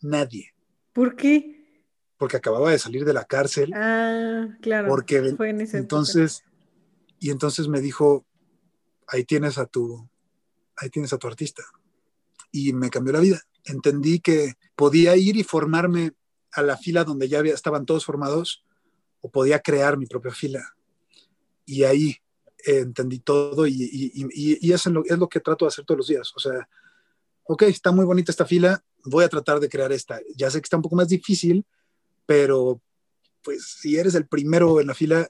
Nadie. 0.00 0.54
¿Por 0.92 1.16
qué? 1.16 1.84
Porque 2.16 2.36
acababa 2.36 2.70
de 2.70 2.78
salir 2.78 3.04
de 3.04 3.12
la 3.12 3.24
cárcel. 3.24 3.72
Ah, 3.74 4.48
claro. 4.60 4.88
Porque 4.88 5.34
Fue 5.36 5.50
en 5.50 5.62
ese 5.62 5.78
entonces 5.78 6.44
y 7.18 7.30
entonces 7.30 7.68
me 7.68 7.80
dijo, 7.80 8.26
ahí 9.06 9.24
tienes 9.24 9.58
a 9.58 9.66
tu, 9.66 10.08
ahí 10.76 10.88
tienes 10.88 11.12
a 11.12 11.18
tu 11.18 11.26
artista. 11.26 11.62
Y 12.52 12.72
me 12.72 12.90
cambió 12.90 13.12
la 13.12 13.20
vida. 13.20 13.40
Entendí 13.64 14.20
que 14.20 14.54
podía 14.74 15.16
ir 15.16 15.36
y 15.36 15.44
formarme 15.44 16.12
a 16.52 16.62
la 16.62 16.76
fila 16.76 17.04
donde 17.04 17.28
ya 17.28 17.40
estaban 17.40 17.86
todos 17.86 18.04
formados 18.04 18.64
o 19.20 19.30
podía 19.30 19.60
crear 19.60 19.96
mi 19.96 20.06
propia 20.06 20.32
fila. 20.32 20.74
Y 21.66 21.84
ahí 21.84 22.16
entendí 22.64 23.20
todo 23.20 23.66
y, 23.66 23.72
y, 24.12 24.72
eso 24.72 24.88
es 24.88 24.94
lo, 24.94 25.04
es 25.04 25.18
lo, 25.18 25.28
que 25.28 25.40
trato 25.40 25.64
de 25.64 25.68
hacer 25.68 25.84
todos 25.84 25.98
los 25.98 26.06
días. 26.08 26.32
O 26.34 26.40
sea, 26.40 26.68
ok, 27.44 27.62
está 27.62 27.92
muy 27.92 28.04
bonita 28.04 28.32
esta 28.32 28.46
fila, 28.46 28.82
voy 29.04 29.24
a 29.24 29.28
tratar 29.28 29.60
de 29.60 29.68
crear 29.68 29.92
esta. 29.92 30.20
Ya 30.36 30.50
sé 30.50 30.60
que 30.60 30.64
está 30.64 30.76
un 30.76 30.82
poco 30.82 30.96
más 30.96 31.08
difícil, 31.08 31.64
pero 32.26 32.80
pues 33.42 33.78
si 33.80 33.96
eres 33.96 34.14
el 34.14 34.26
primero 34.26 34.80
en 34.80 34.88
la 34.88 34.94
fila, 34.94 35.28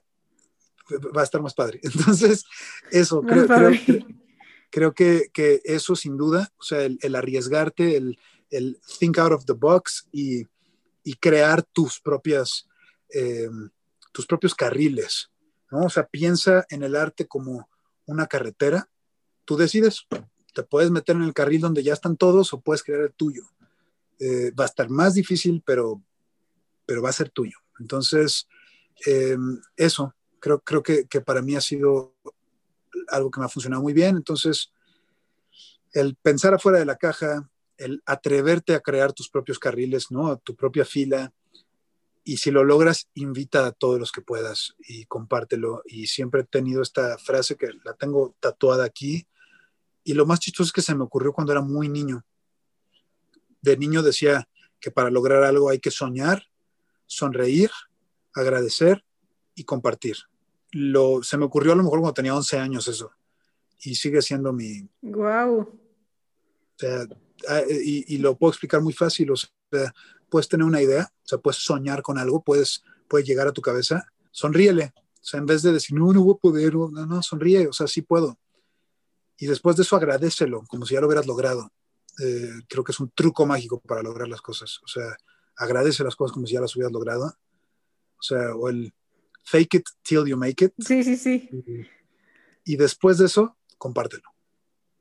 va 1.15 1.21
a 1.21 1.23
estar 1.23 1.41
más 1.41 1.53
padre. 1.53 1.79
Entonces, 1.83 2.45
eso, 2.91 3.21
creo, 3.21 3.47
creo, 3.47 4.05
que, 4.71 5.29
que, 5.33 5.61
eso 5.65 5.95
sin 5.95 6.17
duda, 6.17 6.51
o 6.57 6.63
sea, 6.63 6.83
el, 6.83 7.15
arriesgarte, 7.15 7.97
el, 7.97 8.17
el, 8.49 8.79
think 8.99 9.17
out 9.19 9.33
of 9.33 9.45
the 9.45 9.53
box 9.53 10.07
y, 10.11 10.47
y 11.03 11.13
crear 11.15 11.61
tus 11.61 11.99
propias, 11.99 12.67
em, 13.09 13.69
tus 14.11 14.25
propios 14.25 14.55
carriles, 14.55 15.29
¿no? 15.69 15.85
O 15.85 15.89
sea, 15.89 16.07
piensa 16.07 16.65
en 16.69 16.83
el 16.83 16.95
arte 16.95 17.27
como 17.27 17.69
una 18.05 18.27
carretera, 18.27 18.89
tú 19.45 19.57
decides, 19.57 20.07
te 20.53 20.63
puedes 20.63 20.91
meter 20.91 21.15
en 21.15 21.23
el 21.23 21.33
carril 21.33 21.61
donde 21.61 21.83
ya 21.83 21.93
están 21.93 22.17
todos 22.17 22.53
o 22.53 22.61
puedes 22.61 22.83
crear 22.83 23.01
el 23.01 23.13
tuyo. 23.13 23.43
Eh, 24.19 24.51
va 24.51 24.65
a 24.65 24.67
estar 24.67 24.89
más 24.89 25.13
difícil, 25.13 25.63
pero, 25.65 26.01
pero 26.85 27.01
va 27.01 27.09
a 27.09 27.13
ser 27.13 27.29
tuyo. 27.29 27.57
Entonces, 27.79 28.47
em, 29.05 29.59
eso, 29.75 30.13
creo, 30.39 30.59
creo 30.59 30.83
que, 30.83 31.07
que, 31.07 31.21
para 31.21 31.41
mí 31.41 31.55
ha 31.55 31.61
sido 31.61 32.15
algo 33.09 33.31
que 33.31 33.39
me 33.39 33.45
ha 33.45 33.49
funcionado 33.49 33.81
muy 33.81 33.93
bien. 33.93 34.15
Entonces, 34.15 34.71
el 35.93 36.15
pensar 36.15 36.53
afuera 36.53 36.79
de 36.79 36.85
la 36.85 36.95
caja, 36.95 37.49
el 37.77 38.01
atreverte 38.05 38.75
a 38.75 38.79
crear 38.79 39.13
tus 39.13 39.29
propios 39.29 39.59
carriles, 39.59 40.11
¿no? 40.11 40.37
Tu 40.37 40.55
propia 40.55 40.85
fila. 40.85 41.33
Y 42.23 42.37
si 42.37 42.51
lo 42.51 42.63
logras, 42.63 43.09
invita 43.15 43.65
a 43.65 43.71
todos 43.71 43.99
los 43.99 44.11
que 44.11 44.21
puedas 44.21 44.75
y 44.79 45.05
compártelo. 45.05 45.81
Y 45.85 46.07
siempre 46.07 46.41
he 46.41 46.45
tenido 46.45 46.81
esta 46.81 47.17
frase 47.17 47.55
que 47.55 47.69
la 47.83 47.93
tengo 47.93 48.35
tatuada 48.39 48.85
aquí. 48.85 49.27
Y 50.03 50.13
lo 50.13 50.25
más 50.25 50.39
chistoso 50.39 50.67
es 50.67 50.73
que 50.73 50.81
se 50.81 50.95
me 50.95 51.03
ocurrió 51.03 51.33
cuando 51.33 51.51
era 51.51 51.61
muy 51.61 51.89
niño. 51.89 52.25
De 53.61 53.77
niño 53.77 54.01
decía 54.01 54.47
que 54.79 54.91
para 54.91 55.11
lograr 55.11 55.43
algo 55.43 55.69
hay 55.69 55.79
que 55.79 55.91
soñar, 55.91 56.43
sonreír, 57.05 57.69
agradecer 58.33 59.03
y 59.55 59.63
compartir 59.63 60.17
lo, 60.71 61.23
se 61.23 61.37
me 61.37 61.45
ocurrió 61.45 61.73
a 61.73 61.75
lo 61.75 61.83
mejor 61.83 61.99
cuando 61.99 62.13
tenía 62.13 62.35
11 62.35 62.57
años 62.57 62.87
eso. 62.87 63.11
Y 63.79 63.95
sigue 63.95 64.21
siendo 64.21 64.53
mi... 64.53 64.87
Wow. 65.01 65.59
O 65.61 65.69
sea, 66.77 67.05
ah, 67.49 67.61
y, 67.69 68.15
y, 68.15 68.17
lo 68.17 68.35
puedo 68.35 68.51
explicar 68.51 68.81
muy 68.81 68.93
fácil. 68.93 69.31
O 69.31 69.35
sea, 69.35 69.49
puedes 70.29 70.47
tener 70.47 70.65
una 70.65 70.81
idea, 70.81 71.11
o 71.11 71.27
sea, 71.27 71.37
puedes 71.39 71.57
soñar 71.57 72.01
con 72.01 72.17
algo, 72.17 72.43
puedes, 72.43 72.83
puede 73.07 73.23
llegar 73.23 73.47
a 73.47 73.51
tu 73.51 73.61
cabeza, 73.61 74.05
sonríele. 74.31 74.93
O 74.95 75.23
sea, 75.23 75.39
en 75.39 75.45
vez 75.45 75.61
de 75.61 75.73
decir, 75.73 75.97
no, 75.97 76.11
no 76.13 76.23
voy 76.23 76.35
a 76.35 76.41
poder, 76.41 76.73
no, 76.73 76.89
no, 76.89 77.21
sonríe, 77.21 77.67
o 77.67 77.73
sea, 77.73 77.85
sí 77.87 78.01
puedo. 78.01 78.39
Y 79.37 79.45
después 79.45 79.75
de 79.75 79.83
eso 79.83 79.95
agradecelo, 79.95 80.63
como 80.67 80.85
si 80.85 80.93
ya 80.93 81.01
lo 81.01 81.07
hubieras 81.07 81.27
logrado. 81.27 81.71
Eh, 82.23 82.61
creo 82.67 82.83
que 82.83 82.91
es 82.91 82.99
un 82.99 83.09
truco 83.09 83.45
mágico 83.45 83.79
para 83.79 84.01
lograr 84.01 84.27
las 84.27 84.41
cosas. 84.41 84.79
O 84.83 84.87
sea, 84.87 85.15
agradece 85.57 86.03
las 86.03 86.15
cosas 86.15 86.33
como 86.33 86.47
si 86.47 86.53
ya 86.53 86.61
las 86.61 86.75
hubieras 86.75 86.91
logrado. 86.91 87.25
O 87.25 88.23
sea, 88.23 88.55
o 88.55 88.69
el, 88.69 88.93
fake 89.43 89.75
it 89.75 89.85
till 90.03 90.27
you 90.27 90.37
make 90.37 90.63
it. 90.63 90.73
Sí, 90.79 91.03
sí, 91.03 91.17
sí. 91.17 91.49
Y, 92.65 92.75
después 92.75 93.17
de 93.17 93.25
eso, 93.25 93.57
compártelo. 93.77 94.29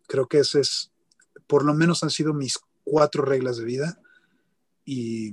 Creo 0.07 0.27
que 0.27 0.39
ese 0.39 0.61
es, 0.61 0.93
por 1.47 1.65
lo 1.65 1.75
menos 1.75 2.03
han 2.03 2.11
sido 2.11 2.35
mis 2.35 2.59
cuatro 2.85 3.25
reglas 3.25 3.59
de 3.59 3.65
vida 3.65 4.01
y, 4.85 5.33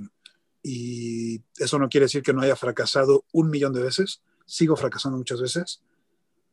y 0.62 1.42
eso 1.56 1.78
no 1.78 1.88
quiere 1.88 2.04
decir 2.04 2.22
que 2.22 2.32
no 2.32 2.42
haya 2.42 2.56
fracasado 2.56 3.24
un 3.32 3.50
millón 3.50 3.72
de 3.72 3.82
veces. 3.82 4.22
Sigo 4.46 4.76
fracasando 4.76 5.18
muchas 5.18 5.40
veces, 5.40 5.82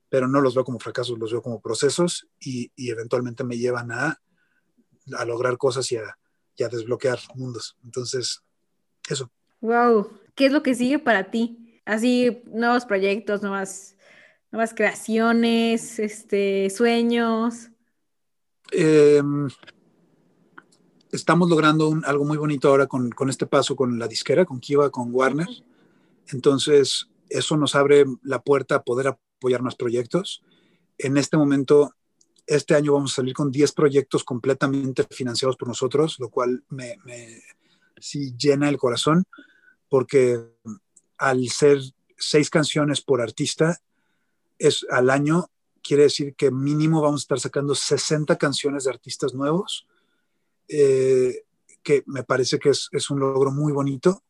pero 0.09 0.27
no 0.27 0.41
los 0.41 0.55
veo 0.55 0.63
como 0.63 0.79
fracasos, 0.79 1.19
los 1.19 1.31
veo 1.31 1.41
como 1.41 1.61
procesos 1.61 2.27
y, 2.39 2.71
y 2.75 2.89
eventualmente 2.89 3.43
me 3.43 3.57
llevan 3.57 3.91
a, 3.91 4.19
a 5.17 5.25
lograr 5.25 5.57
cosas 5.57 5.91
y 5.91 5.97
a, 5.97 6.17
y 6.55 6.63
a 6.63 6.69
desbloquear 6.69 7.19
mundos. 7.35 7.77
Entonces, 7.83 8.41
eso. 9.09 9.31
Wow, 9.61 10.09
¿qué 10.35 10.47
es 10.47 10.51
lo 10.51 10.63
que 10.63 10.75
sigue 10.75 10.99
para 10.99 11.31
ti? 11.31 11.64
Así, 11.85 12.41
nuevos 12.47 12.85
proyectos, 12.85 13.43
nuevas, 13.43 13.95
nuevas 14.51 14.73
creaciones, 14.73 15.99
este, 15.99 16.71
sueños. 16.71 17.69
Em, 18.71 19.47
estamos 21.11 21.47
logrando 21.47 21.95
algo 22.05 22.25
muy 22.25 22.37
bonito 22.37 22.69
ahora 22.69 22.87
con, 22.87 23.11
con, 23.11 23.29
este 23.29 23.45
paso 23.45 23.75
con 23.75 23.99
la 23.99 24.07
disquera, 24.07 24.45
con 24.45 24.59
Kiva, 24.59 24.89
con 24.89 25.13
Warner. 25.13 25.47
Entonces, 26.29 27.07
eso 27.29 27.55
nos 27.55 27.75
abre 27.75 28.05
la 28.23 28.41
puerta 28.41 28.75
a 28.75 28.83
poder 28.83 29.07
apoyar 29.07 29.61
más 29.61 29.75
proyectos. 29.75 30.43
En 30.97 31.17
este 31.17 31.37
momento, 31.37 31.93
este 32.47 32.73
año 32.73 32.93
vamos 32.93 33.13
a 33.13 33.17
salir 33.17 33.35
con 33.35 33.51
10 33.51 33.73
proyectos 33.73 34.23
completamente 34.23 35.05
financiados 35.11 35.55
por 35.55 35.67
nosotros, 35.67 36.17
lo 36.19 36.29
cual 36.29 36.63
me, 36.69 36.97
me 37.05 37.41
sí 37.97 38.35
llena 38.37 38.69
el 38.69 38.77
corazón, 38.77 39.25
porque 39.87 40.39
al 41.17 41.47
ser 41.49 41.79
seis 42.17 42.49
canciones 42.49 43.01
por 43.01 43.21
artista, 43.21 43.79
es 44.57 44.85
al 44.89 45.09
año, 45.09 45.49
quiere 45.81 46.03
decir 46.03 46.35
que 46.35 46.51
mínimo 46.51 47.01
vamos 47.01 47.21
a 47.21 47.23
estar 47.23 47.39
sacando 47.39 47.75
60 47.75 48.37
canciones 48.37 48.85
de 48.85 48.91
artistas 48.91 49.33
nuevos, 49.33 49.87
eh, 50.67 51.43
que 51.83 52.03
me 52.07 52.23
parece 52.23 52.57
que 52.57 52.69
es, 52.69 53.09
un 53.09 53.19
logro 53.19 53.51
muy 53.51 53.71
bonito 53.71 54.23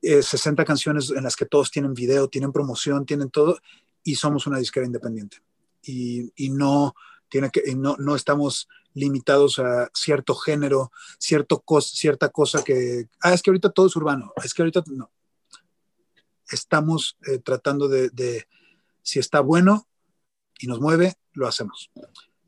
60 0.00 0.62
eh, 0.62 0.64
canciones 0.64 1.10
en 1.10 1.22
las 1.22 1.36
que 1.36 1.44
todos 1.44 1.70
tienen 1.70 1.94
video, 1.94 2.28
tienen 2.28 2.52
promoción, 2.52 3.06
tienen 3.06 3.30
todo, 3.30 3.58
y 4.02 4.16
somos 4.16 4.46
una 4.46 4.58
disquera 4.58 4.86
independiente. 4.86 5.38
Y, 5.82 6.32
y 6.36 6.50
no, 6.50 6.94
tiene 7.28 7.50
que, 7.50 7.62
no, 7.76 7.96
no 7.98 8.16
estamos 8.16 8.68
limitados 8.94 9.58
a 9.58 9.90
cierto 9.94 10.34
género, 10.34 10.92
cierto 11.18 11.62
cierta 11.80 12.28
cosa 12.28 12.62
que, 12.62 13.08
ah, 13.20 13.32
es 13.32 13.42
que 13.42 13.50
ahorita 13.50 13.70
todo 13.70 13.86
es 13.86 13.96
urbano, 13.96 14.32
es 14.42 14.52
que 14.52 14.62
ahorita 14.62 14.82
no. 14.88 15.10
Estamos 16.50 17.16
eh, 17.26 17.38
tratando 17.38 17.88
de, 17.88 18.46
si 19.02 19.18
está 19.18 19.40
bueno 19.40 19.88
y 20.58 20.66
nos 20.66 20.80
mueve, 20.80 21.14
lo 21.32 21.46
hacemos. 21.46 21.90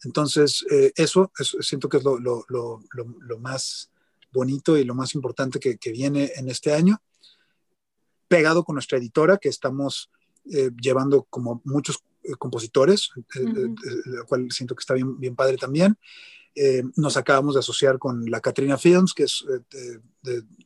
Entonces, 0.04 0.64
eh, 0.70 0.92
eso, 0.96 1.32
siento 1.60 1.88
que 1.88 1.96
es 1.96 2.04
lo, 2.04 3.38
más 3.40 3.90
bonito 4.32 4.76
y 4.76 4.84
lo 4.84 4.94
más 4.94 5.14
importante 5.14 5.58
que, 5.58 5.78
que 5.78 5.92
viene 5.92 6.32
en 6.36 6.48
este 6.48 6.74
año 6.74 7.00
pegado 8.28 8.64
con 8.64 8.74
nuestra 8.74 8.98
editora, 8.98 9.38
que 9.38 9.48
estamos 9.48 10.10
eh, 10.52 10.70
llevando 10.80 11.24
como 11.30 11.62
muchos 11.64 12.02
eh, 12.24 12.34
compositores, 12.38 13.10
eh, 13.34 13.74
lo 14.06 14.26
cual 14.26 14.50
siento 14.50 14.74
que 14.74 14.80
está 14.80 14.94
bien, 14.94 15.18
bien 15.18 15.36
padre 15.36 15.56
también. 15.56 15.96
nos 16.96 17.16
acabamos 17.16 17.54
de 17.54 17.60
asociar 17.60 17.98
con 17.98 18.30
la 18.30 18.40
Katrina 18.40 18.78
Films, 18.78 19.12
que 19.12 19.24
es 19.24 19.44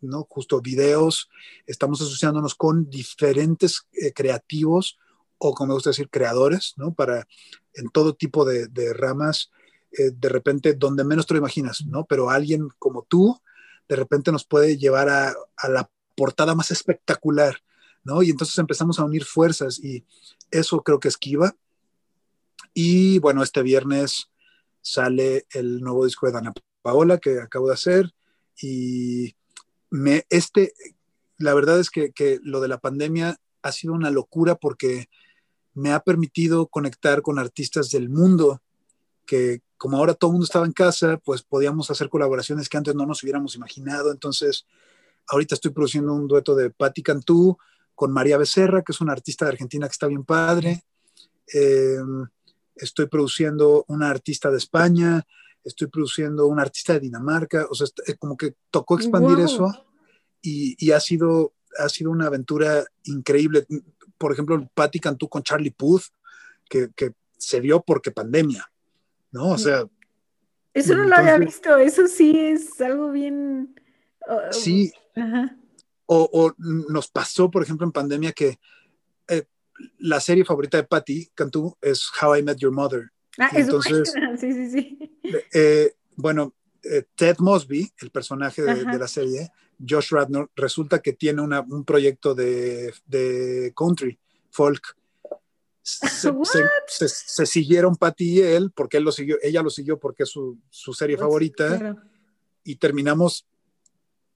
¿no? 0.02 0.26
justo 0.28 0.60
videos. 0.60 1.28
Estamos 1.66 2.00
asociándonos 2.02 2.54
con 2.54 2.90
diferentes 2.90 3.86
creativos 4.14 4.98
o, 5.38 5.54
como 5.54 5.68
me 5.68 5.74
gusta 5.74 5.90
decir, 5.90 6.10
creadores, 6.10 6.74
¿no? 6.76 6.92
Para 6.92 7.26
en 7.74 7.88
todo 7.90 8.14
tipo 8.14 8.44
de, 8.44 8.66
de 8.66 8.92
ramas, 8.92 9.50
de 9.90 10.28
repente 10.28 10.74
donde 10.74 11.04
menos 11.04 11.26
te 11.26 11.34
lo 11.34 11.38
imaginas, 11.38 11.84
¿no? 11.86 12.04
Pero 12.04 12.28
alguien 12.28 12.68
como 12.78 13.04
tú, 13.08 13.40
de 13.88 13.96
repente 13.96 14.30
nos 14.30 14.44
puede 14.44 14.76
llevar 14.76 15.08
a, 15.08 15.34
a 15.56 15.68
la 15.68 15.90
portada 16.18 16.54
más 16.54 16.70
espectacular, 16.72 17.62
¿no? 18.04 18.22
Y 18.22 18.30
entonces 18.30 18.58
empezamos 18.58 18.98
a 18.98 19.04
unir 19.04 19.24
fuerzas 19.24 19.78
y 19.78 20.04
eso 20.50 20.82
creo 20.82 21.00
que 21.00 21.08
esquiva. 21.08 21.54
Y 22.74 23.18
bueno, 23.18 23.42
este 23.42 23.62
viernes 23.62 24.30
sale 24.80 25.46
el 25.50 25.80
nuevo 25.80 26.04
disco 26.04 26.26
de 26.26 26.32
Dana 26.32 26.52
Paola 26.82 27.18
que 27.18 27.40
acabo 27.40 27.68
de 27.68 27.74
hacer 27.74 28.12
y 28.60 29.34
me, 29.90 30.24
este, 30.30 30.72
la 31.36 31.54
verdad 31.54 31.80
es 31.80 31.90
que, 31.90 32.12
que 32.12 32.38
lo 32.42 32.60
de 32.60 32.68
la 32.68 32.78
pandemia 32.78 33.36
ha 33.62 33.72
sido 33.72 33.94
una 33.94 34.10
locura 34.10 34.54
porque 34.54 35.08
me 35.74 35.92
ha 35.92 36.00
permitido 36.00 36.66
conectar 36.66 37.22
con 37.22 37.38
artistas 37.38 37.90
del 37.90 38.08
mundo 38.08 38.62
que 39.26 39.60
como 39.76 39.96
ahora 39.96 40.14
todo 40.14 40.30
el 40.30 40.32
mundo 40.32 40.44
estaba 40.44 40.66
en 40.66 40.72
casa, 40.72 41.18
pues 41.24 41.42
podíamos 41.42 41.90
hacer 41.90 42.08
colaboraciones 42.08 42.68
que 42.68 42.76
antes 42.76 42.94
no 42.94 43.06
nos 43.06 43.22
hubiéramos 43.22 43.54
imaginado. 43.54 44.10
Entonces, 44.10 44.66
ahorita 45.28 45.54
estoy 45.54 45.70
produciendo 45.70 46.12
un 46.14 46.26
dueto 46.26 46.56
de 46.56 46.70
Patti 46.70 47.02
Cantú 47.02 47.56
con 47.98 48.12
María 48.12 48.38
Becerra, 48.38 48.82
que 48.82 48.92
es 48.92 49.00
una 49.00 49.10
artista 49.10 49.44
de 49.44 49.50
Argentina 49.50 49.88
que 49.88 49.90
está 49.90 50.06
bien 50.06 50.22
padre. 50.22 50.84
Eh, 51.52 51.98
estoy 52.76 53.06
produciendo 53.06 53.84
una 53.88 54.08
artista 54.08 54.52
de 54.52 54.58
España, 54.58 55.26
estoy 55.64 55.88
produciendo 55.88 56.46
una 56.46 56.62
artista 56.62 56.92
de 56.92 57.00
Dinamarca, 57.00 57.66
o 57.68 57.74
sea, 57.74 57.88
como 58.20 58.36
que 58.36 58.54
tocó 58.70 58.94
expandir 58.96 59.40
eso 59.40 59.66
y, 60.40 60.92
ha, 60.92 61.00
sido, 61.00 61.54
ha 61.76 61.88
sido 61.88 62.12
una 62.12 62.26
aventura 62.26 62.84
increíble. 63.02 63.66
Por 64.16 64.32
ejemplo, 64.32 64.64
Patti 64.74 65.00
Cantú 65.00 65.28
con 65.28 65.42
Charlie 65.42 65.72
Puth, 65.72 66.04
que, 66.70 66.90
que, 66.94 67.14
se 67.36 67.60
dio 67.60 67.82
porque 67.82 68.12
pandemia, 68.12 68.70
¿no? 69.32 69.50
O 69.50 69.58
sea... 69.58 69.84
Eso 70.72 70.94
no 70.94 71.02
lo 71.02 71.16
había 71.16 71.36
visto, 71.38 71.76
eso 71.78 72.06
sí 72.06 72.38
es 72.38 72.80
algo 72.80 73.10
bien... 73.10 73.74
Sí, 74.52 74.92
o, 76.08 76.54
nos 76.56 77.08
pasó, 77.08 77.50
por 77.50 77.62
ejemplo, 77.62 77.86
en 77.86 77.92
pandemia 77.92 78.32
que 78.32 78.58
eh, 79.28 79.44
la 79.98 80.20
serie 80.20 80.44
favorita 80.44 80.78
de 80.78 80.84
Patty 80.84 81.30
Cantú 81.34 81.76
es 81.82 82.08
How 82.20 82.36
I 82.36 82.42
Met 82.42 82.58
Your 82.58 82.72
Mother. 82.72 83.10
Ah, 83.38 83.50
entonces, 83.52 84.12
sí, 84.40 84.52
sí, 84.52 84.70
sí. 84.70 84.98
Eh, 85.52 85.92
bueno, 86.16 86.54
eh, 86.82 87.04
Ted 87.14 87.36
Mosby, 87.38 87.92
el 88.00 88.10
personaje 88.10 88.62
de, 88.62 88.98
la 88.98 89.06
serie, 89.06 89.50
Josh 89.86 90.10
Radnor, 90.10 90.50
resulta 90.56 91.00
que 91.00 91.12
tiene 91.12 91.42
un 91.42 91.84
proyecto 91.84 92.34
de, 92.34 92.92
de 93.06 93.72
country, 93.76 94.18
folk. 94.50 94.96
Se, 95.82 97.46
siguieron 97.46 97.96
Patty 97.96 98.30
y 98.30 98.40
él, 98.40 98.72
porque 98.74 98.96
él 98.96 99.04
lo 99.04 99.12
siguió, 99.12 99.38
ella 99.42 99.62
lo 99.62 99.70
siguió 99.70 99.98
porque 99.98 100.24
es 100.24 100.30
su, 100.30 100.58
su 100.70 100.92
serie 100.92 101.16
pues 101.16 101.24
favorita, 101.24 101.96
y 102.64 102.76
terminamos 102.76 103.46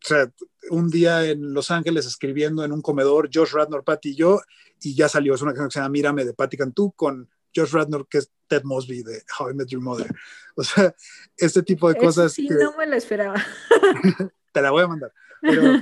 o 0.05 0.09
sea, 0.09 0.33
un 0.71 0.91
día 0.91 1.25
en 1.25 1.55
Los 1.55 1.71
Ángeles 1.71 2.07
escribiendo 2.07 2.65
en 2.65 2.73
un 2.73 2.83
comedor, 2.83 3.31
Josh 3.33 3.53
Radnor, 3.53 3.85
Patty 3.85 4.11
y 4.11 4.17
yo, 4.17 4.41
y 4.81 4.95
ya 4.95 5.09
salió, 5.09 5.35
es 5.35 5.43
una 5.43 5.53
canción 5.53 5.69
que 5.69 5.73
se 5.75 5.79
llama 5.81 5.91
Mírame 5.91 6.25
de 6.25 6.35
Patty 6.35 6.57
Cantú 6.57 6.93
con 6.93 7.29
Josh 7.55 7.71
Radnor, 7.73 8.07
que 8.09 8.19
es 8.19 8.33
Ted 8.49 8.63
Mosby 8.65 9.03
de 9.03 9.23
How 9.39 9.51
I 9.51 9.55
Met 9.55 9.69
Your 9.69 9.83
Mother. 9.83 10.13
O 10.57 10.63
sea, 10.63 10.95
este 11.37 11.63
tipo 11.63 11.89
de 11.89 11.99
cosas. 11.99 12.33
Sí, 12.33 12.49
no 12.49 12.77
me 12.77 12.87
lo 12.87 12.97
esperaba. 12.97 13.43
te 14.53 14.61
la 14.63 14.71
voy 14.71 14.83
a 14.83 14.87
mandar. 14.87 15.13
Pero 15.41 15.77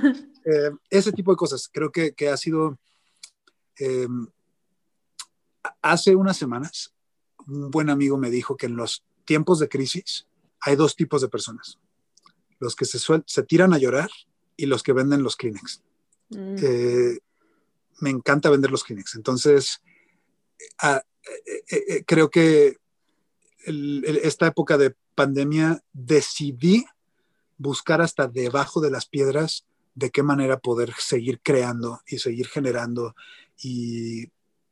eh, 0.45 0.71
ese 0.89 1.11
tipo 1.11 1.31
de 1.31 1.37
cosas 1.37 1.69
creo 1.71 1.91
que, 1.91 2.13
que 2.13 2.29
ha 2.29 2.37
sido. 2.37 2.79
Eh, 3.79 4.07
hace 5.81 6.15
unas 6.15 6.37
semanas, 6.37 6.93
un 7.47 7.69
buen 7.69 7.89
amigo 7.89 8.17
me 8.17 8.29
dijo 8.29 8.55
que 8.55 8.67
en 8.67 8.75
los 8.75 9.03
tiempos 9.25 9.59
de 9.59 9.69
crisis 9.69 10.27
hay 10.61 10.75
dos 10.75 10.95
tipos 10.95 11.21
de 11.21 11.29
personas 11.29 11.79
los 12.61 12.75
que 12.75 12.85
se, 12.85 12.99
se 12.99 13.43
tiran 13.43 13.73
a 13.73 13.79
llorar 13.79 14.09
y 14.55 14.67
los 14.67 14.83
que 14.83 14.93
venden 14.93 15.23
los 15.23 15.35
Kleenex. 15.35 15.81
Mm. 16.29 16.55
Eh, 16.61 17.19
me 17.99 18.11
encanta 18.11 18.51
vender 18.51 18.71
los 18.71 18.83
Kleenex. 18.83 19.15
Entonces, 19.15 19.81
eh, 20.83 21.01
eh, 21.69 22.03
creo 22.05 22.29
que 22.29 22.77
esta 24.23 24.47
época 24.47 24.77
de 24.77 24.95
pandemia 25.15 25.83
decidí 25.91 26.85
buscar 27.57 28.01
hasta 28.01 28.27
debajo 28.27 28.79
de 28.79 28.91
las 28.91 29.07
piedras 29.07 29.65
de 29.93 30.09
qué 30.09 30.23
manera 30.23 30.59
poder 30.59 30.93
seguir 30.97 31.41
creando 31.41 32.01
y 32.07 32.19
seguir 32.19 32.47
generando. 32.47 33.15
Y 33.61 34.27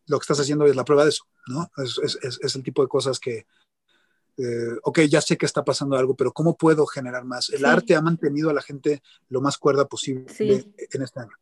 lo 0.06 0.20
que 0.20 0.24
estás 0.24 0.40
haciendo 0.40 0.66
es 0.66 0.76
la 0.76 0.86
prueba 0.86 1.04
de 1.04 1.10
eso, 1.10 1.26
¿no? 1.48 1.70
es 1.78 2.56
el 2.56 2.64
tipo 2.64 2.82
de 2.82 2.88
cosas 2.88 3.20
que, 3.20 3.46
eh, 4.42 4.78
ok, 4.84 5.02
ya 5.02 5.20
sé 5.20 5.38
que 5.38 5.46
está 5.46 5.66
pasando 5.66 5.98
algo, 5.98 6.16
pero 6.16 6.32
¿cómo 6.32 6.56
puedo 6.56 6.86
generar 6.86 7.26
más? 7.26 7.50
El 7.50 7.66
arte 7.66 7.94
ha 7.96 8.02
mantenido 8.02 8.50
a 8.50 8.54
la 8.54 8.62
gente 8.62 9.02
lo 9.28 9.42
más 9.42 9.58
cuerda 9.58 9.86
posible 9.86 10.26
en 10.38 11.02
este 11.02 11.20
año. 11.20 11.36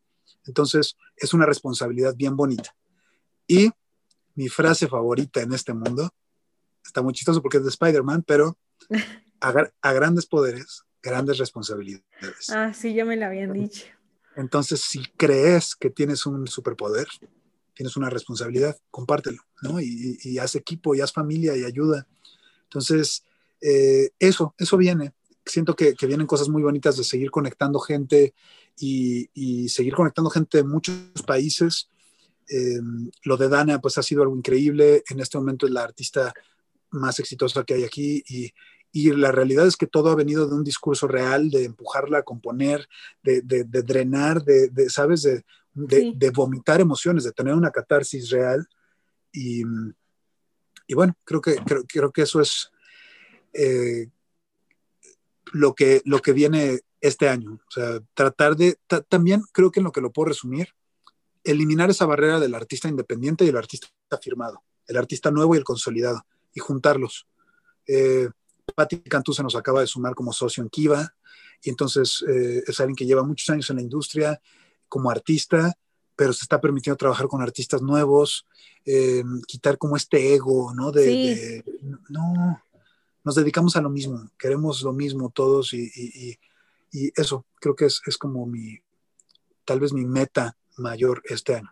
Entonces, 0.48 0.98
es 1.16 1.32
una 1.34 1.46
responsabilidad 1.46 2.16
bien 2.16 2.36
bonita. 2.36 2.76
Y 3.46 3.70
mi 4.34 4.50
frase 4.50 4.88
favorita 4.88 5.42
en 5.42 5.54
este 5.54 5.74
mundo, 5.74 6.10
está 6.84 7.04
muy 7.04 7.14
chistoso 7.14 7.40
porque 7.42 7.58
es 7.58 7.64
de 7.64 7.70
Spider-Man, 7.70 8.24
pero 8.26 8.58
a, 9.42 9.94
grandes 9.94 10.26
poderes, 10.26 10.84
grandes 11.04 11.38
responsabilidades. 11.38 12.50
Ah, 12.50 12.74
sí, 12.74 12.96
ya 12.96 13.06
me 13.06 13.16
lo 13.16 13.28
habían 13.28 13.54
dicho. 13.54 13.86
Entonces, 14.36 14.82
si 14.82 15.04
crees 15.18 15.76
que 15.76 15.92
tienes 15.92 16.26
un 16.26 16.48
superpoder, 16.48 17.08
tienes 17.76 17.96
una 17.96 18.10
responsabilidad, 18.10 18.76
compártelo, 18.90 19.44
¿no? 19.62 19.80
Y, 19.80 20.18
y 20.24 20.40
haz 20.40 20.56
equipo, 20.56 20.96
y 20.96 21.02
haz 21.02 21.14
familia, 21.14 21.56
y 21.56 21.64
ayuda 21.64 22.08
entonces, 22.68 23.24
eh, 23.62 24.10
eso, 24.20 24.54
eso 24.58 24.78
viene. 24.78 25.14
Siento 25.46 25.76
que, 25.76 25.96
vienen 26.02 26.28
cosas 26.28 26.50
muy 26.50 26.62
bonitas 26.62 26.98
de 26.98 27.04
seguir 27.04 27.32
conectando 27.32 27.80
gente 27.80 28.34
y, 28.78 29.70
seguir 29.70 29.96
conectando 29.96 30.30
gente 30.30 30.58
de 30.58 30.64
muchos 30.64 30.96
países. 31.26 31.90
Eh, 32.50 32.80
lo 33.24 33.38
de 33.38 33.50
Dana, 33.50 33.80
pues 33.80 33.98
ha 33.98 34.04
sido 34.04 34.24
algo 34.24 34.36
increíble. 34.36 35.04
En 35.10 35.20
este 35.20 35.38
momento 35.38 35.66
es 35.66 35.72
la 35.72 35.84
artista 35.84 36.34
más 36.92 37.20
exitosa 37.20 37.64
que 37.64 37.74
hay 37.74 37.84
aquí 37.84 38.24
y, 38.28 38.52
y 38.92 39.12
la 39.12 39.32
realidad 39.32 39.68
es 39.68 39.78
que 39.78 39.88
todo 39.88 40.10
ha 40.10 40.16
venido 40.16 40.48
de 40.48 40.56
un 40.56 40.64
discurso 40.64 41.08
real, 41.08 41.50
de 41.50 41.66
empujarla 41.66 42.20
a 42.20 42.24
componer, 42.24 42.88
de, 43.22 43.42
drenar, 43.84 44.44
de, 44.44 44.90
¿sabes? 44.90 45.24
De, 45.74 46.30
vomitar 46.32 46.82
emociones, 46.82 47.24
de 47.24 47.32
tener 47.32 47.54
una 47.54 47.72
catarsis 47.72 48.30
real. 48.30 48.68
Y, 49.32 49.64
bueno, 50.94 51.18
creo 51.24 51.42
que, 51.42 51.58
creo, 51.88 52.12
que 52.12 52.22
eso 52.22 52.42
es 52.42 52.72
eh, 53.54 54.10
lo, 55.52 55.76
que, 55.76 56.02
lo 56.06 56.20
que 56.20 56.34
viene 56.34 56.80
este 57.02 57.30
año. 57.30 57.60
O 57.68 57.72
sea, 57.72 58.00
tratar 58.14 58.56
de, 58.56 58.80
también 59.10 59.44
creo 59.52 59.72
que 59.72 59.80
en 59.80 59.86
lo 59.86 59.92
que 59.92 60.02
lo 60.02 60.12
puedo 60.12 60.30
resumir, 60.30 60.70
eliminar 61.44 61.90
esa 61.90 62.06
barrera 62.06 62.40
del 62.40 62.56
artista 62.56 62.88
independiente 62.88 63.46
y 63.46 63.50
el 63.50 63.58
artista 63.58 63.88
firmado, 64.22 64.64
el 64.86 64.98
artista 64.98 65.32
nuevo 65.32 65.56
y 65.56 65.58
el 65.58 65.64
consolidado, 65.64 66.26
y 66.54 66.60
juntarlos. 66.60 67.28
Eh, 67.86 68.30
Patti 68.76 69.00
Cantú 69.02 69.34
se 69.34 69.44
nos 69.44 69.56
acaba 69.56 69.82
de 69.82 69.88
sumar 69.88 70.14
como 70.14 70.34
socio 70.34 70.62
en 70.62 70.70
Kiva, 70.70 71.14
y 71.62 71.70
entonces 71.70 72.24
eh, 72.28 72.64
es 72.68 72.80
alguien 72.80 72.96
que 72.96 73.06
lleva 73.06 73.24
muchos 73.24 73.50
años 73.50 73.70
en 73.70 73.78
la 73.78 73.82
industria 73.82 74.42
como 74.88 75.10
artista, 75.10 75.74
pero 76.18 76.34
se 76.34 76.44
está 76.44 76.60
permitiendo 76.60 76.98
trabajar 76.98 77.28
con 77.28 77.42
artistas 77.42 77.82
nuevos, 77.82 78.46
eh, 78.86 79.24
quitar 79.46 79.78
como 79.78 79.96
este 79.96 80.34
ego, 80.34 80.74
¿no? 80.74 80.92
De, 80.92 81.64
no, 82.10 82.62
nos 83.24 83.36
dedicamos 83.36 83.78
a 83.78 83.82
lo 83.82 83.90
mismo, 83.90 84.28
queremos 84.38 84.82
lo 84.82 84.92
mismo 84.92 85.30
todos 85.30 85.74
y, 85.74 85.90
y, 85.96 86.38
eso 87.16 87.46
creo 87.60 87.76
que 87.76 87.86
es, 87.86 88.02
es 88.08 88.18
como 88.18 88.48
mi, 88.48 88.80
tal 89.66 89.80
vez 89.80 89.94
mi 89.94 90.06
meta 90.06 90.58
mayor 90.78 91.22
este 91.26 91.56
año. 91.56 91.72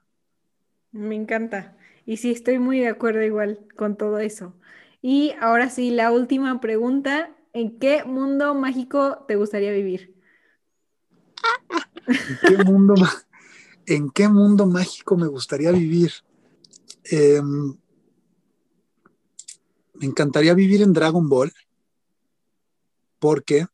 Me 0.92 1.16
encanta. 1.16 1.76
Y 2.06 2.18
sí, 2.18 2.32
estoy 2.32 2.60
muy 2.60 2.82
de 2.82 2.90
acuerdo 2.90 3.24
igual 3.24 3.60
con 3.76 3.98
todo 3.98 4.20
eso. 4.20 4.54
Y 5.02 5.34
ahora 5.42 5.70
sí, 5.70 5.90
la 5.90 6.12
última 6.12 6.62
pregunta. 6.62 7.32
¿En 7.54 7.80
qué 7.80 8.04
mundo 8.04 8.54
mágico 8.54 9.26
te 9.28 9.38
gustaría 9.38 9.72
vivir? 9.72 10.14
¿En 12.08 12.58
qué 12.58 12.64
mundo, 12.64 12.94
mágico 13.00 13.26
me 15.18 15.28
gustaría 15.28 15.72
vivir? 15.72 16.12
Em, 17.04 17.78
me 19.94 20.06
encantaría 20.06 20.54
vivir 20.54 20.82
en 20.82 20.94
Dragon 20.94 21.28
Ball 21.30 21.54
porque 23.20 23.68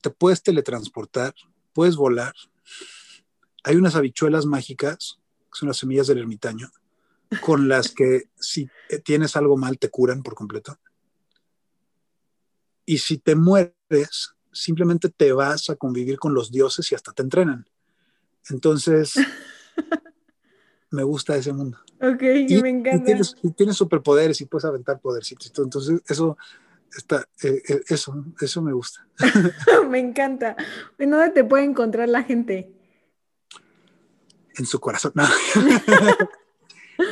te 0.00 0.10
puedes 0.10 0.42
teletransportar, 0.42 1.34
puedes 1.72 1.96
volar. 1.96 2.34
Hay 3.64 3.76
unas 3.76 3.96
habichuelas 3.96 4.46
mágicas, 4.46 5.18
que 5.52 5.58
son 5.58 5.68
las 5.68 5.78
semillas 5.78 6.06
del 6.06 6.18
ermitaño, 6.18 6.70
con 7.40 7.68
las 7.68 7.90
que 7.90 8.30
si 8.38 8.68
tienes 9.04 9.36
algo 9.36 9.56
mal 9.56 9.78
te 9.78 9.90
curan 9.90 10.22
por 10.22 10.34
completo. 10.34 10.78
Y 12.84 12.98
si 12.98 13.18
te 13.18 13.34
mueres, 13.34 14.34
simplemente 14.52 15.08
te 15.08 15.32
vas 15.32 15.68
a 15.70 15.76
convivir 15.76 16.18
con 16.18 16.34
los 16.34 16.52
dioses 16.52 16.90
y 16.92 16.94
hasta 16.94 17.12
te 17.12 17.22
entrenan. 17.22 17.66
Entonces, 18.50 19.14
me 20.90 21.02
gusta 21.02 21.36
ese 21.36 21.52
mundo. 21.52 21.78
Ok, 22.00 22.22
y, 22.22 22.62
me 22.62 22.70
encanta. 22.70 23.10
Y 23.42 23.50
tienes, 23.52 23.76
superpoderes 23.76 24.40
y 24.40 24.46
puedes 24.46 24.64
aventar 24.64 25.00
podercitos. 25.00 25.52
Entonces, 25.58 26.00
eso 26.06 26.36
está, 26.96 27.26
eh, 27.42 27.62
eh, 27.68 27.80
eso, 27.88 28.24
eso 28.40 28.62
me 28.62 28.72
gusta. 28.72 29.06
me 29.90 29.98
encanta. 29.98 30.56
¿En 30.98 31.10
dónde 31.10 31.30
te 31.30 31.44
puede 31.44 31.64
encontrar 31.64 32.08
la 32.08 32.22
gente? 32.22 32.72
En 34.56 34.66
su 34.66 34.80
corazón. 34.80 35.12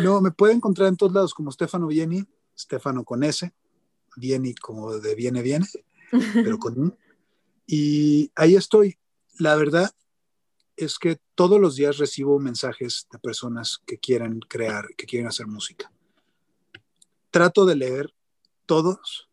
No, 0.03 0.21
me 0.21 0.31
puede 0.31 0.55
encontrar 0.55 0.89
en 0.89 0.97
todos 0.97 1.13
lados 1.13 1.35
como 1.35 1.51
Stefano 1.51 1.87
Vieni, 1.89 2.25
Stefano 2.59 3.05
con 3.05 3.23
S, 3.23 3.53
Vieni 4.17 4.55
como 4.55 4.97
de 4.99 5.15
viene, 5.15 5.43
viene, 5.43 5.67
pero 6.33 6.59
con 6.59 6.79
un. 6.79 6.97
Y 7.67 8.31
ahí 8.35 8.57
estoy. 8.57 8.97
La 9.39 9.57
verdad 9.57 9.91
es 10.77 10.99
que 10.99 11.19
todos 11.35 11.61
los 11.61 11.77
días 11.77 11.99
recibo 11.99 12.39
mensajes 12.39 13.07
de 13.11 13.19
personas 13.19 13.81
que 13.87 13.99
quieren 13.99 14.41
crear, 14.41 14.89
que 14.97 15.07
quieren 15.07 15.29
hacer 15.29 15.47
música. 15.47 15.91
Trato 17.31 17.65
de 17.65 17.77
leer 17.77 18.15
todos 18.67 19.29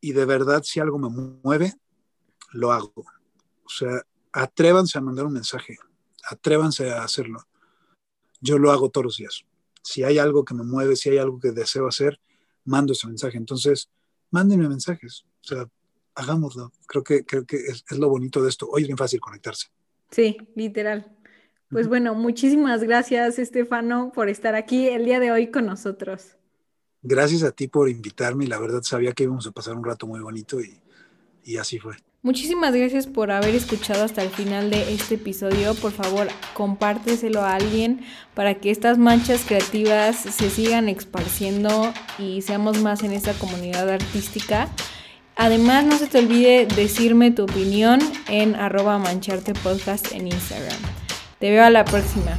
y 0.00 0.12
de 0.12 0.24
verdad 0.24 0.62
si 0.64 0.80
algo 0.80 0.98
me 0.98 1.08
mueve, 1.08 1.74
lo 2.52 2.72
hago. 2.72 2.92
O 2.96 3.68
sea, 3.68 4.02
atrévanse 4.32 4.98
a 4.98 5.02
mandar 5.02 5.26
un 5.26 5.32
mensaje, 5.32 5.78
atrévanse 6.28 6.90
a 6.90 7.02
hacerlo 7.02 7.46
yo 8.42 8.58
lo 8.58 8.72
hago 8.72 8.90
todos 8.90 9.04
los 9.04 9.16
días. 9.16 9.44
Si 9.82 10.04
hay 10.04 10.18
algo 10.18 10.44
que 10.44 10.54
me 10.54 10.64
mueve, 10.64 10.96
si 10.96 11.10
hay 11.10 11.18
algo 11.18 11.40
que 11.40 11.52
deseo 11.52 11.88
hacer, 11.88 12.20
mando 12.64 12.92
ese 12.92 13.06
mensaje. 13.06 13.38
Entonces, 13.38 13.88
mándenme 14.30 14.68
mensajes. 14.68 15.24
O 15.42 15.48
sea, 15.48 15.68
hagámoslo. 16.14 16.72
Creo 16.86 17.04
que, 17.04 17.24
creo 17.24 17.46
que 17.46 17.56
es, 17.56 17.84
lo 17.90 18.08
bonito 18.08 18.42
de 18.42 18.50
esto. 18.50 18.68
Hoy 18.70 18.82
es 18.82 18.88
bien 18.88 18.98
fácil 18.98 19.20
conectarse. 19.20 19.68
Sí, 20.12 20.36
literal. 20.54 21.10
Pues 21.70 21.88
bueno, 21.88 22.14
muchísimas 22.14 22.84
gracias, 22.84 23.38
Estefano, 23.38 24.12
por 24.14 24.28
estar 24.28 24.54
aquí 24.54 24.88
el 24.88 25.06
día 25.06 25.18
de 25.20 25.32
hoy 25.32 25.50
con 25.50 25.64
nosotros. 25.64 26.36
Gracias 27.00 27.42
a 27.42 27.50
ti 27.50 27.66
por 27.66 27.88
invitarme. 27.88 28.46
La 28.46 28.60
verdad 28.60 28.82
sabía 28.82 29.12
que 29.12 29.24
íbamos 29.24 29.46
a 29.46 29.52
pasar 29.52 29.74
un 29.74 29.84
rato 29.84 30.06
muy 30.06 30.20
bonito 30.20 30.60
y, 30.60 30.78
y 31.42 31.56
así 31.56 31.78
fue. 31.78 31.96
Muchísimas 32.20 32.74
gracias 32.74 33.06
por 33.06 33.32
haber 33.32 33.54
escuchado 33.54 34.04
hasta 34.04 34.22
el 34.22 34.28
final 34.28 34.70
de 34.70 34.92
este 34.92 35.14
episodio. 35.14 35.74
Por 35.74 35.92
favor, 35.92 36.28
compárteselo 36.54 37.40
a 37.40 37.54
alguien 37.54 38.02
para 38.34 38.60
que 38.60 38.70
estas 38.70 38.98
manchas 38.98 39.44
creativas 39.44 40.16
se 40.16 40.50
sigan 40.50 40.88
esparciendo 40.88 41.92
y 42.18 42.42
seamos 42.42 42.80
más 42.82 43.02
en 43.02 43.12
esta 43.12 43.32
comunidad 43.32 43.88
artística. 43.88 44.68
Además, 45.36 45.84
no 45.84 45.98
se 45.98 46.06
te 46.06 46.18
olvide 46.18 46.66
decirme 46.66 47.30
tu 47.30 47.44
opinión 47.44 48.00
en 48.28 48.54
arroba 48.54 48.98
mancharte 48.98 49.54
podcast 49.54 50.12
en 50.12 50.26
Instagram. 50.26 50.78
Te 51.38 51.50
veo 51.50 51.64
a 51.64 51.70
la 51.70 51.84
próxima. 51.84 52.38